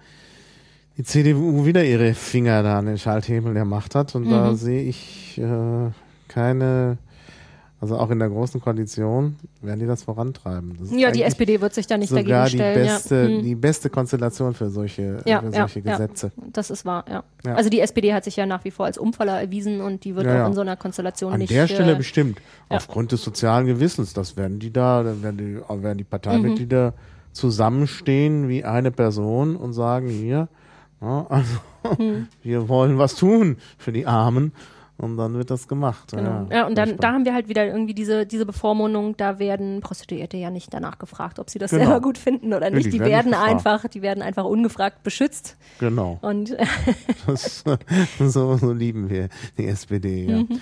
die 0.97 1.03
CDU 1.03 1.65
wieder 1.65 1.83
ihre 1.83 2.13
Finger 2.13 2.63
da 2.63 2.79
an 2.79 2.85
den 2.85 2.97
Schalthebel 2.97 3.53
der 3.53 3.65
Macht 3.65 3.95
hat. 3.95 4.13
Und 4.15 4.25
Mhm. 4.25 4.29
da 4.31 4.53
sehe 4.55 4.83
ich 4.83 5.37
äh, 5.37 5.89
keine, 6.27 6.97
also 7.79 7.97
auch 7.97 8.11
in 8.11 8.19
der 8.19 8.29
großen 8.29 8.61
Koalition 8.61 9.37
werden 9.61 9.79
die 9.79 9.87
das 9.87 10.03
vorantreiben. 10.03 10.77
Das 10.79 10.91
ja, 10.91 11.09
die 11.11 11.23
SPD 11.23 11.61
wird 11.61 11.73
sich 11.73 11.87
da 11.87 11.97
nicht 11.97 12.11
dagegen 12.11 12.43
die 12.45 12.49
stellen. 12.51 12.85
beste, 12.85 13.15
ja. 13.15 13.37
Hm. 13.37 13.43
die 13.43 13.55
beste 13.55 13.89
Konstellation 13.89 14.53
für 14.53 14.69
solche, 14.69 15.21
Ja, 15.25 15.41
für 15.41 15.51
solche 15.51 15.79
ja. 15.79 15.91
Gesetze. 15.97 16.31
Das 16.51 16.69
ist 16.69 16.85
wahr, 16.85 17.05
ja. 17.09 17.23
Also 17.55 17.69
die 17.69 17.79
SPD 17.79 18.13
hat 18.13 18.23
sich 18.25 18.35
ja 18.35 18.45
nach 18.45 18.63
wie 18.65 18.71
vor 18.71 18.85
als 18.85 18.97
Umfaller 18.97 19.39
erwiesen 19.41 19.81
und 19.81 20.03
die 20.03 20.15
wird 20.15 20.27
auch 20.27 20.47
in 20.47 20.53
so 20.53 20.61
einer 20.61 20.75
Konstellation 20.75 21.33
An 21.33 21.39
nicht. 21.39 21.51
der 21.51 21.67
Stelle 21.67 21.93
äh, 21.93 21.95
bestimmt. 21.95 22.39
Aufgrund 22.69 23.11
des 23.13 23.23
sozialen 23.23 23.65
Gewissens. 23.65 24.13
Das 24.13 24.37
werden 24.37 24.59
die 24.59 24.71
da, 24.71 25.01
dann 25.03 25.23
werden 25.23 25.37
die, 25.37 25.55
werden 25.83 25.97
die 25.97 26.03
Mhm. 26.03 26.07
Parteimitglieder 26.09 26.93
zusammenstehen 27.31 28.47
wie 28.49 28.63
eine 28.63 28.91
Person 28.91 29.55
und 29.55 29.73
sagen, 29.73 30.07
hier, 30.09 30.47
ja, 31.01 31.25
also, 31.29 31.57
Mhm. 31.97 32.27
wir 32.43 32.69
wollen 32.69 32.97
was 32.99 33.15
tun 33.15 33.57
für 33.77 33.91
die 33.91 34.05
Armen. 34.05 34.53
Und 34.97 35.17
dann 35.17 35.33
wird 35.33 35.49
das 35.49 35.67
gemacht. 35.67 36.11
Genau. 36.11 36.45
Ja, 36.51 36.57
Ja, 36.57 36.67
und 36.67 36.77
dann 36.77 36.95
da 36.97 37.11
haben 37.13 37.25
wir 37.25 37.33
halt 37.33 37.49
wieder 37.49 37.65
irgendwie 37.65 37.95
diese, 37.95 38.27
diese 38.27 38.45
Bevormundung, 38.45 39.17
da 39.17 39.39
werden 39.39 39.79
Prostituierte 39.81 40.37
ja 40.37 40.51
nicht 40.51 40.71
danach 40.71 40.99
gefragt, 40.99 41.39
ob 41.39 41.49
sie 41.49 41.57
das 41.57 41.71
Genau. 41.71 41.85
selber 41.85 42.01
gut 42.01 42.19
finden 42.19 42.53
oder 42.53 42.69
Ja, 42.69 42.75
nicht. 42.75 42.85
die 42.85 42.91
die 42.91 42.99
werden 42.99 43.31
werden 43.31 43.33
einfach, 43.33 43.87
die 43.87 44.03
werden 44.03 44.21
einfach 44.21 44.45
ungefragt 44.45 45.01
beschützt. 45.01 45.57
Genau. 45.79 46.19
Und 46.21 46.55
Das, 47.25 47.63
so, 48.19 48.57
so 48.57 48.71
lieben 48.73 49.09
wir 49.09 49.29
die 49.57 49.65
SPD, 49.65 50.25
ja. 50.27 50.37
Mhm. 50.37 50.61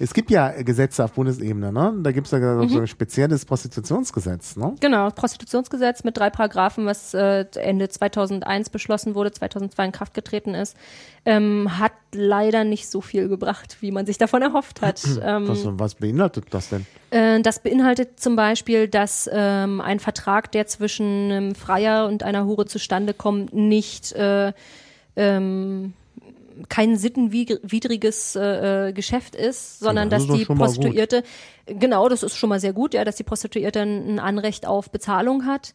Es 0.00 0.14
gibt 0.14 0.30
ja 0.30 0.50
Gesetze 0.62 1.04
auf 1.04 1.12
Bundesebene, 1.12 1.72
ne? 1.72 1.94
Da 2.02 2.12
gibt 2.12 2.26
es 2.26 2.30
ja 2.32 2.38
Mhm. 2.38 2.68
so 2.68 2.80
ein 2.80 2.86
spezielles 2.86 3.44
Prostitutionsgesetz, 3.44 4.56
ne? 4.56 4.74
genau, 4.80 5.10
Prostitutionsgesetz 5.10 6.04
mit 6.04 6.16
drei 6.16 6.30
Paragraphen, 6.30 6.86
was 6.86 7.14
äh, 7.14 7.44
Ende 7.56 7.88
2001 7.88 8.70
beschlossen 8.70 9.14
wurde, 9.14 9.32
2002 9.32 9.84
in 9.86 9.92
Kraft 9.92 10.14
getreten 10.14 10.54
ist, 10.54 10.76
ähm, 11.24 11.78
hat 11.78 11.92
leider 12.12 12.64
nicht 12.64 12.88
so 12.88 13.00
viel 13.00 13.28
gebracht, 13.28 13.78
wie 13.80 13.90
man 13.90 14.06
sich 14.06 14.18
davon 14.18 14.42
erhofft 14.42 14.82
hat. 14.82 15.00
ähm, 15.22 15.48
Was, 15.48 15.60
was 15.64 15.94
beinhaltet 15.96 16.46
das 16.50 16.68
denn? 16.68 16.86
Äh, 17.10 17.40
Das 17.42 17.58
beinhaltet 17.60 18.20
zum 18.20 18.36
Beispiel, 18.36 18.88
dass 18.88 19.28
ähm, 19.32 19.80
ein 19.80 19.98
Vertrag, 20.00 20.52
der 20.52 20.66
zwischen 20.66 21.30
einem 21.30 21.54
Freier 21.54 22.06
und 22.06 22.22
einer 22.22 22.44
Hure 22.46 22.66
zustande 22.66 23.14
kommt, 23.14 23.52
nicht 23.52 24.12
äh, 24.12 24.52
ähm, 25.16 25.94
kein 26.68 26.96
sittenwidriges 26.96 28.36
äh, 28.36 28.88
äh, 28.88 28.92
Geschäft 28.92 29.34
ist, 29.34 29.80
sondern 29.80 30.10
das 30.10 30.26
dass 30.26 30.36
die. 30.36 30.44
Prostituierte, 30.44 31.22
genau, 31.66 32.08
das 32.08 32.22
ist 32.22 32.36
schon 32.36 32.48
mal 32.48 32.60
sehr 32.60 32.72
gut, 32.72 32.94
ja, 32.94 33.04
dass 33.04 33.16
die 33.16 33.24
Prostituierte 33.24 33.80
ein 33.80 34.18
Anrecht 34.18 34.66
auf 34.66 34.90
Bezahlung 34.90 35.46
hat. 35.46 35.74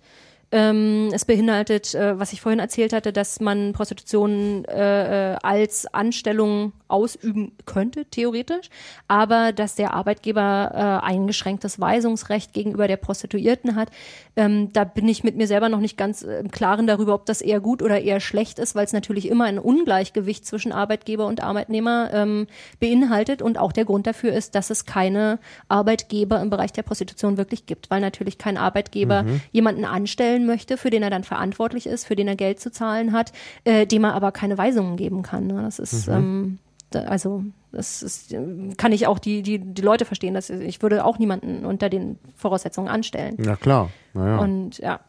Ähm, 0.54 1.10
es 1.12 1.26
beinhaltet, 1.26 1.95
äh, 1.95 2.20
was 2.20 2.32
ich 2.32 2.39
vorhin 2.39 2.60
erzählt 2.60 2.93
hatte, 2.93 3.12
dass 3.12 3.39
man 3.39 3.74
Prostitution 3.74 4.66
äh, 4.66 5.34
äh, 5.34 5.38
als 5.41 5.91
Anstellung 5.91 6.74
ausüben 6.88 7.54
könnte, 7.66 8.06
theoretisch, 8.06 8.70
aber 9.08 9.51
dass 9.51 9.74
der 9.74 9.95
Arbeitgeber 9.95 11.01
äh, 11.01 11.08
eingeschränktes 11.08 11.80
Weisungsrecht 11.80 12.54
gegenüber 12.54 12.88
der 12.88 12.97
Prostituierten 12.97 13.76
hat. 13.76 13.89
Ähm, 14.36 14.72
da 14.74 14.84
bin 14.84 15.08
ich 15.08 15.24
mit 15.24 15.36
mir 15.36 15.47
selber 15.47 15.70
noch 15.70 15.80
nicht 15.80 15.97
ganz 15.97 16.22
äh, 16.22 16.39
im 16.41 16.51
Klaren 16.51 16.86
darüber, 16.86 17.16
ob 17.16 17.26
das 17.26 17.41
eher 17.41 17.60
gut 17.60 17.82
oder 17.82 18.01
eher 18.01 18.20
schlecht 18.20 18.60
ist, 18.60 18.76
weil 18.76 18.86
es 18.86 18.93
natürlich 18.93 19.30
immer 19.30 19.45
ein 19.45 19.58
Ungleichgewicht 19.58 20.45
zwischen 20.45 20.72
Arbeitgeber 20.72 21.26
und 21.26 21.41
Arbeitnehmer 21.41 22.12
ähm, 22.14 22.45
beinhaltet 22.80 23.41
und 23.41 23.58
auch 23.58 23.72
der 23.72 23.86
Grund 23.86 24.06
dafür 24.06 24.34
ist, 24.34 24.54
dass 24.54 24.70
es 24.70 24.86
keine 24.86 25.39
Arbeitgeber 25.68 26.39
im 26.41 26.51
Bereich 26.51 26.74
der 26.74 26.84
Prostitution 26.84 27.38
wirklich 27.38 27.66
gibt, 27.66 27.89
weil 27.89 28.01
natürlich 28.01 28.38
kein 28.38 28.58
Arbeitgeber 28.58 29.26
jemanden 29.51 29.86
anstellen 29.86 30.43
möchte, 30.46 30.78
für 30.78 30.89
den 30.89 31.04
er 31.04 31.10
dann 31.10 31.24
verantwortlich 31.24 31.88
ist, 31.88 32.06
für 32.06 32.16
den 32.16 32.28
er 32.28 32.36
Geld 32.36 32.60
zu 32.60 32.72
zahlen 32.72 33.12
hat, 33.12 33.32
äh, 33.64 33.86
dem 33.86 34.04
er 34.04 34.14
aber 34.14 34.32
keine 34.32 34.58
Weisungen 34.58 34.98
geben 34.98 35.22
kann. 35.22 35.48
Ne? 35.48 35.62
Das 35.64 35.80
ist 35.80 36.08
ähm, 36.08 36.60
da, 36.94 37.02
also 37.02 37.44
das 37.72 38.04
ist, 38.04 38.32
ähm, 38.34 38.76
kann 38.78 38.91
ich 38.91 39.08
auch 39.08 39.20
die, 39.20 39.41
die, 39.41 39.60
die 39.60 39.82
Leute 39.82 40.06
verstehen, 40.06 40.34
dass 40.34 40.50
ich 40.50 40.82
würde 40.82 41.06
auch 41.06 41.18
niemanden 41.18 41.66
unter 41.66 41.89
den 41.89 42.20
Voraussetzungen 42.36 42.88
anstellen. 42.88 43.38
Ja, 43.44 43.56
klar. 43.56 43.89
Naja. 44.14 44.38
Und 44.38 44.78
ja. 44.78 45.00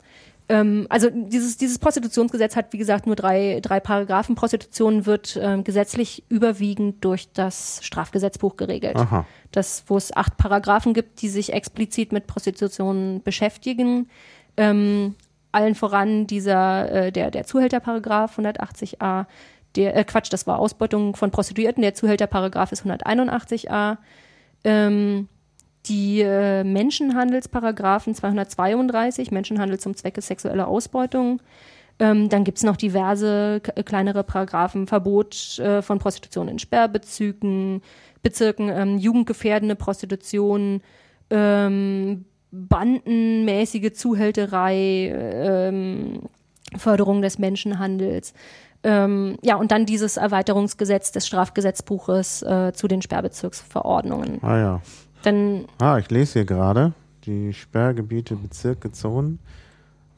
Ähm, 0.49 0.87
also 0.91 1.09
dieses, 1.11 1.57
dieses 1.57 1.79
Prostitutionsgesetz 1.79 2.55
hat, 2.57 2.73
wie 2.73 2.79
gesagt, 2.79 3.07
nur 3.07 3.17
drei, 3.17 3.61
drei 3.63 3.81
Paragraphen. 3.81 4.35
Prostitution 4.35 5.07
wird 5.07 5.39
ähm, 5.41 5.65
gesetzlich 5.65 6.25
überwiegend 6.29 7.05
durch 7.05 7.33
das 7.33 7.81
Strafgesetzbuch 7.83 8.57
geregelt. 8.57 8.97
Aha. 8.97 9.27
Das, 9.53 9.85
wo 9.87 9.97
es 9.97 10.15
acht 10.15 10.37
Paragraphen 10.37 10.93
gibt, 10.93 11.23
die 11.23 11.29
sich 11.29 11.53
explizit 11.53 12.13
mit 12.13 12.27
Prostitution 12.27 13.23
beschäftigen. 13.23 14.09
Ähm, 14.57 15.15
allen 15.55 15.75
voran 15.75 16.27
dieser, 16.27 16.91
äh, 16.91 17.13
der, 17.13 17.31
der 17.31 17.45
Zuhälterparagraph 17.45 18.39
180a, 18.39 19.27
der, 19.77 19.97
äh, 19.97 20.05
Quatsch, 20.05 20.33
das 20.33 20.47
war 20.47 20.59
Ausbeutung 20.59 21.17
von 21.17 21.31
Prostituierten, 21.31 21.83
der 21.83 21.95
Zuhälterparagraph 21.95 22.73
ist 22.73 22.85
181a. 22.85 23.99
Ähm, 24.65 25.29
die 25.87 26.23
äh, 26.23 26.65
Menschenhandelsparagraphen 26.65 28.15
232, 28.15 29.31
Menschenhandel 29.31 29.79
zum 29.79 29.95
Zwecke 29.95 30.23
sexueller 30.23 30.67
Ausbeutung. 30.67 31.43
Ähm, 31.99 32.29
dann 32.29 32.45
gibt's 32.45 32.63
noch 32.63 32.77
diverse 32.77 33.61
kleinere 33.61 34.25
Paragraphen, 34.25 34.87
Verbot 34.87 35.59
äh, 35.59 35.83
von 35.83 35.99
Prostitution 35.99 36.49
in 36.49 36.59
Sperrbezirken, 36.59 37.83
Bezirken, 38.23 38.71
ähm, 38.71 38.99
jugendgefährdende 38.99 39.77
Prostitution, 39.77 40.81
ähm, 41.31 42.25
bandenmäßige 42.55 43.93
Zuhälterei, 43.93 45.13
ähm, 45.15 46.21
Förderung 46.77 47.23
des 47.23 47.39
Menschenhandels. 47.39 48.33
Ähm, 48.83 49.37
ja, 49.43 49.57
und 49.57 49.71
dann 49.73 49.87
dieses 49.87 50.17
Erweiterungsgesetz 50.17 51.11
des 51.13 51.27
Strafgesetzbuches 51.27 52.43
äh, 52.43 52.73
zu 52.75 52.87
den 52.89 53.01
Sperrbezirksverordnungen. 53.03 54.39
Ah 54.43 54.59
ja. 54.59 54.81
Dann 55.23 55.65
Ah, 55.81 55.99
ich 55.99 56.11
lese 56.11 56.35
hier 56.41 56.45
gerade. 56.45 56.93
Die 57.25 57.55
Sperrgebiete, 57.55 58.37
Bezirke, 58.37 58.93
Zonen 58.93 59.39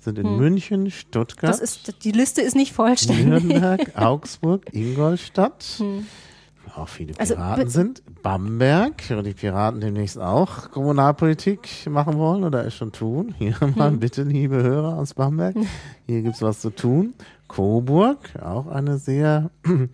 sind 0.01 0.19
in 0.19 0.37
München, 0.37 0.91
Stuttgart, 0.91 1.53
Hm. 1.55 1.61
das 1.61 1.61
ist, 1.61 2.05
die 2.05 2.11
Liste 2.13 2.41
ist 2.43 2.57
nicht 2.57 2.73
vollständig. 2.73 3.27
Nürnberg, 3.27 3.93
Augsburg, 3.97 4.67
Ingolstadt. 4.73 5.81
Auch 6.77 6.89
viele 6.89 7.15
Also, 7.19 7.35
Piraten 7.37 7.65
be- 7.65 7.71
sind. 7.71 8.03
Bamberg, 8.23 9.03
wo 9.11 9.23
die 9.23 9.33
Piraten 9.33 9.81
demnächst 9.81 10.19
auch 10.19 10.71
Kommunalpolitik 10.71 11.87
machen 11.89 12.19
wollen 12.19 12.45
oder 12.45 12.67
es 12.67 12.75
schon 12.75 12.93
tun. 12.93 13.35
Hier 13.39 13.55
mal 13.77 13.91
Hm. 13.91 13.99
bitte, 14.01 14.23
liebe 14.25 14.63
Hörer 14.63 14.99
aus 14.99 15.15
Bamberg. 15.15 15.57
Hier 16.07 16.23
gibt's 16.23 16.43
was 16.43 16.61
zu 16.61 16.71
tun. 16.71 17.15
Coburg, 17.49 18.19
auch 18.43 18.67
eine 18.67 18.99
sehr 18.99 19.51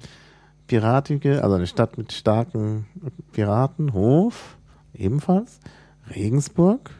piratige, 0.66 1.42
also 1.42 1.56
eine 1.56 1.66
Stadt 1.66 1.98
mit 1.98 2.12
starken 2.12 2.86
Piraten. 3.32 3.92
Hof, 3.92 4.56
ebenfalls. 4.94 5.60
Regensburg, 6.14 6.90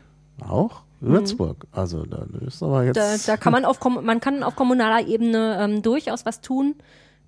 auch. 0.47 0.83
Würzburg, 1.05 1.67
also 1.73 2.07
da 2.07 2.25
ist 2.47 2.63
aber 2.63 2.85
jetzt. 2.85 2.97
Da, 2.97 3.17
da 3.33 3.37
kann 3.37 3.53
man 3.53 3.65
auf, 3.65 3.81
man 3.85 4.21
kann 4.21 4.45
auf 4.45 4.55
kommunaler 4.55 5.05
Ebene 5.09 5.59
ähm, 5.61 5.83
durchaus 5.83 6.25
was 6.25 6.41
tun. 6.41 6.77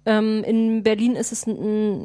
Ähm, 0.06 0.44
in 0.44 0.82
Berlin 0.82 1.16
ist 1.16 1.32
es 1.32 1.46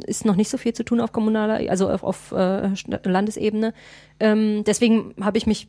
ist 0.06 0.26
noch 0.26 0.36
nicht 0.36 0.50
so 0.50 0.58
viel 0.58 0.74
zu 0.74 0.84
tun 0.84 1.02
auf 1.02 1.12
kommunaler, 1.12 1.70
also 1.70 1.89
auf, 1.89 2.04
auf 2.04 2.32
äh, 2.32 2.70
Landesebene. 3.04 3.74
Ähm, 4.20 4.64
deswegen 4.66 5.14
habe 5.22 5.38
ich 5.38 5.47
mich 5.47 5.68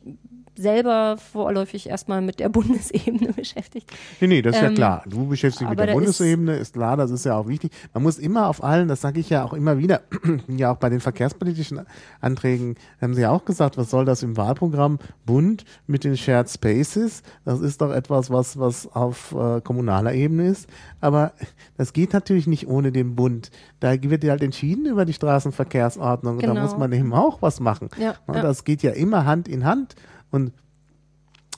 selber 0.55 1.17
vorläufig 1.17 1.89
erstmal 1.89 2.21
mit 2.21 2.39
der 2.39 2.49
Bundesebene 2.61 3.33
beschäftigt. 3.35 3.91
Nee, 4.19 4.27
nee, 4.27 4.41
das 4.41 4.55
ist 4.55 4.61
ja 4.61 4.67
Ähm, 4.69 4.75
klar. 4.75 5.03
Du 5.07 5.27
beschäftigst 5.27 5.61
dich 5.61 5.69
mit 5.69 5.79
der 5.79 5.93
Bundesebene, 5.93 6.55
ist 6.57 6.73
klar, 6.73 6.97
das 6.97 7.11
ist 7.11 7.25
ja 7.25 7.35
auch 7.37 7.47
wichtig. 7.47 7.71
Man 7.93 8.03
muss 8.03 8.19
immer 8.19 8.47
auf 8.47 8.63
allen, 8.63 8.87
das 8.87 9.01
sage 9.01 9.19
ich 9.19 9.29
ja 9.29 9.43
auch 9.43 9.53
immer 9.53 9.77
wieder, 9.77 10.01
ja 10.47 10.71
auch 10.71 10.77
bei 10.77 10.89
den 10.89 10.99
verkehrspolitischen 10.99 11.81
Anträgen, 12.19 12.75
haben 13.01 13.13
sie 13.13 13.21
ja 13.21 13.31
auch 13.31 13.45
gesagt, 13.45 13.77
was 13.77 13.89
soll 13.89 14.05
das 14.05 14.23
im 14.23 14.37
Wahlprogramm? 14.37 14.99
Bund 15.25 15.63
mit 15.87 16.03
den 16.03 16.17
Shared 16.17 16.49
Spaces, 16.49 17.23
das 17.45 17.61
ist 17.61 17.81
doch 17.81 17.91
etwas, 17.91 18.29
was, 18.29 18.59
was 18.59 18.87
auf 18.93 19.33
äh, 19.33 19.61
kommunaler 19.61 20.13
Ebene 20.13 20.47
ist. 20.47 20.67
Aber 20.99 21.33
das 21.77 21.93
geht 21.93 22.13
natürlich 22.13 22.47
nicht 22.47 22.67
ohne 22.67 22.91
den 22.91 23.15
Bund. 23.15 23.51
Da 23.79 23.91
wird 24.01 24.23
ja 24.23 24.31
halt 24.31 24.43
entschieden 24.43 24.85
über 24.85 25.05
die 25.05 25.13
Straßenverkehrsordnung 25.13 26.35
und 26.35 26.43
da 26.43 26.47
Genau. 26.49 26.61
muss 26.61 26.77
man 26.77 26.91
eben 26.91 27.13
auch 27.13 27.41
was 27.41 27.59
machen. 27.59 27.89
Ja, 27.97 28.15
ja. 28.27 28.41
Das 28.41 28.63
geht 28.63 28.83
ja 28.83 28.91
immer 28.91 29.25
Hand 29.25 29.47
in 29.47 29.65
Hand. 29.65 29.95
Und 30.31 30.53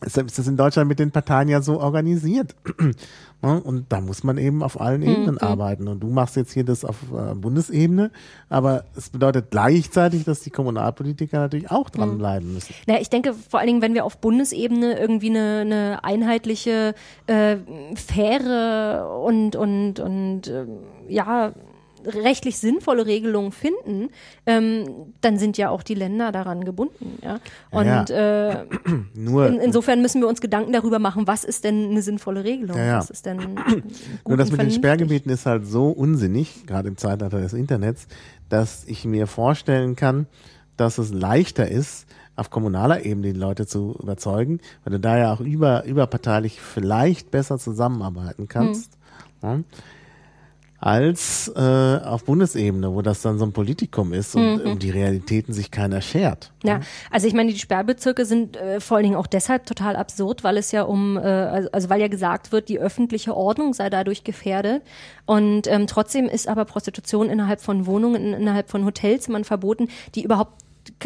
Deshalb 0.04 0.28
ist 0.28 0.38
das 0.38 0.48
in 0.48 0.58
Deutschland 0.58 0.88
mit 0.90 1.00
den 1.00 1.12
Parteien 1.12 1.48
ja 1.48 1.62
so 1.62 1.80
organisiert. 1.80 2.56
Ja, 3.42 3.50
Und 3.64 3.92
da 3.92 4.00
muss 4.00 4.24
man 4.24 4.38
eben 4.38 4.64
auf 4.64 4.80
allen 4.80 5.02
Ebenen 5.02 5.38
arbeiten. 5.38 5.90
Und 5.90 6.00
du 6.00 6.08
machst 6.08 6.38
jetzt 6.38 6.54
hier 6.54 6.64
das 6.64 6.86
auf 6.86 6.96
äh, 7.12 7.36
Bundesebene, 7.36 8.10
aber 8.48 8.86
es 8.96 9.10
bedeutet 9.10 9.52
gleichzeitig, 9.52 10.24
dass 10.24 10.40
die 10.40 10.50
Kommunalpolitiker 10.50 11.40
natürlich 11.40 11.70
auch 11.70 11.90
dranbleiben 11.90 12.54
müssen. 12.54 12.74
Naja, 12.88 13.02
ich 13.02 13.10
denke 13.10 13.34
vor 13.34 13.60
allen 13.60 13.68
Dingen, 13.68 13.82
wenn 13.82 13.96
wir 13.96 14.06
auf 14.06 14.18
Bundesebene 14.20 14.98
irgendwie 14.98 15.30
eine, 15.30 15.60
eine 15.60 16.04
einheitliche, 16.06 16.96
äh, 17.28 17.58
faire 17.96 19.20
und, 19.22 19.58
und, 19.58 20.00
und 20.00 20.48
ähm, 20.48 20.68
ja, 21.10 21.52
rechtlich 22.06 22.58
sinnvolle 22.58 23.06
Regelung 23.06 23.52
finden, 23.52 24.10
ähm, 24.46 25.14
dann 25.22 25.38
sind 25.38 25.58
ja 25.58 25.70
auch 25.70 25.84
die 25.84 25.96
Länder 25.96 26.32
daran 26.32 26.64
gebunden. 26.64 27.18
Ja? 27.22 27.40
Und 27.72 27.86
Äh, 28.10 28.66
Nur, 29.14 29.48
in, 29.48 29.60
insofern 29.60 30.02
müssen 30.02 30.22
wir 30.22 30.28
uns 30.28 30.42
Gedanken 30.42 30.74
darüber 30.74 31.00
machen, 31.00 31.28
was 31.28 31.44
ist 31.44 31.64
denn 31.64 31.92
eine 31.92 32.02
sinnvolle 32.02 32.44
Regelung? 32.44 32.78
Ja, 32.78 32.86
ja. 32.86 32.98
Was 32.98 33.10
ist 33.10 33.26
denn 33.26 33.38
nur 34.28 34.38
das 34.38 34.52
mit 34.52 34.62
den? 34.62 34.72
Sperrgebieten 34.72 35.32
ist 35.32 35.46
halt 35.46 35.66
so 35.66 35.90
unsinnig, 35.90 36.66
gerade 36.66 36.88
im 36.88 36.98
Zeitalter 36.98 37.40
des 37.40 37.54
Internets, 37.54 38.08
dass 38.50 38.86
ich 38.86 39.06
mir 39.06 39.28
vorstellen 39.28 39.96
kann, 39.96 40.28
dass 40.78 40.98
es 40.98 41.12
leichter 41.14 41.68
ist, 41.68 42.08
auf 42.36 42.50
kommunaler 42.50 43.06
Ebene 43.06 43.34
die 43.34 43.40
Leute 43.40 43.68
zu 43.68 43.96
überzeugen, 44.02 44.60
weil 44.84 44.94
du 44.94 45.00
da 45.00 45.18
ja 45.18 45.34
auch 45.34 45.40
über, 45.40 45.84
überparteilich 45.86 46.60
vielleicht 46.62 47.30
besser 47.32 47.60
zusammenarbeiten 47.60 48.48
kannst. 48.48 48.98
Ja. 49.44 49.60
Als 50.86 51.50
äh, 51.56 51.62
auf 51.62 52.26
Bundesebene, 52.26 52.94
wo 52.94 53.02
das 53.02 53.22
dann 53.22 53.40
so 53.40 53.46
ein 53.46 53.54
Politikum 53.54 54.12
ist 54.12 54.36
und 54.36 54.60
um 54.66 54.80
die 54.80 54.90
Realitäten 54.90 55.54
sich 55.54 55.72
keiner 55.72 56.02
schert. 56.02 56.52
Ja, 56.62 56.82
also 57.10 57.26
ich 57.26 57.34
meine, 57.34 57.54
die 57.54 57.60
Sperrbezirke 57.60 58.26
sind 58.26 58.58
äh, 58.58 58.82
vor 58.82 58.98
allen 58.98 59.06
Dingen 59.06 59.16
auch 59.16 59.28
deshalb 59.28 59.66
total 59.66 59.96
absurd, 59.96 60.44
weil 60.44 60.58
es 60.58 60.74
ja 60.74 60.84
um, 60.84 61.16
äh, 61.16 61.22
also, 61.22 61.70
also 61.72 61.90
weil 61.90 62.02
ja 62.02 62.10
gesagt 62.10 62.52
wird, 62.52 62.68
die 62.68 62.80
öffentliche 62.80 63.34
Ordnung 63.34 63.74
sei 63.74 63.90
dadurch 63.90 64.26
gefährdet. 64.26 64.82
Und 65.26 65.68
ähm, 65.68 65.88
trotzdem 65.88 66.26
ist 66.26 66.50
aber 66.50 66.66
Prostitution 66.66 67.30
innerhalb 67.30 67.62
von 67.62 67.86
Wohnungen, 67.86 68.34
innerhalb 68.34 68.70
von 68.70 68.84
Hotelzimmern 68.84 69.46
verboten, 69.46 69.88
die 70.16 70.24
überhaupt 70.24 70.63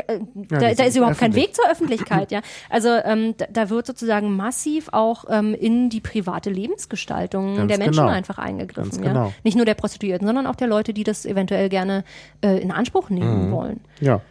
da, 0.07 0.13
die 0.13 0.47
da 0.47 0.75
sind 0.75 0.87
ist 0.87 0.95
überhaupt 0.95 1.17
kein. 1.17 1.35
Weg 1.35 1.55
zur 1.55 1.69
Öffentlichkeit, 1.69 2.31
ja. 2.31 2.41
Also 2.69 2.89
ähm, 2.89 3.35
da, 3.37 3.45
da 3.51 3.69
wird 3.69 3.85
sozusagen 3.85 4.35
massiv 4.35 4.89
auch 4.91 5.25
ähm, 5.29 5.53
in 5.53 5.89
die 5.89 6.01
private 6.01 6.49
Lebensgestaltung 6.49 7.55
Ganz 7.55 7.67
der 7.69 7.77
Menschen 7.77 8.01
genau. 8.01 8.11
einfach 8.11 8.37
eingegriffen, 8.37 8.91
Ganz 8.91 9.05
ja. 9.05 9.13
genau. 9.13 9.33
Nicht 9.43 9.55
nur 9.55 9.65
der 9.65 9.75
Prostituierten, 9.75 10.25
sondern 10.25 10.47
auch 10.47 10.55
der 10.55 10.67
Leute, 10.67 10.93
die 10.93 11.03
das 11.03 11.25
eventuell 11.25 11.69
gerne 11.69 12.03
äh, 12.41 12.59
in 12.59 12.71
Anspruch 12.71 13.09
nehmen 13.09 13.51
wollen. 13.51 13.81
Ja, 13.99 14.21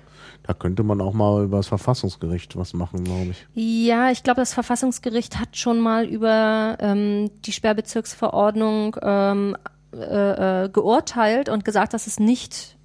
da 0.47 0.55
könnte 0.55 0.85
man 0.85 1.01
auch 1.01 1.13
mal 1.13 1.45
über 1.45 1.57
das 1.57 1.67
Verfassungsgericht 1.67 2.57
was 2.57 2.73
machen, 2.73 3.05
glaube 3.05 3.31
ich. 3.31 3.47
Ja, 3.55 4.11
ich 4.11 4.23
glaube, 4.23 4.41
das 4.41 4.55
Verfassungsgericht 4.55 5.41
hat 5.41 5.57
schon 5.57 5.81
mal 5.81 6.05
über 6.07 6.77
ähm, 6.81 7.31
die 7.45 7.53
Sperrbezirksverordnung 7.53 8.97
ähm, 9.03 9.57
äh, 9.93 10.65
äh, 10.65 10.69
geurteilt 10.69 11.49
und 11.49 11.65
gesagt, 11.65 11.95
dass 11.95 12.07
es 12.07 12.21
nicht 12.21 12.76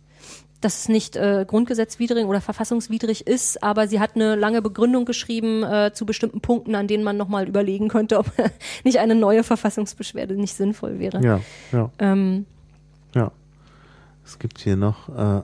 dass 0.62 0.82
es 0.82 0.90
nicht 0.90 1.16
äh, 1.16 1.46
grundgesetzwidrig 1.48 2.26
oder 2.26 2.40
verfassungswidrig 2.40 3.28
ist, 3.28 3.62
aber 3.64 3.88
sie 3.88 4.00
hat 4.00 4.16
eine 4.16 4.36
lange 4.36 4.62
Begründung 4.62 5.06
geschrieben 5.06 5.64
äh, 5.64 5.92
zu 5.94 6.06
bestimmten 6.06 6.42
Punkten, 6.42 6.76
an 6.76 6.88
denen 6.88 7.04
man 7.04 7.18
nochmal 7.18 7.48
überlegen 7.48 7.88
könnte, 7.88 8.20
ob 8.20 8.32
nicht 8.84 9.00
eine 9.00 9.16
neue 9.16 9.44
Verfassungsbeschwerde 9.44 10.36
nicht 10.36 10.54
sinnvoll 10.56 11.00
wäre. 11.00 11.22
Ja, 11.24 11.42
ja, 11.72 11.92
Ähm, 12.00 12.46
ja. 13.14 13.32
Es 14.24 14.40
gibt 14.40 14.60
hier 14.60 14.78
noch, 14.78 15.10
äh, 15.10 15.42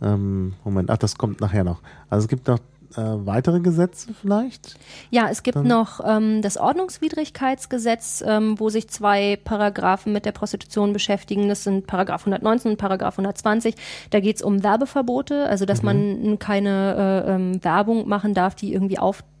ähm, 0.02 0.54
Moment, 0.64 0.90
ach, 0.90 0.98
das 0.98 1.18
kommt 1.18 1.40
nachher 1.40 1.64
noch. 1.64 1.82
Also 2.08 2.24
es 2.24 2.28
gibt 2.28 2.46
noch 2.46 2.60
äh, 2.96 3.02
weitere 3.02 3.60
Gesetze 3.60 4.14
vielleicht? 4.20 4.76
Ja, 5.10 5.28
es 5.30 5.42
gibt 5.42 5.62
noch 5.62 6.00
ähm, 6.04 6.42
das 6.42 6.56
Ordnungswidrigkeitsgesetz, 6.56 8.22
ähm, 8.26 8.58
wo 8.58 8.70
sich 8.70 8.88
zwei 8.88 9.38
Paragraphen 9.42 10.12
mit 10.12 10.24
der 10.24 10.32
Prostitution 10.32 10.92
beschäftigen. 10.92 11.48
Das 11.48 11.64
sind 11.64 11.86
Paragraph 11.86 12.22
119 12.22 12.72
und 12.72 12.76
Paragraph 12.76 13.14
120. 13.14 13.74
Da 14.10 14.20
geht 14.20 14.36
es 14.36 14.42
um 14.42 14.62
Werbeverbote, 14.62 15.46
also 15.48 15.64
dass 15.64 15.82
man 15.82 16.38
keine 16.38 17.24
äh, 17.26 17.34
ähm, 17.34 17.64
Werbung 17.64 18.08
machen 18.08 18.34
darf, 18.34 18.54
die 18.54 18.72
irgendwie 18.72 18.98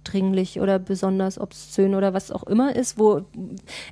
aufdringlich 0.08 0.60
oder 0.60 0.78
besonders 0.78 1.38
obszön 1.38 1.94
oder 1.94 2.14
was 2.14 2.30
auch 2.30 2.44
immer 2.44 2.74
ist, 2.74 2.98
wo 2.98 3.22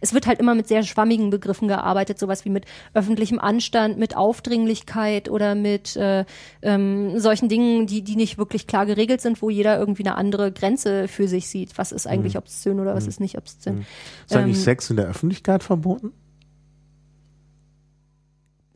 es 0.00 0.14
wird 0.14 0.26
halt 0.26 0.38
immer 0.38 0.54
mit 0.54 0.66
sehr 0.66 0.82
schwammigen 0.82 1.30
Begriffen 1.30 1.68
gearbeitet, 1.68 2.18
sowas 2.18 2.44
wie 2.44 2.50
mit 2.50 2.64
öffentlichem 2.94 3.38
Anstand, 3.38 3.98
mit 3.98 4.16
Aufdringlichkeit 4.16 5.28
oder 5.28 5.54
mit 5.54 5.96
äh, 5.96 6.24
ähm, 6.62 7.18
solchen 7.18 7.48
Dingen, 7.48 7.86
die, 7.86 8.02
die 8.02 8.16
nicht 8.16 8.38
wirklich 8.38 8.66
klar 8.66 8.86
geregelt 8.86 9.20
sind, 9.20 9.42
wo 9.42 9.50
jeder 9.50 9.78
irgendwie 9.78 10.04
eine 10.04 10.16
andere 10.16 10.52
Grenze 10.52 11.08
für 11.08 11.28
sich 11.28 11.48
sieht. 11.48 11.76
Was 11.76 11.92
ist 11.92 12.06
eigentlich 12.06 12.36
obszön 12.36 12.80
oder 12.80 12.94
was 12.94 13.06
ist 13.06 13.20
nicht 13.20 13.36
obszön? 13.36 13.84
Ist 14.26 14.36
eigentlich 14.36 14.56
Ähm, 14.56 14.62
Sex 14.62 14.90
in 14.90 14.96
der 14.96 15.06
Öffentlichkeit 15.06 15.62
verboten? 15.62 16.12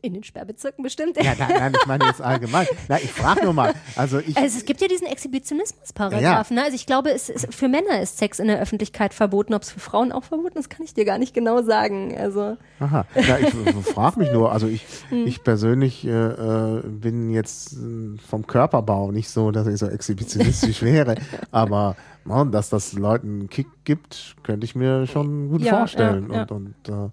In 0.03 0.13
den 0.13 0.23
Sperrbezirken 0.23 0.83
bestimmt. 0.83 1.15
Ja, 1.23 1.33
nein, 1.37 1.49
nein, 1.59 1.73
ich 1.79 1.85
meine 1.85 2.05
jetzt 2.05 2.21
allgemein. 2.21 2.65
Na, 2.87 2.97
ich 2.97 3.11
frage 3.11 3.43
nur 3.43 3.53
mal. 3.53 3.73
Also 3.95 4.17
ich, 4.19 4.35
Also 4.35 4.57
es 4.57 4.65
gibt 4.65 4.81
ja 4.81 4.87
diesen 4.87 5.05
Exhibitionismus-Paragraphen. 5.07 6.55
Ne? 6.55 6.63
Also 6.63 6.75
ich 6.75 6.85
glaube, 6.85 7.11
es 7.11 7.29
ist, 7.29 7.53
für 7.53 7.67
Männer 7.67 8.01
ist 8.01 8.17
Sex 8.17 8.39
in 8.39 8.47
der 8.47 8.59
Öffentlichkeit 8.59 9.13
verboten. 9.13 9.53
Ob 9.53 9.61
es 9.61 9.71
für 9.71 9.79
Frauen 9.79 10.11
auch 10.11 10.23
verboten 10.23 10.57
ist, 10.57 10.69
kann 10.69 10.83
ich 10.83 10.93
dir 10.93 11.05
gar 11.05 11.17
nicht 11.17 11.33
genau 11.33 11.61
sagen. 11.61 12.17
Also 12.17 12.57
Aha, 12.79 13.05
ja, 13.15 13.37
ich 13.37 13.49
frage 13.93 14.19
mich 14.19 14.31
nur, 14.31 14.51
also 14.51 14.67
ich, 14.67 14.85
Hm. 15.09 15.27
ich 15.27 15.43
persönlich 15.43 16.05
äh, 16.05 16.09
äh, 16.09 16.81
bin 16.83 17.29
jetzt 17.29 17.73
äh, 17.73 18.17
vom 18.27 18.47
Körperbau 18.47 19.11
nicht 19.11 19.29
so, 19.29 19.51
dass 19.51 19.67
ich 19.67 19.77
so 19.77 19.87
exhibitionistisch 19.87 20.81
wäre, 20.81 21.15
aber 21.51 21.95
na, 22.25 22.43
dass 22.45 22.69
das 22.69 22.93
Leuten 22.93 23.39
einen 23.41 23.49
Kick 23.49 23.67
gibt, 23.83 24.35
könnte 24.43 24.65
ich 24.65 24.75
mir 24.75 25.07
schon 25.07 25.49
gut 25.49 25.61
Ja, 25.61 25.77
vorstellen. 25.77 26.27
ja, 26.29 26.35
ja. 26.37 26.41
Und, 26.43 26.51
und, 26.51 26.89
äh, 26.89 27.09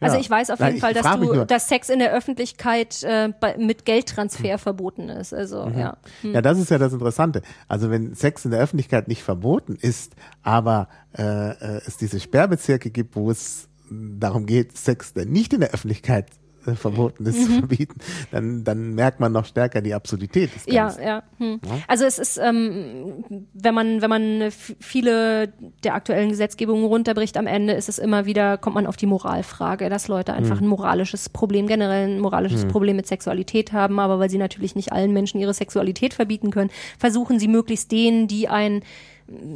Also 0.00 0.16
ja. 0.16 0.20
ich 0.20 0.30
weiß 0.30 0.50
auf 0.50 0.58
Nein, 0.58 0.74
jeden 0.74 0.76
ich 0.76 0.80
Fall, 0.82 0.94
dass 0.94 1.20
du, 1.20 1.44
dass 1.44 1.68
Sex 1.68 1.88
in 1.88 1.98
der 1.98 2.12
Öffentlichkeit 2.12 3.02
äh, 3.02 3.32
bei, 3.38 3.56
mit 3.56 3.84
Geldtransfer 3.84 4.58
verboten 4.58 5.08
ist. 5.08 5.34
Also 5.34 5.66
Mhm. 5.66 5.78
ja. 5.78 5.96
Ja, 6.22 6.42
das 6.42 6.58
ist 6.58 6.70
ja 6.70 6.78
das 6.78 6.92
Interessante. 6.92 7.42
Also 7.66 7.90
wenn 7.90 8.14
Sex 8.14 8.44
in 8.44 8.50
der 8.50 8.60
Öffentlichkeit 8.60 9.08
nicht 9.08 9.22
verboten 9.22 9.76
ist, 9.80 10.14
aber 10.42 10.88
äh, 11.16 11.22
äh, 11.22 11.80
es 11.86 11.96
diese 11.96 12.20
Sperrbezirke 12.20 12.90
gibt, 12.90 13.16
wo 13.16 13.30
es 13.30 13.68
darum 13.90 14.46
geht, 14.46 14.76
Sex, 14.76 15.14
nicht 15.14 15.52
in 15.52 15.60
der 15.60 15.70
Öffentlichkeit 15.70 16.26
äh, 16.68 16.74
verboten 16.74 17.26
ist, 17.26 17.44
zu 17.44 17.50
verbieten, 17.58 17.98
dann, 18.30 18.64
dann 18.64 18.94
merkt 18.94 19.20
man 19.20 19.32
noch 19.32 19.44
stärker 19.44 19.80
die 19.80 19.94
Absurdität 19.94 20.54
des 20.54 20.66
Ja, 20.66 20.84
Ganzen. 20.84 21.02
ja. 21.02 21.22
Hm. 21.38 21.60
Also 21.86 22.04
es 22.04 22.18
ist, 22.18 22.36
ähm, 22.38 23.24
wenn 23.54 23.74
man, 23.74 24.02
wenn 24.02 24.10
man 24.10 24.50
viele 24.50 25.52
der 25.84 25.94
aktuellen 25.94 26.28
Gesetzgebungen 26.28 26.84
runterbricht, 26.84 27.36
am 27.36 27.46
Ende 27.46 27.72
ist 27.72 27.88
es 27.88 27.98
immer 27.98 28.26
wieder, 28.26 28.58
kommt 28.58 28.74
man 28.74 28.86
auf 28.86 28.96
die 28.96 29.06
Moralfrage, 29.06 29.88
dass 29.88 30.08
Leute 30.08 30.32
einfach 30.34 30.60
ein 30.60 30.66
moralisches 30.66 31.28
Problem, 31.28 31.66
generell 31.66 32.08
ein 32.08 32.20
moralisches 32.20 32.66
Problem 32.66 32.96
mit 32.96 33.06
Sexualität 33.06 33.72
haben, 33.72 33.98
aber 33.98 34.18
weil 34.18 34.30
sie 34.30 34.38
natürlich 34.38 34.76
nicht 34.76 34.92
allen 34.92 35.12
Menschen 35.12 35.40
ihre 35.40 35.54
Sexualität 35.54 36.14
verbieten 36.14 36.50
können, 36.50 36.70
versuchen 36.98 37.38
sie 37.38 37.48
möglichst 37.48 37.90
denen, 37.92 38.28
die 38.28 38.48
ein 38.48 38.82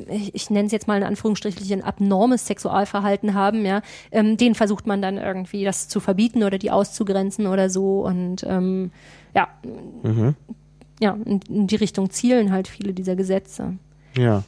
ich, 0.09 0.35
ich 0.35 0.51
nenne 0.51 0.67
es 0.67 0.73
jetzt 0.73 0.89
mal 0.89 0.99
in 0.99 1.05
Anführungsstrichen 1.05 1.83
abnormes 1.83 2.47
Sexualverhalten 2.47 3.35
haben, 3.35 3.65
ja, 3.65 3.83
ähm, 4.11 4.37
denen 4.37 4.55
versucht 4.55 4.87
man 4.87 5.03
dann 5.03 5.19
irgendwie 5.19 5.65
das 5.65 5.89
zu 5.89 6.01
verbieten 6.01 6.43
oder 6.43 6.59
die 6.59 6.71
auszugrenzen 6.71 7.47
oder 7.47 7.71
so 7.71 8.05
und 8.07 8.45
ähm, 8.45 8.91
ja, 9.35 9.49
ja, 11.01 11.19
in, 11.25 11.41
in 11.49 11.67
die 11.67 11.77
Richtung 11.77 12.11
zielen 12.11 12.53
halt 12.53 12.69
viele 12.69 12.93
dieser 12.93 13.17
Gesetze. 13.17 13.77
Ja. 14.17 14.45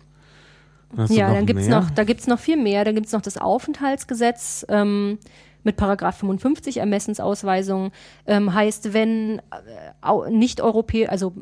Ja, 1.09 1.35
dann 1.35 1.47
gibt's 1.47 1.66
mehr? 1.66 1.81
noch, 1.81 1.91
da 1.91 2.05
gibt's 2.05 2.29
noch 2.29 2.39
viel 2.39 2.57
mehr. 2.57 2.85
Da 2.85 2.93
gibt's 2.93 3.11
noch 3.11 3.22
das 3.22 3.37
Aufenthaltsgesetz 3.37 4.64
ähm, 4.68 5.18
mit 5.64 5.77
Paragraph 5.77 6.18
55 6.18 6.77
Ermessensausweisung. 6.77 7.91
Ähm, 8.27 8.55
heißt, 8.55 8.93
wenn 8.93 9.41
äh, 9.41 10.31
nicht 10.31 10.61
Europäer, 10.61 11.11
also 11.11 11.33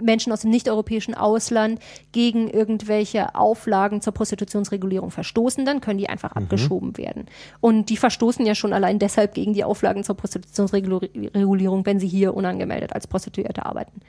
Menschen 0.00 0.32
aus 0.32 0.40
dem 0.42 0.50
nicht-europäischen 0.50 1.14
Ausland 1.14 1.80
gegen 2.12 2.48
irgendwelche 2.48 3.34
Auflagen 3.34 4.00
zur 4.00 4.12
Prostitutionsregulierung 4.14 5.10
verstoßen, 5.10 5.64
dann 5.64 5.80
können 5.80 5.98
die 5.98 6.08
einfach 6.08 6.34
mhm. 6.34 6.42
abgeschoben 6.42 6.96
werden. 6.98 7.26
Und 7.60 7.90
die 7.90 7.96
verstoßen 7.96 8.44
ja 8.46 8.54
schon 8.54 8.72
allein 8.72 8.98
deshalb 8.98 9.34
gegen 9.34 9.54
die 9.54 9.64
Auflagen 9.64 10.04
zur 10.04 10.16
Prostitutionsregulierung, 10.16 11.86
wenn 11.86 12.00
sie 12.00 12.08
hier 12.08 12.34
unangemeldet 12.34 12.92
als 12.92 13.06
Prostituierte 13.06 13.66
arbeiten. 13.66 14.00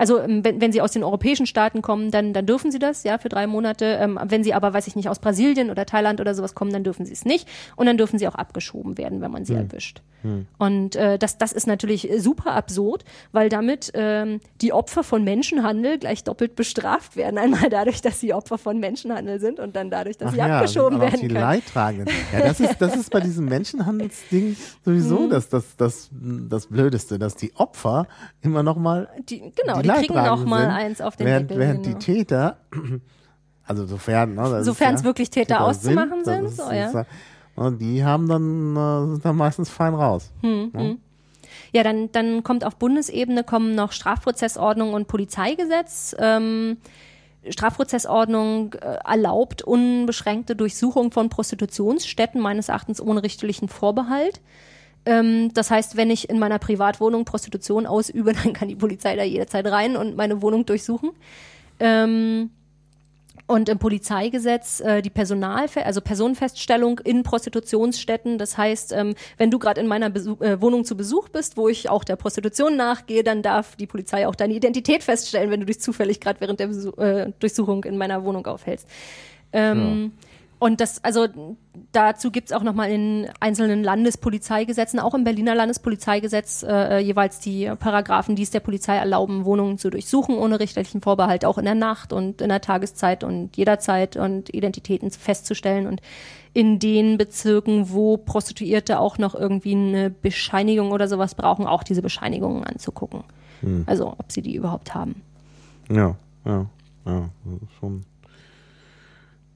Also 0.00 0.18
ähm, 0.18 0.42
wenn, 0.42 0.62
wenn 0.62 0.72
sie 0.72 0.80
aus 0.80 0.92
den 0.92 1.04
europäischen 1.04 1.44
Staaten 1.44 1.82
kommen, 1.82 2.10
dann, 2.10 2.32
dann 2.32 2.46
dürfen 2.46 2.72
sie 2.72 2.78
das, 2.78 3.04
ja, 3.04 3.18
für 3.18 3.28
drei 3.28 3.46
Monate. 3.46 3.98
Ähm, 4.00 4.18
wenn 4.24 4.42
sie 4.42 4.54
aber, 4.54 4.72
weiß 4.72 4.86
ich 4.86 4.96
nicht, 4.96 5.10
aus 5.10 5.18
Brasilien 5.18 5.70
oder 5.70 5.84
Thailand 5.84 6.22
oder 6.22 6.34
sowas 6.34 6.54
kommen, 6.54 6.72
dann 6.72 6.84
dürfen 6.84 7.04
sie 7.04 7.12
es 7.12 7.26
nicht. 7.26 7.46
Und 7.76 7.84
dann 7.84 7.98
dürfen 7.98 8.18
sie 8.18 8.26
auch 8.26 8.34
abgeschoben 8.34 8.96
werden, 8.96 9.20
wenn 9.20 9.30
man 9.30 9.44
sie 9.44 9.52
hm. 9.52 9.60
erwischt. 9.60 10.00
Hm. 10.22 10.46
Und 10.56 10.96
äh, 10.96 11.18
das, 11.18 11.36
das 11.36 11.52
ist 11.52 11.66
natürlich 11.66 12.08
super 12.16 12.52
absurd, 12.52 13.04
weil 13.32 13.50
damit 13.50 13.90
ähm, 13.92 14.40
die 14.62 14.72
Opfer 14.72 15.04
von 15.04 15.22
Menschenhandel 15.22 15.98
gleich 15.98 16.24
doppelt 16.24 16.56
bestraft 16.56 17.16
werden. 17.16 17.36
Einmal 17.36 17.68
dadurch, 17.68 18.00
dass 18.00 18.20
sie 18.20 18.32
Opfer 18.32 18.56
von 18.56 18.80
Menschenhandel 18.80 19.38
sind 19.38 19.60
und 19.60 19.76
dann 19.76 19.90
dadurch, 19.90 20.16
dass 20.16 20.28
Ach 20.28 20.32
sie 20.32 20.38
ja, 20.38 20.60
abgeschoben 20.60 20.98
werden 20.98 21.20
die 21.20 21.28
können. 21.28 21.40
Leidtragenden. 21.40 22.14
Ja, 22.32 22.40
das 22.40 22.60
ist, 22.60 22.78
das 22.78 22.96
ist 22.96 23.10
bei 23.10 23.20
diesem 23.20 23.44
Menschenhandelsding 23.44 24.56
sowieso 24.82 25.18
hm. 25.24 25.30
das, 25.30 25.50
das, 25.50 25.76
das, 25.76 26.08
das 26.10 26.68
Blödeste, 26.68 27.18
dass 27.18 27.36
die 27.36 27.54
Opfer 27.56 28.06
immer 28.40 28.62
noch 28.62 28.78
mal 28.78 29.10
die, 29.28 29.52
genau, 29.54 29.76
die, 29.76 29.82
die 29.82 29.89
kriegen 29.94 30.14
noch 30.14 30.44
mal 30.44 30.68
eins 30.68 31.00
auf 31.00 31.16
den 31.16 31.26
während, 31.26 31.50
Deckel, 31.50 31.60
während 31.60 31.84
genau. 31.84 31.98
die 31.98 32.04
Täter 32.04 32.58
also 33.64 33.86
sofern 33.86 34.34
ne, 34.34 34.64
sofern 34.64 34.94
es 34.94 35.02
ja, 35.02 35.04
wirklich 35.04 35.30
Täter, 35.30 35.54
Täter 35.54 35.64
auszumachen 35.64 36.24
sind, 36.24 36.48
sind 36.48 36.66
so, 36.66 36.72
ja. 36.72 37.06
Und 37.56 37.78
die 37.78 38.04
haben 38.04 38.28
dann, 38.28 38.76
äh, 38.76 39.12
sind 39.12 39.24
dann 39.24 39.36
meistens 39.36 39.68
fein 39.68 39.94
raus. 39.94 40.32
Hm, 40.40 40.70
ja? 40.72 40.80
Hm. 40.80 40.98
ja, 41.72 41.82
dann, 41.82 42.10
dann 42.12 42.42
kommt 42.42 42.64
auf 42.64 42.76
Bundesebene 42.76 43.44
kommen 43.44 43.74
noch 43.74 43.92
Strafprozessordnung 43.92 44.94
und 44.94 45.08
Polizeigesetz. 45.08 46.16
Ähm, 46.18 46.78
Strafprozessordnung 47.48 48.74
äh, 48.74 48.98
erlaubt 49.04 49.62
unbeschränkte 49.62 50.56
Durchsuchung 50.56 51.10
von 51.10 51.28
Prostitutionsstätten, 51.28 52.40
meines 52.40 52.68
Erachtens 52.68 53.00
ohne 53.00 53.22
richterlichen 53.22 53.68
Vorbehalt. 53.68 54.40
Ähm, 55.06 55.52
das 55.54 55.70
heißt, 55.70 55.96
wenn 55.96 56.10
ich 56.10 56.28
in 56.28 56.38
meiner 56.38 56.58
Privatwohnung 56.58 57.24
Prostitution 57.24 57.86
ausübe, 57.86 58.32
dann 58.44 58.52
kann 58.52 58.68
die 58.68 58.76
Polizei 58.76 59.16
da 59.16 59.22
jederzeit 59.22 59.66
rein 59.66 59.96
und 59.96 60.16
meine 60.16 60.42
Wohnung 60.42 60.66
durchsuchen. 60.66 61.10
Ähm, 61.78 62.50
und 63.50 63.68
im 63.68 63.80
Polizeigesetz 63.80 64.78
äh, 64.78 65.02
die 65.02 65.10
Personal, 65.10 65.66
also 65.82 66.00
Personenfeststellung 66.00 67.00
in 67.00 67.24
Prostitutionsstätten. 67.24 68.38
Das 68.38 68.56
heißt, 68.56 68.92
ähm, 68.92 69.16
wenn 69.38 69.50
du 69.50 69.58
gerade 69.58 69.80
in 69.80 69.88
meiner 69.88 70.08
Besuch, 70.08 70.40
äh, 70.40 70.60
Wohnung 70.60 70.84
zu 70.84 70.96
Besuch 70.96 71.28
bist, 71.30 71.56
wo 71.56 71.68
ich 71.68 71.90
auch 71.90 72.04
der 72.04 72.14
Prostitution 72.14 72.76
nachgehe, 72.76 73.24
dann 73.24 73.42
darf 73.42 73.74
die 73.74 73.88
Polizei 73.88 74.28
auch 74.28 74.36
deine 74.36 74.54
Identität 74.54 75.02
feststellen, 75.02 75.50
wenn 75.50 75.58
du 75.58 75.66
dich 75.66 75.80
zufällig 75.80 76.20
gerade 76.20 76.40
während 76.40 76.60
der 76.60 76.68
Besuch, 76.68 76.96
äh, 76.98 77.32
Durchsuchung 77.40 77.82
in 77.82 77.98
meiner 77.98 78.22
Wohnung 78.22 78.46
aufhältst. 78.46 78.86
Ähm, 79.52 80.12
ja. 80.14 80.29
Und 80.60 80.82
das, 80.82 81.02
also 81.02 81.26
dazu 81.90 82.30
gibt's 82.30 82.52
auch 82.52 82.62
nochmal 82.62 82.90
in 82.90 83.28
einzelnen 83.40 83.82
Landespolizeigesetzen, 83.82 85.00
auch 85.00 85.14
im 85.14 85.24
Berliner 85.24 85.54
Landespolizeigesetz 85.54 86.62
äh, 86.62 86.98
jeweils 86.98 87.40
die 87.40 87.72
Paragraphen, 87.80 88.36
die 88.36 88.42
es 88.42 88.50
der 88.50 88.60
Polizei 88.60 88.94
erlauben, 88.96 89.46
Wohnungen 89.46 89.78
zu 89.78 89.88
durchsuchen 89.88 90.36
ohne 90.36 90.60
richterlichen 90.60 91.00
Vorbehalt, 91.00 91.46
auch 91.46 91.56
in 91.56 91.64
der 91.64 91.74
Nacht 91.74 92.12
und 92.12 92.42
in 92.42 92.50
der 92.50 92.60
Tageszeit 92.60 93.24
und 93.24 93.56
jederzeit 93.56 94.18
und 94.18 94.52
Identitäten 94.52 95.10
festzustellen. 95.10 95.86
Und 95.86 96.02
in 96.52 96.78
den 96.78 97.16
Bezirken, 97.16 97.90
wo 97.90 98.18
Prostituierte 98.18 99.00
auch 99.00 99.16
noch 99.16 99.34
irgendwie 99.34 99.74
eine 99.74 100.10
Bescheinigung 100.10 100.92
oder 100.92 101.08
sowas 101.08 101.34
brauchen, 101.34 101.66
auch 101.66 101.82
diese 101.82 102.02
Bescheinigungen 102.02 102.64
anzugucken. 102.64 103.24
Hm. 103.60 103.84
Also 103.86 104.14
ob 104.18 104.30
sie 104.30 104.42
die 104.42 104.56
überhaupt 104.56 104.94
haben. 104.94 105.22
Ja, 105.88 106.16
ja, 106.44 106.66
ja, 107.06 107.30
schon 107.78 108.04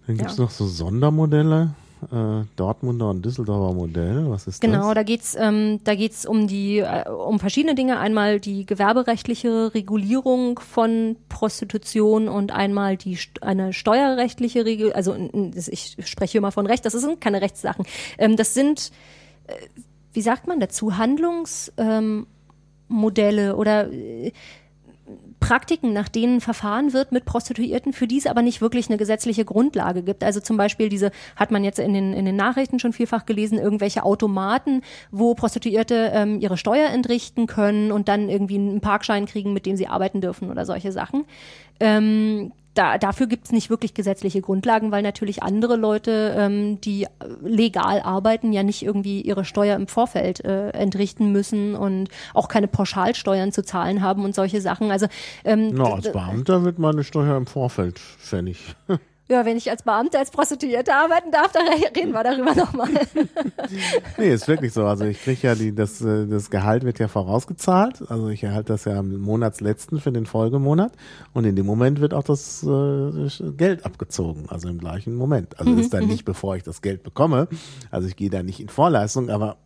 dann 0.06 0.16
gibt 0.16 0.30
es 0.30 0.36
ja. 0.36 0.44
noch 0.44 0.50
so 0.50 0.66
Sondermodelle. 0.66 1.74
Äh, 2.12 2.44
Dortmunder 2.56 3.10
und 3.10 3.24
Düsseldorfer 3.24 3.74
Modell, 3.74 4.28
was 4.28 4.46
ist 4.46 4.60
genau, 4.60 4.74
das? 4.74 4.82
Genau, 4.82 4.94
da 4.94 5.02
geht's 5.04 5.36
ähm, 5.38 5.80
da 5.84 5.94
geht's 5.94 6.26
um 6.26 6.46
die 6.46 6.80
äh, 6.80 7.08
um 7.08 7.38
verschiedene 7.38 7.74
Dinge. 7.74 7.98
Einmal 7.98 8.40
die 8.40 8.66
gewerberechtliche 8.66 9.72
Regulierung 9.72 10.58
von 10.58 11.16
Prostitution 11.28 12.28
und 12.28 12.52
einmal 12.52 12.98
die 12.98 13.18
eine 13.40 13.72
steuerrechtliche 13.72 14.66
Regel. 14.66 14.92
Also 14.92 15.16
ich 15.70 15.96
spreche 16.04 16.38
immer 16.38 16.52
von 16.52 16.66
Recht. 16.66 16.84
Das 16.84 16.92
sind 16.92 17.22
keine 17.22 17.40
Rechtssachen. 17.40 17.86
Ähm, 18.18 18.36
das 18.36 18.52
sind 18.52 18.90
äh, 19.46 19.54
wie 20.12 20.22
sagt 20.22 20.46
man 20.46 20.60
dazu 20.60 20.96
Handlungsmodelle 20.96 22.26
ähm, 23.50 23.56
oder 23.56 23.92
äh, 23.92 24.32
Praktiken, 25.44 25.92
nach 25.92 26.08
denen 26.08 26.40
verfahren 26.40 26.94
wird 26.94 27.12
mit 27.12 27.26
Prostituierten, 27.26 27.92
für 27.92 28.06
die 28.06 28.16
es 28.16 28.26
aber 28.26 28.40
nicht 28.40 28.62
wirklich 28.62 28.88
eine 28.88 28.96
gesetzliche 28.96 29.44
Grundlage 29.44 30.02
gibt. 30.02 30.24
Also 30.24 30.40
zum 30.40 30.56
Beispiel 30.56 30.88
diese, 30.88 31.10
hat 31.36 31.50
man 31.50 31.64
jetzt 31.64 31.78
in 31.78 31.92
den, 31.92 32.14
in 32.14 32.24
den 32.24 32.36
Nachrichten 32.36 32.78
schon 32.78 32.94
vielfach 32.94 33.26
gelesen, 33.26 33.58
irgendwelche 33.58 34.04
Automaten, 34.04 34.80
wo 35.10 35.34
Prostituierte 35.34 36.12
ähm, 36.14 36.40
ihre 36.40 36.56
Steuer 36.56 36.88
entrichten 36.88 37.46
können 37.46 37.92
und 37.92 38.08
dann 38.08 38.30
irgendwie 38.30 38.56
einen 38.56 38.80
Parkschein 38.80 39.26
kriegen, 39.26 39.52
mit 39.52 39.66
dem 39.66 39.76
sie 39.76 39.86
arbeiten 39.86 40.22
dürfen 40.22 40.50
oder 40.50 40.64
solche 40.64 40.92
Sachen. 40.92 41.26
Ähm, 41.78 42.52
da, 42.74 42.98
dafür 42.98 43.26
gibt 43.26 43.46
es 43.46 43.52
nicht 43.52 43.70
wirklich 43.70 43.94
gesetzliche 43.94 44.40
Grundlagen, 44.40 44.90
weil 44.90 45.02
natürlich 45.02 45.42
andere 45.42 45.76
Leute, 45.76 46.34
ähm, 46.36 46.80
die 46.80 47.06
legal 47.42 48.00
arbeiten, 48.00 48.52
ja 48.52 48.62
nicht 48.62 48.82
irgendwie 48.82 49.20
ihre 49.20 49.44
Steuer 49.44 49.76
im 49.76 49.86
Vorfeld 49.86 50.44
äh, 50.44 50.70
entrichten 50.70 51.32
müssen 51.32 51.76
und 51.76 52.08
auch 52.34 52.48
keine 52.48 52.68
Pauschalsteuern 52.68 53.52
zu 53.52 53.64
zahlen 53.64 54.02
haben 54.02 54.24
und 54.24 54.34
solche 54.34 54.60
Sachen. 54.60 54.90
Also 54.90 55.06
ähm, 55.44 55.70
Na, 55.72 55.94
als 55.94 56.10
Beamter 56.10 56.64
wird 56.64 56.78
meine 56.78 57.04
Steuer 57.04 57.36
im 57.36 57.46
Vorfeld 57.46 57.98
fällig. 57.98 58.74
Ja, 59.26 59.46
wenn 59.46 59.56
ich 59.56 59.70
als 59.70 59.82
Beamter, 59.82 60.18
als 60.18 60.30
Prostituierte 60.30 60.94
arbeiten 60.94 61.30
darf, 61.30 61.50
dann 61.52 61.66
reden 61.66 62.12
wir 62.12 62.22
darüber 62.22 62.54
nochmal. 62.54 62.90
nee, 64.18 64.34
ist 64.34 64.46
wirklich 64.46 64.74
so. 64.74 64.84
Also 64.84 65.04
ich 65.04 65.22
kriege 65.22 65.46
ja 65.46 65.54
die, 65.54 65.74
das, 65.74 66.02
äh, 66.02 66.26
das 66.26 66.50
Gehalt 66.50 66.84
wird 66.84 66.98
ja 66.98 67.08
vorausgezahlt. 67.08 68.02
Also 68.10 68.28
ich 68.28 68.42
erhalte 68.42 68.74
das 68.74 68.84
ja 68.84 68.98
am 68.98 69.16
Monatsletzten 69.16 69.98
für 69.98 70.12
den 70.12 70.26
Folgemonat. 70.26 70.92
Und 71.32 71.46
in 71.46 71.56
dem 71.56 71.64
Moment 71.64 72.00
wird 72.00 72.12
auch 72.12 72.22
das 72.22 72.62
äh, 72.64 73.52
Geld 73.56 73.86
abgezogen. 73.86 74.44
Also 74.50 74.68
im 74.68 74.78
gleichen 74.78 75.14
Moment. 75.14 75.58
Also 75.58 75.72
mhm, 75.72 75.78
ist 75.78 75.94
dann 75.94 76.04
mhm. 76.04 76.10
nicht, 76.10 76.26
bevor 76.26 76.56
ich 76.56 76.62
das 76.62 76.82
Geld 76.82 77.02
bekomme. 77.02 77.48
Also 77.90 78.08
ich 78.08 78.16
gehe 78.16 78.28
da 78.28 78.42
nicht 78.42 78.60
in 78.60 78.68
Vorleistung, 78.68 79.30
aber 79.30 79.56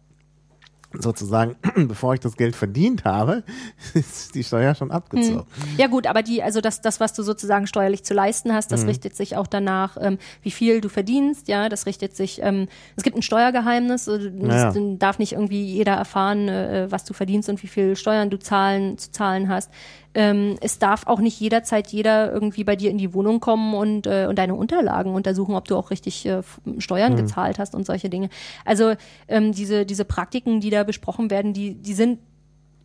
sozusagen, 0.93 1.57
bevor 1.89 2.14
ich 2.14 2.20
das 2.20 2.36
Geld 2.36 2.57
verdient 2.57 3.05
habe, 3.05 3.43
ist 3.95 4.34
die 4.34 4.43
Steuer 4.43 4.74
schon 4.74 4.91
abgezogen. 4.91 5.41
Hm. 5.41 5.78
Ja 5.78 5.86
gut, 5.86 6.07
aber 6.07 6.22
die, 6.22 6.43
also 6.43 6.61
das, 6.61 6.80
das, 6.80 7.01
was 7.01 7.12
du 7.12 7.22
sozusagen 7.22 7.66
steuerlich 7.66 8.05
zu 8.05 8.14
leisten 8.14 8.53
hast, 8.53 8.72
das 8.72 8.82
hm. 8.82 8.89
richtet 8.89 9.14
sich 9.14 9.36
auch 9.36 9.47
danach, 9.47 9.97
ähm, 10.01 10.18
wie 10.43 10.51
viel 10.51 10.80
du 10.80 10.89
verdienst, 10.89 11.49
ja, 11.49 11.68
das 11.68 11.86
richtet 11.86 12.16
sich, 12.16 12.41
ähm, 12.43 12.68
es 12.97 13.03
gibt 13.03 13.16
ein 13.16 13.22
Steuergeheimnis, 13.22 14.07
naja. 14.07 14.72
darf 14.99 15.18
nicht 15.18 15.32
irgendwie 15.32 15.64
jeder 15.64 15.95
erfahren, 15.95 16.49
äh, 16.49 16.86
was 16.91 17.05
du 17.05 17.12
verdienst 17.12 17.49
und 17.49 17.62
wie 17.62 17.68
viel 17.68 17.97
Steuern 17.97 18.30
du 18.30 18.39
zahlen, 18.39 18.97
zu 18.99 19.11
zahlen 19.11 19.49
hast. 19.49 19.70
Ähm, 20.15 20.57
es 20.61 20.79
darf 20.79 21.07
auch 21.07 21.21
nicht 21.21 21.39
jederzeit 21.39 21.89
jeder 21.89 22.33
irgendwie 22.33 22.65
bei 22.65 22.77
dir 22.77 22.91
in 22.91 22.99
die 22.99 23.13
Wohnung 23.15 23.41
kommen 23.41 23.75
und, 23.75 24.07
äh, 24.07 24.27
und 24.29 24.39
deine 24.39 24.55
Unterlagen 24.55 25.15
untersuchen, 25.15 25.55
ob 25.55 25.69
du 25.69 25.77
auch 25.77 25.91
richtig 25.91 26.25
äh, 26.27 26.43
Steuern 26.79 27.13
mhm. 27.13 27.19
gezahlt 27.19 27.59
hast 27.59 27.75
und 27.75 27.87
solche 27.87 28.09
Dinge. 28.09 28.31
Also 28.65 28.95
ähm, 29.29 29.53
diese, 29.53 29.85
diese 29.85 30.05
Praktiken, 30.05 30.61
die 30.61 30.71
da 30.71 30.85
besprochen 30.85 31.31
werden, 31.31 31.53
die, 31.53 31.75
die 31.75 31.95
sind 31.95 32.21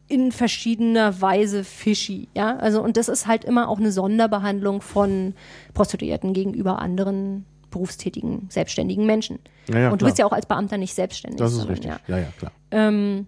in 0.07 0.32
verschiedener 0.32 1.21
Weise 1.21 1.63
fishy, 1.63 2.28
ja. 2.34 2.57
Also, 2.57 2.84
und 2.84 2.97
das 2.97 3.07
ist 3.07 3.26
halt 3.26 3.45
immer 3.45 3.69
auch 3.69 3.80
eine 3.80 3.91
Sonderbehandlung 3.91 4.82
von 4.82 5.34
Prostituierten 5.74 6.34
gegenüber 6.34 6.80
anderen 6.80 7.45
berufstätigen, 7.71 8.47
selbstständigen 8.49 9.05
Menschen. 9.05 9.39
Ja, 9.69 9.80
ja, 9.80 9.86
und 9.88 9.93
du 9.93 9.97
klar. 10.05 10.09
bist 10.09 10.19
ja 10.19 10.26
auch 10.26 10.32
als 10.32 10.45
Beamter 10.45 10.78
nicht 10.78 10.93
selbstständig. 10.93 11.39
Das 11.39 11.51
ist 11.51 11.59
sondern, 11.59 11.76
richtig. 11.76 11.91
Ja, 11.91 11.99
ja, 12.07 12.24
ja 12.24 12.28
klar. 12.38 12.51
Ähm, 12.71 13.28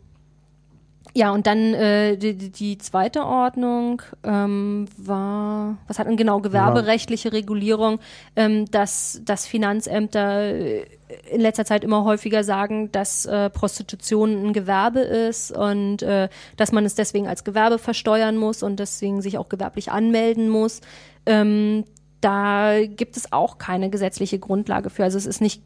ja, 1.17 1.31
und 1.31 1.47
dann 1.47 1.73
äh, 1.73 2.17
die, 2.17 2.51
die 2.51 2.77
zweite 2.77 3.25
Ordnung 3.25 4.01
ähm, 4.25 4.85
war, 4.97 5.77
was 5.87 5.97
hat 5.97 6.07
denn 6.07 6.17
genau, 6.17 6.41
gewerberechtliche 6.41 7.31
Regulierung, 7.31 8.01
ähm, 8.35 8.65
dass, 8.69 9.21
dass 9.23 9.47
Finanzämter 9.47 10.41
äh, 10.41 10.85
in 11.31 11.39
letzter 11.39 11.63
Zeit 11.63 11.85
immer 11.85 12.03
häufiger 12.03 12.43
sagen, 12.43 12.91
dass 12.91 13.25
äh, 13.25 13.49
Prostitution 13.49 14.47
ein 14.47 14.51
Gewerbe 14.51 14.99
ist 14.99 15.53
und 15.53 16.01
äh, 16.01 16.27
dass 16.57 16.73
man 16.73 16.83
es 16.83 16.95
deswegen 16.95 17.27
als 17.29 17.45
Gewerbe 17.45 17.77
versteuern 17.77 18.35
muss 18.35 18.61
und 18.61 18.81
deswegen 18.81 19.21
sich 19.21 19.37
auch 19.37 19.47
gewerblich 19.47 19.91
anmelden 19.91 20.49
muss. 20.49 20.81
Ähm, 21.25 21.85
da 22.19 22.85
gibt 22.85 23.15
es 23.15 23.31
auch 23.31 23.57
keine 23.57 23.89
gesetzliche 23.89 24.37
Grundlage 24.37 24.89
für. 24.89 25.05
Also 25.05 25.17
es 25.17 25.25
ist 25.25 25.39
nicht 25.39 25.63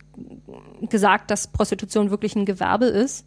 gesagt, 0.81 1.31
dass 1.31 1.47
Prostitution 1.47 2.11
wirklich 2.11 2.35
ein 2.35 2.45
Gewerbe 2.45 2.85
ist. 2.85 3.25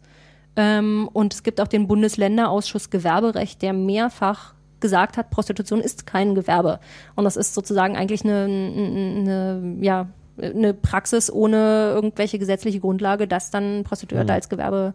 Ähm, 0.55 1.09
und 1.13 1.33
es 1.33 1.43
gibt 1.43 1.59
auch 1.59 1.67
den 1.67 1.87
Bundesländerausschluss 1.87 2.89
Gewerberecht, 2.89 3.61
der 3.61 3.73
mehrfach 3.73 4.53
gesagt 4.79 5.17
hat, 5.17 5.29
Prostitution 5.29 5.79
ist 5.79 6.05
kein 6.05 6.35
Gewerbe. 6.35 6.79
Und 7.15 7.23
das 7.23 7.37
ist 7.37 7.53
sozusagen 7.53 7.95
eigentlich 7.95 8.23
eine, 8.23 8.43
eine 8.43 9.77
ja, 9.81 10.07
eine 10.37 10.73
Praxis 10.73 11.31
ohne 11.31 11.91
irgendwelche 11.95 12.39
gesetzliche 12.39 12.79
Grundlage, 12.79 13.27
dass 13.27 13.51
dann 13.51 13.83
Prostituierte 13.83 14.31
mhm. 14.31 14.35
als 14.35 14.49
Gewerbe 14.49 14.93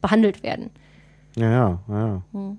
behandelt 0.00 0.42
werden. 0.42 0.70
Ja, 1.36 1.50
ja, 1.50 1.78
ja. 1.88 2.22
Mhm. 2.32 2.58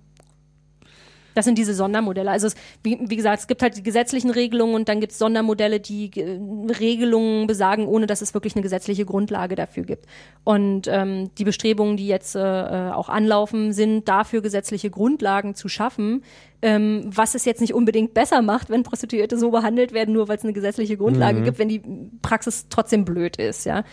Das 1.36 1.46
sind 1.46 1.58
diese 1.58 1.74
Sondermodelle. 1.74 2.32
Also 2.32 2.48
es, 2.48 2.56
wie, 2.84 3.00
wie, 3.02 3.16
gesagt, 3.16 3.42
es 3.42 3.48
gibt 3.48 3.62
halt 3.62 3.78
die 3.78 3.84
gesetzlichen 3.84 4.30
Regelungen 4.30 4.76
und 4.76 4.90
dann 4.90 5.00
gibt 5.00 5.12
es 5.14 5.20
Sondermodelle, 5.20 5.80
die 5.80 6.12
äh, 6.20 6.40
Regelungen 6.80 7.48
besagen, 7.48 7.88
ohne 7.88 8.08
dass 8.08 8.22
es 8.22 8.34
wirklich 8.34 8.56
eine 8.56 8.64
gesetzliche 8.64 9.06
Grundlage 9.06 9.56
dafür 9.56 9.84
gibt. 9.84 10.06
Und 10.44 10.88
ähm, 10.88 11.30
die 11.38 11.44
Bestrebungen, 11.44 11.98
die 11.98 12.08
jetzt 12.08 12.36
äh, 12.36 12.40
äh 12.40 12.92
auch 12.92 13.10
anlaufen, 13.10 13.74
sind 13.74 14.08
dafür 14.08 14.42
gesetzliche 14.42 14.90
Grundlagen 14.90 15.56
zu 15.56 15.70
schaffen, 15.70 16.24
ähm, 16.62 17.04
was 17.06 17.36
es 17.36 17.46
jetzt 17.46 17.62
nicht 17.62 17.74
unbedingt 17.74 18.14
besser 18.14 18.42
macht, 18.42 18.70
wenn 18.70 18.84
Prostituierte 18.84 19.38
so 19.38 19.52
behandelt 19.52 19.94
werden, 19.94 20.14
nur 20.14 20.28
weil 20.28 20.38
es 20.38 20.44
eine 20.44 20.54
gesetzliche 20.54 20.98
Grundlage 20.98 21.40
mhm. 21.40 21.44
gibt, 21.44 21.60
wenn 21.60 21.70
die 21.70 21.82
Praxis 22.22 22.68
trotzdem 22.70 23.06
blöd 23.06 23.38
ist, 23.38 23.66
ja. 23.66 23.84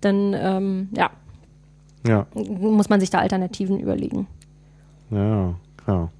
Dann, 0.00 0.34
ähm, 0.34 0.88
ja. 0.96 1.10
Ja. 2.06 2.26
Muss 2.34 2.88
man 2.88 3.00
sich 3.00 3.10
da 3.10 3.18
Alternativen 3.18 3.78
überlegen. 3.78 4.26
Ja, 5.10 5.54
klar. 5.76 6.10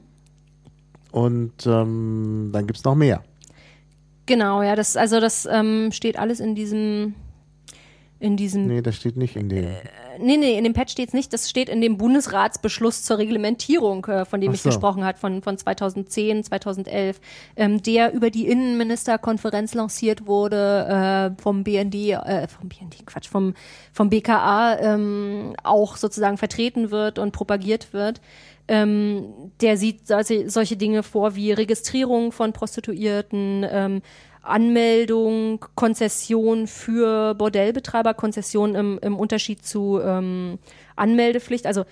Und 1.12 1.68
ähm, 1.68 2.50
dann 2.52 2.66
gibt 2.66 2.78
es 2.78 2.84
noch 2.84 2.96
mehr. 2.96 3.24
Genau, 4.26 4.64
ja, 4.64 4.76
das, 4.76 4.96
also 4.96 5.20
das 5.20 5.48
ähm, 5.52 5.92
steht 5.92 6.18
alles 6.18 6.40
in 6.40 6.56
diesem 6.56 7.14
in 8.24 8.38
diesem. 8.38 8.68
Nee, 8.68 8.82
das 8.82 8.96
steht 8.96 9.18
nicht 9.18 9.36
in 9.36 9.50
dem. 9.50 9.66
Äh, 9.66 9.76
nee, 10.18 10.38
nee, 10.38 10.58
in 10.58 10.64
dem 10.64 10.74
Pad 10.74 10.90
steht 10.90 11.10
es 11.10 11.14
nicht. 11.14 11.34
Das 11.34 11.50
steht 11.50 11.68
in 11.68 11.82
dem 11.82 11.98
Bundesratsbeschluss 11.98 13.04
zur 13.04 13.18
Reglementierung, 13.18 14.06
äh, 14.06 14.24
von 14.24 14.40
dem 14.40 14.52
Ach 14.52 14.56
ich 14.56 14.62
so. 14.62 14.70
gesprochen 14.70 15.04
habe, 15.04 15.18
von, 15.18 15.42
von 15.42 15.58
2010, 15.58 16.46
2011, 16.46 17.20
ähm, 17.58 17.84
der 17.84 18.14
über 18.14 18.30
die 18.30 18.48
Innenministerkonferenz 18.48 19.74
lanciert 19.74 20.26
wurde, 20.26 21.34
äh, 21.38 21.42
vom 21.42 21.66
BND, 21.66 21.96
äh, 21.96 22.48
vom 22.48 22.70
BND, 22.70 23.06
Quatsch, 23.06 23.28
vom, 23.28 23.56
vom 23.92 24.10
BKA 24.10 24.80
ähm, 24.80 25.54
auch 25.62 25.98
sozusagen 25.98 26.38
vertreten 26.38 26.92
wird 26.92 27.20
und 27.20 27.34
propagiert 27.34 27.92
wird. 27.92 28.22
Ähm, 28.70 29.52
der 29.60 29.76
sieht 29.76 30.08
solche, 30.08 30.50
solche 30.50 30.78
Dinge 30.78 31.04
vor 31.04 31.36
wie 31.36 31.52
Registrierung 31.52 32.32
von 32.32 32.54
Prostituierten, 32.54 33.66
ähm, 33.70 34.02
Anmeldung, 34.44 35.66
Konzession 35.76 36.68
für 36.68 37.34
Bordellbetreiber, 37.34 38.14
Konzession 38.14 38.76
im, 38.76 39.00
im 39.02 39.18
Unterschied 39.18 39.66
zu 39.66 40.00
ähm, 40.04 40.60
Anmeldepflicht, 40.96 41.66
also 41.66 41.86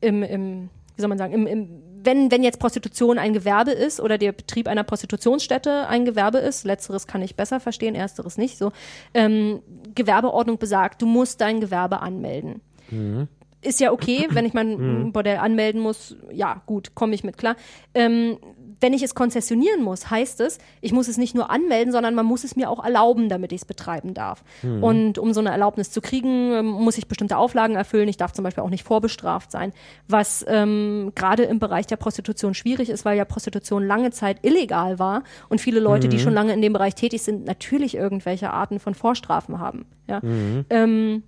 im, 0.00 0.22
im, 0.22 0.70
wie 0.96 1.00
soll 1.00 1.08
man 1.08 1.18
sagen, 1.18 1.32
im, 1.32 1.46
im, 1.46 1.68
wenn, 2.02 2.30
wenn 2.30 2.42
jetzt 2.42 2.58
Prostitution 2.58 3.18
ein 3.18 3.32
Gewerbe 3.32 3.70
ist 3.70 4.00
oder 4.00 4.18
der 4.18 4.32
Betrieb 4.32 4.68
einer 4.68 4.84
Prostitutionsstätte 4.84 5.86
ein 5.88 6.04
Gewerbe 6.04 6.38
ist, 6.38 6.64
letzteres 6.64 7.06
kann 7.06 7.22
ich 7.22 7.36
besser 7.36 7.60
verstehen, 7.60 7.94
ersteres 7.94 8.36
nicht 8.36 8.58
so, 8.58 8.72
ähm, 9.14 9.62
Gewerbeordnung 9.94 10.58
besagt, 10.58 11.00
du 11.00 11.06
musst 11.06 11.40
dein 11.40 11.60
Gewerbe 11.60 12.00
anmelden. 12.00 12.60
Mhm 12.90 13.28
ist 13.64 13.80
ja 13.80 13.92
okay, 13.92 14.28
wenn 14.30 14.44
ich 14.44 14.52
mein 14.52 14.76
mhm. 14.76 15.12
Bordell 15.12 15.38
anmelden 15.38 15.80
muss, 15.80 16.16
ja, 16.30 16.62
gut, 16.66 16.94
komme 16.94 17.14
ich 17.14 17.24
mit 17.24 17.38
klar. 17.38 17.56
Ähm, 17.94 18.36
wenn 18.84 18.92
ich 18.92 19.02
es 19.02 19.14
konzessionieren 19.14 19.82
muss, 19.82 20.10
heißt 20.10 20.40
es, 20.42 20.58
ich 20.82 20.92
muss 20.92 21.08
es 21.08 21.16
nicht 21.16 21.34
nur 21.34 21.48
anmelden, 21.50 21.90
sondern 21.90 22.14
man 22.14 22.26
muss 22.26 22.44
es 22.44 22.54
mir 22.54 22.68
auch 22.68 22.84
erlauben, 22.84 23.30
damit 23.30 23.50
ich 23.50 23.62
es 23.62 23.64
betreiben 23.64 24.12
darf. 24.12 24.44
Mhm. 24.62 24.84
Und 24.84 25.18
um 25.18 25.32
so 25.32 25.40
eine 25.40 25.48
Erlaubnis 25.48 25.90
zu 25.90 26.02
kriegen, 26.02 26.52
ähm, 26.52 26.66
muss 26.66 26.98
ich 26.98 27.08
bestimmte 27.08 27.38
Auflagen 27.38 27.76
erfüllen. 27.76 28.08
Ich 28.08 28.18
darf 28.18 28.34
zum 28.34 28.42
Beispiel 28.42 28.62
auch 28.62 28.68
nicht 28.68 28.84
vorbestraft 28.84 29.50
sein, 29.50 29.72
was 30.06 30.44
ähm, 30.48 31.12
gerade 31.14 31.44
im 31.44 31.60
Bereich 31.60 31.86
der 31.86 31.96
Prostitution 31.96 32.52
schwierig 32.52 32.90
ist, 32.90 33.06
weil 33.06 33.16
ja 33.16 33.24
Prostitution 33.24 33.86
lange 33.86 34.10
Zeit 34.10 34.40
illegal 34.42 34.98
war 34.98 35.22
und 35.48 35.62
viele 35.62 35.80
Leute, 35.80 36.08
mhm. 36.08 36.10
die 36.10 36.18
schon 36.18 36.34
lange 36.34 36.52
in 36.52 36.60
dem 36.60 36.74
Bereich 36.74 36.94
tätig 36.94 37.22
sind, 37.22 37.46
natürlich 37.46 37.94
irgendwelche 37.94 38.50
Arten 38.50 38.80
von 38.80 38.94
Vorstrafen 38.94 39.60
haben. 39.60 39.86
Ja. 40.08 40.20
Mhm. 40.22 40.66
Ähm, 40.68 41.22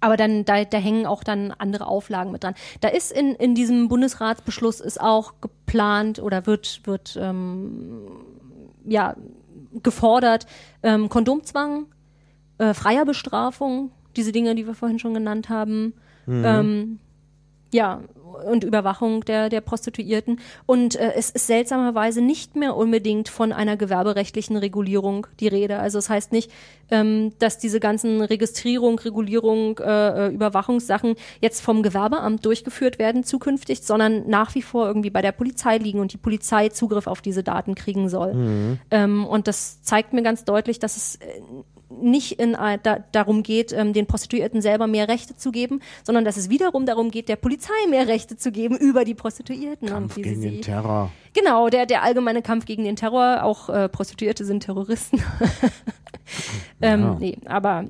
aber 0.00 0.16
dann, 0.16 0.44
da, 0.44 0.64
da 0.64 0.78
hängen 0.78 1.06
auch 1.06 1.24
dann 1.24 1.52
andere 1.52 1.86
Auflagen 1.86 2.32
mit 2.32 2.44
dran. 2.44 2.54
Da 2.80 2.88
ist 2.88 3.12
in, 3.12 3.34
in 3.34 3.54
diesem 3.54 3.88
Bundesratsbeschluss 3.88 4.80
ist 4.80 5.00
auch 5.00 5.34
geplant 5.40 6.20
oder 6.20 6.46
wird, 6.46 6.80
wird 6.84 7.18
ähm, 7.20 8.02
ja, 8.84 9.16
gefordert, 9.82 10.46
ähm, 10.82 11.08
Kondomzwang, 11.08 11.86
äh, 12.58 12.74
freier 12.74 13.04
Bestrafung, 13.04 13.90
diese 14.16 14.32
Dinge, 14.32 14.54
die 14.54 14.66
wir 14.66 14.74
vorhin 14.74 14.98
schon 14.98 15.14
genannt 15.14 15.48
haben. 15.48 15.94
Mhm. 16.26 16.44
Ähm, 16.44 16.98
ja, 17.72 18.00
und 18.46 18.64
Überwachung 18.64 19.24
der, 19.24 19.48
der 19.48 19.60
Prostituierten. 19.60 20.40
Und 20.66 20.96
äh, 20.96 21.12
es 21.14 21.30
ist 21.30 21.46
seltsamerweise 21.46 22.20
nicht 22.20 22.56
mehr 22.56 22.76
unbedingt 22.76 23.28
von 23.28 23.52
einer 23.52 23.76
gewerberechtlichen 23.76 24.56
Regulierung 24.56 25.26
die 25.40 25.48
Rede. 25.48 25.78
Also 25.78 25.98
es 25.98 26.06
das 26.06 26.10
heißt 26.10 26.32
nicht, 26.32 26.50
ähm, 26.90 27.32
dass 27.38 27.58
diese 27.58 27.80
ganzen 27.80 28.20
Registrierung, 28.20 28.98
Regulierung, 28.98 29.78
äh, 29.78 30.26
äh, 30.26 30.32
Überwachungssachen 30.32 31.16
jetzt 31.40 31.60
vom 31.60 31.82
Gewerbeamt 31.82 32.44
durchgeführt 32.44 32.98
werden 32.98 33.24
zukünftig, 33.24 33.82
sondern 33.82 34.28
nach 34.28 34.54
wie 34.54 34.62
vor 34.62 34.86
irgendwie 34.86 35.10
bei 35.10 35.22
der 35.22 35.32
Polizei 35.32 35.78
liegen 35.78 35.98
und 35.98 36.12
die 36.12 36.18
Polizei 36.18 36.68
Zugriff 36.68 37.06
auf 37.06 37.20
diese 37.20 37.42
Daten 37.42 37.74
kriegen 37.74 38.08
soll. 38.08 38.34
Mhm. 38.34 38.78
Ähm, 38.90 39.26
und 39.26 39.48
das 39.48 39.82
zeigt 39.82 40.12
mir 40.12 40.22
ganz 40.22 40.44
deutlich, 40.44 40.78
dass 40.78 40.96
es 40.96 41.16
äh, 41.16 41.24
nicht 42.00 42.38
in, 42.38 42.54
äh, 42.54 42.78
da, 42.82 42.98
darum 43.12 43.42
geht, 43.42 43.72
ähm, 43.72 43.92
den 43.92 44.06
Prostituierten 44.06 44.60
selber 44.60 44.86
mehr 44.86 45.08
Rechte 45.08 45.36
zu 45.36 45.50
geben, 45.52 45.80
sondern 46.02 46.24
dass 46.24 46.36
es 46.36 46.50
wiederum 46.50 46.86
darum 46.86 47.10
geht, 47.10 47.28
der 47.28 47.36
Polizei 47.36 47.74
mehr 47.88 48.06
Rechte 48.08 48.36
zu 48.36 48.52
geben 48.52 48.76
über 48.76 49.04
die 49.04 49.14
Prostituierten. 49.14 49.88
Kampf 49.88 50.16
und 50.16 50.22
gegen 50.22 50.40
sie, 50.40 50.50
den 50.50 50.62
Terror. 50.62 51.10
Genau, 51.34 51.68
der, 51.68 51.86
der 51.86 52.02
allgemeine 52.02 52.42
Kampf 52.42 52.64
gegen 52.64 52.84
den 52.84 52.96
Terror. 52.96 53.42
Auch 53.42 53.68
äh, 53.68 53.88
Prostituierte 53.88 54.44
sind 54.44 54.60
Terroristen. 54.60 55.22
ähm, 56.80 57.00
ja. 57.00 57.16
Nee, 57.18 57.38
aber 57.46 57.84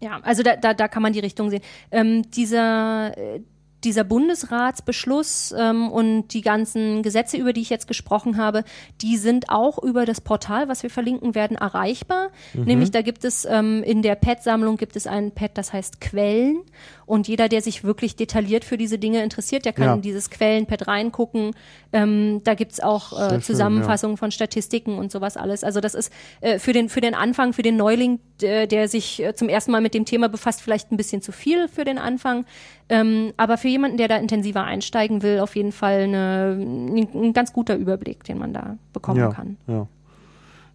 ja, 0.00 0.20
also 0.22 0.42
da, 0.42 0.56
da, 0.56 0.74
da 0.74 0.88
kann 0.88 1.02
man 1.02 1.12
die 1.12 1.20
Richtung 1.20 1.50
sehen. 1.50 1.62
Ähm, 1.90 2.30
dieser 2.30 3.16
äh, 3.16 3.40
dieser 3.84 4.04
Bundesratsbeschluss 4.04 5.54
ähm, 5.56 5.90
und 5.90 6.28
die 6.28 6.40
ganzen 6.40 7.02
Gesetze, 7.02 7.36
über 7.36 7.52
die 7.52 7.60
ich 7.60 7.70
jetzt 7.70 7.86
gesprochen 7.86 8.36
habe, 8.36 8.64
die 9.00 9.16
sind 9.16 9.50
auch 9.50 9.82
über 9.82 10.04
das 10.04 10.20
Portal, 10.20 10.68
was 10.68 10.82
wir 10.82 10.90
verlinken 10.90 11.34
werden, 11.34 11.56
erreichbar. 11.56 12.30
Mhm. 12.54 12.64
Nämlich 12.64 12.90
da 12.90 13.02
gibt 13.02 13.24
es 13.24 13.44
ähm, 13.44 13.82
in 13.84 14.02
der 14.02 14.16
Pad-Sammlung 14.16 14.76
gibt 14.76 14.96
es 14.96 15.06
ein 15.06 15.30
Pad, 15.30 15.52
das 15.54 15.72
heißt 15.72 16.00
Quellen. 16.00 16.62
Und 17.08 17.26
jeder, 17.26 17.48
der 17.48 17.62
sich 17.62 17.84
wirklich 17.84 18.16
detailliert 18.16 18.66
für 18.66 18.76
diese 18.76 18.98
Dinge 18.98 19.22
interessiert, 19.22 19.64
der 19.64 19.72
kann 19.72 19.86
ja. 19.86 19.94
in 19.94 20.02
dieses 20.02 20.28
Quellenpad 20.28 20.88
reingucken. 20.88 21.52
Ähm, 21.90 22.42
da 22.44 22.52
gibt's 22.52 22.80
auch 22.80 23.32
äh, 23.32 23.40
Zusammenfassungen 23.40 24.16
ja. 24.16 24.18
von 24.18 24.30
Statistiken 24.30 24.98
und 24.98 25.10
sowas 25.10 25.38
alles. 25.38 25.64
Also 25.64 25.80
das 25.80 25.94
ist 25.94 26.12
äh, 26.42 26.58
für, 26.58 26.74
den, 26.74 26.90
für 26.90 27.00
den 27.00 27.14
Anfang, 27.14 27.54
für 27.54 27.62
den 27.62 27.78
Neuling, 27.78 28.20
der, 28.42 28.66
der 28.66 28.88
sich 28.88 29.22
äh, 29.24 29.34
zum 29.34 29.48
ersten 29.48 29.72
Mal 29.72 29.80
mit 29.80 29.94
dem 29.94 30.04
Thema 30.04 30.28
befasst, 30.28 30.60
vielleicht 30.60 30.92
ein 30.92 30.98
bisschen 30.98 31.22
zu 31.22 31.32
viel 31.32 31.68
für 31.68 31.84
den 31.84 31.96
Anfang. 31.96 32.44
Ähm, 32.88 33.32
aber 33.36 33.58
für 33.58 33.68
jemanden, 33.68 33.98
der 33.98 34.08
da 34.08 34.16
intensiver 34.16 34.64
einsteigen 34.64 35.22
will, 35.22 35.40
auf 35.40 35.56
jeden 35.56 35.72
Fall 35.72 36.02
eine, 36.02 36.56
ein 36.58 37.32
ganz 37.32 37.52
guter 37.52 37.76
Überblick, 37.76 38.24
den 38.24 38.38
man 38.38 38.52
da 38.52 38.78
bekommen 38.92 39.20
ja, 39.20 39.28
kann. 39.28 39.56
Ja. 39.66 39.86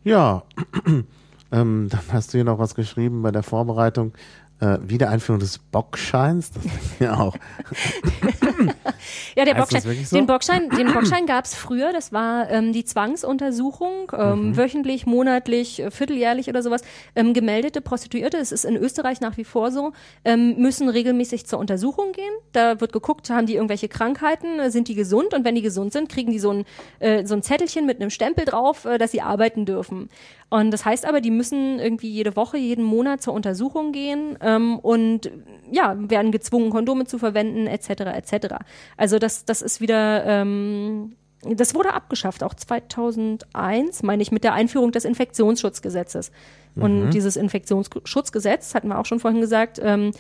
Ja, 0.04 0.44
ähm, 1.52 1.88
dann 1.90 2.02
hast 2.12 2.34
du 2.34 2.38
hier 2.38 2.46
noch 2.46 2.60
was 2.60 2.76
geschrieben 2.76 3.22
bei 3.22 3.32
der 3.32 3.44
Vorbereitung. 3.44 4.14
Äh, 4.60 4.78
Wiedereinführung 4.82 5.40
des 5.40 5.58
Bockscheins, 5.58 6.52
das 6.52 6.66
ist 6.66 7.00
ja 7.00 7.18
auch. 7.18 7.36
ja, 9.36 9.46
der 9.46 9.56
Bockschein, 9.56 9.82
so? 9.82 10.16
den 10.16 10.26
Bockschein, 10.26 10.70
den 10.70 10.94
Bockschein 10.94 11.26
gab 11.26 11.46
es 11.46 11.56
früher. 11.56 11.94
Das 11.94 12.12
war 12.12 12.50
ähm, 12.50 12.74
die 12.74 12.86
Zwangsuntersuchung, 12.86 14.12
ähm, 14.18 14.50
Mhm. 14.50 14.58
wöchentlich, 14.58 15.06
monatlich, 15.06 15.80
äh, 15.82 15.92
vierteljährlich 15.92 16.50
oder 16.50 16.62
sowas. 16.62 16.82
Ähm, 17.16 17.34
gemeldete 17.34 17.82
Prostituierte, 17.82 18.38
es 18.38 18.52
ist 18.52 18.66
in 18.66 18.76
Österreich 18.76 19.22
nach 19.22 19.38
wie 19.38 19.44
vor 19.44 19.72
so, 19.72 19.92
ähm, 20.26 20.56
müssen 20.58 20.90
regelmäßig 20.90 21.46
zur 21.46 21.60
Untersuchung 21.60 22.12
gehen. 22.12 22.34
Da 22.52 22.82
wird 22.82 22.94
geguckt, 22.94 23.30
haben 23.30 23.46
die 23.46 23.56
irgendwelche 23.56 23.88
Krankheiten, 23.88 24.60
äh, 24.60 24.72
sind 24.72 24.88
die 24.88 24.96
gesund? 24.96 25.34
Und 25.34 25.46
wenn 25.46 25.56
die 25.56 25.62
gesund 25.62 25.94
sind, 25.94 26.10
kriegen 26.10 26.32
die 26.32 26.40
so 26.40 26.52
ein, 26.52 26.66
äh, 27.00 27.26
so 27.26 27.36
ein 27.36 27.42
Zettelchen 27.44 27.86
mit 27.86 28.00
einem 28.00 28.10
Stempel 28.10 28.46
drauf, 28.46 28.86
äh, 28.86 28.98
dass 28.98 29.12
sie 29.12 29.22
arbeiten 29.22 29.66
dürfen. 29.66 30.10
Und 30.50 30.70
das 30.70 30.86
heißt 30.86 31.06
aber, 31.08 31.20
die 31.20 31.32
müssen 31.32 31.80
irgendwie 31.80 32.10
jede 32.10 32.36
Woche, 32.36 32.58
jeden 32.58 32.84
Monat 32.84 33.24
zur 33.24 33.34
Untersuchung 33.34 33.92
gehen 33.92 34.38
ähm, 34.40 34.78
und 34.78 35.32
ja, 35.72 35.96
werden 35.98 36.32
gezwungen, 36.32 36.70
Kondome 36.70 37.06
zu 37.06 37.18
verwenden, 37.18 37.66
etc. 37.66 37.90
etc. 37.90 38.53
Also 38.98 39.20
das, 39.20 39.46
das 39.46 39.62
ist 39.62 39.82
wieder, 39.82 40.26
ähm, 40.26 41.16
das 41.42 41.76
wurde 41.76 41.94
abgeschafft, 41.94 42.44
auch 42.44 42.54
2001, 42.54 44.04
meine 44.04 44.22
ich, 44.22 44.32
mit 44.32 44.44
der 44.44 44.54
Einführung 44.54 44.92
des 44.92 45.06
Infektionsschutzgesetzes. 45.06 46.32
Und 46.76 47.12
dieses 47.12 47.36
Infektionsschutzgesetz, 47.36 48.74
hatten 48.74 48.88
wir 48.88 48.98
auch 48.98 49.06
schon 49.06 49.20
vorhin 49.20 49.42
gesagt, 49.42 49.80
ähm, 49.84 50.12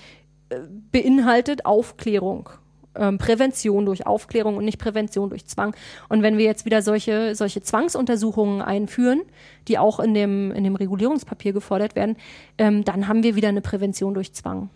äh, 0.50 0.60
beinhaltet 0.92 1.66
Aufklärung. 1.66 2.50
Ähm, 2.96 3.18
Prävention 3.18 3.88
durch 3.88 4.06
Aufklärung 4.06 4.56
und 4.56 4.66
nicht 4.66 4.78
Prävention 4.78 5.30
durch 5.30 5.48
Zwang. 5.48 5.76
Und 6.10 6.22
wenn 6.22 6.38
wir 6.38 6.46
jetzt 6.46 6.64
wieder 6.66 6.84
solche, 6.84 7.34
solche 7.34 7.64
Zwangsuntersuchungen 7.64 8.62
einführen, 8.62 9.22
die 9.68 9.80
auch 9.80 10.00
in 10.00 10.14
dem, 10.14 10.52
in 10.52 10.64
dem 10.64 10.76
Regulierungspapier 10.76 11.54
gefordert 11.54 11.96
werden, 11.96 12.18
ähm, 12.60 12.84
dann 12.84 13.08
haben 13.08 13.24
wir 13.24 13.36
wieder 13.36 13.50
eine 13.50 13.62
Prävention 13.62 14.14
durch 14.14 14.34
Zwang. 14.34 14.70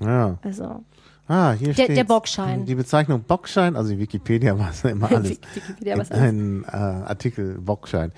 Ja. 0.00 0.38
Also 0.42 0.82
Ah, 1.28 1.52
hier 1.52 1.68
Der- 1.68 1.74
steht 1.84 1.96
der 1.96 2.04
Bockschein. 2.04 2.66
Die 2.66 2.74
Bezeichnung 2.74 3.22
Bockschein, 3.22 3.76
also 3.76 3.92
in 3.92 3.98
Wikipedia 3.98 4.58
war 4.58 4.70
es 4.70 4.82
ja 4.82 4.90
immer 4.90 5.10
alles. 5.10 5.30
Wikipedia, 5.30 5.96
was 5.98 6.10
alles. 6.10 6.22
Ein 6.24 6.64
äh, 6.64 6.68
Artikel 6.76 7.58
Bockschein. 7.60 8.12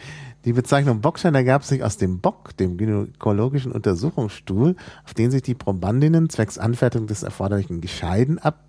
Die 0.45 0.53
Bezeichnung 0.53 1.01
Bockschein 1.01 1.35
ergab 1.35 1.65
sich 1.65 1.83
aus 1.83 1.97
dem 1.97 2.21
Bock, 2.21 2.57
dem 2.57 2.77
gynäkologischen 2.77 3.73
Untersuchungsstuhl, 3.73 4.77
auf 5.05 5.15
den 5.15 5.31
sich 5.31 5.43
die 5.43 5.55
Probandinnen 5.55 6.29
zwecks 6.31 6.59
Anfertigung 6.59 7.07
des 7.07 7.23
erforderlichen 7.23 7.81
Gescheiden 7.81 8.39
ab, 8.39 8.65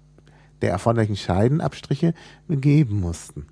der 0.61 0.71
erforderlichen 0.71 1.15
Scheidenabstriche 1.17 2.13
begeben 2.47 2.99
mussten. 3.01 3.45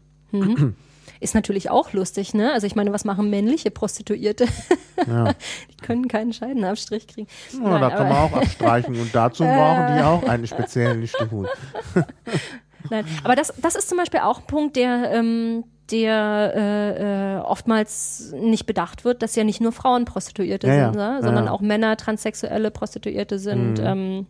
Ist 1.23 1.35
natürlich 1.35 1.69
auch 1.69 1.93
lustig, 1.93 2.33
ne? 2.33 2.51
Also 2.51 2.67
ich 2.67 2.75
meine, 2.75 2.91
was 2.91 3.05
machen 3.05 3.29
männliche 3.29 3.71
Prostituierte? 3.71 4.45
die 4.97 5.77
können 5.81 6.09
keinen 6.09 6.33
Scheidenabstrich 6.33 7.07
kriegen. 7.07 7.29
Ja, 7.53 7.59
Nein, 7.59 7.81
da 7.81 7.89
kann 7.91 8.09
man 8.09 8.17
auch 8.17 8.33
abstreichen 8.33 8.99
und 8.99 9.15
dazu 9.15 9.43
brauchen 9.45 9.95
die 9.95 10.03
auch 10.03 10.23
einen 10.23 10.45
speziellen 10.45 11.07
Stuhl. 11.07 11.47
Nein, 12.89 13.05
aber 13.23 13.37
das, 13.37 13.53
das 13.61 13.75
ist 13.75 13.87
zum 13.87 13.97
Beispiel 13.97 14.19
auch 14.19 14.39
ein 14.39 14.47
Punkt, 14.47 14.75
der, 14.75 15.11
ähm, 15.13 15.63
der 15.91 16.53
äh, 16.55 17.35
äh, 17.37 17.39
oftmals 17.39 18.33
nicht 18.37 18.65
bedacht 18.65 19.05
wird, 19.05 19.21
dass 19.21 19.37
ja 19.37 19.45
nicht 19.45 19.61
nur 19.61 19.71
Frauen 19.71 20.03
Prostituierte 20.03 20.67
Ja, 20.67 20.75
ja. 20.75 20.85
sind, 20.87 20.95
ne? 20.97 21.01
Ja, 21.15 21.21
sondern 21.21 21.45
ja. 21.45 21.51
auch 21.51 21.61
Männer, 21.61 21.95
Transsexuelle 21.95 22.69
Prostituierte 22.69 23.39
sind. 23.39 23.79
Mhm. 23.79 23.85
Ähm, 23.85 24.27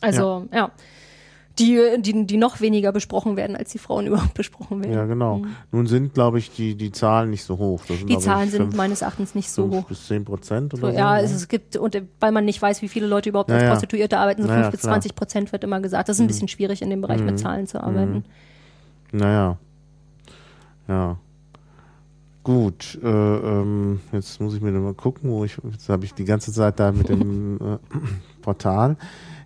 also, 0.00 0.46
ja. 0.50 0.70
Die, 1.60 1.78
die, 2.02 2.26
die 2.26 2.36
noch 2.36 2.60
weniger 2.60 2.90
besprochen 2.90 3.36
werden, 3.36 3.54
als 3.54 3.70
die 3.70 3.78
Frauen 3.78 4.06
überhaupt 4.08 4.34
besprochen 4.34 4.82
werden. 4.82 4.92
Ja, 4.92 5.04
genau. 5.04 5.42
Nun 5.70 5.86
sind, 5.86 6.14
glaube 6.14 6.38
ich, 6.38 6.50
die, 6.50 6.74
die 6.74 6.90
Zahlen 6.90 7.30
nicht 7.30 7.44
so 7.44 7.58
hoch. 7.58 7.84
Sind, 7.84 7.96
Mhm. 8.02 8.06
Die 8.06 8.06
glaub 8.06 8.18
ich, 8.18 8.24
Zahlen 8.24 8.50
sind 8.50 8.62
fünf- 8.62 8.76
meines 8.76 9.02
Erachtens 9.02 9.34
nicht 9.34 9.50
so 9.50 9.68
hoch. 9.70 9.84
bis 9.84 10.06
zehn 10.08 10.24
Prozent 10.24 10.74
oder 10.74 10.80
So, 10.88 10.90
so. 10.90 10.98
ja, 10.98 11.14
ne? 11.16 11.22
es, 11.22 11.32
es 11.32 11.46
gibt, 11.48 11.76
und 11.76 11.94
äh, 11.94 12.02
weil 12.18 12.32
man 12.32 12.44
nicht 12.44 12.60
weiß, 12.60 12.82
wie 12.82 12.88
viele 12.88 13.06
Leute 13.06 13.28
überhaupt 13.28 13.50
Ja, 13.50 13.56
als. 13.58 13.68
Prostituierte 13.70 14.18
arbeiten, 14.18 14.42
so 14.42 14.48
Ja, 14.48 14.54
5 14.54 14.64
ja, 14.64 14.70
bis. 14.70 14.82
Mhm. 14.82 14.88
20 14.88 15.14
Prozent 15.14 15.52
wird 15.52 15.62
immer 15.62 15.80
gesagt. 15.80 16.08
Das 16.08 16.16
ist 16.16 16.20
ein 16.20 16.26
bisschen 16.26 16.48
schwierig, 16.48 16.82
in 16.82 16.90
dem 16.90 17.00
Bereich 17.02 17.22
mit 17.22 17.38
Zahlen 17.38 17.66
zu 17.66 17.82
arbeiten. 17.82 18.24
Naja. 19.12 19.58
Ja. 20.88 21.16
Gut, 22.42 22.98
äh, 23.02 23.06
ähm, 23.06 24.00
jetzt 24.12 24.40
muss 24.40 24.54
ich 24.54 24.62
mir 24.62 24.72
noch 24.72 24.80
mal 24.80 24.94
gucken, 24.94 25.30
wo 25.30 25.44
ich, 25.44 25.58
jetzt 25.70 25.90
habe 25.90 26.06
ich 26.06 26.14
die 26.14 26.24
ganze 26.24 26.52
Zeit 26.52 26.80
da 26.80 26.90
mit 26.90 27.08
dem 27.10 27.56
äh, 27.58 27.78
Portal. 28.42 28.96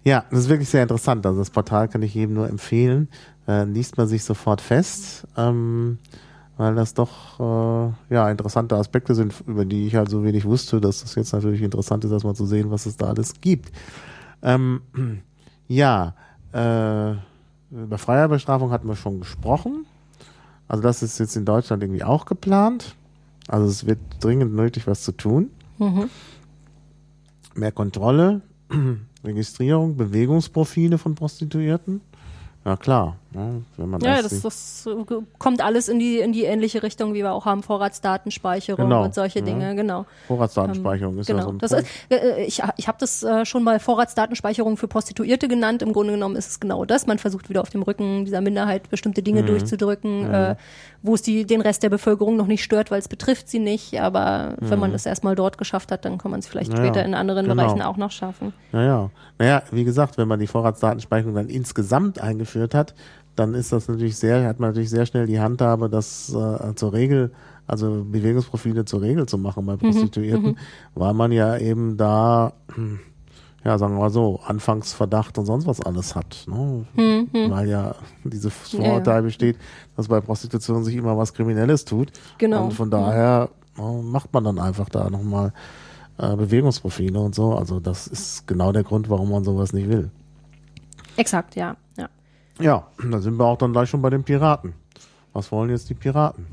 Ja, 0.05 0.25
das 0.31 0.41
ist 0.41 0.49
wirklich 0.49 0.69
sehr 0.69 0.83
interessant. 0.83 1.25
Also 1.25 1.39
das 1.39 1.51
Portal 1.51 1.89
kann 1.89 2.03
ich 2.03 2.15
jedem 2.15 2.35
nur 2.35 2.49
empfehlen. 2.49 3.09
Äh, 3.49 3.65
liest 3.65 3.97
man 3.97 4.07
sich 4.07 4.23
sofort 4.23 4.61
fest, 4.61 5.27
ähm, 5.37 5.99
weil 6.57 6.75
das 6.75 6.95
doch 6.95 7.41
äh, 7.41 8.15
ja 8.15 8.31
interessante 8.31 8.77
Aspekte 8.77 9.15
sind, 9.15 9.35
über 9.47 9.65
die 9.65 9.87
ich 9.87 9.97
halt 9.97 10.11
so 10.11 10.23
wenig 10.23 10.45
wusste, 10.45 10.81
dass 10.81 11.03
es 11.03 11.15
jetzt 11.15 11.33
natürlich 11.33 11.63
interessant 11.63 12.05
ist, 12.05 12.13
erstmal 12.13 12.35
zu 12.35 12.47
sehen, 12.47 12.71
was 12.71 12.87
es 12.87 12.97
da 12.97 13.07
alles 13.07 13.41
gibt. 13.41 13.73
Ähm, 14.43 14.83
ja, 15.69 16.15
äh, 16.53 17.13
über 17.71 17.99
Freiheitsbestrafung 17.99 18.71
hatten 18.71 18.89
wir 18.89 18.97
schon 18.97 19.21
gesprochen. 19.21 19.87
Also 20.69 20.83
das 20.83 21.03
ist 21.03 21.19
jetzt 21.19 21.37
in 21.37 21.45
Deutschland 21.45 21.83
irgendwie 21.83 22.05
auch 22.05 22.27
geplant. 22.27 22.95
Also 23.49 23.67
es 23.67 23.87
wird 23.87 23.99
dringend 24.21 24.55
nötig, 24.55 24.87
was 24.87 25.03
zu 25.03 25.13
tun. 25.13 25.51
Mhm. 25.79 26.09
Mehr 27.55 27.73
Kontrolle, 27.73 28.43
Registrierung, 29.25 29.97
Bewegungsprofile 29.97 30.99
von 30.99 31.15
Prostituierten. 31.15 32.01
Ja 32.65 32.77
klar, 32.77 33.17
ne, 33.35 33.63
wenn 33.77 33.89
man 33.91 34.01
Ja, 34.01 34.23
das, 34.23 34.41
das, 34.43 34.87
äh, 34.87 35.05
kommt 35.39 35.63
alles 35.63 35.89
in 35.89 35.99
die, 35.99 36.19
in 36.19 36.33
die 36.33 36.45
ähnliche 36.45 36.83
Richtung, 36.83 37.15
wie 37.15 37.19
wir 37.23 37.33
auch 37.33 37.45
haben, 37.47 37.63
Vorratsdatenspeicherung 37.63 38.85
Genau, 38.89 39.05
und 39.05 39.15
solche 39.15 39.41
ja. 39.41 39.45
Dinge, 39.45 39.75
genau. 39.75 40.07
Vorratsdatenspeicherung 40.27 41.19
ist 41.19 41.29
ja 41.29 41.35
Genau. 41.35 41.47
so 41.47 41.53
ein 41.53 41.59
das 41.59 41.73
ist, 41.73 41.87
äh, 42.11 42.45
ich 42.45 42.63
ich 42.77 42.89
habe 42.89 42.99
das 43.01 43.23
äh, 43.23 43.45
schon 43.45 43.63
mal 43.65 43.79
Vorratsdatenspeicherung 43.81 44.77
für 44.77 44.89
Prostituierte 44.89 45.49
genannt. 45.49 45.83
Im 45.83 45.93
Grunde 45.93 46.13
genommen 46.15 46.37
ist 46.37 46.49
es 46.51 46.61
genau 46.61 46.85
das. 46.85 47.07
Man 47.07 47.19
versucht 47.19 47.49
wieder 47.49 47.61
auf 47.63 47.71
dem 47.71 47.83
Rücken 47.83 48.25
dieser 48.25 48.41
Minderheit 48.41 48.91
bestimmte 48.91 49.23
Dinge 49.23 49.43
Mhm. 49.43 49.47
durchzudrücken, 49.47 50.33
äh, 50.33 50.57
wo 51.03 51.15
es 51.15 51.23
die, 51.23 51.45
den 51.45 51.61
Rest 51.61 51.83
der 51.83 51.91
Bevölkerung 51.91 52.37
noch 52.37 52.47
nicht 52.47 52.65
stört, 52.65 52.91
weil 52.91 52.99
es 52.99 53.09
betrifft 53.09 53.49
sie 53.49 53.59
nicht. 53.59 54.01
Aber 54.01 54.55
wenn 54.61 54.79
man 54.79 54.93
es 54.95 55.07
erstmal 55.07 55.35
dort 55.35 55.59
geschafft 55.59 55.93
hat, 55.93 56.05
dann 56.05 56.19
kann 56.19 56.31
man 56.31 56.41
es 56.41 56.47
vielleicht 56.47 56.71
Mhm. 56.73 56.77
Ja, 56.79 56.85
später 56.85 57.05
in 57.05 57.15
anderen 57.15 57.47
genau. 57.47 57.63
Bereichen 57.63 57.83
auch 57.83 57.97
noch 57.97 58.11
schaffen. 58.11 58.53
Naja, 58.73 59.11
naja, 59.39 59.63
wie 59.71 59.85
gesagt, 59.85 60.17
wenn 60.19 60.29
man 60.29 60.39
die 60.41 60.47
Vorratsdatenspeicherung 60.47 61.35
dann 61.35 61.49
insgesamt 61.49 62.21
eingeführt 62.21 62.75
hat, 62.75 62.95
dann 63.37 63.55
ist 63.55 63.73
das 63.73 63.89
natürlich 63.89 64.17
sehr, 64.17 64.47
hat 64.47 64.61
man 64.61 64.71
natürlich 64.71 64.91
sehr 64.91 65.07
schnell 65.07 65.27
die 65.27 65.41
Handhabe, 65.41 65.89
das 65.89 66.33
äh, 66.33 66.75
zur 66.75 66.93
Regel, 66.93 67.33
also 67.67 68.05
Bewegungsprofile 68.05 68.85
zur 68.85 69.03
Regel 69.03 69.27
zu 69.27 69.39
machen 69.39 69.67
bei 69.67 69.77
Prostituierten, 69.77 70.59
weil 70.95 71.15
man 71.15 71.33
ja 71.33 71.57
eben 71.57 71.97
da, 71.97 72.53
ja, 73.65 73.79
sagen 73.79 73.95
wir 73.95 74.01
mal 74.01 74.11
so, 74.11 74.41
Anfangsverdacht 74.47 75.39
und 75.39 75.47
sonst 75.47 75.67
was 75.67 75.81
alles 75.81 76.15
hat. 76.15 76.47
Ne? 76.47 76.87
Weil 77.51 77.69
ja 77.69 77.95
dieses 78.23 78.53
Vorurteil 78.53 79.23
besteht, 79.23 79.57
dass 79.97 80.09
bei 80.09 80.21
Prostitution 80.21 80.85
sich 80.85 80.95
immer 80.95 81.17
was 81.17 81.33
Kriminelles 81.33 81.85
tut. 81.85 82.13
Genau. 82.39 82.67
Und 82.67 82.75
von 82.75 82.91
daher 82.91 83.49
äh, 83.79 84.03
macht 84.03 84.33
man 84.33 84.45
dann 84.45 84.59
einfach 84.59 84.89
da 84.89 85.09
nochmal 85.11 85.53
äh, 86.19 86.37
Bewegungsprofile 86.37 87.19
und 87.19 87.35
so. 87.35 87.55
Also 87.55 87.81
das 87.81 88.07
ist 88.07 88.47
genau 88.47 88.73
der 88.73 88.85
Grund, 88.85 89.09
warum 89.11 89.31
man 89.31 89.43
sowas 89.43 89.73
nicht 89.73 89.89
will. 89.89 90.11
Exakt, 91.17 91.57
ja. 91.57 91.77
Ja. 92.59 92.65
Ja, 92.65 92.87
da 93.11 93.19
sind 93.21 93.39
wir 93.39 93.45
auch 93.45 93.59
dann 93.59 93.73
gleich 93.73 93.89
schon 93.91 94.03
bei 94.03 94.11
den 94.11 94.25
Piraten. 94.25 94.75
Was 95.33 95.51
wollen 95.51 95.69
jetzt 95.71 95.91
die 95.91 95.95
Piraten? 95.95 96.47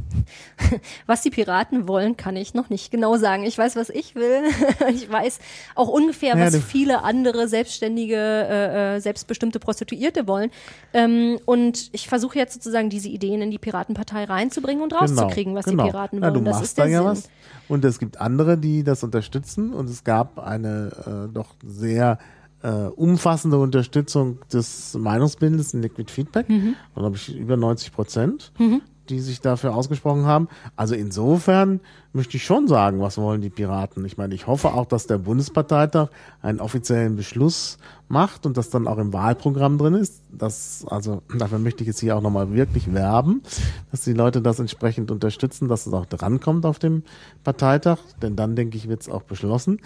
Was 1.06 1.22
die 1.22 1.30
Piraten 1.30 1.88
wollen, 1.88 2.18
kann 2.18 2.36
ich 2.36 2.56
noch 2.56 2.72
nicht 2.72 2.90
genau 2.90 3.16
sagen. 3.16 3.44
Ich 3.44 3.56
weiß, 3.56 3.76
was 3.76 3.90
ich 3.92 4.16
will. 4.16 4.42
Ich 4.90 5.10
weiß 5.12 5.38
auch 5.76 5.88
ungefähr, 5.88 6.36
Ja, 6.36 6.46
was 6.46 6.54
die- 6.54 6.62
viele 6.62 7.04
andere 7.04 7.48
selbstständige, 7.48 8.16
äh, 8.16 8.96
äh, 8.96 9.00
selbstbestimmte 9.00 9.60
Prostituierte 9.60 10.28
wollen. 10.28 10.50
Ähm, 10.94 11.38
und 11.46 11.90
ich 11.92 12.10
versuche 12.10 12.40
jetzt 12.40 12.56
sozusagen 12.56 12.90
diese 12.90 13.08
Ideen 13.10 13.44
in 13.44 13.52
die 13.52 13.60
Piratenpartei 13.60 14.24
reinzubringen 14.24 14.82
und 14.84 14.94
rauszukriegen, 14.94 15.54
was 15.54 15.66
genau. 15.66 15.84
die 15.84 15.92
Piraten 15.92 16.18
ja, 16.20 16.24
wollen. 16.24 16.34
du 16.34 16.42
das 16.42 16.56
machst 16.56 16.64
ist 16.70 16.78
der 16.80 16.86
da 16.86 16.92
ja 16.92 16.98
Sinn. 17.02 17.08
was. 17.08 17.30
Und 17.70 17.86
es 17.86 18.00
gibt 18.00 18.20
andere, 18.20 18.58
die 18.58 18.84
das 18.84 19.04
unterstützen. 19.04 19.74
Und 19.74 19.92
es 19.92 20.04
gab 20.04 20.40
eine 20.40 21.28
äh, 21.30 21.32
doch 21.32 21.54
sehr 21.64 22.18
äh, 22.64 22.88
umfassende 22.96 23.58
Unterstützung 23.58 24.40
des 24.52 24.94
Meinungsbildes 24.94 25.74
in 25.74 25.82
Liquid 25.82 26.12
Feedback. 26.12 26.50
Mhm. 26.50 26.76
Da 26.96 27.02
glaube 27.02 27.16
ich 27.16 27.36
über 27.36 27.58
90 27.58 27.92
Prozent, 27.92 28.52
die 29.10 29.20
sich 29.20 29.42
dafür 29.42 29.76
ausgesprochen 29.76 30.26
haben. 30.26 30.48
Also 30.76 30.96
insofern 30.96 31.82
möchte 32.14 32.38
ich 32.38 32.46
schon 32.46 32.68
sagen, 32.68 33.00
was 33.00 33.18
wollen 33.18 33.42
die 33.42 33.50
Piraten? 33.50 34.06
Ich 34.06 34.18
meine, 34.18 34.34
ich 34.34 34.48
hoffe 34.48 34.74
auch, 34.74 34.86
dass 34.86 35.08
der 35.08 35.18
Bundesparteitag 35.18 36.10
einen 36.42 36.60
offiziellen 36.60 37.16
Beschluss 37.16 37.78
macht 38.08 38.46
und 38.46 38.58
das 38.58 38.70
dann 38.70 38.88
auch 38.88 38.98
im 38.98 39.14
Wahlprogramm 39.14 39.78
drin 39.78 39.94
ist. 39.96 40.24
Das, 40.32 40.86
also 40.88 41.22
dafür 41.38 41.60
möchte 41.60 41.84
ich 41.84 41.88
jetzt 41.88 42.00
hier 42.00 42.16
auch 42.16 42.22
nochmal 42.22 42.54
wirklich 42.54 42.94
werben, 42.94 43.42
dass 43.92 44.02
die 44.02 44.14
Leute 44.14 44.42
das 44.42 44.60
entsprechend 44.60 45.12
unterstützen, 45.12 45.68
dass 45.68 45.88
es 45.88 45.94
auch 45.94 46.06
drankommt 46.06 46.66
auf 46.66 46.80
dem 46.80 47.04
Parteitag, 47.44 48.00
denn 48.22 48.36
dann 48.36 48.56
denke 48.56 48.78
ich, 48.78 48.88
wird 48.88 49.02
es 49.02 49.10
auch 49.10 49.24
beschlossen. 49.24 49.80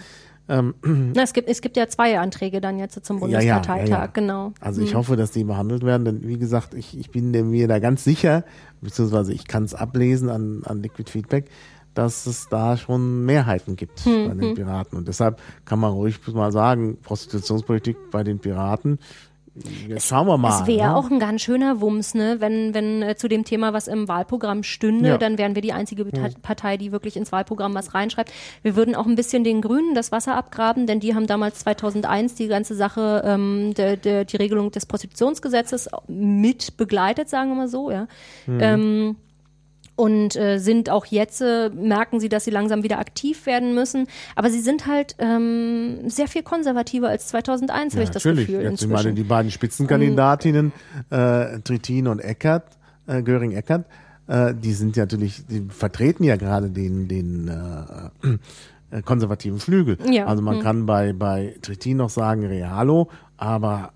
Ähm, 0.48 0.74
Na, 1.14 1.22
es, 1.22 1.32
gibt, 1.32 1.48
es 1.48 1.60
gibt 1.60 1.76
ja 1.76 1.88
zwei 1.88 2.18
Anträge 2.18 2.60
dann 2.60 2.78
jetzt 2.78 3.04
zum 3.04 3.18
Ja, 3.22 3.26
ja, 3.26 3.40
ja, 3.40 3.54
Bundesparteitag, 3.54 3.88
ja. 3.88 4.06
genau. 4.06 4.52
Also 4.60 4.82
ich 4.82 4.94
hoffe, 4.94 5.16
dass 5.16 5.32
die 5.32 5.44
behandelt 5.44 5.84
werden, 5.84 6.04
denn 6.04 6.28
wie 6.28 6.38
gesagt, 6.38 6.74
ich, 6.74 6.98
ich 6.98 7.10
bin 7.10 7.30
mir 7.30 7.68
da 7.68 7.78
ganz 7.78 8.04
sicher, 8.04 8.44
beziehungsweise 8.80 9.32
ich 9.32 9.46
kann 9.46 9.64
es 9.64 9.74
ablesen 9.74 10.28
an, 10.28 10.62
an 10.64 10.82
Liquid 10.82 11.10
Feedback, 11.10 11.50
dass 11.94 12.26
es 12.26 12.48
da 12.48 12.76
schon 12.76 13.24
Mehrheiten 13.24 13.74
gibt 13.74 14.04
bei 14.04 14.34
den 14.34 14.54
Piraten. 14.54 14.98
Und 14.98 15.08
deshalb 15.08 15.40
kann 15.64 15.78
man 15.78 15.92
ruhig 15.92 16.20
mal 16.28 16.52
sagen, 16.52 16.98
Prostitutionspolitik 17.02 17.96
bei 18.10 18.22
den 18.22 18.38
Piraten 18.38 18.98
jetzt 19.88 20.08
schauen 20.08 20.26
wir 20.26 20.36
mal. 20.38 20.60
Es 20.60 20.66
wäre 20.66 20.88
ne? 20.88 20.96
auch 20.96 21.10
ein 21.10 21.18
ganz 21.18 21.42
schöner 21.42 21.80
Wumms, 21.80 22.14
ne? 22.14 22.36
wenn, 22.40 22.74
wenn 22.74 23.02
äh, 23.02 23.16
zu 23.16 23.28
dem 23.28 23.44
Thema 23.44 23.72
was 23.72 23.88
im 23.88 24.08
Wahlprogramm 24.08 24.62
stünde, 24.62 25.08
Ja. 25.10 25.18
dann 25.18 25.38
wären 25.38 25.54
wir 25.54 25.62
die 25.62 25.72
einzige 25.72 26.04
Beta- 26.04 26.28
Partei, 26.42 26.76
die 26.76 26.92
wirklich 26.92 27.16
ins 27.16 27.32
Wahlprogramm 27.32 27.74
was 27.74 27.94
reinschreibt. 27.94 28.32
Wir 28.62 28.76
würden 28.76 28.94
auch 28.94 29.06
ein 29.06 29.14
bisschen 29.16 29.44
den 29.44 29.60
Grünen 29.62 29.94
das 29.94 30.12
Wasser 30.12 30.34
abgraben, 30.36 30.86
denn 30.86 31.00
die 31.00 31.14
haben 31.14 31.26
damals 31.26 31.60
2001 31.60 32.34
die 32.34 32.48
ganze 32.48 32.74
Sache, 32.74 33.22
ähm, 33.24 33.72
der, 33.74 33.96
der, 33.96 34.24
die 34.24 34.36
Regelung 34.36 34.70
des 34.70 34.86
Prostitutionsgesetzes 34.86 35.88
mit 36.08 36.76
begleitet, 36.76 37.28
sagen 37.28 37.50
wir 37.50 37.56
mal 37.56 37.68
so, 37.68 37.90
ja. 37.90 38.06
Ähm, 38.48 39.16
und 39.96 40.36
äh, 40.36 40.58
sind 40.58 40.90
auch 40.90 41.06
jetzt, 41.06 41.40
äh, 41.40 41.70
merken 41.70 42.20
sie, 42.20 42.28
dass 42.28 42.44
sie 42.44 42.50
langsam 42.50 42.82
wieder 42.82 42.98
aktiv 42.98 43.46
werden 43.46 43.74
müssen. 43.74 44.06
Aber 44.34 44.50
sie 44.50 44.60
sind 44.60 44.86
halt 44.86 45.16
ähm, 45.18 46.08
sehr 46.08 46.28
viel 46.28 46.42
konservativer 46.42 47.08
als 47.08 47.28
2001, 47.28 47.94
habe 47.94 48.04
ich 48.04 48.10
das 48.10 48.24
natürlich. 48.24 48.46
Gefühl. 48.46 48.62
Jetzt, 48.62 48.82
ich 48.82 48.88
meine, 48.88 49.14
die 49.14 49.24
beiden 49.24 49.50
Spitzenkandidatinnen, 49.50 50.72
äh, 51.10 51.60
Trittin 51.60 52.06
und 52.08 52.20
Eckert, 52.20 52.64
äh, 53.06 53.22
Göring-Eckert, 53.22 53.86
äh, 54.28 54.54
die 54.54 54.72
sind 54.72 54.96
ja 54.96 55.04
natürlich, 55.04 55.46
die 55.46 55.66
vertreten 55.68 56.24
ja 56.24 56.36
gerade 56.36 56.68
den, 56.70 57.08
den 57.08 57.48
äh, 57.48 58.96
äh, 58.96 59.02
konservativen 59.02 59.58
Flügel. 59.60 59.98
Ja. 60.10 60.26
Also 60.26 60.42
man 60.42 60.56
Hm. 60.56 60.62
kann 60.62 60.86
bei, 60.86 61.12
bei 61.12 61.54
Trittin 61.62 61.96
noch 61.96 62.10
sagen 62.10 62.44
Realo, 62.44 63.08
aber 63.36 63.92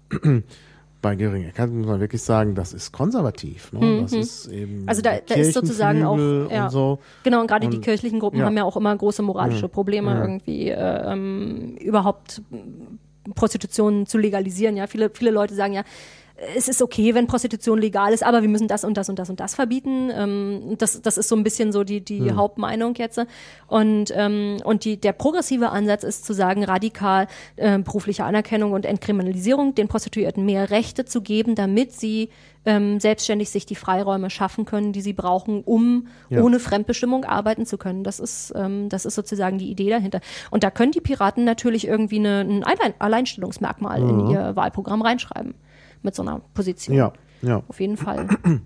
bei 1.03 1.17
Göring-Eckert 1.17 1.71
muss 1.71 1.87
man 1.87 2.01
wirklich 2.01 2.23
sagen, 2.23 2.55
das 2.55 2.73
ist 2.73 2.93
konservativ. 2.93 3.73
Ne? 3.73 4.03
Das 4.03 4.13
ist 4.13 4.47
eben 4.49 4.85
Also 4.87 5.03
da, 5.03 5.13
da 5.27 5.35
ist 5.35 5.55
sozusagen 5.55 6.05
auch, 6.05 6.19
ja, 6.51 6.65
und 6.65 6.71
so. 6.71 6.99
genau, 7.23 7.41
und 7.41 7.47
gerade 7.47 7.69
die 7.69 7.81
kirchlichen 7.81 8.21
Gruppen 8.21 8.39
ja. 8.39 8.47
haben 8.47 8.57
ja 8.57 8.65
auch 8.65 8.77
immer 8.77 8.95
große 8.95 9.23
moralische 9.23 9.69
Probleme, 9.69 10.11
Ja. 10.11 10.21
irgendwie 10.21 10.69
äh, 10.69 11.13
ähm, 11.13 11.77
überhaupt 11.81 12.43
Prostitution 13.35 14.07
zu 14.07 14.19
legalisieren. 14.19 14.77
Ja, 14.77 14.87
viele, 14.87 15.11
viele 15.11 15.31
Leute 15.31 15.55
sagen 15.55 15.73
ja, 15.73 15.85
es 16.57 16.69
ist 16.69 16.81
okay, 16.81 17.15
wenn 17.15 17.27
Prostitution 17.27 17.79
legal 17.79 18.13
ist, 18.13 18.25
aber 18.25 18.41
wir 18.43 18.49
müssen 18.49 18.67
das 18.69 18.85
und 18.85 18.97
das 18.97 19.09
und 19.09 19.19
das 19.19 19.29
und 19.29 19.41
das 19.41 19.55
verbieten. 19.55 20.11
Ähm, 20.15 20.77
das, 20.79 21.03
das 21.03 21.19
ist 21.19 21.29
so 21.29 21.37
ein 21.37 21.45
bisschen 21.45 21.71
so 21.73 21.85
die, 21.85 22.01
die 22.01 22.33
Hauptmeinung 22.33 22.95
jetzt. 22.95 23.21
Und, 23.67 24.13
ähm, 24.15 24.57
und 24.65 24.85
die, 24.85 24.99
der 24.99 25.13
progressive 25.13 25.71
Ansatz 25.71 26.03
ist 26.03 26.25
zu 26.25 26.33
sagen, 26.33 26.65
radikal 26.65 27.27
äh, 27.57 27.79
berufliche 27.79 28.25
Anerkennung 28.25 28.73
und 28.73 28.87
Entkriminalisierung, 28.87 29.75
den 29.75 29.89
Prostituierten 29.89 30.45
mehr 30.45 30.71
Rechte 30.71 31.05
zu 31.05 31.21
geben, 31.21 31.55
damit 31.55 31.93
sie 31.93 32.31
ähm, 32.65 33.01
selbstständig 33.01 33.51
sich 33.51 33.67
die 33.67 33.75
Freiräume 33.75 34.31
schaffen 34.31 34.65
können, 34.65 34.93
die 34.93 35.01
sie 35.01 35.13
brauchen, 35.13 35.63
um 35.63 36.09
Ja. 36.29 36.43
ohne 36.43 36.59
Fremdbestimmung 36.61 37.25
arbeiten 37.25 37.67
zu 37.67 37.79
können. 37.79 38.05
Das 38.05 38.21
ist, 38.21 38.53
ähm, 38.55 38.89
das 38.89 39.05
ist 39.05 39.15
sozusagen 39.15 39.59
die 39.59 39.71
Idee 39.71 39.91
dahinter. 39.91 40.21
Und 40.51 40.63
da 40.63 40.71
können 40.71 40.93
die 40.93 41.01
Piraten 41.01 41.45
natürlich 41.45 41.87
irgendwie 41.87 42.19
eine, 42.19 42.41
ein 42.41 42.65
Allein 42.65 42.95
Alleinstellungsmerkmal 42.99 44.01
in 44.03 44.31
ihr 44.31 44.57
Wahlprogramm 44.57 45.03
reinschreiben. 45.03 45.55
Mit 46.03 46.15
so 46.15 46.23
einer 46.23 46.41
Position. 46.55 46.97
Ja, 46.97 47.13
ja. 47.43 47.63
Auf 47.69 47.81
jeden 47.81 47.97
Fall. 47.97 48.29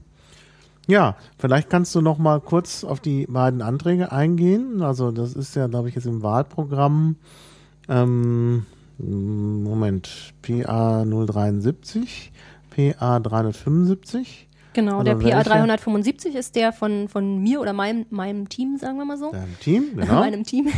Ja, 0.86 1.16
vielleicht 1.38 1.70
kannst 1.70 1.94
du 1.94 2.02
noch 2.02 2.18
mal 2.18 2.42
kurz 2.42 2.84
auf 2.84 3.00
die 3.00 3.26
beiden 3.26 3.62
Anträge 3.62 4.12
eingehen. 4.12 4.82
Also 4.82 5.12
das 5.12 5.32
ist 5.32 5.56
ja, 5.56 5.66
glaube 5.66 5.88
ich, 5.88 5.94
jetzt 5.94 6.04
im 6.04 6.22
Wahlprogramm. 6.22 7.16
Ähm, 7.88 8.66
Moment, 8.98 10.34
PA 10.42 11.06
073, 11.06 12.32
PA 12.68 13.18
375, 13.18 14.48
Genau, 14.74 14.98
Also 14.98 15.04
der 15.04 15.14
PA 15.14 15.36
welche? 15.36 15.50
375 15.50 16.34
ist 16.34 16.56
der 16.56 16.72
von, 16.72 17.08
von 17.08 17.38
mir 17.38 17.60
oder 17.60 17.72
meinem, 17.72 18.06
meinem 18.10 18.48
Team, 18.48 18.76
sagen 18.76 18.98
wir 18.98 19.04
mal 19.04 19.16
so. 19.16 19.30
deinem 19.30 19.58
Team, 19.60 19.84
genau. 19.96 20.20
meinem 20.20 20.44
Team. 20.44 20.68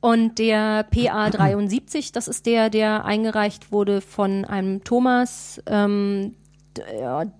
Und 0.00 0.38
der 0.38 0.84
PA 0.84 1.28
73, 1.28 2.12
das 2.12 2.26
ist 2.26 2.46
der, 2.46 2.70
der 2.70 3.04
eingereicht 3.04 3.70
wurde 3.70 4.00
von 4.00 4.46
einem 4.46 4.82
Thomas, 4.82 5.62
ähm, 5.66 6.34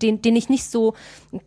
den, 0.01 0.21
den 0.21 0.35
ich 0.35 0.49
nicht 0.49 0.65
so, 0.65 0.93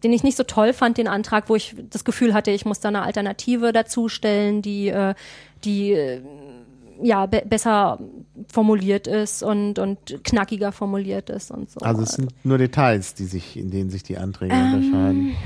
den 0.03 0.13
ich 0.13 0.23
nicht 0.25 0.37
so 0.37 0.43
toll 0.43 0.73
fand, 0.73 0.99
den 0.99 1.07
Antrag, 1.07 1.49
wo 1.49 1.55
ich 1.55 1.77
das 1.91 2.05
Gefühl 2.05 2.35
hatte, 2.35 2.51
ich 2.51 2.65
muss 2.65 2.81
da 2.81 2.89
eine 2.89 3.03
Alternative 3.03 3.73
dazu 3.73 4.09
stellen, 4.09 4.63
die, 4.63 4.89
äh, 4.89 5.15
die 5.65 5.93
äh, 5.93 6.21
ja 7.03 7.27
be 7.27 7.43
besser 7.49 7.99
formuliert 8.53 9.07
ist 9.07 9.43
und, 9.43 9.79
und 9.79 10.25
knackiger 10.25 10.73
formuliert 10.73 11.31
ist 11.31 11.51
und 11.51 11.71
so. 11.71 11.81
Also 11.81 12.03
es 12.03 12.11
sind 12.11 12.33
nur 12.45 12.59
Details, 12.59 13.15
die 13.15 13.25
sich, 13.25 13.57
in 13.57 13.71
denen 13.71 13.91
sich 13.91 14.03
die 14.03 14.19
Anträge 14.19 14.55
Ähm, 14.55 14.75
unterscheiden. 14.75 15.37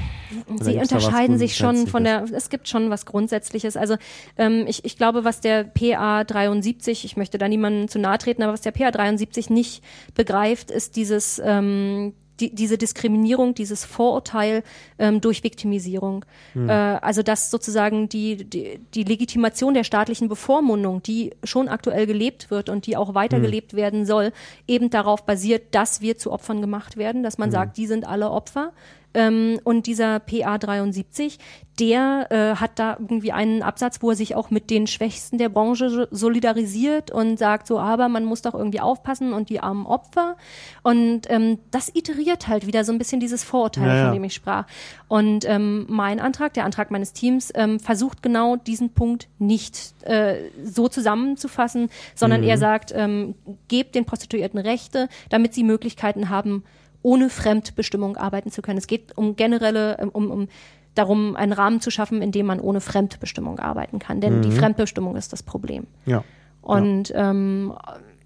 Oder 0.48 0.64
Sie 0.64 0.76
unterscheiden 0.76 1.38
sich 1.38 1.56
schon 1.56 1.86
von 1.86 2.04
der, 2.04 2.24
es 2.32 2.50
gibt 2.50 2.68
schon 2.68 2.90
was 2.90 3.06
Grundsätzliches. 3.06 3.76
Also 3.76 3.96
ähm, 4.36 4.64
ich, 4.66 4.84
ich 4.84 4.96
glaube, 4.96 5.24
was 5.24 5.40
der 5.40 5.64
PA 5.64 6.24
73, 6.24 7.04
ich 7.04 7.16
möchte 7.16 7.38
da 7.38 7.48
niemandem 7.48 7.88
zu 7.88 7.98
nahe 7.98 8.18
treten, 8.18 8.42
aber 8.42 8.52
was 8.52 8.60
der 8.60 8.72
PA 8.72 8.90
73 8.90 9.50
nicht 9.50 9.82
begreift, 10.14 10.70
ist 10.70 10.96
dieses, 10.96 11.40
ähm, 11.44 12.14
die, 12.40 12.54
diese 12.54 12.78
Diskriminierung, 12.78 13.54
dieses 13.54 13.84
Vorurteil 13.84 14.62
ähm, 14.98 15.20
durch 15.20 15.44
Viktimisierung. 15.44 16.24
Äh, 16.68 16.72
also 16.72 17.22
dass 17.22 17.50
sozusagen 17.50 18.08
die, 18.08 18.44
die, 18.44 18.80
die 18.94 19.04
Legitimation 19.04 19.74
der 19.74 19.84
staatlichen 19.84 20.28
Bevormundung, 20.28 21.02
die 21.02 21.32
schon 21.44 21.68
aktuell 21.68 22.06
gelebt 22.06 22.50
wird 22.50 22.68
und 22.68 22.86
die 22.86 22.96
auch 22.96 23.14
weiter 23.14 23.40
gelebt 23.40 23.74
werden 23.74 24.06
soll, 24.06 24.32
eben 24.66 24.90
darauf 24.90 25.24
basiert, 25.24 25.74
dass 25.74 26.00
wir 26.00 26.18
zu 26.18 26.32
Opfern 26.32 26.60
gemacht 26.60 26.96
werden, 26.96 27.22
dass 27.22 27.38
man 27.38 27.50
sagt, 27.50 27.76
die 27.76 27.86
sind 27.86 28.06
alle 28.06 28.30
Opfer. 28.30 28.72
Ähm, 29.14 29.58
und 29.64 29.86
dieser 29.86 30.20
PA 30.20 30.58
73, 30.58 31.38
der 31.80 32.26
äh, 32.30 32.56
hat 32.56 32.72
da 32.78 32.96
irgendwie 32.98 33.32
einen 33.32 33.62
Absatz, 33.62 34.02
wo 34.02 34.10
er 34.10 34.16
sich 34.16 34.34
auch 34.34 34.50
mit 34.50 34.68
den 34.68 34.86
Schwächsten 34.86 35.38
der 35.38 35.48
Branche 35.48 35.88
so- 35.90 36.06
solidarisiert 36.10 37.10
und 37.10 37.38
sagt 37.38 37.66
so, 37.68 37.78
aber 37.78 38.08
man 38.08 38.24
muss 38.24 38.42
doch 38.42 38.54
irgendwie 38.54 38.80
aufpassen 38.80 39.32
und 39.32 39.48
die 39.48 39.60
armen 39.60 39.86
Opfer. 39.86 40.36
Und 40.82 41.22
ähm, 41.28 41.58
das 41.70 41.94
iteriert 41.94 42.48
halt 42.48 42.66
wieder 42.66 42.84
so 42.84 42.92
ein 42.92 42.98
bisschen 42.98 43.20
dieses 43.20 43.44
Vorurteil, 43.44 43.86
Ja, 43.86 43.96
ja. 43.96 44.04
von 44.06 44.14
dem 44.14 44.24
ich 44.24 44.34
sprach. 44.34 44.66
Und 45.06 45.44
ähm, 45.46 45.86
mein 45.88 46.20
Antrag, 46.20 46.52
der 46.54 46.64
Antrag 46.64 46.90
meines 46.90 47.12
Teams, 47.12 47.50
ähm, 47.54 47.78
versucht 47.80 48.22
genau 48.22 48.56
diesen 48.56 48.90
Punkt 48.90 49.28
nicht 49.38 49.94
äh, 50.02 50.50
so 50.64 50.88
zusammenzufassen, 50.88 51.88
sondern 52.14 52.42
er 52.42 52.58
sagt, 52.58 52.92
ähm, 52.94 53.34
gebt 53.68 53.94
den 53.94 54.04
Prostituierten 54.04 54.58
Rechte, 54.58 55.08
damit 55.30 55.54
sie 55.54 55.62
Möglichkeiten 55.64 56.28
haben, 56.28 56.64
ohne 57.02 57.30
Fremdbestimmung 57.30 58.16
arbeiten 58.16 58.50
zu 58.50 58.62
können. 58.62 58.78
Es 58.78 58.86
geht 58.86 59.16
um 59.16 59.36
generelle, 59.36 59.98
ähm, 59.98 60.10
um, 60.10 60.30
um 60.30 60.48
darum, 60.94 61.36
einen 61.36 61.52
Rahmen 61.52 61.80
zu 61.80 61.90
schaffen, 61.90 62.22
in 62.22 62.32
dem 62.32 62.46
man 62.46 62.60
ohne 62.60 62.80
Fremdbestimmung 62.80 63.58
arbeiten 63.58 63.98
kann. 63.98 64.20
Denn 64.20 64.42
die 64.42 64.50
Fremdbestimmung 64.50 65.16
ist 65.16 65.32
das 65.32 65.42
Problem. 65.42 65.86
Ja. 66.06 66.24
Und 66.60 67.12
ähm, 67.14 67.72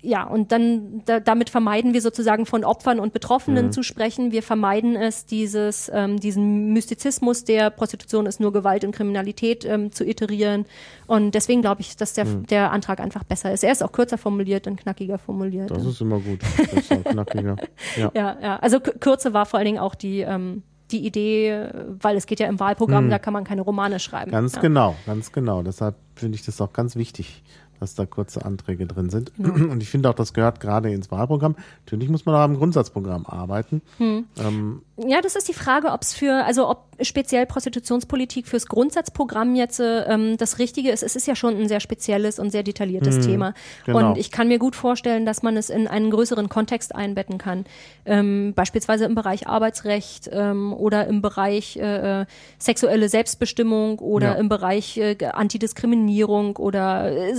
ja, 0.05 0.25
und 0.25 0.51
dann 0.51 1.03
da, 1.05 1.21
damit 1.21 1.49
vermeiden 1.49 1.95
wir 1.95 2.03
sozusagen 2.03 2.45
von 2.45 2.65
Opfern 2.65 2.99
und 2.99 3.13
Betroffenen 3.13 3.71
zu 3.71 3.85
sprechen. 3.85 4.33
Wir 4.33 4.43
vermeiden 4.43 4.97
es, 4.97 5.27
dieses, 5.27 5.91
ähm, 5.95 6.19
diesen 6.19 6.73
Mystizismus 6.73 7.45
der 7.45 7.71
Prostitution 7.71 8.27
ist 8.27 8.41
nur 8.41 8.53
Gewalt 8.53 8.85
und 8.85 8.91
Kriminalität 8.91 9.65
ähm, 9.65 9.93
zu 9.93 10.05
iterieren. 10.05 10.67
Und 11.07 11.37
deswegen 11.37 11.63
glaube 11.63 11.83
ich, 11.83 11.97
dass 11.97 12.15
der, 12.15 12.25
der 12.25 12.73
Antrag 12.73 12.99
einfach 12.99 13.23
besser 13.23 13.53
ist. 13.53 13.63
Er 13.63 13.71
ist 13.71 13.83
auch 13.83 13.93
kürzer 13.93 14.19
formuliert 14.19 14.67
und 14.67 14.77
knackiger 14.77 15.19
formuliert. 15.19 15.71
Das 15.71 15.85
ist 15.85 16.01
immer 16.01 16.19
gut. 16.19 16.41
Das 16.73 16.85
ist 16.85 16.93
auch 16.93 17.05
knackiger. 17.05 17.57
Ja. 17.97 18.11
Ja, 18.15 18.37
ja. 18.41 18.57
Also 18.57 18.81
Kürze 18.81 19.35
war 19.35 19.47
vor 19.47 19.59
allen 19.59 19.67
Dingen 19.67 19.79
auch 19.79 19.95
die, 19.95 20.21
ähm, 20.21 20.63
die 20.91 21.07
Idee, 21.07 21.69
weil 22.01 22.17
es 22.17 22.27
geht 22.27 22.41
ja 22.41 22.47
im 22.47 22.61
Wahlprogramm, 22.61 23.09
da 23.09 23.19
kann 23.19 23.33
man 23.33 23.45
keine 23.45 23.63
Romane 23.63 23.99
schreiben. 23.99 24.31
Ganz 24.31 24.55
ja. 24.57 24.61
genau, 24.61 24.95
ganz 25.07 25.33
genau. 25.33 25.63
Deshalb 25.63 25.97
finde 26.15 26.37
ich 26.37 26.45
das 26.45 26.61
auch 26.61 26.73
ganz 26.73 26.97
wichtig, 26.97 27.43
dass 27.83 27.95
da 27.95 28.07
kurze 28.07 28.45
Anträge 28.45 28.87
drin 28.87 29.11
sind. 29.11 29.33
Genau. 29.37 29.55
Und 29.73 29.83
ich 29.83 29.91
finde 29.91 30.09
auch, 30.09 30.15
das 30.15 30.33
gehört 30.33 30.61
gerade 30.61 30.93
ins 30.93 31.11
Wahlprogramm. 31.11 31.57
Natürlich 31.85 32.09
muss 32.09 32.25
man 32.25 32.35
auch 32.37 32.41
am 32.41 32.57
Grundsatzprogramm 32.57 33.27
arbeiten. 33.27 33.83
Hm. 33.99 34.25
Ähm, 34.39 34.83
Ja, 35.07 35.21
das 35.21 35.37
ist 35.37 35.49
die 35.49 35.55
Frage, 35.55 35.89
ob 35.93 36.03
es 36.03 36.15
für, 36.15 36.45
also 36.45 36.69
ob 36.69 36.85
speziell 37.01 37.47
Prostitutionspolitik 37.47 38.47
fürs 38.47 38.67
Grundsatzprogramm 38.67 39.55
jetzt 39.57 39.81
äh, 39.81 40.03
ähm, 40.05 40.37
das 40.37 40.59
Richtige 40.59 40.91
ist. 40.91 41.03
Es 41.03 41.17
ist 41.17 41.27
ja 41.27 41.35
schon 41.35 41.57
ein 41.59 41.67
sehr 41.67 41.81
spezielles 41.81 42.39
und 42.39 42.51
sehr 42.51 42.63
detailliertes 42.63 43.27
Thema. 43.27 43.55
genau. 43.87 44.11
Und 44.11 44.19
ich 44.19 44.31
kann 44.31 44.47
mir 44.47 44.59
gut 44.59 44.77
vorstellen, 44.77 45.27
dass 45.27 45.43
man 45.43 45.57
es 45.57 45.71
in 45.71 45.89
einen 45.89 46.11
größeren 46.11 46.49
Kontext 46.49 46.95
einbetten 46.95 47.39
kann. 47.39 47.65
Ähm, 48.05 48.53
beispielsweise 48.55 49.05
im 49.07 49.15
Bereich 49.15 49.47
Arbeitsrecht 49.49 50.29
ähm, 50.33 50.73
oder 50.73 51.07
im 51.09 51.23
Bereich 51.23 51.77
äh, 51.77 52.21
äh, 52.23 52.27
sexuelle 52.59 53.09
Selbstbestimmung 53.09 53.99
oder 53.99 54.29
Ja. 54.29 54.33
im 54.35 54.49
Bereich 54.49 54.97
äh, 54.99 55.17
Antidiskriminierung 55.33 56.57
oder 56.57 57.11
äh, 57.11 57.33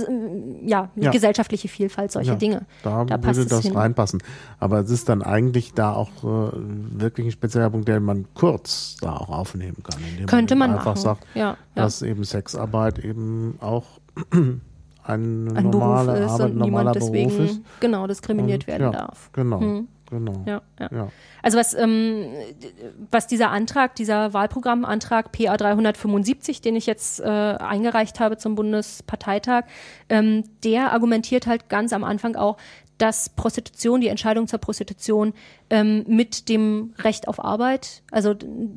ja, 0.64 0.90
Ja. 0.96 1.10
gesellschaftliche 1.10 1.68
Vielfalt, 1.68 2.12
solche 2.12 2.30
ja, 2.32 2.36
Dinge. 2.36 2.62
Da, 2.82 3.04
passt 3.04 3.38
würde 3.38 3.50
das 3.50 3.62
hin. 3.62 3.76
reinpassen. 3.76 4.22
Aber 4.58 4.80
es 4.80 4.90
ist 4.90 5.08
dann 5.08 5.22
eigentlich 5.22 5.72
da 5.74 5.92
auch 5.94 6.10
äh, 6.24 6.50
wirklich 6.54 7.26
ein 7.28 7.32
spezieller 7.32 7.53
Punkt, 7.70 7.88
den 7.88 8.02
man 8.04 8.26
kurz 8.34 8.96
da 9.00 9.16
auch 9.16 9.28
aufnehmen 9.28 9.82
kann. 9.82 10.00
Könnte 10.26 10.54
eben 10.54 10.58
man 10.58 10.70
einfach 10.72 10.86
machen. 10.86 11.00
sagt, 11.00 11.26
ja, 11.34 11.40
ja. 11.42 11.56
dass 11.74 12.02
eben 12.02 12.24
Sexarbeit 12.24 12.98
eben 12.98 13.56
auch 13.60 13.84
ein, 14.32 14.60
ein 15.56 15.70
normale 15.70 16.12
Beruf 16.12 16.24
ist 16.24 16.30
Arbeit, 16.32 16.50
und 16.50 16.56
normaler 16.56 16.78
niemand 16.90 16.96
deswegen 16.96 17.30
Beruf 17.30 17.50
ist. 17.50 17.60
genau 17.80 18.06
diskriminiert 18.06 18.62
Und, 18.62 18.66
werden 18.68 18.82
ja, 18.82 18.90
darf. 18.90 19.30
Genau, 19.32 19.60
Hm. 19.60 19.88
genau. 20.10 20.42
Ja, 20.46 20.62
ja. 20.80 20.88
Ja. 20.92 21.08
Also 21.42 21.58
was, 21.58 21.74
ähm, 21.74 22.24
was 23.10 23.26
dieser 23.26 23.50
Antrag, 23.50 23.94
dieser 23.96 24.32
Wahlprogrammantrag 24.32 25.30
PA 25.32 25.56
375, 25.56 26.62
den 26.62 26.76
ich 26.76 26.86
jetzt 26.86 27.20
äh, 27.20 27.24
eingereicht 27.24 28.18
habe 28.20 28.38
zum 28.38 28.54
Bundesparteitag, 28.54 29.64
ähm, 30.08 30.44
der 30.64 30.92
argumentiert 30.92 31.46
halt 31.46 31.68
ganz 31.68 31.92
am 31.92 32.02
Anfang 32.04 32.36
auch, 32.36 32.56
dass 32.98 33.28
Prostitution, 33.28 34.00
die 34.00 34.08
Entscheidung 34.08 34.46
zur 34.46 34.60
Prostitution 34.60 35.34
ähm, 35.70 36.04
mit 36.06 36.48
dem 36.48 36.94
Recht 36.98 37.28
auf 37.28 37.42
Arbeit, 37.42 38.02
also 38.10 38.34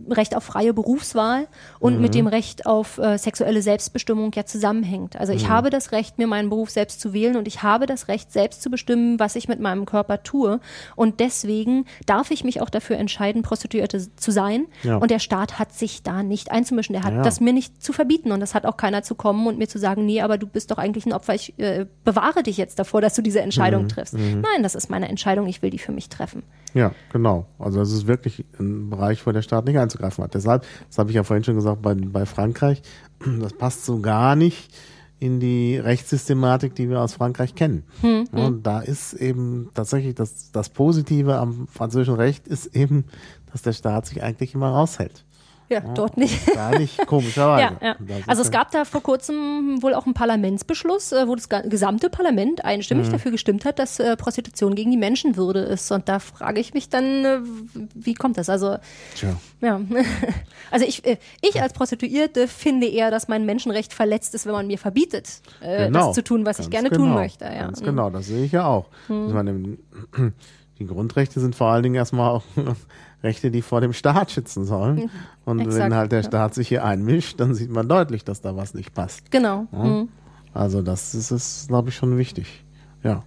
Recht 0.09 0.35
auf 0.35 0.43
freie 0.43 0.73
Berufswahl 0.73 1.47
und 1.79 1.95
mhm. 1.95 2.01
mit 2.01 2.15
dem 2.15 2.27
Recht 2.27 2.65
auf 2.65 2.97
äh, 2.97 3.17
sexuelle 3.17 3.61
Selbstbestimmung 3.61 4.31
ja 4.33 4.45
zusammenhängt. 4.45 5.15
Also 5.17 5.33
ich 5.33 5.43
mhm. 5.43 5.49
habe 5.49 5.69
das 5.69 5.91
Recht, 5.91 6.17
mir 6.17 6.27
meinen 6.27 6.49
Beruf 6.49 6.69
selbst 6.69 7.01
zu 7.01 7.13
wählen 7.13 7.35
und 7.35 7.47
ich 7.47 7.63
habe 7.63 7.85
das 7.85 8.07
Recht, 8.07 8.31
selbst 8.31 8.61
zu 8.61 8.69
bestimmen, 8.69 9.19
was 9.19 9.35
ich 9.35 9.47
mit 9.47 9.59
meinem 9.59 9.85
Körper 9.85 10.23
tue. 10.23 10.59
Und 10.95 11.19
deswegen 11.19 11.85
darf 12.05 12.31
ich 12.31 12.43
mich 12.43 12.61
auch 12.61 12.69
dafür 12.69 12.97
entscheiden, 12.97 13.41
Prostituierte 13.41 14.15
zu 14.15 14.31
sein. 14.31 14.67
Ja. 14.83 14.97
Und 14.97 15.11
der 15.11 15.19
Staat 15.19 15.59
hat 15.59 15.73
sich 15.73 16.03
da 16.03 16.23
nicht 16.23 16.51
einzumischen. 16.51 16.93
Der 16.93 17.03
hat 17.03 17.13
ja. 17.13 17.21
das 17.21 17.39
mir 17.39 17.53
nicht 17.53 17.83
zu 17.83 17.93
verbieten 17.93 18.31
und 18.31 18.39
das 18.39 18.55
hat 18.55 18.65
auch 18.65 18.77
keiner 18.77 19.03
zu 19.03 19.15
kommen 19.15 19.45
und 19.47 19.57
mir 19.57 19.67
zu 19.67 19.77
sagen, 19.77 20.05
nee, 20.05 20.21
aber 20.21 20.37
du 20.37 20.47
bist 20.47 20.71
doch 20.71 20.77
eigentlich 20.77 21.05
ein 21.05 21.13
Opfer, 21.13 21.35
ich 21.35 21.57
äh, 21.59 21.85
bewahre 22.03 22.43
dich 22.43 22.57
jetzt 22.57 22.79
davor, 22.79 23.01
dass 23.01 23.13
du 23.13 23.21
diese 23.21 23.41
Entscheidung 23.41 23.83
mhm. 23.83 23.89
triffst. 23.89 24.13
Mhm. 24.13 24.41
Nein, 24.41 24.63
das 24.63 24.75
ist 24.75 24.89
meine 24.89 25.09
Entscheidung, 25.09 25.47
ich 25.47 25.61
will 25.61 25.69
die 25.69 25.79
für 25.79 25.91
mich 25.91 26.09
treffen. 26.09 26.43
Ja, 26.77 26.91
genau. 27.11 27.47
Also 27.57 27.79
das 27.79 27.91
ist 27.91 28.05
wirklich 28.05 28.45
ein 28.59 28.91
Bereich, 28.91 29.25
wo 29.25 29.31
der 29.31 29.41
Staat 29.41 29.65
nicht 29.65 29.79
einzugreifen 29.79 30.23
hat. 30.23 30.35
Deshalb, 30.35 30.63
das 30.87 30.99
habe 30.99 31.09
ich 31.09 31.15
ja 31.15 31.23
vorhin 31.23 31.43
schon 31.43 31.55
gesagt, 31.55 31.81
bei, 31.81 31.95
bei 31.95 32.27
Frankreich, 32.27 32.83
das 33.41 33.53
passt 33.53 33.85
so 33.85 33.99
gar 33.99 34.35
nicht 34.35 34.71
in 35.19 35.39
die 35.39 35.77
Rechtssystematik, 35.77 36.75
die 36.75 36.87
wir 36.87 37.01
aus 37.01 37.15
Frankreich 37.15 37.55
kennen. 37.55 37.83
Hm, 38.01 38.27
hm. 38.29 38.39
Und 38.39 38.67
da 38.67 38.79
ist 38.79 39.13
eben 39.13 39.71
tatsächlich 39.73 40.13
das, 40.13 40.51
das 40.51 40.69
Positive 40.69 41.37
am 41.37 41.67
französischen 41.67 42.13
Recht 42.13 42.47
ist 42.47 42.75
eben, 42.75 43.05
dass 43.51 43.63
der 43.63 43.73
Staat 43.73 44.05
sich 44.05 44.21
eigentlich 44.21 44.53
immer 44.53 44.69
raushält. 44.69 45.25
Ja, 45.69 45.79
ja, 45.79 45.93
dort 45.93 46.15
nicht. 46.15 46.55
Da 46.55 46.71
nicht, 46.71 47.05
komischerweise. 47.07 47.75
ja, 47.81 47.87
ja. 47.87 47.95
Also 48.25 48.41
es 48.41 48.51
gab 48.51 48.71
da 48.71 48.85
vor 48.85 49.03
kurzem 49.03 49.81
wohl 49.81 49.93
auch 49.93 50.05
einen 50.05 50.13
Parlamentsbeschluss, 50.13 51.11
äh, 51.11 51.27
wo 51.27 51.35
das 51.35 51.49
gesamte 51.49 52.09
Parlament 52.09 52.63
einstimmig 52.63 53.07
mhm. 53.07 53.11
dafür 53.11 53.31
gestimmt 53.31 53.65
hat, 53.65 53.77
dass 53.77 53.99
äh, 53.99 54.15
Prostitution 54.15 54.75
gegen 54.75 54.91
die 54.91 54.97
Menschenwürde 54.97 55.59
ist. 55.59 55.91
Und 55.91 56.07
da 56.07 56.19
frage 56.19 56.61
ich 56.61 56.73
mich 56.73 56.87
dann, 56.87 57.25
äh, 57.25 57.39
wie 57.93 58.13
kommt 58.13 58.37
das? 58.37 58.49
Also, 58.49 58.77
Tja. 59.15 59.35
ja. 59.61 59.81
Also 60.69 60.85
ich, 60.85 61.01
ich 61.41 61.61
als 61.61 61.71
Prostituierte 61.71 62.49
finde 62.49 62.87
eher, 62.87 63.09
dass 63.09 63.29
mein 63.29 63.45
Menschenrecht 63.45 63.93
verletzt 63.93 64.35
ist, 64.35 64.45
wenn 64.45 64.51
man 64.51 64.67
mir 64.67 64.77
verbietet, 64.77 65.41
genau. 65.61 66.07
das 66.07 66.15
zu 66.15 66.23
tun, 66.23 66.45
was 66.45 66.57
Ganz 66.57 66.67
ich 66.67 66.71
gerne 66.71 66.89
genau. 66.89 67.05
tun 67.05 67.13
möchte. 67.13 67.45
Ja. 67.45 67.61
Ganz 67.61 67.81
genau, 67.81 68.09
das 68.09 68.27
sehe 68.27 68.43
ich 68.43 68.51
ja 68.51 68.65
auch. 68.65 68.87
Mhm. 69.07 69.33
Meine, 69.33 69.77
die 70.79 70.85
Grundrechte 70.85 71.39
sind 71.39 71.55
vor 71.55 71.67
allen 71.67 71.83
Dingen 71.83 71.95
erstmal 71.95 72.31
auch 72.31 72.43
Rechte, 73.23 73.51
die 73.51 73.61
vor 73.61 73.81
dem 73.81 73.93
Staat 73.93 74.31
schützen 74.31 74.65
sollen. 74.65 74.95
Mhm. 74.95 75.09
Und 75.45 75.59
Exakt, 75.59 75.83
wenn 75.83 75.95
halt 75.95 76.11
der 76.11 76.21
ja. 76.21 76.27
Staat 76.27 76.53
sich 76.53 76.67
hier 76.67 76.85
einmischt, 76.85 77.39
dann 77.39 77.55
sieht 77.55 77.71
man 77.71 77.87
deutlich, 77.87 78.23
dass 78.23 78.41
da 78.41 78.55
was 78.55 78.73
nicht 78.73 78.93
passt. 78.93 79.31
Genau. 79.31 79.67
Ja? 79.71 79.83
Mhm. 79.83 80.09
Also 80.53 80.81
das 80.81 81.13
ist, 81.15 81.31
ist 81.31 81.67
glaube 81.67 81.89
ich, 81.89 81.95
schon 81.95 82.17
wichtig. 82.17 82.63
Ja. 83.03 83.23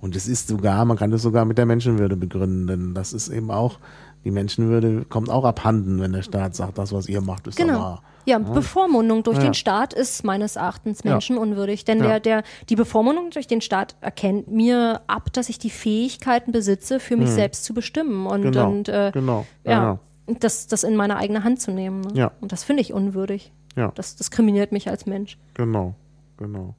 Und 0.00 0.14
es 0.14 0.28
ist 0.28 0.48
sogar, 0.48 0.84
man 0.84 0.96
kann 0.96 1.12
es 1.12 1.22
sogar 1.22 1.44
mit 1.44 1.58
der 1.58 1.66
Menschenwürde 1.66 2.16
begründen, 2.16 2.66
denn 2.66 2.94
das 2.94 3.12
ist 3.12 3.28
eben 3.28 3.50
auch, 3.50 3.78
die 4.26 4.32
Menschenwürde 4.32 5.04
kommt 5.08 5.30
auch 5.30 5.44
abhanden, 5.44 6.00
wenn 6.00 6.12
der 6.12 6.22
Staat 6.22 6.56
sagt, 6.56 6.78
das, 6.78 6.92
was 6.92 7.08
ihr 7.08 7.20
macht, 7.20 7.46
ist 7.46 7.56
genau. 7.56 7.78
wahr. 7.78 8.02
Ja, 8.24 8.40
Bevormundung 8.40 9.22
durch 9.22 9.38
ja. 9.38 9.44
den 9.44 9.54
Staat 9.54 9.94
ist 9.94 10.24
meines 10.24 10.56
Erachtens 10.56 11.04
menschenunwürdig, 11.04 11.84
denn 11.84 12.00
ja. 12.00 12.06
der, 12.06 12.20
der, 12.20 12.42
die 12.68 12.74
Bevormundung 12.74 13.30
durch 13.30 13.46
den 13.46 13.60
Staat 13.60 13.94
erkennt 14.00 14.48
mir 14.48 15.02
ab, 15.06 15.32
dass 15.32 15.48
ich 15.48 15.60
die 15.60 15.70
Fähigkeiten 15.70 16.50
besitze, 16.50 16.98
für 16.98 17.16
mich 17.16 17.28
hm. 17.28 17.34
selbst 17.36 17.64
zu 17.64 17.72
bestimmen 17.72 18.26
und, 18.26 18.42
genau. 18.42 18.68
und 18.68 18.88
äh, 18.88 19.12
genau. 19.14 19.46
ja, 19.62 20.00
genau. 20.26 20.38
das, 20.40 20.66
das 20.66 20.82
in 20.82 20.96
meine 20.96 21.18
eigene 21.18 21.44
Hand 21.44 21.60
zu 21.60 21.70
nehmen. 21.70 22.00
Ne? 22.00 22.10
Ja. 22.14 22.32
Und 22.40 22.50
das 22.50 22.64
finde 22.64 22.80
ich 22.80 22.92
unwürdig. 22.92 23.52
Ja. 23.76 23.92
Das 23.94 24.16
diskriminiert 24.16 24.72
mich 24.72 24.90
als 24.90 25.06
Mensch. 25.06 25.38
Genau, 25.54 25.94
genau. 26.36 26.74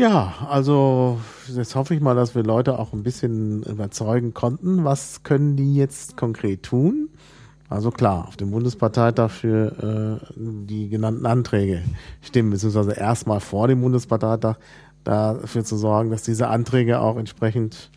Ja, 0.00 0.32
also 0.48 1.20
jetzt 1.54 1.74
hoffe 1.74 1.94
ich 1.94 2.00
mal, 2.00 2.14
dass 2.14 2.34
wir 2.34 2.42
Leute 2.42 2.78
auch 2.78 2.94
ein 2.94 3.02
bisschen 3.02 3.62
überzeugen 3.64 4.32
konnten. 4.32 4.82
Was 4.82 5.24
können 5.24 5.56
die 5.56 5.74
jetzt 5.74 6.16
konkret 6.16 6.62
tun? 6.62 7.10
Also 7.68 7.90
klar, 7.90 8.26
auf 8.26 8.38
dem 8.38 8.50
Bundesparteitag 8.50 9.30
für 9.30 10.22
äh, 10.24 10.34
die 10.38 10.88
genannten 10.88 11.26
Anträge 11.26 11.82
stimmen, 12.22 12.48
beziehungsweise 12.48 12.92
erstmal 12.92 13.40
vor 13.40 13.68
dem 13.68 13.82
Bundesparteitag 13.82 14.56
dafür 15.04 15.64
zu 15.64 15.76
sorgen, 15.76 16.08
dass 16.08 16.22
diese 16.22 16.48
Anträge 16.48 17.00
auch 17.00 17.18
entsprechend 17.18 17.90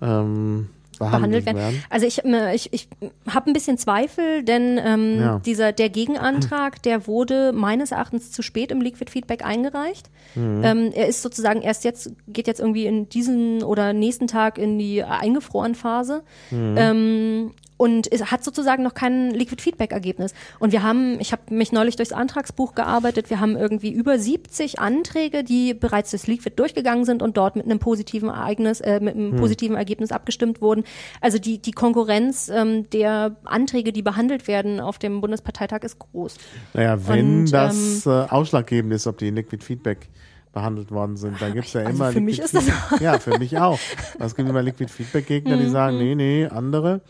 ähm, 0.00 0.68
behandelt, 1.08 1.46
werden. 1.46 1.56
werden. 1.56 1.84
Also 1.90 2.06
ich, 2.06 2.24
äh, 2.24 2.54
ich, 2.54 2.72
ich 2.72 2.88
habe 3.28 3.50
ein 3.50 3.52
bisschen 3.52 3.78
Zweifel, 3.78 4.42
denn 4.42 4.78
ähm, 4.82 5.20
ja. 5.20 5.38
dieser 5.38 5.72
der 5.72 5.88
Gegenantrag, 5.88 6.82
der 6.82 7.06
wurde 7.06 7.52
meines 7.52 7.92
Erachtens 7.92 8.30
zu 8.30 8.42
spät 8.42 8.70
im 8.70 8.80
Liquid 8.80 9.10
Feedback 9.10 9.44
eingereicht. 9.44 10.10
Mhm. 10.34 10.62
Ähm, 10.64 10.92
er 10.94 11.08
ist 11.08 11.22
sozusagen 11.22 11.62
erst 11.62 11.84
jetzt, 11.84 12.12
geht 12.28 12.46
jetzt 12.46 12.60
irgendwie 12.60 12.86
in 12.86 13.08
diesen 13.08 13.62
oder 13.62 13.92
nächsten 13.92 14.26
Tag 14.26 14.58
in 14.58 14.78
die 14.78 15.02
eingefroren 15.02 15.74
Phase. 15.74 16.22
Mhm. 16.50 16.74
Ähm, 16.76 17.50
und 17.80 18.12
es 18.12 18.30
hat 18.30 18.44
sozusagen 18.44 18.82
noch 18.82 18.92
kein 18.92 19.30
Liquid 19.30 19.62
Feedback 19.62 19.92
Ergebnis. 19.92 20.34
Und 20.58 20.72
wir 20.72 20.82
haben, 20.82 21.18
ich 21.18 21.32
habe 21.32 21.42
mich 21.48 21.72
neulich 21.72 21.96
durchs 21.96 22.12
Antragsbuch 22.12 22.74
gearbeitet, 22.74 23.30
wir 23.30 23.40
haben 23.40 23.56
irgendwie 23.56 23.90
über 23.90 24.18
70 24.18 24.78
Anträge, 24.78 25.44
die 25.44 25.72
bereits 25.72 26.10
das 26.10 26.26
Liquid 26.26 26.52
durchgegangen 26.56 27.06
sind 27.06 27.22
und 27.22 27.38
dort 27.38 27.56
mit 27.56 27.64
einem 27.64 27.78
positiven 27.78 28.28
Ereignis, 28.28 28.82
äh, 28.82 29.00
mit 29.00 29.14
einem 29.14 29.32
hm. 29.32 29.38
positiven 29.38 29.76
Ergebnis 29.76 30.12
abgestimmt 30.12 30.60
wurden. 30.60 30.84
Also 31.22 31.38
die, 31.38 31.56
die 31.56 31.70
Konkurrenz 31.70 32.50
ähm, 32.54 32.90
der 32.90 33.36
Anträge, 33.44 33.94
die 33.94 34.02
behandelt 34.02 34.46
werden 34.46 34.78
auf 34.78 34.98
dem 34.98 35.22
Bundesparteitag 35.22 35.80
ist 35.82 35.98
groß. 35.98 36.36
Naja, 36.74 36.98
wenn 37.08 37.40
und, 37.40 37.50
das 37.50 38.04
ähm, 38.04 38.12
äh, 38.12 38.14
ausschlaggebend 38.28 38.92
ist, 38.92 39.06
ob 39.06 39.16
die 39.16 39.28
in 39.28 39.36
Liquid 39.36 39.64
Feedback 39.64 40.10
behandelt 40.52 40.90
worden 40.90 41.16
sind. 41.16 41.40
Da 41.40 41.48
gibt 41.48 41.68
es 41.68 41.72
ja 41.72 41.80
also 41.80 41.92
immer. 41.94 42.12
Für 42.12 42.18
Liquid 42.18 42.24
mich 42.26 42.40
ist 42.40 42.54
das 42.54 42.66
Ja, 43.00 43.18
für 43.18 43.38
mich 43.38 43.56
auch. 43.58 43.78
Es 44.18 44.36
gibt 44.36 44.50
immer 44.50 44.60
Liquid 44.60 44.92
Feedback 44.92 45.26
Gegner, 45.26 45.56
die 45.56 45.64
hm, 45.64 45.70
sagen, 45.70 45.98
hm. 45.98 46.04
nee, 46.04 46.14
nee, 46.14 46.46
andere. 46.46 47.00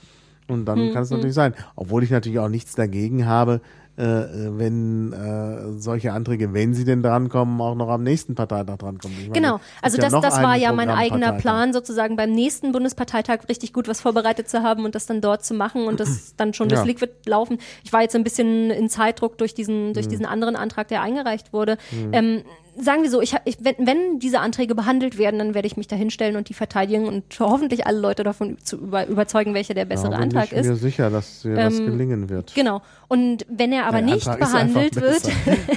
Und 0.51 0.66
dann 0.66 0.89
mhm. 0.89 0.93
kann 0.93 1.02
es 1.02 1.10
natürlich 1.10 1.35
sein. 1.35 1.55
Obwohl 1.77 2.02
ich 2.02 2.10
natürlich 2.10 2.39
auch 2.39 2.48
nichts 2.48 2.74
dagegen 2.74 3.27
habe, 3.27 3.60
äh, 4.01 4.02
wenn 4.02 5.12
äh, 5.12 5.78
solche 5.78 6.12
Anträge, 6.12 6.55
wenn 6.55 6.72
sie 6.74 6.85
denn 6.85 7.02
drankommen, 7.02 7.60
auch 7.60 7.74
noch 7.74 7.89
am 7.89 8.02
nächsten 8.02 8.35
Parteitag 8.35 8.78
drankommen. 8.78 9.16
Meine, 9.18 9.32
genau, 9.32 9.60
also 9.82 9.98
das, 9.98 10.12
ja 10.12 10.20
das 10.20 10.43
war 10.43 10.56
ja 10.56 10.72
mein 10.72 10.89
eigener 10.89 11.32
Plan, 11.35 11.72
sozusagen 11.72 12.16
beim 12.16 12.32
nächsten 12.32 12.72
Bundesparteitag 12.72 13.40
richtig 13.48 13.72
gut 13.72 13.89
was 13.89 14.01
vorbereitet 14.01 14.48
zu 14.48 14.62
haben 14.62 14.85
und 14.85 14.94
das 14.94 15.06
dann 15.06 15.20
dort 15.20 15.44
zu 15.44 15.55
machen 15.55 15.86
und 15.86 16.01
das 16.01 16.35
dann 16.39 16.55
schon 16.55 16.70
ja. 16.70 16.77
das 16.77 16.86
Liquid 16.86 17.12
laufen. 17.27 17.59
Ich 17.85 17.93
war 17.93 18.01
jetzt 18.01 18.16
ein 18.16 18.24
bisschen 18.24 18.70
in 18.70 18.89
Zeitdruck 18.89 19.36
durch 19.36 19.55
diesen, 19.55 19.93
durch 19.93 20.06
mhm. 20.06 20.10
diesen 20.10 20.27
anderen 20.27 20.56
Antrag, 20.56 20.89
der 20.89 21.02
eingereicht 21.02 21.52
wurde. 21.52 21.77
Mhm. 21.90 22.12
Ähm, 22.12 22.43
sagen 22.78 23.02
wir 23.02 23.10
so, 23.10 23.20
ich, 23.20 23.34
ich, 23.44 23.56
wenn, 23.60 23.74
wenn 23.78 24.18
diese 24.18 24.40
Anträge 24.40 24.74
behandelt 24.74 25.18
werden, 25.18 25.38
dann 25.38 25.55
werde 25.55 25.66
ich 25.66 25.76
mich 25.76 25.88
da 25.88 25.97
hinstellen 25.97 26.36
und 26.36 26.48
die 26.48 26.55
verteidigen 26.55 27.06
und 27.06 27.24
hoffentlich 27.38 27.86
alle 27.86 27.98
Leute 27.98 28.24
davon 28.24 28.59
zu 28.62 28.76
über, 28.76 29.06
überzeugen, 29.06 29.55
welcher 29.55 29.74
der 29.74 29.84
bessere 29.84 30.12
ja, 30.12 30.18
Antrag 30.18 30.52
ist. 30.52 30.59
Ich 30.59 30.62
bin 30.62 30.70
mir 30.70 30.76
sicher, 30.76 31.10
dass 31.10 31.42
dir 31.42 31.55
das 31.55 31.78
ähm, 31.78 31.86
gelingen 31.86 32.28
wird. 32.28 32.55
Genau. 32.55 32.82
Und 33.09 33.44
wenn 33.48 33.72
er 33.72 33.86
aber 33.86 34.02
der 34.02 34.14
nicht 34.14 34.28
Antrag 34.28 34.51
behandelt 34.51 34.97
wird, 34.97 35.22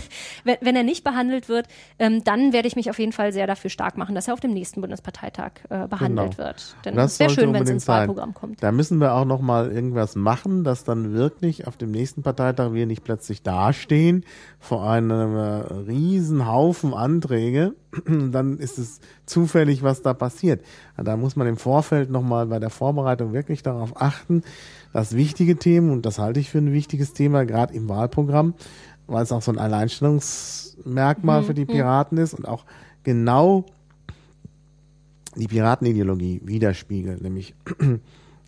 wenn, 0.43 0.57
wenn, 0.61 0.75
er 0.75 0.83
nicht 0.83 1.03
behandelt 1.03 1.49
wird, 1.49 1.67
ähm, 1.99 2.23
dann 2.23 2.53
werde 2.53 2.67
ich 2.67 2.75
mich 2.75 2.89
auf 2.89 2.99
jeden 2.99 3.11
Fall 3.11 3.33
sehr 3.33 3.47
dafür 3.47 3.69
stark 3.69 3.97
machen, 3.97 4.13
dass 4.13 4.27
er 4.27 4.33
auf 4.33 4.39
dem 4.39 4.53
nächsten 4.53 4.81
Bundesparteitag 4.81 5.51
äh, 5.69 5.87
behandelt 5.87 6.37
genau. 6.37 6.37
wird. 6.37 6.75
Denn 6.85 6.97
es 6.97 7.19
wäre 7.19 7.29
schön, 7.31 7.53
wenn 7.53 7.63
es 7.63 7.69
ins 7.69 7.87
Wahlprogramm 7.87 8.33
kommt. 8.33 8.61
Da 8.61 8.71
müssen 8.71 8.99
wir 8.99 9.13
auch 9.13 9.25
noch 9.25 9.41
mal 9.41 9.71
irgendwas 9.71 10.15
machen, 10.15 10.63
dass 10.63 10.83
dann 10.83 11.13
wirklich 11.13 11.65
auf 11.67 11.77
dem 11.77 11.91
nächsten 11.91 12.21
Parteitag 12.23 12.73
wir 12.73 12.85
nicht 12.85 13.03
plötzlich 13.03 13.41
dastehen 13.41 14.25
vor 14.59 14.87
einem 14.87 15.35
äh, 15.35 15.73
riesen 15.87 16.47
Haufen 16.47 16.82
Anträge, 16.91 17.75
dann 18.05 18.57
ist 18.57 18.77
es 18.77 18.99
zufällig, 19.25 19.83
was 19.83 20.01
da 20.01 20.13
passiert. 20.13 20.63
Da 20.97 21.15
muss 21.15 21.35
man 21.35 21.47
im 21.47 21.57
Vorfeld 21.57 22.09
nochmal 22.09 22.47
bei 22.47 22.59
der 22.59 22.69
Vorbereitung 22.69 23.31
wirklich 23.31 23.63
darauf 23.63 24.01
achten, 24.01 24.43
dass 24.91 25.15
wichtige 25.15 25.55
Themen, 25.55 25.91
und 25.91 26.05
das 26.05 26.19
halte 26.19 26.39
ich 26.39 26.49
für 26.49 26.57
ein 26.57 26.73
wichtiges 26.73 27.13
Thema, 27.13 27.45
gerade 27.45 27.73
im 27.73 27.87
Wahlprogramm, 27.87 28.55
weil 29.07 29.23
es 29.23 29.31
auch 29.31 29.41
so 29.41 29.51
ein 29.51 29.59
Alleinstellungsmerkmal 29.59 31.41
mhm. 31.41 31.45
für 31.45 31.53
die 31.53 31.65
Piraten 31.65 32.17
ist 32.17 32.33
und 32.33 32.47
auch 32.47 32.65
genau 33.03 33.65
die 35.35 35.47
Piratenideologie 35.47 36.41
widerspiegelt, 36.43 37.21
nämlich 37.21 37.55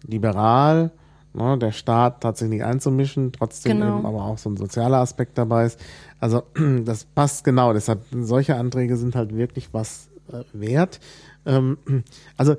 liberal, 0.07 0.91
ne, 1.35 1.57
der 1.57 1.71
Staat 1.71 2.21
tatsächlich 2.21 2.63
einzumischen, 2.63 3.31
trotzdem 3.31 3.79
genau. 3.79 3.97
eben 3.97 4.05
aber 4.05 4.23
auch 4.23 4.37
so 4.37 4.49
ein 4.49 4.57
sozialer 4.57 4.97
Aspekt 4.97 5.37
dabei 5.37 5.65
ist. 5.65 5.79
Also 6.19 6.43
das 6.85 7.05
passt 7.05 7.43
genau. 7.43 7.73
Deshalb 7.73 8.03
solche 8.11 8.55
Anträge 8.55 8.97
sind 8.97 9.15
halt 9.15 9.35
wirklich 9.35 9.69
was 9.73 10.09
äh, 10.31 10.43
wert. 10.53 10.99
Ähm, 11.45 11.77
also 12.37 12.55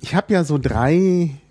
ich 0.00 0.16
habe 0.16 0.32
ja 0.32 0.42
so 0.42 0.58
drei, 0.58 0.96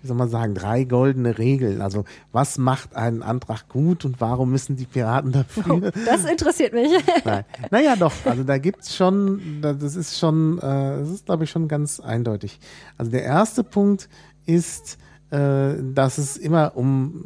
wie 0.02 0.06
soll 0.06 0.16
man 0.16 0.28
sagen, 0.28 0.54
drei 0.54 0.84
goldene 0.84 1.38
Regeln. 1.38 1.80
Also 1.80 2.04
was 2.30 2.58
macht 2.58 2.94
einen 2.94 3.22
Antrag 3.22 3.68
gut 3.68 4.04
und 4.04 4.20
warum 4.20 4.50
müssen 4.50 4.76
die 4.76 4.84
Piraten 4.84 5.32
dafür? 5.32 5.64
Oh, 5.70 5.80
das 6.04 6.24
interessiert 6.24 6.74
mich. 6.74 6.92
Nein. 7.24 7.44
Naja, 7.70 7.96
doch. 7.96 8.12
Also 8.26 8.44
da 8.44 8.58
gibt's 8.58 8.94
schon, 8.94 9.60
das 9.62 9.96
ist 9.96 10.18
schon, 10.18 10.58
äh, 10.58 10.60
das 10.60 11.08
ist 11.08 11.26
glaube 11.26 11.44
ich 11.44 11.50
schon 11.50 11.68
ganz 11.68 12.00
eindeutig. 12.00 12.60
Also 12.98 13.10
der 13.10 13.22
erste 13.22 13.64
Punkt 13.64 14.10
ist, 14.44 14.98
äh, 15.32 15.74
dass 15.94 16.18
es 16.18 16.36
immer 16.36 16.76
um 16.76 17.24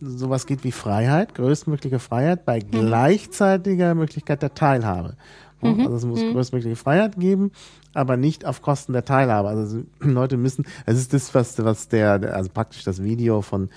sowas 0.00 0.46
geht 0.46 0.64
wie 0.64 0.72
Freiheit, 0.72 1.34
größtmögliche 1.34 1.98
Freiheit 1.98 2.44
bei 2.44 2.60
mhm. 2.60 2.70
gleichzeitiger 2.70 3.94
Möglichkeit 3.94 4.42
der 4.42 4.54
Teilhabe. 4.54 5.16
Mhm. 5.60 5.80
Also 5.80 5.96
es 5.96 6.04
muss 6.06 6.22
mhm. 6.22 6.32
größtmögliche 6.32 6.76
Freiheit 6.76 7.18
geben, 7.18 7.50
aber 7.92 8.16
nicht 8.16 8.46
auf 8.46 8.62
Kosten 8.62 8.92
der 8.92 9.04
Teilhabe. 9.04 9.48
Also 9.48 9.82
Leute 10.00 10.36
müssen, 10.36 10.64
es 10.86 10.96
ist 10.96 11.12
das, 11.12 11.34
was, 11.34 11.62
was 11.62 11.88
der, 11.88 12.34
also 12.34 12.50
praktisch 12.52 12.84
das 12.84 13.02
Video 13.02 13.42
von 13.42 13.68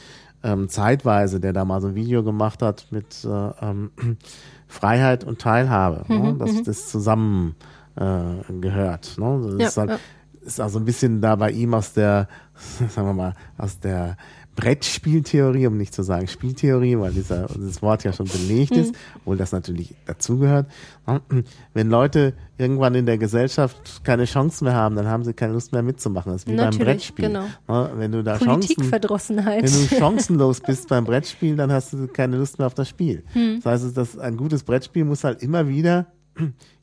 ähm, 0.43 0.69
Zeitweise, 0.69 1.39
der 1.39 1.51
da 1.53 1.65
mal 1.65 1.81
so 1.81 1.87
ein 1.87 1.95
Video 1.95 2.23
gemacht 2.23 2.61
hat 2.61 2.87
mit 2.91 3.25
äh, 3.25 3.27
ähm, 3.61 3.91
Freiheit 4.67 5.23
und 5.23 5.39
Teilhabe, 5.39 6.05
ne? 6.07 6.19
mhm, 6.19 6.23
ne? 6.23 6.33
dass 6.35 6.51
mhm. 6.51 6.63
das 6.63 6.89
zusammen 6.89 7.55
äh, 7.95 8.53
gehört. 8.61 9.17
Ne? 9.17 9.41
Das 9.43 9.59
ja, 9.59 9.67
ist, 9.67 9.77
halt, 9.77 9.89
ja. 9.89 9.99
Ist 10.45 10.59
also 10.59 10.79
ein 10.79 10.85
bisschen 10.85 11.21
da 11.21 11.35
bei 11.35 11.51
ihm 11.51 11.73
aus 11.73 11.93
der, 11.93 12.27
sagen 12.89 13.07
wir 13.07 13.13
mal, 13.13 13.35
aus 13.57 13.79
der 13.79 14.17
Brettspieltheorie, 14.55 15.65
um 15.65 15.77
nicht 15.77 15.93
zu 15.93 16.03
sagen 16.03 16.27
Spieltheorie, 16.27 16.97
weil 16.99 17.11
dieser, 17.11 17.47
dieses 17.47 17.81
Wort 17.81 18.03
ja 18.03 18.13
schon 18.13 18.27
belegt 18.27 18.71
ist, 18.71 18.91
mhm. 18.91 18.97
obwohl 19.19 19.37
das 19.37 19.51
natürlich 19.51 19.95
dazugehört. 20.05 20.67
Wenn 21.73 21.89
Leute 21.89 22.33
irgendwann 22.57 22.93
in 22.93 23.07
der 23.07 23.17
Gesellschaft 23.17 24.03
keine 24.03 24.25
Chance 24.25 24.63
mehr 24.63 24.75
haben, 24.75 24.95
dann 24.95 25.07
haben 25.07 25.23
sie 25.23 25.33
keine 25.33 25.53
Lust 25.53 25.71
mehr 25.71 25.81
mitzumachen. 25.81 26.31
Das 26.31 26.43
ist 26.43 26.47
wie 26.47 26.53
natürlich, 26.53 26.77
beim 26.77 26.85
Brettspiel. 26.85 27.27
Genau. 27.27 27.89
Wenn 27.97 28.11
du 28.11 28.23
da 28.23 28.37
Chancen, 28.37 28.91
wenn 28.91 29.61
du 29.61 29.95
chancenlos 29.97 30.61
bist 30.61 30.87
beim 30.87 31.05
Brettspiel, 31.05 31.55
dann 31.55 31.71
hast 31.71 31.93
du 31.93 32.07
keine 32.07 32.37
Lust 32.37 32.59
mehr 32.59 32.67
auf 32.67 32.75
das 32.75 32.89
Spiel. 32.89 33.23
Hm. 33.33 33.59
Das 33.63 33.83
heißt, 33.83 33.97
dass 33.97 34.19
ein 34.19 34.37
gutes 34.37 34.63
Brettspiel 34.63 35.03
muss 35.03 35.23
halt 35.23 35.41
immer 35.41 35.67
wieder 35.67 36.07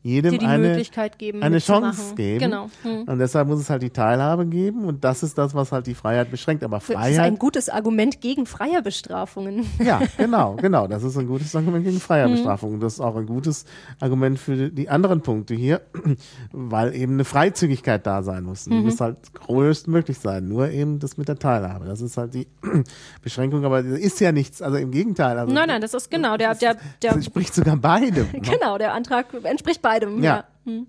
jedem 0.02 0.40
eine, 0.40 0.82
geben, 1.18 1.42
eine 1.42 1.58
Chance 1.58 2.14
geben. 2.14 2.38
Genau. 2.38 2.70
Hm. 2.82 3.02
Und 3.02 3.18
deshalb 3.18 3.48
muss 3.48 3.60
es 3.60 3.68
halt 3.68 3.82
die 3.82 3.90
Teilhabe 3.90 4.46
geben 4.46 4.84
und 4.84 5.04
das 5.04 5.22
ist 5.22 5.36
das, 5.36 5.54
was 5.54 5.72
halt 5.72 5.86
die 5.86 5.94
Freiheit 5.94 6.30
beschränkt. 6.30 6.64
Aber 6.64 6.80
Freiheit. 6.80 7.04
Das 7.04 7.12
ist 7.12 7.18
ein 7.18 7.38
gutes 7.38 7.68
Argument 7.68 8.20
gegen 8.20 8.46
Freierbestrafungen. 8.46 9.66
Ja, 9.80 10.00
genau, 10.18 10.56
genau. 10.56 10.86
Das 10.86 11.02
ist 11.02 11.16
ein 11.16 11.26
gutes 11.26 11.56
Argument 11.56 11.84
gegen 11.84 12.00
Freierbestrafungen. 12.00 12.74
Hm. 12.74 12.80
Das 12.80 12.94
ist 12.94 13.00
auch 13.00 13.16
ein 13.16 13.26
gutes 13.26 13.64
Argument 13.98 14.38
für 14.38 14.70
die 14.70 14.88
anderen 14.88 15.22
Punkte 15.22 15.54
hier, 15.54 15.80
weil 16.52 16.94
eben 16.94 17.14
eine 17.14 17.24
Freizügigkeit 17.24 18.06
da 18.06 18.22
sein 18.22 18.44
muss. 18.44 18.64
Die 18.64 18.74
mhm. 18.74 18.84
muss 18.84 19.00
halt 19.00 19.16
größtmöglich 19.34 20.18
sein. 20.18 20.48
Nur 20.48 20.70
eben 20.70 20.98
das 20.98 21.16
mit 21.16 21.28
der 21.28 21.38
Teilhabe. 21.38 21.86
Das 21.86 22.00
ist 22.00 22.16
halt 22.16 22.34
die 22.34 22.46
Beschränkung, 23.22 23.64
aber 23.64 23.82
das 23.82 23.98
ist 23.98 24.20
ja 24.20 24.32
nichts. 24.32 24.60
Also 24.62 24.76
im 24.76 24.90
Gegenteil. 24.90 25.38
Also 25.38 25.52
nein, 25.52 25.68
nein, 25.68 25.80
das 25.80 25.94
ist 25.94 26.10
genau 26.10 26.36
der, 26.36 26.54
der, 26.54 26.74
der, 26.74 26.82
der 27.02 27.10
das 27.10 27.16
entspricht 27.16 27.54
sogar 27.54 27.76
beidem. 27.76 28.28
Ne? 28.32 28.40
Genau, 28.50 28.78
der 28.78 28.94
Antrag 28.94 29.26
entspricht 29.44 29.80
beidem. 29.90 30.22
Ja. 30.22 30.36
ja. 30.36 30.44
Hm. 30.64 30.86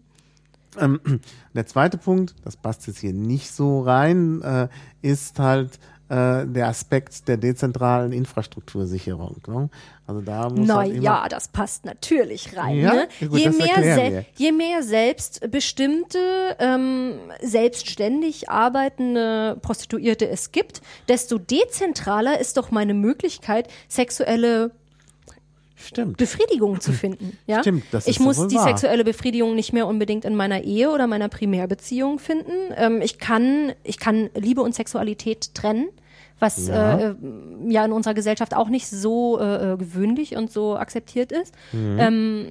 Ähm, 0.80 1.00
der 1.54 1.66
zweite 1.66 1.98
Punkt, 1.98 2.36
das 2.44 2.58
passt 2.58 2.88
jetzt 2.88 3.00
hier 3.00 3.14
nicht 3.14 3.52
so 3.52 3.82
rein, 3.82 4.42
äh, 4.42 4.68
ist 5.02 5.40
halt 5.40 5.80
äh, 6.10 6.46
der 6.46 6.68
Aspekt 6.68 7.28
der 7.28 7.38
dezentralen 7.38 8.12
Infrastruktursicherung. 8.12 9.42
Ne? 9.48 9.70
Also 10.06 10.22
da 10.22 10.50
muss 10.50 10.68
Na 10.68 10.80
halt 10.80 11.02
ja, 11.02 11.28
das 11.30 11.48
passt 11.48 11.86
natürlich 11.86 12.56
rein. 12.58 12.78
Ja? 12.78 12.94
Ne? 12.94 13.08
Gut, 13.22 13.40
je, 13.40 13.50
mehr 13.50 14.26
je 14.36 14.52
mehr 14.52 14.84
selbstbestimmte, 14.84 16.58
ähm, 16.60 17.14
selbstständig 17.42 18.50
arbeitende 18.50 19.58
Prostituierte 19.62 20.28
es 20.28 20.52
gibt, 20.52 20.82
desto 21.08 21.38
dezentraler 21.38 22.40
ist 22.40 22.58
doch 22.58 22.72
meine 22.72 22.94
Möglichkeit, 22.94 23.70
sexuelle 23.88 24.72
Stimmt. 25.88 26.18
Befriedigung 26.18 26.80
zu 26.80 26.92
finden. 26.92 27.38
Ja? 27.48 27.62
Stimmt, 27.62 27.84
das 27.92 28.08
ich 28.08 28.18
ist 28.18 28.24
muss 28.24 28.48
die 28.48 28.56
wahr. 28.56 28.68
sexuelle 28.68 29.04
Befriedigung 29.04 29.56
nicht 29.56 29.74
mehr 29.74 29.88
unbedingt 29.88 30.26
in 30.26 30.36
meiner 30.36 30.64
Ehe 30.64 30.92
oder 30.92 31.08
meiner 31.08 31.28
Primärbeziehung 31.28 32.20
finden. 32.20 32.52
Ähm, 32.76 33.02
ich 33.02 33.18
kann, 33.18 33.74
ich 33.84 34.00
kann 34.00 34.30
Liebe 34.36 34.62
und 34.62 34.76
Sexualität 34.76 35.54
trennen, 35.54 35.90
was 36.40 36.68
ja, 36.68 36.98
äh, 36.98 37.16
ja 37.68 37.84
in 37.86 37.92
unserer 37.92 38.14
Gesellschaft 38.14 38.56
auch 38.56 38.70
nicht 38.70 38.88
so 38.88 39.40
äh, 39.40 39.74
äh 39.74 39.78
gewöhnlich 39.78 40.36
und 40.36 40.52
so 40.52 40.76
akzeptiert 40.76 41.32
ist. 41.32 41.54
Mhm. 41.72 41.98
Ähm, 42.00 42.46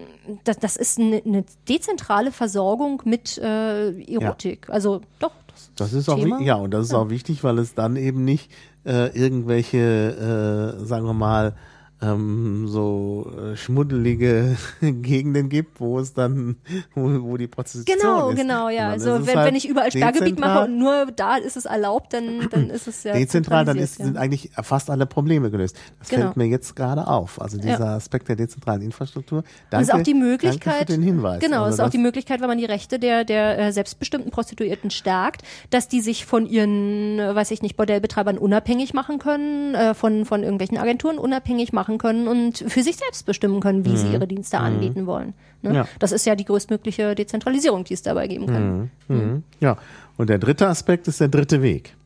das, 0.44 0.58
das 0.58 0.76
ist 0.76 0.98
eine, 0.98 1.22
eine 1.24 1.44
dezentrale 1.68 2.32
Versorgung 2.32 3.02
mit 3.04 3.38
äh, 3.38 3.90
Erotik. 4.12 4.66
Ja. 4.68 4.74
Also 4.74 5.00
doch. 5.18 5.32
Das, 5.46 5.72
das 5.76 5.92
ist 5.92 6.06
Thema. 6.06 6.36
auch 6.36 6.40
ja 6.40 6.54
und 6.56 6.72
das 6.72 6.86
ist 6.86 6.92
ja. 6.92 6.98
auch 6.98 7.10
wichtig, 7.10 7.42
weil 7.42 7.58
es 7.58 7.74
dann 7.74 7.96
eben 7.96 8.24
nicht 8.24 8.50
äh, 8.84 9.08
irgendwelche, 9.16 10.76
äh, 10.78 10.84
sagen 10.84 11.06
wir 11.06 11.14
mal 11.14 11.54
ähm, 12.02 12.66
so 12.66 13.30
äh, 13.38 13.56
schmuddelige 13.56 14.56
Gegenden 14.80 15.48
gibt, 15.48 15.80
wo 15.80 15.98
es 15.98 16.14
dann, 16.14 16.56
wo, 16.94 17.22
wo 17.22 17.36
die 17.36 17.46
Prostitution 17.46 17.98
genau, 17.98 18.30
ist. 18.30 18.36
Genau, 18.36 18.66
genau, 18.66 18.68
ja. 18.70 18.90
Also 18.90 19.26
wenn, 19.26 19.36
halt 19.36 19.48
wenn 19.48 19.54
ich 19.54 19.68
überall 19.68 19.90
Sperrgebiet 19.90 20.38
mache 20.38 20.64
und 20.64 20.78
nur 20.78 21.06
da 21.14 21.36
ist 21.36 21.56
es 21.56 21.66
erlaubt, 21.66 22.12
dann, 22.12 22.48
dann 22.50 22.70
ist 22.70 22.88
es 22.88 23.04
ja 23.04 23.12
dezentral, 23.12 23.64
dann 23.64 23.76
ist, 23.76 23.98
ja. 23.98 24.06
sind 24.06 24.16
eigentlich 24.16 24.50
fast 24.62 24.90
alle 24.90 25.06
Probleme 25.06 25.50
gelöst. 25.50 25.76
Das 25.98 26.08
genau. 26.08 26.22
fällt 26.22 26.36
mir 26.36 26.46
jetzt 26.46 26.74
gerade 26.74 27.06
auf. 27.06 27.40
Also 27.40 27.58
dieser 27.58 27.80
ja. 27.80 27.96
Aspekt 27.96 28.28
der 28.28 28.36
dezentralen 28.36 28.82
Infrastruktur. 28.82 29.44
Danke, 29.68 29.84
ist 29.84 29.94
auch 29.94 30.02
die 30.02 30.14
Möglichkeit, 30.14 30.72
danke 30.72 30.92
für 30.92 30.98
den 30.98 31.02
Hinweis. 31.02 31.40
Genau, 31.40 31.64
also 31.64 31.74
ist 31.74 31.80
auch 31.80 31.90
die 31.90 31.98
Möglichkeit, 31.98 32.40
wenn 32.40 32.48
man 32.48 32.58
die 32.58 32.64
Rechte 32.64 32.98
der 32.98 33.24
der 33.24 33.58
äh, 33.58 33.72
selbstbestimmten 33.72 34.30
Prostituierten 34.30 34.90
stärkt, 34.90 35.42
dass 35.70 35.88
die 35.88 36.00
sich 36.00 36.24
von 36.24 36.46
ihren, 36.46 37.18
äh, 37.18 37.34
weiß 37.34 37.50
ich 37.50 37.62
nicht, 37.62 37.76
Bordellbetreibern 37.76 38.38
unabhängig 38.38 38.94
machen 38.94 39.18
können, 39.18 39.74
äh, 39.74 39.94
von 39.94 40.24
von 40.24 40.42
irgendwelchen 40.42 40.78
Agenturen 40.78 41.18
unabhängig 41.18 41.72
machen 41.72 41.89
machen 41.90 41.98
können 41.98 42.28
und 42.28 42.58
für 42.58 42.82
sich 42.82 42.96
selbst 42.96 43.26
bestimmen 43.26 43.60
können, 43.60 43.84
wie 43.84 43.90
mhm. 43.90 43.96
sie 43.96 44.12
ihre 44.12 44.26
Dienste 44.26 44.58
mhm. 44.58 44.64
anbieten 44.64 45.06
wollen. 45.06 45.34
Ne? 45.62 45.74
Ja. 45.74 45.88
Das 45.98 46.12
ist 46.12 46.24
ja 46.26 46.34
die 46.34 46.44
größtmögliche 46.44 47.14
Dezentralisierung, 47.14 47.84
die 47.84 47.94
es 47.94 48.02
dabei 48.02 48.28
geben 48.28 48.46
kann. 48.46 48.90
Mhm. 49.08 49.16
mhm. 49.16 49.42
Ja, 49.60 49.76
und 50.16 50.30
der 50.30 50.38
dritte 50.38 50.68
Aspekt 50.68 51.08
ist 51.08 51.20
der 51.20 51.28
dritte 51.28 51.62
Weg. 51.62 51.96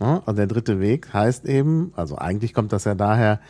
Ja, 0.00 0.22
also 0.26 0.36
der 0.36 0.46
dritte 0.46 0.80
Weg 0.80 1.12
heißt 1.12 1.46
eben, 1.46 1.92
also 1.94 2.16
eigentlich 2.16 2.52
kommt 2.52 2.72
das 2.72 2.84
ja 2.84 2.94
daher, 2.94 3.40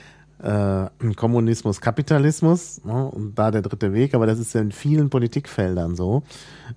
äh, 0.43 1.15
Kommunismus, 1.15 1.81
Kapitalismus 1.81 2.85
ne, 2.85 3.06
und 3.06 3.35
da 3.39 3.51
der 3.51 3.62
dritte 3.62 3.94
Weg, 3.94 4.15
aber 4.15 4.27
das 4.27 4.39
ist 4.39 4.52
ja 4.52 4.61
in 4.61 4.73
vielen 4.73 5.09
Politikfeldern 5.09 5.94
so, 5.94 6.23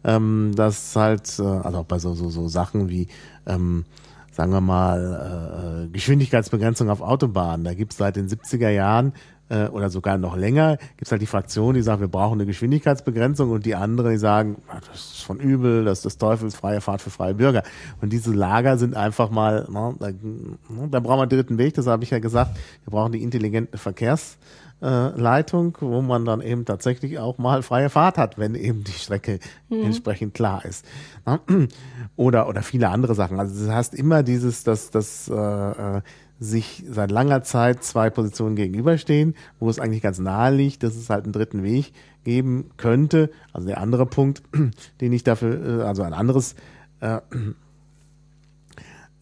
ähm, 0.05 0.51
dass 0.55 0.95
halt, 0.95 1.38
äh, 1.39 1.43
also 1.43 1.79
auch 1.79 1.85
bei 1.85 1.99
so, 1.99 2.13
so, 2.13 2.29
so 2.29 2.47
Sachen 2.47 2.88
wie 2.88 3.07
ähm, 3.45 3.84
sagen 4.38 4.51
wir 4.51 4.61
mal, 4.61 5.88
äh, 5.88 5.91
Geschwindigkeitsbegrenzung 5.91 6.91
auf 6.91 7.01
Autobahnen. 7.01 7.64
Da 7.64 7.73
gibt 7.73 7.93
es 7.93 7.97
seit 7.97 8.18
den 8.18 8.27
70er 8.27 8.69
Jahren 8.69 9.14
äh, 9.49 9.65
oder 9.65 9.89
sogar 9.89 10.19
noch 10.19 10.38
länger, 10.38 10.77
gibt 10.77 11.07
es 11.07 11.11
halt 11.11 11.23
die 11.23 11.26
Fraktion, 11.27 11.73
die 11.73 11.81
sagt, 11.81 12.01
wir 12.01 12.07
brauchen 12.07 12.34
eine 12.34 12.45
Geschwindigkeitsbegrenzung 12.45 13.49
und 13.49 13.65
die 13.65 13.73
andere, 13.73 14.11
die 14.11 14.19
sagen, 14.19 14.57
das 14.91 15.14
ist 15.14 15.23
von 15.23 15.39
übel, 15.39 15.85
das 15.85 15.99
ist 15.99 16.05
des 16.05 16.18
Teufels, 16.19 16.55
freie 16.55 16.81
Fahrt 16.81 17.01
für 17.01 17.09
freie 17.09 17.34
Bürger. 17.34 17.64
Und 17.99 18.14
diese 18.14 18.31
Lager 18.31 18.77
sind 18.77 18.95
einfach 18.95 19.31
mal, 19.31 19.68
ne, 19.72 19.95
da, 19.99 20.09
ne, 20.09 20.88
da 20.91 20.99
brauchen 20.99 21.18
wir 21.18 21.22
einen 21.23 21.30
dritten 21.30 21.57
Weg, 21.57 21.73
das 21.73 21.88
habe 21.88 22.03
ich 22.03 22.11
ja 22.11 22.19
gesagt, 22.19 22.55
wir 22.84 22.91
brauchen 22.91 23.14
die 23.14 23.23
intelligente 23.23 23.80
Verkehrs- 23.80 24.35
äh, 24.35 24.66
Leitung, 24.79 25.75
wo 25.79 26.01
man 26.01 26.23
dann 26.25 26.41
eben 26.41 26.63
tatsächlich 26.65 27.17
auch 27.17 27.39
mal 27.39 27.63
freie 27.63 27.89
Fahrt 27.89 28.17
hat, 28.17 28.37
wenn 28.37 28.53
eben 28.53 28.83
die 28.83 28.91
Strecke 28.91 29.39
mhm. 29.69 29.85
entsprechend 29.85 30.33
klar 30.35 30.63
ist. 30.65 30.85
Oder, 32.15 32.47
oder 32.47 32.63
viele 32.63 32.89
andere 32.89 33.13
Sachen. 33.13 33.39
Also 33.39 33.65
du 33.65 33.73
hast 33.73 33.93
immer 33.93 34.23
dieses, 34.23 34.63
dass, 34.63 34.89
dass 34.89 35.29
äh, 35.29 35.35
äh, 35.35 36.01
sich 36.39 36.83
seit 36.89 37.11
langer 37.11 37.43
Zeit 37.43 37.83
zwei 37.83 38.09
Positionen 38.09 38.55
gegenüberstehen, 38.55 39.35
wo 39.59 39.69
es 39.69 39.79
eigentlich 39.79 40.01
ganz 40.01 40.19
nahe 40.19 40.53
liegt, 40.53 40.83
dass 40.83 40.95
es 40.95 41.09
halt 41.09 41.23
einen 41.23 41.33
dritten 41.33 41.63
Weg 41.63 41.93
geben 42.23 42.71
könnte. 42.77 43.29
Also 43.53 43.67
der 43.67 43.79
andere 43.79 44.05
Punkt, 44.05 44.43
den 45.01 45.13
ich 45.13 45.23
dafür, 45.23 45.81
äh, 45.81 45.83
also 45.83 46.03
ein 46.03 46.13
anderes 46.13 46.55
äh, 46.99 47.15
äh, 47.15 47.21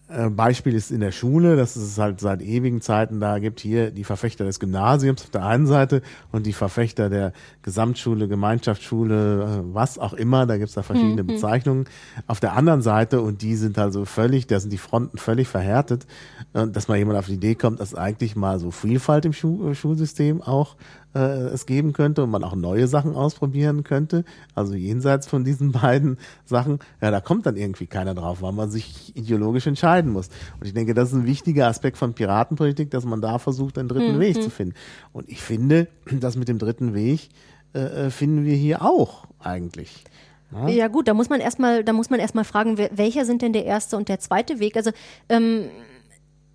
Beispiel 0.07 0.75
ist 0.75 0.91
in 0.91 0.99
der 0.99 1.11
Schule, 1.11 1.55
dass 1.55 1.75
es 1.75 1.97
halt 1.97 2.19
seit 2.19 2.43
ewigen 2.43 2.79
Zeiten 2.79 3.19
da 3.19 3.39
gibt, 3.39 3.59
hier 3.59 3.89
die 3.89 4.03
Verfechter 4.03 4.45
des 4.45 4.59
Gymnasiums 4.59 5.23
auf 5.23 5.31
der 5.31 5.43
einen 5.43 5.65
Seite 5.65 6.03
und 6.31 6.45
die 6.45 6.53
Verfechter 6.53 7.09
der 7.09 7.33
Gesamtschule, 7.63 8.27
Gemeinschaftsschule, 8.27 9.43
äh, 9.43 9.73
was 9.73 9.97
auch 9.97 10.13
immer, 10.13 10.45
da 10.45 10.57
gibt 10.57 10.69
es 10.69 10.75
da 10.75 10.83
verschiedene 10.83 11.23
mhm. 11.23 11.27
Bezeichnungen. 11.27 11.85
Auf 12.27 12.39
der 12.39 12.53
anderen 12.53 12.83
Seite 12.83 13.21
und 13.21 13.41
die 13.41 13.55
sind 13.55 13.79
also 13.79 14.05
völlig, 14.05 14.45
da 14.45 14.59
sind 14.59 14.71
die 14.71 14.77
Fronten 14.77 15.17
völlig 15.17 15.47
verhärtet, 15.47 16.05
dass 16.53 16.87
mal 16.87 16.97
jemand 16.97 17.17
auf 17.17 17.25
die 17.25 17.33
Idee 17.33 17.55
kommt, 17.55 17.79
dass 17.79 17.95
eigentlich 17.95 18.35
mal 18.35 18.59
so 18.59 18.69
Vielfalt 18.69 19.25
im 19.25 19.33
Schu 19.33 19.73
Schulsystem 19.73 20.41
auch 20.41 20.75
äh, 21.15 21.47
es 21.47 21.65
geben 21.65 21.93
könnte 21.93 22.23
und 22.23 22.29
man 22.29 22.43
auch 22.43 22.55
neue 22.55 22.87
Sachen 22.87 23.15
ausprobieren 23.15 23.83
könnte. 23.83 24.25
Also 24.53 24.73
jenseits 24.73 25.27
von 25.27 25.43
diesen 25.43 25.71
beiden 25.71 26.17
Sachen, 26.43 26.79
ja, 27.01 27.09
da 27.09 27.21
kommt 27.21 27.45
dann 27.45 27.55
irgendwie 27.55 27.87
keiner 27.87 28.13
drauf, 28.13 28.41
weil 28.41 28.51
man 28.51 28.69
sich 28.69 29.15
ideologisch 29.15 29.65
entscheiden 29.65 30.11
muss. 30.11 30.29
Und 30.59 30.67
ich 30.67 30.73
denke, 30.73 30.93
das 30.93 31.09
ist 31.09 31.15
ein 31.15 31.25
wichtiger 31.25 31.67
Aspekt 31.67 31.97
von 31.97 32.13
Piratenpolitik, 32.13 32.91
dass 32.91 33.05
man 33.05 33.21
da 33.21 33.39
versucht, 33.39 33.77
einen 33.77 33.87
dritten 33.87 34.15
mhm. 34.15 34.19
Weg 34.19 34.41
zu 34.41 34.49
finden. 34.49 34.75
Und 35.13 35.29
ich 35.29 35.41
finde, 35.41 35.87
das 36.11 36.35
mit 36.35 36.47
dem 36.47 36.59
dritten 36.59 36.93
Weg 36.93 37.29
äh, 37.73 37.79
äh 37.79 38.09
finden 38.09 38.45
wir 38.45 38.55
hier 38.55 38.81
auch 38.81 39.25
eigentlich. 39.39 40.03
Ja. 40.51 40.67
ja, 40.69 40.87
gut, 40.87 41.07
da 41.07 41.13
muss 41.13 41.29
man 41.29 41.41
erstmal, 41.41 41.83
da 41.83 41.91
muss 41.91 42.09
man 42.09 42.19
erstmal 42.19 42.45
fragen, 42.45 42.77
welcher 42.77 43.25
sind 43.25 43.41
denn 43.41 43.51
der 43.51 43.65
erste 43.65 43.97
und 43.97 44.09
der 44.09 44.19
zweite 44.19 44.59
Weg? 44.59 44.77
Also 44.77 44.91
ähm, 45.27 45.65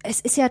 es 0.02 0.20
ist 0.20 0.36
ja 0.36 0.48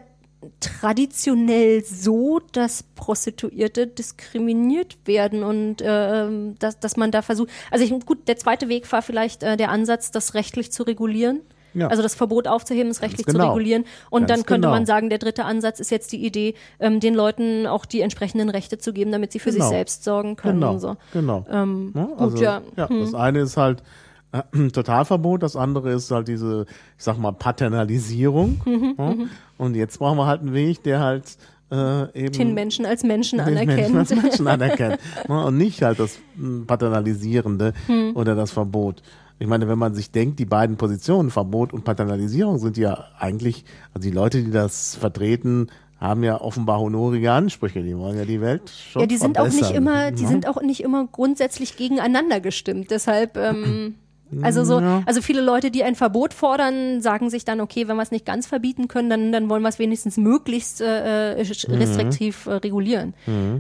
traditionell 0.60 1.84
so, 1.84 2.40
dass 2.54 2.84
Prostituierte 2.96 3.88
diskriminiert 3.88 4.98
werden 5.06 5.44
und 5.44 5.82
äh, 5.82 6.28
dass, 6.60 6.80
dass 6.80 6.98
man 6.98 7.12
da 7.12 7.22
versucht, 7.22 7.50
also 7.72 7.84
ich, 7.84 8.06
gut, 8.06 8.28
der 8.28 8.38
zweite 8.38 8.70
Weg 8.70 8.90
war 8.92 9.02
vielleicht 9.02 9.44
äh, 9.44 9.58
der 9.58 9.70
Ansatz, 9.70 10.12
das 10.12 10.34
rechtlich 10.34 10.72
zu 10.72 10.84
regulieren. 10.84 11.42
Ja. 11.74 11.88
Also 11.88 12.02
das 12.02 12.16
Verbot 12.16 12.48
aufzuheben 12.48 12.90
ist 12.90 13.02
rechtlich 13.02 13.28
genau. 13.28 13.40
zu 13.44 13.48
regulieren. 13.50 13.86
Und 14.10 14.28
Ganz 14.28 14.40
dann 14.40 14.46
könnte 14.46 14.68
genau. 14.68 14.72
man 14.76 14.86
sagen, 14.86 15.10
der 15.10 15.20
dritte 15.20 15.46
Ansatz 15.46 15.80
ist 15.80 15.92
jetzt 15.92 16.12
die 16.12 16.26
Idee, 16.26 16.56
ähm, 16.80 17.00
den 17.00 17.14
Leuten 17.14 17.68
auch 17.68 17.86
die 17.86 18.02
entsprechenden 18.02 18.50
Rechte 18.50 18.80
zu 18.80 18.92
geben, 18.92 19.12
damit 19.12 19.32
sie 19.32 19.40
für 19.40 19.52
Genau. 19.52 19.66
sich 19.66 19.70
selbst 19.70 20.04
sorgen 20.04 20.36
können 20.36 20.62
Genau, 20.62 20.74
und 20.74 20.80
so. 20.80 20.98
genau. 21.14 21.46
Ähm, 21.50 21.92
Ja, 21.96 22.04
gut, 22.06 22.20
also, 22.20 22.44
ja. 22.44 22.62
Das 22.76 23.14
eine 23.14 23.42
ist 23.42 23.56
halt 23.58 23.84
Totalverbot, 24.74 25.42
das 25.44 25.56
andere 25.56 25.92
ist 25.92 26.12
halt 26.12 26.28
diese, 26.28 26.66
ich 26.98 27.04
sag 27.04 27.18
mal, 27.18 27.32
Paternalisierung. 27.32 28.62
Mhm, 28.66 28.96
ja. 28.98 29.16
Und 29.58 29.76
jetzt 29.76 30.00
brauchen 30.00 30.18
wir 30.18 30.26
halt 30.28 30.42
einen 30.42 30.54
Weg, 30.54 30.84
der 30.84 31.00
halt 31.00 31.38
äh, 31.72 32.04
eben 32.26 32.34
Den 32.34 32.54
Menschen 32.54 32.86
als 32.86 33.04
Menschen 33.04 33.40
den 33.40 33.54
Menschen 33.54 33.70
anerkennt. 33.70 33.98
als 33.98 34.16
Menschen 34.16 34.48
anerkennt. 34.48 35.00
ne, 35.28 35.46
und 35.46 35.58
nicht 35.58 35.82
halt 35.82 36.00
das 36.00 36.18
mm, 36.36 36.64
Paternalisierende 36.64 37.74
Hm. 37.88 38.16
oder 38.16 38.36
das 38.36 38.52
Verbot. 38.52 39.02
Ich 39.40 39.48
meine, 39.48 39.68
wenn 39.68 39.78
man 39.80 39.94
sich 39.96 40.12
denkt, 40.12 40.40
die 40.40 40.46
beiden 40.46 40.78
Positionen, 40.78 41.30
Verbot 41.32 41.74
und 41.74 41.84
Paternalisierung, 41.84 42.58
sind 42.58 42.78
ja 42.78 43.06
eigentlich, 43.20 43.64
also 43.94 44.08
die 44.08 44.14
Leute, 44.14 44.44
die 44.44 44.52
das 44.52 44.96
vertreten, 44.96 45.68
haben 46.00 46.24
ja 46.24 46.40
offenbar 46.42 46.80
honorige 46.80 47.32
Ansprüche. 47.32 47.82
Die 47.84 47.98
wollen 47.98 48.18
ja 48.18 48.26
die 48.26 48.42
Welt 48.42 48.70
schon 48.70 49.02
Ja, 49.02 49.06
die 49.08 49.18
sind 49.18 49.38
auch 49.40 49.48
nicht 49.52 49.72
immer, 49.72 50.12
die 50.12 50.24
ne? 50.24 50.28
sind 50.30 50.48
auch 50.48 50.62
nicht 50.62 50.82
immer 50.82 51.08
grundsätzlich 51.12 51.76
gegeneinander 51.78 52.40
gestimmt. 52.40 52.92
Deshalb, 52.92 53.38
ähm, 53.38 53.96
also 54.42 54.64
so, 54.64 54.78
also 55.06 55.22
viele 55.22 55.42
Leute, 55.42 55.72
die 55.72 55.84
ein 55.84 55.96
Verbot 55.96 56.34
fordern, 56.34 57.02
sagen 57.02 57.30
sich 57.30 57.46
dann, 57.46 57.62
okay, 57.62 57.88
wenn 57.88 57.96
wir 57.96 58.04
es 58.04 58.12
nicht 58.12 58.26
ganz 58.26 58.46
verbieten 58.48 58.88
können, 58.88 59.10
dann, 59.10 59.32
dann 59.32 59.50
wollen 59.50 59.62
wir 59.64 59.70
es 59.70 59.80
wenigstens 59.80 60.18
möglichst 60.18 60.82
äh, 60.82 61.36
sch- 61.42 61.70
Mhm. 61.70 61.76
restriktiv 61.78 62.46
äh, 62.46 62.54
regulieren. 62.54 63.14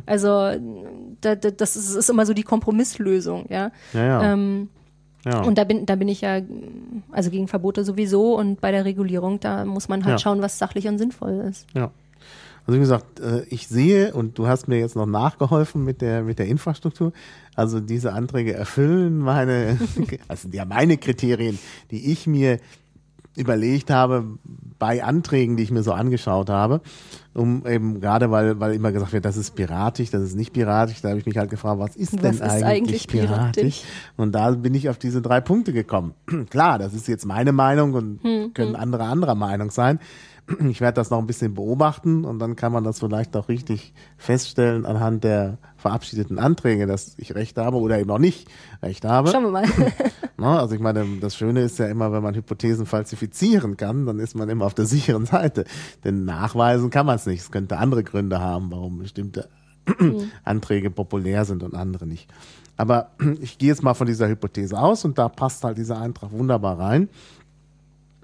Also 0.05 0.29
da, 1.21 1.35
da, 1.35 1.51
das 1.51 1.75
ist, 1.75 1.95
ist 1.95 2.09
immer 2.09 2.25
so 2.25 2.33
die 2.33 2.43
Kompromisslösung, 2.43 3.45
ja. 3.49 3.71
Ja, 3.93 4.05
ja. 4.05 4.33
Ähm, 4.33 4.69
ja. 5.25 5.41
Und 5.41 5.57
da 5.57 5.63
bin, 5.65 5.85
da 5.85 5.95
bin 5.95 6.07
ich 6.07 6.21
ja, 6.21 6.39
also 7.11 7.29
gegen 7.29 7.47
Verbote 7.47 7.83
sowieso 7.83 8.37
und 8.37 8.61
bei 8.61 8.71
der 8.71 8.85
Regulierung, 8.85 9.39
da 9.39 9.65
muss 9.65 9.89
man 9.89 10.05
halt 10.05 10.21
schauen, 10.21 10.41
was 10.41 10.57
sachlich 10.59 10.87
und 10.87 10.97
sinnvoll 10.97 11.43
ist. 11.49 11.67
Ja. 11.75 11.91
Also 12.67 12.77
wie 12.77 12.81
gesagt, 12.81 13.19
äh, 13.19 13.41
ich 13.49 13.67
sehe 13.67 14.13
und 14.13 14.37
du 14.37 14.47
hast 14.47 14.67
mir 14.67 14.77
jetzt 14.77 14.95
noch 14.95 15.07
nachgeholfen 15.07 15.83
mit 15.83 16.01
der 16.01 16.21
mit 16.21 16.37
der 16.37 16.45
Infrastruktur. 16.45 17.13
Also 17.59 17.79
diese 17.81 18.13
Anträge 18.13 18.53
erfüllen 18.53 19.19
meine, 19.19 19.77
also 20.27 20.47
ja 20.51 20.65
meine 20.65 20.97
Kriterien, 20.97 21.59
die 21.91 22.11
ich 22.11 22.25
mir 22.25 22.59
überlegt 23.35 23.89
habe 23.89 24.25
bei 24.79 25.03
Anträgen, 25.03 25.55
die 25.57 25.63
ich 25.63 25.71
mir 25.71 25.83
so 25.83 25.91
angeschaut 25.93 26.49
habe, 26.49 26.81
um 27.33 27.65
eben 27.67 27.99
gerade 27.99 28.31
weil 28.31 28.59
weil 28.59 28.73
immer 28.73 28.91
gesagt 28.91 29.13
wird, 29.13 29.25
das 29.25 29.37
ist 29.37 29.55
piratisch, 29.55 30.09
das 30.09 30.23
ist 30.23 30.35
nicht 30.35 30.51
piratisch. 30.53 31.01
Da 31.01 31.09
habe 31.09 31.19
ich 31.19 31.25
mich 31.25 31.37
halt 31.37 31.49
gefragt, 31.49 31.79
was 31.79 31.95
ist 31.95 32.13
Was 32.13 32.21
denn 32.21 32.33
ist 32.35 32.41
eigentlich, 32.41 32.63
eigentlich 32.65 33.07
piratisch? 33.07 33.61
piratisch? 33.63 33.81
Und 34.17 34.33
da 34.33 34.51
bin 34.51 34.73
ich 34.73 34.89
auf 34.89 34.97
diese 34.97 35.21
drei 35.21 35.41
Punkte 35.41 35.73
gekommen. 35.73 36.13
Klar, 36.49 36.79
das 36.79 36.93
ist 36.93 37.07
jetzt 37.07 37.25
meine 37.25 37.51
Meinung 37.51 37.93
und 37.93 38.23
Hm, 38.23 38.53
können 38.53 38.75
andere 38.75 39.03
anderer 39.03 39.35
Meinung 39.35 39.69
sein. 39.71 39.99
Ich 40.67 40.81
werde 40.81 40.95
das 40.95 41.11
noch 41.11 41.19
ein 41.19 41.27
bisschen 41.27 41.53
beobachten 41.53 42.25
und 42.25 42.39
dann 42.39 42.55
kann 42.55 42.71
man 42.71 42.83
das 42.83 42.99
vielleicht 42.99 43.35
auch 43.37 43.49
richtig 43.49 43.93
feststellen 44.17 44.85
anhand 44.85 45.23
der 45.23 45.59
verabschiedeten 45.79 46.39
Anträge, 46.39 46.85
dass 46.85 47.15
ich 47.17 47.33
recht 47.35 47.57
habe 47.57 47.77
oder 47.77 47.99
eben 47.99 48.11
auch 48.11 48.19
nicht 48.19 48.47
recht 48.83 49.05
habe. 49.05 49.31
Schauen 49.31 49.45
wir 49.45 49.51
mal. 49.51 49.65
Ne? 50.37 50.47
Also 50.47 50.73
ich 50.73 50.79
meine, 50.79 51.05
das 51.19 51.35
Schöne 51.35 51.63
ist 51.63 51.79
ja 51.79 51.87
immer, 51.87 52.13
wenn 52.13 52.23
man 52.23 52.33
Hypothesen 52.33 52.85
falsifizieren 52.85 53.75
kann, 53.75 54.05
dann 54.05 54.19
ist 54.19 54.35
man 54.35 54.47
immer 54.47 54.65
auf 54.65 54.73
der 54.73 54.85
sicheren 54.85 55.25
Seite. 55.25 55.65
Denn 56.05 56.23
nachweisen 56.23 56.89
kann 56.89 57.05
man 57.05 57.17
es 57.17 57.25
nicht. 57.25 57.41
Es 57.41 57.51
könnte 57.51 57.77
andere 57.77 58.05
Gründe 58.05 58.39
haben, 58.39 58.71
warum 58.71 58.99
bestimmte 58.99 59.49
Anträge 60.45 60.91
populär 60.91 61.43
sind 61.43 61.61
und 61.61 61.75
andere 61.75 62.07
nicht. 62.07 62.29
Aber 62.77 63.11
ich 63.41 63.57
gehe 63.57 63.67
jetzt 63.67 63.83
mal 63.83 63.93
von 63.93 64.07
dieser 64.07 64.29
Hypothese 64.29 64.79
aus 64.79 65.03
und 65.03 65.17
da 65.17 65.27
passt 65.27 65.63
halt 65.65 65.77
dieser 65.77 65.99
Eintrag 65.99 66.31
wunderbar 66.31 66.79
rein. 66.79 67.09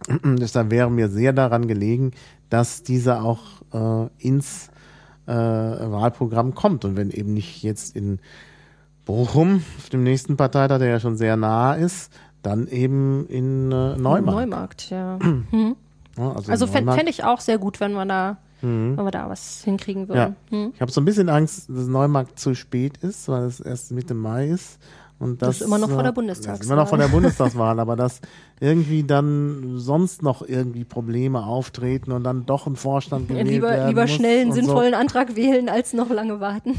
Deshalb 0.23 0.71
wäre 0.71 0.89
mir 0.89 1.09
sehr 1.09 1.33
daran 1.33 1.67
gelegen, 1.67 2.11
dass 2.49 2.83
dieser 2.83 3.23
auch 3.23 3.41
äh, 3.73 4.09
ins 4.25 4.69
äh, 5.27 5.31
Wahlprogramm 5.33 6.53
kommt. 6.55 6.85
Und 6.85 6.95
wenn 6.95 7.11
eben 7.11 7.33
nicht 7.33 7.63
jetzt 7.63 7.95
in 7.95 8.19
Bochum 9.05 9.63
auf 9.77 9.89
dem 9.89 10.03
nächsten 10.03 10.37
Parteitag, 10.37 10.79
der 10.79 10.89
ja 10.89 10.99
schon 10.99 11.15
sehr 11.17 11.37
nah 11.37 11.73
ist, 11.73 12.11
dann 12.41 12.67
eben 12.67 13.25
in 13.27 13.71
äh, 13.71 13.95
Neumarkt. 13.97 14.25
Neumarkt, 14.25 14.89
ja. 14.89 15.19
Ja, 16.17 16.31
also 16.31 16.51
Also 16.51 16.67
fände 16.67 17.09
ich 17.09 17.23
auch 17.23 17.39
sehr 17.39 17.57
gut, 17.57 17.79
wenn 17.79 17.93
wir 17.93 18.05
da, 18.05 18.37
wenn 18.61 18.95
wir 18.95 19.11
da 19.11 19.29
was 19.29 19.63
hinkriegen 19.63 20.07
Ja. 20.07 20.13
würden. 20.15 20.35
Hm. 20.49 20.71
Ich 20.73 20.81
habe 20.81 20.91
so 20.91 21.01
ein 21.01 21.05
bisschen 21.05 21.29
Angst, 21.29 21.69
dass 21.69 21.87
Neumarkt 21.87 22.39
zu 22.39 22.55
spät 22.55 22.97
ist, 22.97 23.27
weil 23.27 23.43
es 23.43 23.59
erst 23.59 23.91
Mitte 23.91 24.13
Mai 24.13 24.47
ist. 24.47 24.79
Und 25.17 25.41
das, 25.41 25.47
Das 25.49 25.61
ist 25.61 25.67
immer 25.67 25.77
noch 25.77 25.89
vor 25.89 26.03
der 26.03 26.11
äh, 26.11 26.15
Bundestagswahl. 26.15 26.65
Immer 26.65 26.75
noch 26.83 26.89
vor 26.89 26.97
der 26.97 27.07
Bundestagswahl, 27.09 27.79
aber 27.79 27.95
dass 27.95 28.19
irgendwie 28.59 29.03
dann 29.03 29.77
sonst 29.79 30.21
noch 30.23 30.41
irgendwie 30.47 30.83
Probleme 30.83 31.45
auftreten 31.45 32.11
und 32.11 32.23
dann 32.23 32.45
doch 32.45 32.67
ein 32.67 32.75
Vorstand 32.75 33.29
gewählt 33.29 33.47
lieber 33.47 33.69
werden 33.69 33.87
lieber 33.87 34.07
schnell 34.07 34.41
einen 34.41 34.49
und 34.51 34.55
so. 34.55 34.61
sinnvollen 34.61 34.93
Antrag 34.93 35.35
wählen, 35.35 35.69
als 35.69 35.93
noch 35.93 36.09
lange 36.09 36.39
warten. 36.41 36.73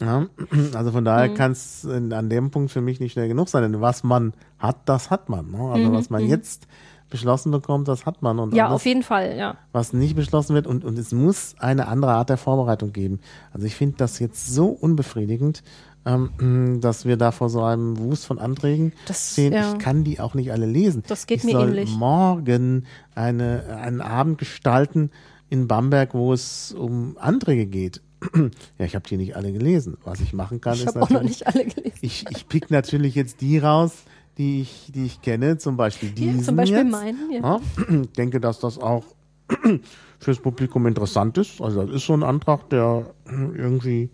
Ja, 0.00 0.26
also 0.74 0.92
von 0.92 1.04
daher 1.04 1.30
Mhm. 1.30 1.34
kann 1.34 1.52
es 1.52 1.86
an 1.86 2.28
dem 2.30 2.50
Punkt 2.50 2.70
für 2.72 2.80
mich 2.80 3.00
nicht 3.00 3.12
schnell 3.12 3.28
genug 3.28 3.48
sein, 3.48 3.62
denn 3.70 3.80
was 3.80 4.02
man 4.02 4.32
hat, 4.58 4.76
das 4.86 5.10
hat 5.10 5.28
man. 5.28 5.50
Ne? 5.50 5.58
Mhm, 5.58 5.70
Also 5.70 5.92
was 5.92 6.10
man 6.10 6.26
jetzt 6.26 6.66
beschlossen 7.10 7.52
bekommt, 7.52 7.86
das 7.86 8.06
hat 8.06 8.22
man. 8.22 8.38
Und 8.40 8.54
Ja, 8.54 8.64
alles, 8.66 8.76
auf 8.76 8.86
jeden 8.86 9.02
Fall, 9.04 9.36
ja. 9.36 9.56
was 9.72 9.92
nicht 9.92 10.16
beschlossen 10.16 10.54
wird 10.54 10.66
und, 10.66 10.84
und 10.84 10.98
es 10.98 11.12
muss 11.12 11.54
eine 11.58 11.86
andere 11.86 12.12
Art 12.12 12.28
der 12.30 12.38
Vorbereitung 12.38 12.92
geben. 12.92 13.20
Also 13.52 13.66
ich 13.66 13.76
finde 13.76 13.96
das 13.98 14.18
jetzt 14.18 14.52
so 14.52 14.66
unbefriedigend, 14.68 15.62
ähm, 16.06 16.80
dass 16.80 17.04
wir 17.06 17.16
da 17.16 17.32
vor 17.32 17.48
so 17.48 17.62
einem 17.62 17.98
Wust 17.98 18.26
von 18.26 18.38
Anträgen 18.38 18.92
Das- 19.06 19.32
stehen. 19.32 19.52
ja. 19.52 19.72
Ich 19.72 19.78
kann 19.78 20.04
die 20.04 20.20
auch 20.20 20.34
nicht 20.34 20.52
alle 20.52 20.66
lesen. 20.66 21.02
Das 21.06 21.26
geht 21.26 21.38
ich 21.38 21.44
mir 21.44 21.52
soll 21.52 21.68
ähnlich. 21.70 21.90
morgen 21.96 22.84
eine, 23.14 23.78
einen 23.80 24.00
Abend 24.00 24.38
gestalten 24.38 25.10
in 25.50 25.66
Bamberg, 25.68 26.14
wo 26.14 26.32
es 26.32 26.72
um 26.72 27.16
Anträge 27.18 27.66
geht. 27.66 28.00
ja, 28.78 28.84
ich 28.86 28.94
habe 28.94 29.06
die 29.08 29.16
nicht 29.18 29.36
alle 29.36 29.52
gelesen. 29.52 29.96
Was 30.04 30.20
ich 30.20 30.32
machen 30.32 30.60
kann, 30.60 30.74
Ich 30.74 30.80
ist 30.80 30.88
habe 30.88 31.02
auch 31.02 31.10
noch 31.10 31.20
natürlich, 31.22 31.40
nicht 31.40 31.46
alle 31.46 31.64
gelesen. 31.66 31.98
ich, 32.00 32.24
ich 32.30 32.48
pick 32.48 32.70
natürlich 32.70 33.14
jetzt 33.14 33.40
die 33.40 33.58
raus, 33.58 33.92
die 34.38 34.62
ich, 34.62 34.90
die 34.94 35.04
ich 35.06 35.20
kenne, 35.22 35.58
zum 35.58 35.76
Beispiel 35.76 36.10
diesen 36.10 36.38
Ja, 36.38 36.42
zum 36.44 36.56
Beispiel 36.56 36.78
jetzt. 36.78 36.90
meinen. 36.90 37.30
Ja, 37.30 37.60
ich 38.00 38.10
denke, 38.16 38.40
dass 38.40 38.58
das 38.60 38.78
auch 38.78 39.04
fürs 40.18 40.38
Publikum 40.38 40.86
interessant 40.86 41.36
ist. 41.38 41.60
Also 41.60 41.84
das 41.84 41.96
ist 41.96 42.06
so 42.06 42.14
ein 42.14 42.22
Antrag, 42.22 42.68
der 42.70 43.06
irgendwie 43.26 44.10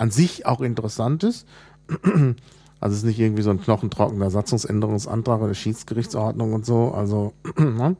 an 0.00 0.10
sich 0.10 0.46
auch 0.46 0.60
interessant 0.60 1.22
ist. 1.24 1.46
Also 2.82 2.94
es 2.94 3.00
ist 3.00 3.04
nicht 3.08 3.20
irgendwie 3.20 3.42
so 3.42 3.50
ein 3.50 3.60
knochentrockener 3.60 4.30
Satzungsänderungsantrag 4.30 5.42
oder 5.42 5.52
Schiedsgerichtsordnung 5.52 6.54
und 6.54 6.64
so. 6.64 6.92
Also 6.92 7.34
ne? 7.58 7.94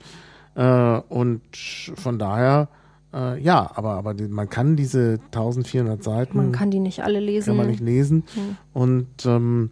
äh, 0.55 1.15
und 1.15 1.43
von 1.97 2.19
daher 2.19 2.69
äh, 3.13 3.39
ja, 3.43 3.71
aber 3.75 3.97
aber 3.97 4.15
die, 4.15 4.27
man 4.27 4.49
kann 4.49 4.77
diese 4.77 5.19
1400 5.27 6.03
Seiten 6.03 6.39
Man 6.39 6.53
kann 6.53 6.71
die 6.71 6.79
nicht 6.79 7.05
alle 7.05 7.21
lesen. 7.21 7.49
kann 7.49 7.57
man 7.59 7.67
nicht 7.67 7.83
lesen. 7.83 8.25
Hm. 8.33 8.57
Und 8.73 9.27
ähm, 9.27 9.71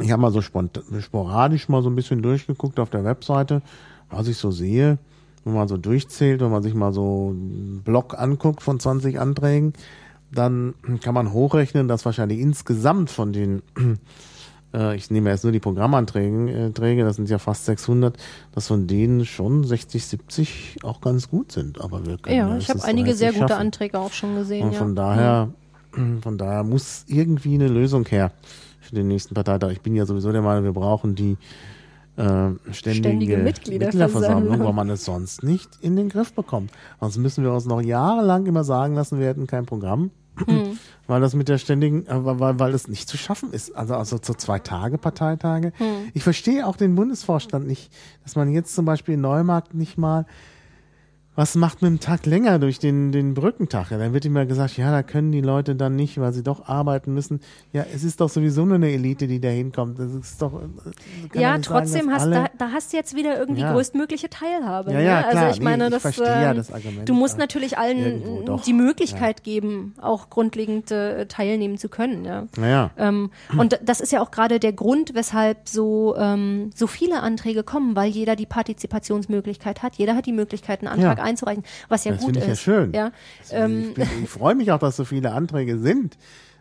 ich 0.00 0.10
habe 0.10 0.20
mal 0.20 0.32
so 0.32 0.40
sporadisch 0.40 1.68
mal 1.68 1.82
so 1.82 1.90
ein 1.90 1.94
bisschen 1.94 2.22
durchgeguckt 2.22 2.80
auf 2.80 2.90
der 2.90 3.04
Webseite, 3.04 3.62
was 4.08 4.26
ich 4.26 4.36
so 4.38 4.50
sehe, 4.50 4.98
wenn 5.44 5.54
man 5.54 5.68
so 5.68 5.76
durchzählt, 5.76 6.40
wenn 6.40 6.50
man 6.50 6.64
sich 6.64 6.74
mal 6.74 6.92
so 6.92 7.28
einen 7.30 7.82
Block 7.84 8.18
anguckt 8.18 8.62
von 8.62 8.80
20 8.80 9.20
Anträgen, 9.20 9.74
dann 10.32 10.74
kann 11.02 11.14
man 11.14 11.32
hochrechnen, 11.32 11.88
dass 11.88 12.04
wahrscheinlich 12.04 12.38
insgesamt 12.38 13.10
von 13.10 13.32
den 13.32 13.62
äh, 14.74 14.96
ich 14.96 15.10
nehme 15.10 15.30
jetzt 15.30 15.44
nur 15.44 15.52
die 15.52 15.60
Programmanträge, 15.60 16.70
äh, 16.72 16.96
das 17.02 17.16
sind 17.16 17.28
ja 17.28 17.38
fast 17.38 17.64
600, 17.66 18.16
dass 18.52 18.68
von 18.68 18.86
denen 18.86 19.24
schon 19.26 19.64
60, 19.64 20.04
70 20.06 20.76
auch 20.82 21.00
ganz 21.00 21.28
gut 21.28 21.52
sind. 21.52 21.80
Aber 21.80 22.06
wir 22.06 22.18
können 22.18 22.36
ja, 22.36 22.56
ich 22.56 22.68
habe 22.68 22.82
einige 22.84 23.10
30 23.10 23.18
sehr 23.18 23.32
gute 23.32 23.48
schaffen. 23.48 23.60
Anträge 23.60 23.98
auch 23.98 24.12
schon 24.12 24.36
gesehen. 24.36 24.66
Und 24.66 24.72
ja. 24.72 24.78
von 24.78 24.94
daher, 24.94 25.48
von 26.22 26.38
daher 26.38 26.64
muss 26.64 27.04
irgendwie 27.08 27.54
eine 27.54 27.68
Lösung 27.68 28.06
her 28.06 28.32
für 28.80 28.94
den 28.94 29.08
nächsten 29.08 29.34
Parteitag. 29.34 29.70
Ich 29.72 29.80
bin 29.80 29.94
ja 29.94 30.06
sowieso 30.06 30.32
der 30.32 30.42
Meinung, 30.42 30.64
wir 30.64 30.72
brauchen 30.72 31.14
die 31.14 31.36
äh, 32.16 32.50
ständige, 32.72 32.74
Ständige 32.74 33.36
Mitgliederversammlung. 33.38 34.60
weil 34.60 34.72
man 34.72 34.90
es 34.90 35.04
sonst 35.04 35.42
nicht 35.42 35.70
in 35.80 35.96
den 35.96 36.08
Griff 36.08 36.32
bekommt. 36.32 36.70
Sonst 37.00 37.18
müssen 37.18 37.44
wir 37.44 37.52
uns 37.52 37.66
noch 37.66 37.80
jahrelang 37.80 38.46
immer 38.46 38.64
sagen 38.64 38.94
lassen, 38.94 39.18
wir 39.18 39.26
hätten 39.26 39.46
kein 39.46 39.66
Programm. 39.66 40.10
Hm. 40.46 40.78
Weil 41.06 41.20
das 41.20 41.34
mit 41.34 41.48
der 41.48 41.58
ständigen, 41.58 42.06
äh, 42.06 42.24
weil, 42.24 42.58
weil 42.58 42.74
es 42.74 42.88
nicht 42.88 43.08
zu 43.08 43.16
schaffen 43.16 43.52
ist. 43.52 43.76
Also, 43.76 43.94
also 43.94 44.18
so 44.22 44.34
zwei 44.34 44.58
Tage, 44.58 44.96
Parteitage. 44.96 45.72
Hm. 45.76 46.10
Ich 46.14 46.22
verstehe 46.22 46.66
auch 46.66 46.76
den 46.76 46.94
Bundesvorstand 46.94 47.66
nicht, 47.66 47.92
dass 48.22 48.36
man 48.36 48.50
jetzt 48.50 48.74
zum 48.74 48.84
Beispiel 48.84 49.14
in 49.14 49.20
Neumarkt 49.20 49.74
nicht 49.74 49.98
mal 49.98 50.26
was 51.40 51.54
macht 51.54 51.80
mit 51.80 51.90
dem 51.90 52.00
Tag 52.00 52.26
länger 52.26 52.58
durch 52.58 52.78
den, 52.78 53.12
den 53.12 53.32
Brückentag? 53.32 53.90
Ja, 53.90 53.96
dann 53.96 54.12
wird 54.12 54.26
immer 54.26 54.44
gesagt, 54.44 54.76
ja, 54.76 54.90
da 54.90 55.02
können 55.02 55.32
die 55.32 55.40
Leute 55.40 55.74
dann 55.74 55.96
nicht, 55.96 56.20
weil 56.20 56.34
sie 56.34 56.42
doch 56.42 56.68
arbeiten 56.68 57.14
müssen. 57.14 57.40
Ja, 57.72 57.86
es 57.94 58.04
ist 58.04 58.20
doch 58.20 58.28
sowieso 58.28 58.66
nur 58.66 58.74
eine 58.74 58.90
Elite, 58.90 59.26
die 59.26 59.40
da 59.40 59.48
hinkommt. 59.48 59.98
Das 59.98 60.12
ist 60.12 60.42
doch. 60.42 60.60
Ja, 61.32 61.56
trotzdem 61.56 62.10
sagen, 62.10 62.12
hast 62.12 62.30
da, 62.30 62.46
da 62.58 62.72
hast 62.72 62.92
du 62.92 62.98
jetzt 62.98 63.16
wieder 63.16 63.38
irgendwie 63.38 63.62
ja. 63.62 63.72
größtmögliche 63.72 64.28
Teilhabe. 64.28 64.92
Ja, 64.92 65.00
ja, 65.00 65.16
ne? 65.16 65.28
klar. 65.30 65.44
Also 65.46 65.56
ich 65.56 65.64
meine, 65.64 65.88
nee, 65.88 65.96
ich 65.96 66.02
das, 66.02 66.18
äh, 66.18 66.24
ja 66.24 66.52
das 66.52 66.70
Argument, 66.70 67.08
du 67.08 67.14
musst 67.14 67.38
natürlich 67.38 67.78
allen 67.78 68.60
die 68.66 68.74
Möglichkeit 68.74 69.42
geben, 69.42 69.94
auch 69.98 70.28
grundlegend 70.28 70.90
äh, 70.90 71.24
teilnehmen 71.24 71.78
zu 71.78 71.88
können. 71.88 72.26
Ja. 72.26 72.48
Naja. 72.58 72.90
Ähm, 72.98 73.30
und 73.56 73.80
das 73.82 74.02
ist 74.02 74.12
ja 74.12 74.20
auch 74.20 74.30
gerade 74.30 74.60
der 74.60 74.74
Grund, 74.74 75.14
weshalb 75.14 75.70
so, 75.70 76.14
ähm, 76.18 76.68
so 76.74 76.86
viele 76.86 77.22
Anträge 77.22 77.62
kommen, 77.62 77.96
weil 77.96 78.10
jeder 78.10 78.36
die 78.36 78.44
Partizipationsmöglichkeit 78.44 79.82
hat. 79.82 79.96
Jeder 79.96 80.14
hat 80.14 80.26
die 80.26 80.32
Möglichkeit, 80.32 80.80
einen 80.80 80.88
Antrag 80.88 81.16
ja. 81.16 81.29
Einzureichen, 81.30 81.64
was 81.88 82.04
ja 82.04 82.12
das 82.12 82.22
gut 82.22 82.36
ich 82.36 82.42
ist. 82.42 82.48
Ja 82.48 82.56
schön. 82.56 82.92
Ja, 82.92 83.12
ähm, 83.50 83.94
ich, 83.96 84.22
ich 84.22 84.28
freue 84.28 84.54
mich 84.54 84.70
auch, 84.72 84.78
dass 84.78 84.96
so 84.96 85.04
viele 85.04 85.32
Anträge 85.32 85.78
sind. 85.78 86.16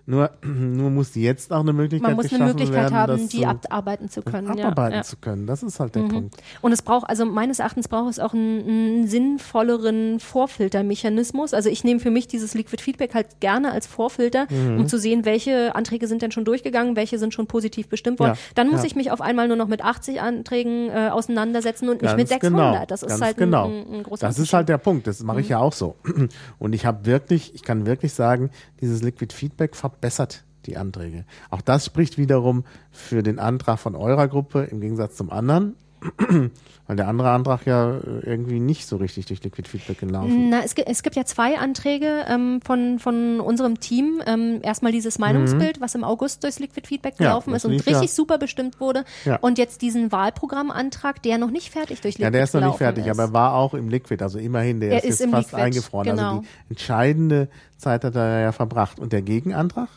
Nur, 0.09 0.31
nur 0.43 0.89
muss 0.89 1.13
jetzt 1.13 1.53
auch 1.53 1.59
eine 1.59 1.71
Möglichkeit 1.71 2.09
Man 2.09 2.15
muss 2.15 2.33
eine 2.33 2.43
Möglichkeit 2.45 2.91
werden, 2.91 2.95
haben, 2.95 3.29
die 3.29 3.45
abarbeiten 3.45 4.09
zu 4.09 4.23
können. 4.23 4.47
Abarbeiten 4.47 4.97
ja. 4.97 5.03
zu 5.03 5.17
können, 5.17 5.45
das 5.45 5.61
ist 5.61 5.79
halt 5.79 5.93
der 5.93 6.03
mhm. 6.03 6.09
Punkt. 6.09 6.37
Und 6.61 6.71
es 6.71 6.81
braucht, 6.81 7.07
also 7.07 7.25
meines 7.25 7.59
Erachtens 7.59 7.87
braucht 7.87 8.09
es 8.09 8.19
auch 8.19 8.33
einen, 8.33 8.67
einen 8.67 9.07
sinnvolleren 9.07 10.19
Vorfiltermechanismus. 10.19 11.53
Also 11.53 11.69
ich 11.69 11.83
nehme 11.83 11.99
für 11.99 12.09
mich 12.09 12.27
dieses 12.27 12.55
Liquid 12.55 12.81
Feedback 12.81 13.13
halt 13.13 13.39
gerne 13.39 13.71
als 13.71 13.85
Vorfilter, 13.85 14.47
mhm. 14.49 14.79
um 14.79 14.87
zu 14.87 14.97
sehen, 14.97 15.25
welche 15.25 15.75
Anträge 15.75 16.07
sind 16.07 16.23
denn 16.23 16.31
schon 16.31 16.43
durchgegangen, 16.43 16.95
welche 16.95 17.19
sind 17.19 17.35
schon 17.35 17.45
positiv 17.45 17.87
bestimmt 17.87 18.19
worden. 18.19 18.33
Ja. 18.33 18.51
Dann 18.55 18.69
muss 18.69 18.81
ja. 18.81 18.87
ich 18.87 18.95
mich 18.95 19.11
auf 19.11 19.21
einmal 19.21 19.47
nur 19.47 19.57
noch 19.57 19.67
mit 19.67 19.83
80 19.83 20.21
Anträgen 20.21 20.89
äh, 20.89 21.09
auseinandersetzen 21.09 21.87
und 21.87 22.01
nicht 22.01 22.09
Ganz 22.09 22.17
mit 22.17 22.27
600. 22.29 22.73
Genau. 22.73 22.85
Das 22.87 23.03
ist 23.03 23.09
Ganz 23.09 23.21
halt 23.21 23.37
genau. 23.37 23.65
ein, 23.65 23.73
ein, 23.73 23.93
ein 23.97 24.03
großer 24.03 24.25
Das 24.25 24.39
ist 24.39 24.53
halt 24.53 24.69
der 24.69 24.79
Punkt. 24.79 25.05
Das 25.05 25.21
mache 25.21 25.41
ich 25.41 25.47
mhm. 25.47 25.51
ja 25.51 25.59
auch 25.59 25.73
so. 25.73 25.97
Und 26.57 26.73
ich 26.73 26.87
habe 26.87 27.05
wirklich, 27.05 27.53
ich 27.53 27.61
kann 27.61 27.85
wirklich 27.85 28.13
sagen, 28.13 28.49
dieses 28.81 29.03
Liquid 29.03 29.31
Feedback 29.35 29.75
verbessert 29.99 30.45
die 30.65 30.77
Anträge. 30.77 31.25
Auch 31.49 31.61
das 31.61 31.85
spricht 31.85 32.17
wiederum 32.17 32.63
für 32.91 33.21
den 33.21 33.37
Antrag 33.37 33.79
von 33.79 33.95
eurer 33.95 34.27
Gruppe 34.27 34.63
im 34.63 34.79
Gegensatz 34.79 35.15
zum 35.15 35.29
anderen. 35.29 35.75
Weil 36.89 36.95
der 36.95 37.07
andere 37.07 37.29
Antrag 37.29 37.67
ja 37.67 37.97
äh, 37.97 38.01
irgendwie 38.23 38.59
nicht 38.59 38.87
so 38.87 38.97
richtig 38.97 39.27
durch 39.27 39.43
Liquid 39.43 39.69
Feedback 39.69 39.99
gelaufen. 39.99 40.49
Na, 40.49 40.63
es, 40.63 40.73
gibt, 40.73 40.89
es 40.89 41.03
gibt 41.03 41.15
ja 41.15 41.23
zwei 41.23 41.59
Anträge 41.59 42.25
ähm, 42.27 42.61
von, 42.63 42.97
von 42.97 43.39
unserem 43.39 43.79
Team. 43.79 44.23
Ähm, 44.25 44.59
erstmal 44.63 44.91
dieses 44.91 45.19
Meinungsbild, 45.19 45.77
mhm. 45.77 45.83
was 45.83 45.93
im 45.93 46.03
August 46.03 46.43
durchs 46.43 46.57
Liquid 46.57 46.87
Feedback 46.87 47.17
gelaufen 47.17 47.51
ja, 47.51 47.57
ist 47.57 47.65
und 47.65 47.73
richtig 47.73 47.93
ja. 47.93 48.07
super 48.07 48.39
bestimmt 48.39 48.79
wurde. 48.79 49.05
Ja. 49.23 49.37
Und 49.37 49.59
jetzt 49.59 49.83
diesen 49.83 50.11
Wahlprogrammantrag, 50.11 51.21
der 51.21 51.37
noch 51.37 51.51
nicht 51.51 51.69
fertig 51.69 52.01
durch 52.01 52.15
Liquid 52.15 52.23
Ja, 52.23 52.31
der 52.31 52.43
ist 52.43 52.55
noch 52.55 52.65
nicht 52.65 52.77
fertig, 52.77 53.05
ist. 53.05 53.11
aber 53.11 53.29
er 53.29 53.33
war 53.33 53.53
auch 53.53 53.75
im 53.75 53.89
Liquid, 53.89 54.23
also 54.23 54.39
immerhin, 54.39 54.79
der 54.79 54.89
er 54.89 55.03
ist, 55.03 55.09
ist 55.11 55.19
jetzt 55.19 55.29
fast 55.29 55.51
Liquid, 55.51 55.63
eingefroren. 55.63 56.07
Genau. 56.07 56.29
Also 56.29 56.41
die 56.41 56.69
entscheidende 56.71 57.49
Zeit 57.77 58.03
hat 58.03 58.15
er 58.15 58.41
ja 58.41 58.51
verbracht. 58.51 58.99
Und 58.99 59.13
der 59.13 59.21
Gegenantrag? 59.21 59.89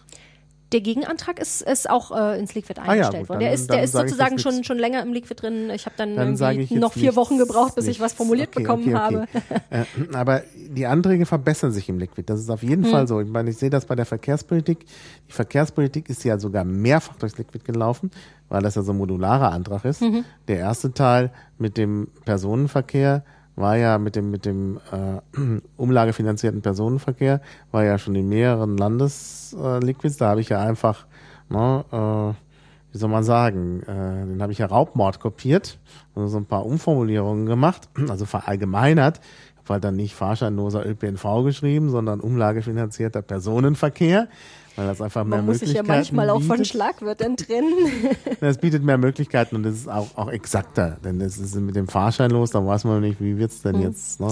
Der 0.73 0.81
Gegenantrag 0.81 1.39
ist, 1.39 1.62
ist 1.62 1.89
auch 1.90 2.11
äh, 2.16 2.39
ins 2.39 2.55
Liquid 2.55 2.81
Ah 2.81 2.85
ja, 2.86 2.90
eingestellt 2.93 3.23
gut, 3.23 3.28
worden. 3.31 3.39
dann- 3.40 3.44
Der 3.47 3.53
ist, 3.53 3.69
dann 3.70 3.77
der 3.77 3.85
ist 3.85 3.93
sage 3.93 4.07
ich 4.07 4.11
sozusagen 4.12 4.39
schon, 4.39 4.65
schon 4.65 4.78
länger 4.78 5.03
im 5.03 5.12
Liquid 5.12 5.35
drin. 5.40 5.70
Ich 5.70 5.85
habe 5.86 5.94
dann, 5.99 6.16
Dann 6.16 6.59
ich 6.59 6.70
noch 6.70 6.93
vier 6.94 7.03
nichts- 7.03 7.16
Wochen 7.16 7.39
gebraucht, 7.39 7.74
bis 7.74 7.85
ich 7.85 7.89
nichts. 7.90 8.03
was 8.05 8.12
formuliert 8.15 8.49
Okay, 8.49 8.62
bekommen 8.62 8.85
okay, 8.85 8.94
habe. 8.94 9.27
okay. 9.35 9.61
Äh, 9.70 10.16
aber 10.16 10.43
die 10.69 10.86
Anträge 10.86 11.27
verbessern 11.27 11.73
sich 11.73 11.89
im 11.89 11.99
Liquid. 11.99 12.24
Das 12.27 12.40
ist 12.40 12.51
auf 12.51 12.62
jeden 12.62 12.85
Hm. 12.85 12.90
Fall 12.90 13.09
so. 13.09 13.20
Ich 13.20 13.28
meine, 13.28 13.51
ich 13.51 13.59
sehe 13.59 13.70
das 13.70 13.85
bei 13.86 13.94
der 13.94 14.07
Verkehrspolitik. 14.07 14.86
Die 15.28 15.32
Verkehrspolitik 15.32 16.09
ist 16.09 16.24
ja 16.24 16.39
sogar 16.39 16.65
mehrfach 16.65 17.16
durchs 17.16 17.36
Liquid 17.39 17.65
gelaufen, 17.65 18.11
weil 18.49 18.62
das 18.62 18.74
ja 18.74 18.82
so 18.82 18.93
ein 18.93 18.99
modularer 18.99 19.53
Antrag 19.53 19.85
ist. 19.85 20.01
Mhm. 20.01 20.24
Der 20.49 20.59
erste 20.59 20.93
Teil 20.94 21.31
mit 21.59 21.77
dem 21.77 22.09
Personenverkehr 22.24 23.24
war 23.57 23.77
ja 23.77 23.99
mit 23.99 24.16
dem 24.16 24.31
mit 24.31 24.45
dem 24.45 24.81
äh, 24.91 25.61
umlagefinanzierten 25.77 26.62
Personenverkehr 26.62 27.41
war 27.70 27.85
ja 27.85 27.99
schon 27.99 28.15
in 28.15 28.29
mehreren 28.29 28.77
Landesliquids. 28.77 30.16
Da 30.16 30.31
habe 30.31 30.41
ich 30.41 30.49
ja 30.49 30.61
einfach, 30.61 31.07
ne, 31.49 31.85
äh, 31.93 32.93
wie 32.93 32.99
soll 32.99 33.11
man 33.11 33.24
sagen, 33.24 33.83
äh, 33.83 34.27
den 34.27 34.43
habe 34.43 34.53
ich 34.53 34.59
ja 34.59 34.66
Raubmord 34.66 35.20
kopiert 35.20 35.79
und 36.15 36.29
so 36.29 36.39
ein 36.39 36.47
paar 36.47 36.66
Umformulierungen 36.66 37.47
gemacht, 37.47 37.89
also 38.09 38.24
verallgemeinert. 38.24 39.20
Ich 39.55 39.59
habe 39.65 39.74
halt 39.74 39.85
dann 39.85 39.97
nicht 39.97 40.15
fahrscheinloser 40.15 40.85
ÖPNV 40.85 41.45
geschrieben, 41.45 41.91
sondern 41.91 42.20
umlagefinanzierter 42.20 43.23
Personenverkehr, 43.23 44.29
weil 44.77 44.86
das 44.86 45.01
einfach 45.01 45.24
mehr 45.24 45.39
Man 45.39 45.47
muss 45.47 45.61
sich 45.61 45.73
ja 45.73 45.82
manchmal 45.82 46.31
auch 46.31 46.40
von 46.43 46.57
bietet. 46.57 46.69
Schlagwörtern 46.69 47.36
trennen. 47.36 47.74
Es 48.40 48.59
bietet 48.59 48.82
mehr 48.82 48.99
Möglichkeiten 48.99 49.57
und 49.57 49.66
es 49.66 49.77
ist 49.77 49.89
auch, 49.89 50.16
auch 50.16 50.28
exakter, 50.31 50.99
denn 51.05 51.20
es 51.20 51.39
ist 51.39 51.55
mit 51.57 51.77
dem 51.77 51.89
Fahrschein 51.89 52.31
los, 52.31 52.51
da 52.51 52.65
weiß 52.65 52.85
man 52.85 53.01
nicht, 53.01 53.20
wie 53.20 53.36
wird's 53.39 53.62
denn 53.62 53.81
jetzt. 53.81 54.20
Ne? 54.20 54.28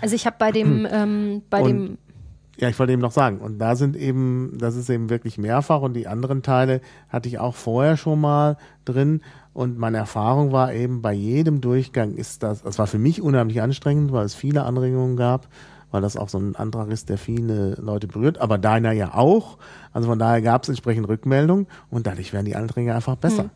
Also 0.00 0.14
ich 0.14 0.26
habe 0.26 0.36
bei 0.38 0.52
dem, 0.52 0.86
ähm, 0.90 1.42
bei 1.50 1.60
Und- 1.62 1.68
dem 1.68 1.98
Ja, 2.58 2.68
ich 2.68 2.78
wollte 2.78 2.92
eben 2.92 3.02
noch 3.02 3.12
sagen, 3.12 3.38
und 3.38 3.58
da 3.58 3.76
sind 3.76 3.96
eben, 3.96 4.56
das 4.58 4.74
ist 4.76 4.90
eben 4.90 5.10
wirklich 5.10 5.38
mehrfach 5.38 5.80
und 5.80 5.94
die 5.94 6.06
anderen 6.08 6.42
Teile 6.42 6.80
hatte 7.08 7.28
ich 7.28 7.38
auch 7.38 7.54
vorher 7.54 7.96
schon 7.96 8.20
mal 8.20 8.56
drin 8.84 9.22
und 9.54 9.76
meine 9.78 9.96
Erfahrung 9.98 10.52
war 10.52 10.72
eben, 10.72 11.02
bei 11.02 11.12
jedem 11.12 11.60
Durchgang 11.60 12.14
ist 12.14 12.42
das, 12.42 12.62
das 12.62 12.78
war 12.78 12.86
für 12.86 12.98
mich 12.98 13.22
unheimlich 13.22 13.60
anstrengend, 13.62 14.12
weil 14.12 14.24
es 14.24 14.34
viele 14.34 14.62
Anregungen 14.64 15.16
gab, 15.16 15.48
weil 15.90 16.02
das 16.02 16.16
auch 16.16 16.28
so 16.28 16.38
ein 16.38 16.56
Antrag 16.56 16.88
ist, 16.88 17.08
der 17.08 17.18
viele 17.18 17.74
Leute 17.74 18.06
berührt, 18.06 18.38
aber 18.38 18.58
deiner 18.58 18.92
ja 18.92 19.14
auch. 19.14 19.58
Also 19.92 20.08
von 20.08 20.18
daher 20.18 20.42
gab 20.42 20.62
es 20.62 20.68
entsprechend 20.68 21.08
Rückmeldungen 21.08 21.66
und 21.90 22.06
dadurch 22.06 22.32
werden 22.32 22.46
die 22.46 22.56
Anträge 22.56 22.94
einfach 22.94 23.16
besser. 23.16 23.50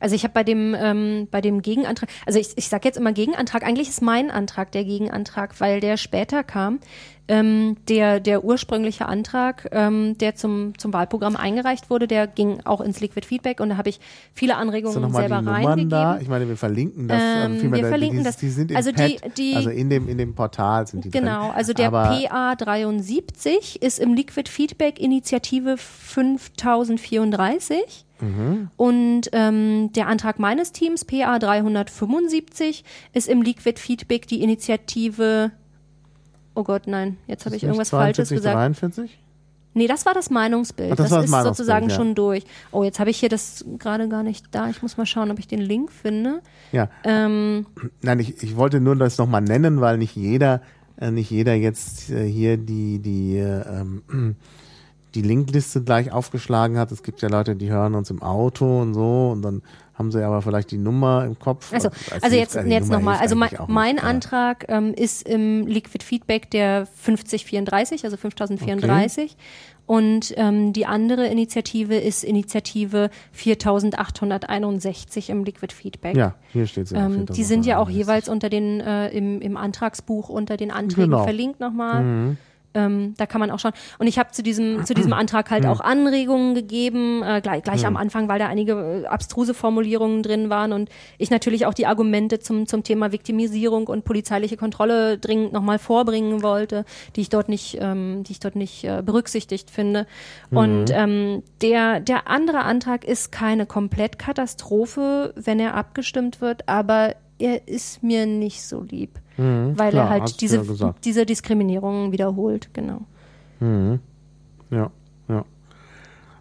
Also 0.00 0.14
ich 0.14 0.22
habe 0.24 0.32
bei 0.32 0.44
dem 0.44 0.76
ähm, 0.78 1.28
bei 1.30 1.40
dem 1.40 1.62
Gegenantrag, 1.62 2.08
also 2.24 2.38
ich, 2.38 2.56
ich 2.56 2.68
sage 2.68 2.86
jetzt 2.86 2.96
immer 2.96 3.12
Gegenantrag, 3.12 3.64
eigentlich 3.64 3.88
ist 3.88 4.02
mein 4.02 4.30
Antrag 4.30 4.72
der 4.72 4.84
Gegenantrag, 4.84 5.60
weil 5.60 5.80
der 5.80 5.96
später 5.96 6.44
kam. 6.44 6.78
Ähm, 7.28 7.76
der 7.88 8.20
der 8.20 8.44
ursprüngliche 8.44 9.06
Antrag, 9.06 9.68
ähm, 9.72 10.16
der 10.18 10.36
zum 10.36 10.78
zum 10.78 10.92
Wahlprogramm 10.92 11.34
eingereicht 11.34 11.90
wurde, 11.90 12.06
der 12.06 12.28
ging 12.28 12.60
auch 12.64 12.80
ins 12.80 13.00
Liquid 13.00 13.26
Feedback 13.26 13.58
und 13.60 13.70
da 13.70 13.76
habe 13.78 13.88
ich 13.88 13.98
viele 14.32 14.54
Anregungen 14.56 15.02
die 15.08 15.12
selber 15.12 15.42
Nummern 15.42 15.54
reingegeben. 15.54 15.90
da? 15.90 16.18
Ich 16.20 16.28
meine, 16.28 16.46
wir 16.46 16.56
verlinken 16.56 17.08
das. 17.08 17.20
Ähm, 17.20 17.52
also 17.54 17.72
wir 17.72 17.82
da- 17.82 17.88
verlinken 17.88 18.18
die, 18.18 18.24
das. 18.24 18.36
Die 18.36 18.48
sind 18.50 18.70
im 18.70 18.76
Also 18.76 18.92
die- 18.92 19.16
Pad, 19.20 19.36
die- 19.38 19.56
also 19.56 19.70
in 19.70 19.90
dem, 19.90 20.08
in 20.08 20.18
dem 20.18 20.36
Portal 20.36 20.86
sind 20.86 21.04
die 21.04 21.10
Genau, 21.10 21.46
drin. 21.46 21.56
also 21.56 21.72
der 21.72 21.88
Aber, 21.88 22.10
PA73 22.12 23.82
ist 23.82 23.98
im 23.98 24.14
Liquid 24.14 24.48
Feedback 24.48 25.00
Initiative 25.00 25.76
5034 25.78 28.04
Mhm. 28.20 28.70
und 28.76 29.22
ähm, 29.32 29.90
der 29.94 30.06
Antrag 30.06 30.38
meines 30.38 30.72
Teams 30.72 31.04
PA375 31.06 32.82
ist 33.12 33.28
im 33.28 33.42
Liquid 33.42 33.78
Feedback 33.78 34.26
die 34.26 34.42
Initiative 34.42 35.50
Oh 36.56 36.64
Gott, 36.64 36.86
nein, 36.86 37.18
jetzt 37.26 37.44
habe 37.44 37.54
ich 37.54 37.62
irgendwas 37.62 37.90
Falsches 37.90 38.28
42, 38.28 38.36
gesagt. 38.36 38.56
43? 38.56 39.18
Nee, 39.74 39.88
das 39.88 40.06
war 40.06 40.14
das 40.14 40.30
Meinungsbild. 40.30 40.92
Ach, 40.92 40.96
das 40.96 41.10
das 41.10 41.12
war 41.12 41.18
das 41.18 41.26
ist 41.26 41.30
Meinungsbild, 41.30 41.56
sozusagen 41.56 41.88
ja. 41.90 41.94
schon 41.94 42.14
durch. 42.14 42.44
Oh, 42.72 42.82
jetzt 42.82 42.98
habe 42.98 43.10
ich 43.10 43.18
hier 43.18 43.28
das 43.28 43.62
gerade 43.78 44.08
gar 44.08 44.22
nicht 44.22 44.46
da. 44.52 44.70
Ich 44.70 44.80
muss 44.80 44.96
mal 44.96 45.04
schauen, 45.04 45.30
ob 45.30 45.38
ich 45.38 45.48
den 45.48 45.60
Link 45.60 45.92
finde. 45.92 46.40
Ja. 46.72 46.88
Ähm, 47.04 47.66
Nein, 48.00 48.18
ich, 48.20 48.42
ich 48.42 48.56
wollte 48.56 48.80
nur 48.80 48.96
das 48.96 49.18
nochmal 49.18 49.42
nennen, 49.42 49.82
weil 49.82 49.98
nicht 49.98 50.16
jeder, 50.16 50.62
äh, 50.98 51.10
nicht 51.10 51.30
jeder 51.30 51.52
jetzt 51.52 52.08
äh, 52.08 52.26
hier 52.26 52.56
die, 52.56 53.00
die, 53.00 53.36
äh, 53.36 53.68
ähm, 53.68 54.36
die 55.14 55.20
Linkliste 55.20 55.82
gleich 55.82 56.10
aufgeschlagen 56.10 56.78
hat. 56.78 56.90
Es 56.90 57.02
gibt 57.02 57.20
ja 57.20 57.28
Leute, 57.28 57.54
die 57.54 57.70
hören 57.70 57.94
uns 57.94 58.08
im 58.08 58.22
Auto 58.22 58.80
und 58.80 58.94
so 58.94 59.28
und 59.32 59.42
dann 59.42 59.60
haben 59.98 60.12
sie 60.12 60.22
aber 60.22 60.42
vielleicht 60.42 60.70
die 60.70 60.78
Nummer 60.78 61.24
im 61.24 61.38
Kopf. 61.38 61.72
Also, 61.72 61.88
also 61.88 62.26
hilft- 62.26 62.54
jetzt, 62.54 62.54
jetzt 62.66 62.90
nochmal. 62.90 63.18
Also 63.18 63.34
mein, 63.34 63.50
mein 63.68 63.98
Antrag 63.98 64.66
ähm, 64.68 64.92
ist 64.94 65.26
im 65.26 65.66
Liquid 65.66 66.04
Feedback 66.04 66.50
der 66.50 66.86
5034, 66.96 68.04
also 68.04 68.16
5034. 68.16 69.36
Und 69.86 70.34
ähm, 70.36 70.72
die 70.72 70.84
andere 70.84 71.28
Initiative 71.28 71.94
ist 71.96 72.24
Initiative 72.24 73.08
4861 73.32 75.30
im 75.30 75.44
Liquid 75.44 75.72
Feedback. 75.72 76.16
Ja, 76.16 76.34
hier 76.52 76.66
steht 76.66 76.88
sie. 76.88 76.96
Ähm, 76.96 77.26
die 77.26 77.44
sind 77.44 77.66
ja 77.66 77.78
auch 77.78 77.88
jeweils 77.88 78.28
unter 78.28 78.48
den 78.48 78.80
äh, 78.80 79.08
im, 79.08 79.40
im 79.40 79.56
Antragsbuch 79.56 80.28
unter 80.28 80.56
den 80.56 80.70
Anträgen 80.70 81.10
Genau. 81.12 81.24
verlinkt 81.24 81.60
nochmal. 81.60 82.36
Ähm, 82.76 83.14
da 83.16 83.24
kann 83.24 83.40
man 83.40 83.50
auch 83.50 83.58
schauen. 83.58 83.72
Und 83.98 84.06
ich 84.06 84.18
habe 84.18 84.32
zu 84.32 84.42
diesem, 84.42 84.84
zu 84.84 84.92
diesem 84.92 85.14
Antrag 85.14 85.50
halt 85.50 85.64
auch 85.64 85.80
Anregungen 85.80 86.54
gegeben, 86.54 87.22
äh, 87.22 87.40
gleich, 87.40 87.62
gleich 87.62 87.86
am 87.86 87.96
Anfang, 87.96 88.28
weil 88.28 88.38
da 88.38 88.48
einige 88.48 89.04
äh, 89.04 89.06
abstruse 89.06 89.54
Formulierungen 89.54 90.22
drin 90.22 90.50
waren 90.50 90.72
und 90.72 90.90
ich 91.16 91.30
natürlich 91.30 91.64
auch 91.64 91.72
die 91.72 91.86
Argumente 91.86 92.38
zum, 92.38 92.66
zum 92.66 92.82
Thema 92.82 93.12
Viktimisierung 93.12 93.86
und 93.86 94.04
polizeiliche 94.04 94.58
Kontrolle 94.58 95.16
dringend 95.16 95.54
nochmal 95.54 95.78
vorbringen 95.78 96.42
wollte, 96.42 96.84
die 97.16 97.22
ich 97.22 97.30
dort 97.30 97.48
nicht, 97.48 97.78
ähm, 97.80 98.22
die 98.24 98.32
ich 98.32 98.40
dort 98.40 98.56
nicht 98.56 98.84
äh, 98.84 99.02
berücksichtigt 99.02 99.70
finde. 99.70 100.06
Und 100.50 100.90
ähm, 100.90 101.42
der, 101.62 102.00
der 102.00 102.28
andere 102.28 102.60
Antrag 102.60 103.04
ist 103.04 103.32
keine 103.32 103.64
Komplettkatastrophe, 103.64 105.32
wenn 105.34 105.60
er 105.60 105.74
abgestimmt 105.74 106.42
wird, 106.42 106.68
aber 106.68 107.14
er 107.38 107.68
ist 107.68 108.02
mir 108.02 108.26
nicht 108.26 108.62
so 108.62 108.82
lieb, 108.82 109.18
weil 109.36 109.90
klar, 109.90 110.06
er 110.06 110.10
halt 110.10 110.40
diese, 110.40 110.62
ja 110.62 110.94
diese 111.04 111.26
Diskriminierung 111.26 112.12
wiederholt, 112.12 112.70
genau. 112.72 113.02
Ja, 114.70 114.90
ja. 115.28 115.44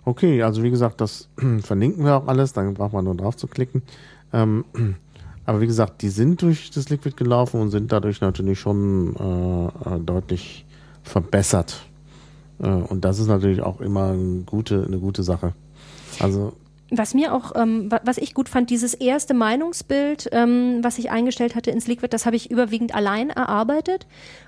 Okay, 0.06 0.44
also 0.44 0.64
wie 0.64 0.70
gesagt, 0.70 1.02
das 1.02 1.30
verlinken 1.62 2.06
wir 2.06 2.16
auch 2.16 2.28
alles, 2.28 2.54
dann 2.54 2.74
braucht 2.74 2.94
man 2.94 3.06
nur 3.06 3.16
drauf 3.16 3.36
zu 3.36 3.48
klicken. 3.48 3.82
Ähm, 4.34 4.66
aber 5.46 5.62
wie 5.62 5.68
gesagt, 5.68 6.02
die 6.02 6.10
sind 6.10 6.42
durch 6.42 6.72
das 6.72 6.90
Liquid 6.90 7.16
gelaufen 7.16 7.60
und 7.60 7.72
sind 7.72 7.92
dadurch 7.92 8.22
natürlich 8.22 8.60
schon 8.60 9.16
äh, 9.16 9.96
äh 9.96 10.00
deutlich 10.00 10.66
verbessert. 11.04 11.86
Äh, 12.60 12.68
und 12.68 13.04
das 13.04 13.20
ist 13.20 13.28
natürlich 13.28 13.62
auch 13.62 13.82
immer 13.82 14.12
eine 14.12 14.42
gute, 14.46 14.84
eine 14.86 15.00
gute 15.00 15.24
Sache. 15.24 15.54
Also 16.20 16.54
was 16.92 17.14
mir 17.14 17.34
auch, 17.34 17.54
ähm, 17.56 17.90
was 18.04 18.18
ich 18.18 18.34
gut 18.34 18.48
fand, 18.48 18.70
dieses 18.70 18.94
erste 18.94 19.34
Meinungsbild, 19.34 20.30
ähm, 20.32 20.84
was 20.84 21.00
ich 21.00 21.10
eingestellt 21.10 21.56
hatte 21.56 21.72
ins 21.72 21.88
Liquid, 21.88 22.14
das 22.14 22.26
habe 22.26 22.36
ich 22.36 22.52
überwiegend 22.52 22.94
allein 22.94 23.30
erarbeitet. 23.32 24.06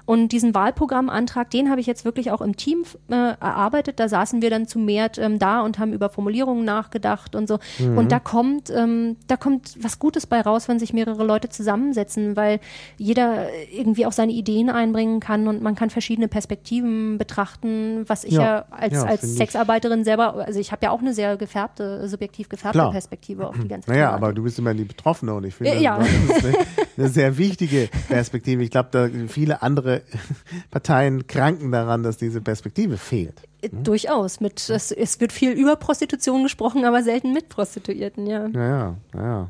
Und 0.07 0.29
diesen 0.29 0.55
Wahlprogrammantrag, 0.55 1.49
den 1.49 1.69
habe 1.69 1.81
ich 1.81 1.85
jetzt 1.85 2.05
wirklich 2.05 2.31
auch 2.31 2.39
im 2.39 2.55
Team 2.55 2.83
äh, 3.09 3.13
erarbeitet. 3.13 3.99
Da 3.99 4.07
saßen 4.07 4.41
wir 4.41 4.49
dann 4.49 4.65
zu 4.65 4.79
mehr 4.79 5.11
ähm, 5.17 5.37
da 5.37 5.59
und 5.59 5.79
haben 5.79 5.91
über 5.91 6.07
Formulierungen 6.09 6.63
nachgedacht 6.63 7.35
und 7.35 7.49
so. 7.49 7.59
Mhm. 7.77 7.97
Und 7.97 8.11
da 8.13 8.19
kommt, 8.19 8.69
ähm, 8.69 9.17
da 9.27 9.35
kommt 9.35 9.75
was 9.83 9.99
Gutes 9.99 10.25
bei 10.25 10.39
raus, 10.39 10.69
wenn 10.69 10.79
sich 10.79 10.93
mehrere 10.93 11.25
Leute 11.25 11.49
zusammensetzen, 11.49 12.37
weil 12.37 12.61
jeder 12.97 13.47
irgendwie 13.69 14.05
auch 14.05 14.13
seine 14.13 14.31
Ideen 14.31 14.69
einbringen 14.69 15.19
kann 15.19 15.45
und 15.49 15.61
man 15.61 15.75
kann 15.75 15.89
verschiedene 15.89 16.29
Perspektiven 16.29 17.17
betrachten, 17.17 18.05
was 18.07 18.23
ich 18.23 18.31
ja, 18.31 18.41
ja 18.41 18.65
als, 18.71 18.93
ja, 18.93 19.03
als 19.03 19.35
Sexarbeiterin 19.35 20.05
selber, 20.05 20.35
also 20.35 20.57
ich 20.57 20.71
habe 20.71 20.85
ja 20.85 20.91
auch 20.91 21.01
eine 21.01 21.13
sehr 21.13 21.35
gefärbte, 21.35 22.07
subjektiv 22.07 22.47
gefärbte 22.47 22.79
Klar. 22.79 22.91
Perspektive 22.91 23.45
auf 23.45 23.59
die 23.59 23.67
ganze 23.67 23.89
Naja, 23.91 24.11
aber 24.11 24.31
du 24.31 24.43
bist 24.43 24.57
immer 24.57 24.73
die 24.73 24.85
Betroffene 24.85 25.33
und 25.33 25.43
ich 25.43 25.55
finde, 25.55 25.75
ja. 25.79 25.99
das 25.99 26.37
ist 26.37 26.45
eine, 26.45 26.57
eine 26.97 27.07
sehr 27.09 27.37
wichtige 27.37 27.89
Perspektive. 28.07 28.63
Ich 28.63 28.71
glaube, 28.71 28.87
da 28.91 29.09
viele 29.27 29.61
andere 29.61 29.96
Parteien 30.71 31.27
kranken 31.27 31.71
daran, 31.71 32.03
dass 32.03 32.17
diese 32.17 32.41
Perspektive 32.41 32.97
fehlt. 32.97 33.41
Hm? 33.63 33.83
Durchaus. 33.83 34.39
Mit, 34.39 34.69
es, 34.69 34.91
es, 34.91 35.19
wird 35.19 35.31
viel 35.31 35.51
über 35.51 35.75
Prostitution 35.75 36.43
gesprochen, 36.43 36.85
aber 36.85 37.03
selten 37.03 37.33
mit 37.33 37.49
Prostituierten, 37.49 38.27
ja. 38.27 38.47
Ja, 38.47 38.67
ja, 38.67 38.95
ja. 39.15 39.47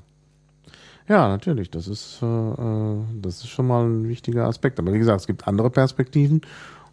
Ja, 1.10 1.30
natürlich. 1.30 1.72
Das 1.72 1.88
ist, 1.88 2.20
äh, 2.22 2.26
äh, 2.26 2.98
das 3.22 3.38
ist 3.38 3.48
schon 3.48 3.68
mal 3.68 3.86
ein 3.86 4.10
wichtiger 4.10 4.46
Aspekt. 4.46 4.78
Aber 4.80 4.94
wie 4.94 5.00
gesagt, 5.00 5.22
es 5.22 5.28
gibt 5.28 5.48
andere 5.48 5.70
Perspektiven 5.70 6.42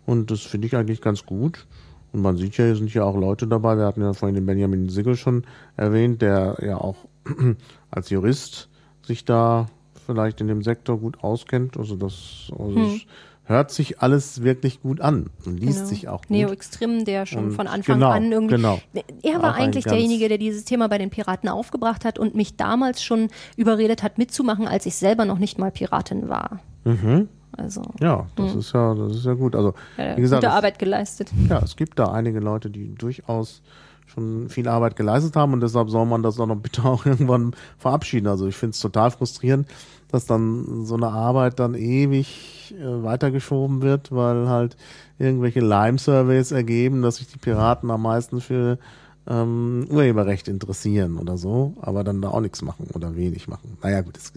und 0.06 0.30
das 0.30 0.42
finde 0.42 0.66
ich 0.66 0.76
eigentlich 0.76 1.00
ganz 1.00 1.26
gut. 1.26 1.66
Und 2.12 2.22
man 2.22 2.36
sieht 2.36 2.56
ja, 2.56 2.64
hier 2.64 2.76
sind 2.76 2.94
ja 2.94 3.02
auch 3.02 3.16
Leute 3.16 3.48
dabei. 3.48 3.76
Wir 3.76 3.86
hatten 3.86 4.02
ja 4.02 4.12
vorhin 4.12 4.36
den 4.36 4.46
Benjamin 4.46 4.88
Sigel 4.88 5.16
schon 5.16 5.44
erwähnt, 5.76 6.22
der 6.22 6.56
ja 6.62 6.76
auch 6.76 6.96
als 7.90 8.10
Jurist 8.10 8.68
sich 9.02 9.24
da 9.24 9.66
vielleicht 10.06 10.40
in 10.40 10.46
dem 10.46 10.62
Sektor 10.62 10.98
gut 10.98 11.24
auskennt. 11.24 11.76
Also 11.76 11.96
das 11.96 12.52
also 12.56 12.76
hm 12.76 13.00
hört 13.44 13.70
sich 13.70 14.00
alles 14.00 14.42
wirklich 14.42 14.80
gut 14.80 15.00
an 15.00 15.30
und 15.44 15.60
liest 15.60 15.78
genau. 15.78 15.88
sich 15.88 16.08
auch 16.08 16.22
gut. 16.22 16.30
Neo 16.30 16.50
Extrem, 16.50 17.04
der 17.04 17.26
schon 17.26 17.46
und 17.46 17.52
von 17.52 17.66
Anfang 17.66 17.96
genau, 17.96 18.10
an 18.10 18.32
irgendwie. 18.32 18.56
Genau. 18.56 18.80
Er 19.22 19.42
war 19.42 19.54
auch 19.54 19.58
eigentlich 19.58 19.84
derjenige, 19.84 20.28
der 20.28 20.38
dieses 20.38 20.64
Thema 20.64 20.88
bei 20.88 20.98
den 20.98 21.10
Piraten 21.10 21.48
aufgebracht 21.48 22.04
hat 22.04 22.18
und 22.18 22.34
mich 22.34 22.56
damals 22.56 23.02
schon 23.02 23.28
überredet 23.56 24.02
hat, 24.02 24.18
mitzumachen, 24.18 24.66
als 24.66 24.86
ich 24.86 24.96
selber 24.96 25.24
noch 25.24 25.38
nicht 25.38 25.58
mal 25.58 25.70
Piratin 25.70 26.28
war. 26.28 26.60
Mhm. 26.84 27.28
Also, 27.56 27.82
ja, 28.00 28.26
das 28.34 28.52
mh. 28.52 28.60
ist 28.60 28.72
ja, 28.72 28.94
das 28.94 29.16
ist 29.16 29.26
ja 29.26 29.34
gut. 29.34 29.54
Also, 29.54 29.74
ja, 29.96 30.16
wie 30.16 30.22
gesagt, 30.22 30.42
gute 30.42 30.50
es, 30.50 30.56
Arbeit 30.56 30.78
geleistet. 30.78 31.30
Ja, 31.48 31.60
es 31.62 31.76
gibt 31.76 31.98
da 31.98 32.06
einige 32.06 32.40
Leute, 32.40 32.70
die 32.70 32.94
durchaus 32.94 33.62
schon 34.06 34.48
viel 34.48 34.68
Arbeit 34.68 34.96
geleistet 34.96 35.36
haben 35.36 35.52
und 35.52 35.60
deshalb 35.60 35.88
soll 35.88 36.06
man 36.06 36.22
das 36.22 36.38
auch 36.38 36.46
noch 36.46 36.56
bitte 36.56 36.84
auch 36.84 37.06
irgendwann 37.06 37.54
verabschieden. 37.78 38.26
Also 38.26 38.46
ich 38.46 38.56
finde 38.56 38.72
es 38.72 38.80
total 38.80 39.10
frustrierend, 39.10 39.68
dass 40.14 40.26
dann 40.26 40.86
so 40.86 40.94
eine 40.94 41.08
Arbeit 41.08 41.58
dann 41.58 41.74
ewig 41.74 42.72
äh, 42.78 43.02
weitergeschoben 43.02 43.82
wird, 43.82 44.12
weil 44.12 44.48
halt 44.48 44.76
irgendwelche 45.18 45.58
Lime-Surveys 45.58 46.52
ergeben, 46.52 47.02
dass 47.02 47.16
sich 47.16 47.26
die 47.26 47.38
Piraten 47.38 47.90
am 47.90 48.02
meisten 48.02 48.40
für 48.40 48.78
ähm, 49.26 49.86
Urheberrecht 49.90 50.46
interessieren 50.46 51.18
oder 51.18 51.36
so, 51.36 51.74
aber 51.80 52.04
dann 52.04 52.22
da 52.22 52.28
auch 52.28 52.40
nichts 52.40 52.62
machen 52.62 52.86
oder 52.92 53.16
wenig 53.16 53.48
machen. 53.48 53.76
Naja 53.82 54.02
gut, 54.02 54.16
das, 54.16 54.32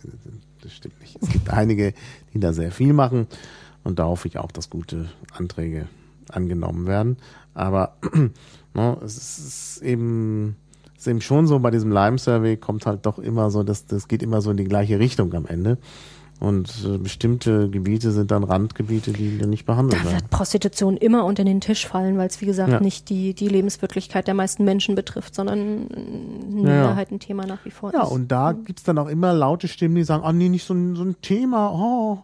das 0.61 0.73
stimmt 0.73 0.99
nicht. 0.99 1.15
Es 1.21 1.29
gibt 1.29 1.51
einige, 1.51 1.93
die 2.33 2.39
da 2.39 2.53
sehr 2.53 2.71
viel 2.71 2.93
machen 2.93 3.27
und 3.83 3.99
da 3.99 4.05
hoffe 4.05 4.27
ich 4.27 4.39
auch, 4.39 4.51
dass 4.51 4.71
gute 4.71 5.09
Anträge 5.31 5.87
angenommen 6.29 6.87
werden. 6.87 7.17
Aber 7.53 7.97
ne, 8.73 8.97
es 9.05 9.37
ist 9.37 9.81
eben 9.83 10.55
ist 10.97 11.07
eben 11.07 11.21
schon 11.21 11.47
so, 11.47 11.59
bei 11.59 11.71
diesem 11.71 11.91
Lime-Survey 11.91 12.57
kommt 12.57 12.85
halt 12.85 13.05
doch 13.05 13.19
immer 13.19 13.51
so, 13.51 13.63
das, 13.63 13.85
das 13.85 14.07
geht 14.07 14.23
immer 14.23 14.41
so 14.41 14.51
in 14.51 14.57
die 14.57 14.63
gleiche 14.65 14.99
Richtung 14.99 15.33
am 15.33 15.45
Ende. 15.45 15.77
Und 16.39 16.85
äh, 16.85 16.99
bestimmte 16.99 17.67
Gebiete 17.67 18.11
sind 18.11 18.29
dann 18.29 18.43
Randgebiete, 18.43 19.11
die 19.11 19.39
dann 19.39 19.49
nicht 19.49 19.65
behandelt 19.65 20.03
werden. 20.03 20.13
Da 20.13 20.21
wird 20.21 20.29
Prostitution 20.29 20.95
immer 20.95 21.25
unter 21.25 21.43
den 21.43 21.61
Tisch 21.61 21.87
fallen, 21.87 22.15
weil 22.17 22.27
es, 22.27 22.41
wie 22.41 22.45
gesagt, 22.45 22.71
ja. 22.71 22.79
nicht 22.79 23.09
die, 23.09 23.33
die 23.33 23.47
Lebenswirklichkeit 23.47 24.27
der 24.27 24.35
meisten 24.35 24.63
Menschen 24.63 24.93
betrifft, 24.93 25.33
sondern 25.33 25.57
ein 25.57 26.61
Minderheitenthema 26.61 27.41
ja. 27.43 27.49
nach 27.49 27.65
wie 27.65 27.71
vor 27.71 27.91
ja, 27.91 28.03
ist. 28.03 28.09
Ja, 28.09 28.13
und 28.13 28.31
da 28.31 28.51
gibt 28.51 28.77
es 28.77 28.85
dann 28.85 28.99
auch 28.99 29.07
immer 29.07 29.33
laute 29.33 29.67
Stimmen, 29.67 29.95
die 29.95 30.03
sagen, 30.03 30.23
oh 30.23 30.31
nee, 30.31 30.49
nicht 30.49 30.65
so 30.65 30.75
ein, 30.75 30.95
so 30.95 31.03
ein 31.03 31.15
Thema, 31.23 31.71
oh, 31.73 32.19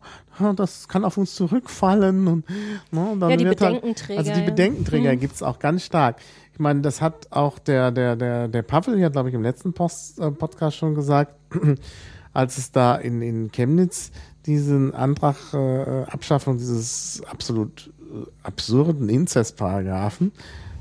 das 0.55 0.87
kann 0.87 1.05
auf 1.05 1.17
uns 1.17 1.33
zurückfallen. 1.33 2.27
Und, 2.27 2.45
ne, 2.91 3.09
und 3.13 3.19
dann 3.19 3.31
ja, 3.31 3.37
die 3.37 3.47
halt 3.47 3.57
Bedenkenträger. 3.57 4.19
Halt, 4.19 4.29
also 4.29 4.39
die 4.39 4.45
Bedenkenträger 4.45 5.15
mhm. 5.15 5.29
es 5.33 5.41
auch 5.41 5.57
ganz 5.57 5.85
stark. 5.85 6.17
Ich 6.53 6.59
meine, 6.59 6.81
das 6.81 7.01
hat 7.01 7.31
auch 7.31 7.57
der, 7.57 7.91
der, 7.91 8.15
der, 8.15 8.47
der 8.47 8.61
Pavel 8.61 8.97
hier, 8.97 9.09
glaube 9.09 9.29
ich, 9.29 9.35
im 9.35 9.41
letzten 9.41 9.73
Post, 9.73 10.19
äh, 10.19 10.29
Podcast 10.29 10.77
schon 10.77 10.93
gesagt, 10.93 11.33
als 12.33 12.57
es 12.57 12.71
da 12.71 12.95
in, 12.95 13.21
in 13.21 13.51
Chemnitz 13.51 14.11
diesen 14.45 14.93
Antrag 14.93 15.35
äh, 15.53 16.03
Abschaffung 16.03 16.57
dieses 16.57 17.23
absolut 17.29 17.91
äh, 17.99 18.27
absurden 18.43 19.09
Inzestparagraphen, 19.09 20.31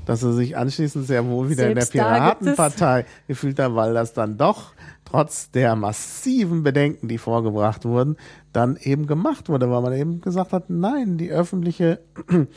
dass 0.05 0.21
er 0.21 0.33
sich 0.33 0.57
anschließend 0.57 1.07
sehr 1.07 1.25
wohl 1.25 1.49
wieder 1.49 1.63
Selbst 1.63 1.95
in 1.95 1.97
der 1.97 2.03
Piratenpartei 2.05 3.05
gefühlt 3.27 3.59
hat, 3.59 3.73
weil 3.73 3.93
das 3.93 4.13
dann 4.13 4.37
doch 4.37 4.73
trotz 5.05 5.49
der 5.51 5.75
massiven 5.75 6.63
Bedenken, 6.63 7.07
die 7.07 7.17
vorgebracht 7.17 7.85
wurden, 7.85 8.17
dann 8.51 8.77
eben 8.77 9.07
gemacht 9.07 9.49
wurde, 9.49 9.69
weil 9.69 9.81
man 9.81 9.93
eben 9.93 10.21
gesagt 10.21 10.53
hat, 10.53 10.69
nein, 10.69 11.17
die 11.17 11.31
öffentliche 11.31 11.99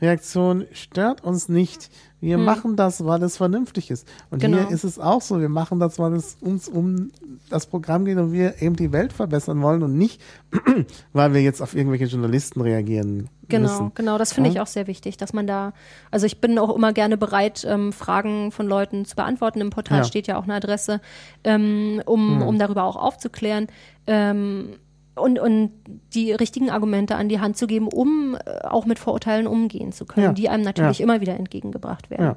Reaktion 0.00 0.66
stört 0.72 1.22
uns 1.22 1.48
nicht. 1.48 1.90
Wir 2.22 2.36
hm. 2.36 2.44
machen 2.44 2.76
das, 2.76 3.04
weil 3.04 3.20
es 3.24 3.36
vernünftig 3.36 3.90
ist. 3.90 4.06
Und 4.30 4.40
genau. 4.40 4.58
hier 4.58 4.70
ist 4.70 4.84
es 4.84 5.00
auch 5.00 5.20
so. 5.20 5.40
Wir 5.40 5.48
machen 5.48 5.80
das, 5.80 5.98
weil 5.98 6.12
es 6.14 6.36
uns 6.40 6.68
um 6.68 7.10
das 7.50 7.66
Programm 7.66 8.04
geht 8.04 8.16
und 8.16 8.32
wir 8.32 8.62
eben 8.62 8.76
die 8.76 8.92
Welt 8.92 9.12
verbessern 9.12 9.60
wollen 9.60 9.82
und 9.82 9.98
nicht, 9.98 10.20
weil 11.12 11.34
wir 11.34 11.42
jetzt 11.42 11.60
auf 11.60 11.74
irgendwelche 11.74 12.04
Journalisten 12.04 12.60
reagieren 12.60 13.28
Genau, 13.48 13.68
müssen. 13.68 13.92
genau. 13.96 14.18
Das 14.18 14.32
finde 14.32 14.50
ja? 14.50 14.54
ich 14.54 14.60
auch 14.60 14.68
sehr 14.68 14.86
wichtig, 14.86 15.16
dass 15.16 15.32
man 15.32 15.48
da, 15.48 15.72
also 16.12 16.24
ich 16.26 16.40
bin 16.40 16.58
auch 16.60 16.74
immer 16.74 16.92
gerne 16.92 17.16
bereit, 17.16 17.66
ähm, 17.68 17.92
Fragen 17.92 18.52
von 18.52 18.68
Leuten 18.68 19.04
zu 19.04 19.16
beantworten. 19.16 19.60
Im 19.60 19.70
Portal 19.70 19.98
ja. 19.98 20.04
steht 20.04 20.28
ja 20.28 20.38
auch 20.38 20.44
eine 20.44 20.54
Adresse, 20.54 21.00
ähm, 21.42 22.00
um, 22.06 22.40
hm. 22.40 22.42
um 22.46 22.58
darüber 22.58 22.84
auch 22.84 22.96
aufzuklären. 22.96 23.66
Ähm, 24.06 24.76
und, 25.14 25.38
und 25.38 25.70
die 26.14 26.32
richtigen 26.32 26.70
Argumente 26.70 27.16
an 27.16 27.28
die 27.28 27.40
Hand 27.40 27.56
zu 27.56 27.66
geben, 27.66 27.88
um 27.88 28.36
äh, 28.44 28.66
auch 28.66 28.86
mit 28.86 28.98
Vorurteilen 28.98 29.46
umgehen 29.46 29.92
zu 29.92 30.06
können, 30.06 30.26
ja. 30.26 30.32
die 30.32 30.48
einem 30.48 30.64
natürlich 30.64 31.00
ja. 31.00 31.04
immer 31.04 31.20
wieder 31.20 31.34
entgegengebracht 31.34 32.10
werden. 32.10 32.24
Ja. 32.24 32.36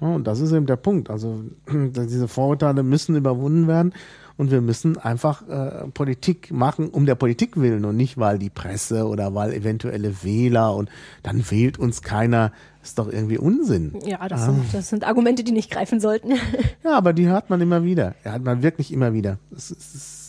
Und 0.00 0.26
das 0.26 0.40
ist 0.40 0.52
eben 0.52 0.66
der 0.66 0.76
Punkt. 0.76 1.08
Also 1.08 1.44
diese 1.68 2.28
Vorurteile 2.28 2.82
müssen 2.82 3.16
überwunden 3.16 3.68
werden 3.68 3.94
und 4.36 4.50
wir 4.50 4.60
müssen 4.60 4.98
einfach 4.98 5.48
äh, 5.48 5.86
Politik 5.88 6.50
machen 6.50 6.88
um 6.88 7.06
der 7.06 7.14
Politik 7.14 7.56
willen 7.56 7.84
und 7.84 7.96
nicht, 7.96 8.18
weil 8.18 8.38
die 8.38 8.50
Presse 8.50 9.06
oder 9.06 9.34
weil 9.34 9.52
eventuelle 9.52 10.24
Wähler 10.24 10.74
und 10.74 10.90
dann 11.22 11.48
wählt 11.50 11.78
uns 11.78 12.02
keiner. 12.02 12.50
Das 12.80 12.90
ist 12.90 12.98
doch 12.98 13.10
irgendwie 13.10 13.38
Unsinn. 13.38 13.96
Ja, 14.04 14.28
das, 14.28 14.42
ah. 14.42 14.46
sind, 14.46 14.74
das 14.74 14.88
sind 14.88 15.04
Argumente, 15.04 15.44
die 15.44 15.52
nicht 15.52 15.70
greifen 15.70 16.00
sollten. 16.00 16.32
ja, 16.84 16.96
aber 16.96 17.12
die 17.12 17.28
hört 17.28 17.48
man 17.48 17.60
immer 17.60 17.84
wieder. 17.84 18.14
Hat 18.24 18.42
man 18.42 18.62
wirklich 18.62 18.92
immer 18.92 19.12
wieder. 19.14 19.38
Es 19.56 19.70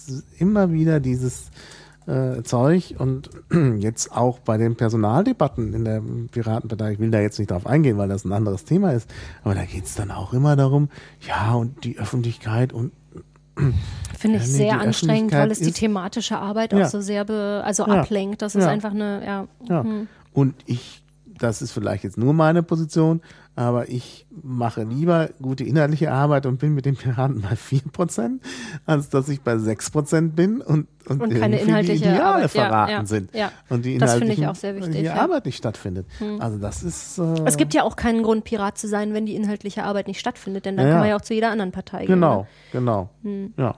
ist 0.07 0.26
immer 0.40 0.72
wieder 0.72 0.99
dieses 0.99 1.52
äh, 2.07 2.44
Zeug 2.44 2.95
und 2.98 3.30
jetzt 3.80 4.11
auch 4.11 4.40
bei 4.40 4.57
den 4.57 4.76
Personaldebatten 4.76 5.73
in 5.73 5.86
der 5.86 6.02
Piratenpartei, 6.32 6.94
ich 6.94 6.99
will 6.99 7.11
da 7.11 7.19
jetzt 7.19 7.40
nicht 7.40 7.52
drauf 7.52 7.65
eingehen, 7.65 7.98
weil 7.98 8.10
das 8.10 8.26
ein 8.26 8.34
anderes 8.34 8.65
Thema 8.65 8.91
ist, 8.91 9.10
aber 9.44 9.56
da 9.56 9.65
geht 9.65 9.86
es 9.86 9.95
dann 9.95 10.11
auch 10.11 10.34
immer 10.34 10.56
darum, 10.56 10.90
ja, 11.27 11.53
und 11.53 11.84
die 11.84 11.98
Öffentlichkeit 11.98 12.73
und 12.73 12.91
Finde 14.18 14.38
ich 14.38 14.44
ja, 14.44 14.49
nee, 14.49 14.57
sehr 14.57 14.82
anstrengend, 14.82 15.32
weil 15.32 15.52
es 15.52 15.60
die 15.60 15.72
thematische 15.72 16.38
Arbeit 16.38 16.73
ja. 16.73 16.86
auch 16.86 16.90
so 16.90 16.99
sehr 16.99 17.26
be, 17.26 17.61
also 17.64 17.88
ja. 17.88 18.02
ablenkt. 18.02 18.41
Das 18.41 18.56
ist 18.56 18.65
einfach 18.65 18.91
eine, 18.91 19.26
ja. 19.26 19.48
ja. 19.69 19.84
Hm. 19.84 20.07
Und 20.34 20.56
ich, 20.65 21.03
das 21.38 21.61
ist 21.61 21.72
vielleicht 21.72 22.03
jetzt 22.03 22.18
nur 22.18 22.34
meine 22.34 22.64
Position, 22.64 23.22
aber 23.56 23.90
ich 23.90 24.26
mache 24.44 24.84
lieber 24.84 25.30
gute 25.41 25.64
inhaltliche 25.64 26.11
Arbeit 26.11 26.45
und 26.45 26.57
bin 26.57 26.73
mit 26.73 26.86
den 26.86 26.95
Piraten 26.95 27.41
bei 27.41 27.53
4%, 27.53 28.40
als 28.86 29.10
dass 29.10 29.30
ich 29.30 29.41
bei 29.41 29.53
6% 29.53 30.32
bin 30.32 30.61
und, 30.61 30.88
und, 31.07 31.22
und 31.22 31.40
keine 31.40 31.60
inhaltliche 31.60 32.03
die 32.03 32.10
Ideale 32.10 32.23
Arbeit. 32.23 32.52
verraten 32.52 32.91
ja, 32.91 32.98
ja, 32.99 33.06
sind. 33.06 33.34
Ja. 33.34 33.52
Und 33.69 33.86
die 33.86 33.95
sehr 34.56 34.76
wichtig. 34.76 35.11
Arbeit 35.11 35.45
nicht 35.45 35.57
stattfindet. 35.57 36.06
Hm. 36.18 36.41
Also 36.41 36.57
das 36.57 36.84
ist. 36.84 37.18
Äh 37.18 37.44
es 37.45 37.56
gibt 37.56 37.73
ja 37.73 37.84
auch 37.84 37.95
keinen 37.95 38.23
Grund, 38.23 38.44
Pirat 38.44 38.77
zu 38.77 38.88
sein, 38.88 39.14
wenn 39.14 39.26
die 39.26 39.36
inhaltliche 39.36 39.84
Arbeit 39.84 40.07
nicht 40.07 40.19
stattfindet, 40.19 40.65
denn 40.65 40.76
dann 40.76 40.90
kann 40.90 40.99
man 40.99 41.10
ja 41.10 41.15
auch 41.15 41.22
zu 41.22 41.34
jeder 41.34 41.49
anderen 41.49 41.72
Partei 41.72 42.06
genau, 42.06 42.48
gehen. 42.72 42.82
Genau, 42.82 43.10
genau. 43.23 43.36
Hm. 43.38 43.53
Ja. 43.57 43.76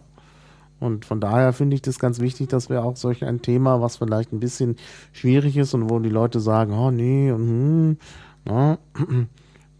Und 0.79 1.05
von 1.05 1.19
daher 1.19 1.53
finde 1.53 1.75
ich 1.75 1.81
das 1.81 1.99
ganz 1.99 2.19
wichtig, 2.19 2.49
dass 2.49 2.69
wir 2.69 2.83
auch 2.83 2.95
solch 2.95 3.25
ein 3.25 3.41
Thema, 3.41 3.81
was 3.81 3.97
vielleicht 3.97 4.31
ein 4.31 4.39
bisschen 4.39 4.75
schwierig 5.11 5.57
ist 5.57 5.73
und 5.73 5.89
wo 5.89 5.99
die 5.99 6.09
Leute 6.09 6.39
sagen, 6.39 6.73
oh 6.73 6.91
nee, 6.91 7.31
und 7.31 7.47
hm, 7.47 7.97
na, 8.45 8.77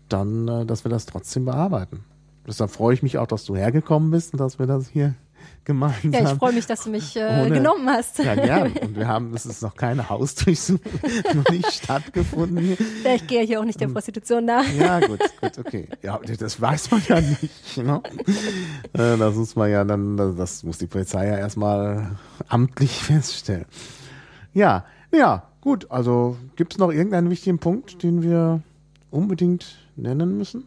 dann, 0.10 0.48
äh, 0.48 0.66
dass 0.66 0.86
wir 0.86 0.90
das 0.90 1.06
trotzdem 1.06 1.46
bearbeiten. 1.46 2.04
Deshalb 2.48 2.72
freue 2.72 2.94
ich 2.94 3.04
mich 3.04 3.18
auch, 3.18 3.28
dass 3.28 3.44
du 3.44 3.56
hergekommen 3.56 4.10
bist 4.10 4.34
und 4.34 4.40
dass 4.40 4.58
wir 4.58 4.68
das 4.68 4.88
hier 4.88 5.16
gemeinsam. 5.66 6.12
Ja, 6.14 6.32
ich 6.32 6.38
freue 6.38 6.54
mich, 6.54 6.66
dass 6.66 6.84
du 6.84 6.90
mich 6.90 7.16
äh, 7.16 7.42
Ohne, 7.42 7.56
genommen 7.56 7.90
hast. 7.90 8.20
Ja, 8.20 8.36
gern. 8.36 8.72
Und 8.82 8.96
wir 8.96 9.08
haben, 9.08 9.34
es 9.34 9.46
ist 9.46 9.62
noch 9.62 9.76
keine 9.76 10.10
Hausdurchsuchung, 10.10 10.92
noch 11.36 11.50
nicht 11.50 11.72
stattgefunden. 11.72 12.78
Ja, 13.04 13.16
ich 13.16 13.28
gehe 13.28 13.44
hier 13.44 13.60
auch 13.60 13.66
nicht 13.66 13.80
der 13.80 13.90
Prostitution 13.90 14.46
nach. 14.46 14.66
Ja, 14.74 15.00
gut, 15.00 15.20
gut, 15.42 15.60
okay. 15.60 15.90
Ja, 16.02 16.20
das 16.40 16.60
weiß 16.60 16.92
man 16.92 17.02
ja 17.08 17.22
nicht. 17.22 17.78
Ne? 17.78 18.02
Das 18.94 19.36
muss 19.36 19.56
man 19.56 19.70
ja 19.70 19.84
dann, 19.84 20.18
das 20.38 20.64
muss 20.64 20.78
die 20.78 20.88
Polizei 20.88 21.28
ja 21.28 21.38
erstmal 21.38 22.18
amtlich 22.48 22.92
feststellen. 23.04 23.66
Ja, 24.54 24.86
ja, 25.12 25.44
gut. 25.62 25.92
Also 25.92 26.38
gibt 26.56 26.74
es 26.74 26.80
noch 26.80 26.92
irgendeinen 26.92 27.30
wichtigen 27.30 27.60
Punkt, 27.60 28.04
den 28.04 28.22
wir 28.22 28.62
unbedingt 29.12 29.87
nennen 29.98 30.38
müssen? 30.38 30.66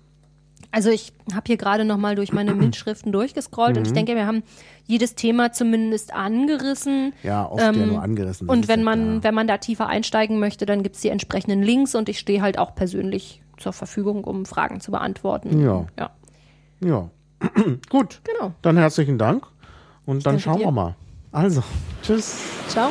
Also 0.72 0.90
ich 0.90 1.12
habe 1.34 1.44
hier 1.46 1.56
gerade 1.56 1.84
noch 1.84 1.96
mal 1.96 2.14
durch 2.14 2.32
meine 2.32 2.54
Mitschriften 2.54 3.12
durchgescrollt 3.12 3.72
mhm. 3.72 3.78
und 3.78 3.84
ich 3.86 3.90
mhm. 3.90 3.96
denke, 3.96 4.14
wir 4.14 4.26
haben 4.26 4.42
jedes 4.86 5.14
Thema 5.14 5.52
zumindest 5.52 6.12
angerissen. 6.12 7.12
Ja, 7.22 7.46
oft 7.46 7.62
ähm, 7.62 7.80
ja 7.80 7.86
nur 7.86 8.02
angerissen. 8.02 8.48
Und 8.48 8.68
wenn 8.68 8.82
man, 8.82 8.98
klar. 8.98 9.24
wenn 9.24 9.34
man 9.34 9.46
da 9.46 9.58
tiefer 9.58 9.86
einsteigen 9.86 10.38
möchte, 10.38 10.66
dann 10.66 10.82
gibt 10.82 10.96
es 10.96 11.02
die 11.02 11.08
entsprechenden 11.08 11.62
Links 11.62 11.94
und 11.94 12.08
ich 12.08 12.18
stehe 12.18 12.42
halt 12.42 12.58
auch 12.58 12.74
persönlich 12.74 13.42
zur 13.56 13.72
Verfügung, 13.72 14.24
um 14.24 14.46
Fragen 14.46 14.80
zu 14.80 14.90
beantworten. 14.90 15.62
Ja. 15.62 15.86
Ja. 15.98 16.10
ja. 16.80 17.10
Gut. 17.88 18.20
Genau. 18.24 18.52
Dann 18.62 18.76
herzlichen 18.76 19.18
Dank 19.18 19.46
und 20.06 20.18
ich 20.18 20.24
dann 20.24 20.38
schauen 20.38 20.58
dir. 20.58 20.66
wir 20.66 20.72
mal. 20.72 20.96
Also, 21.32 21.62
tschüss. 22.02 22.40
Ciao. 22.68 22.90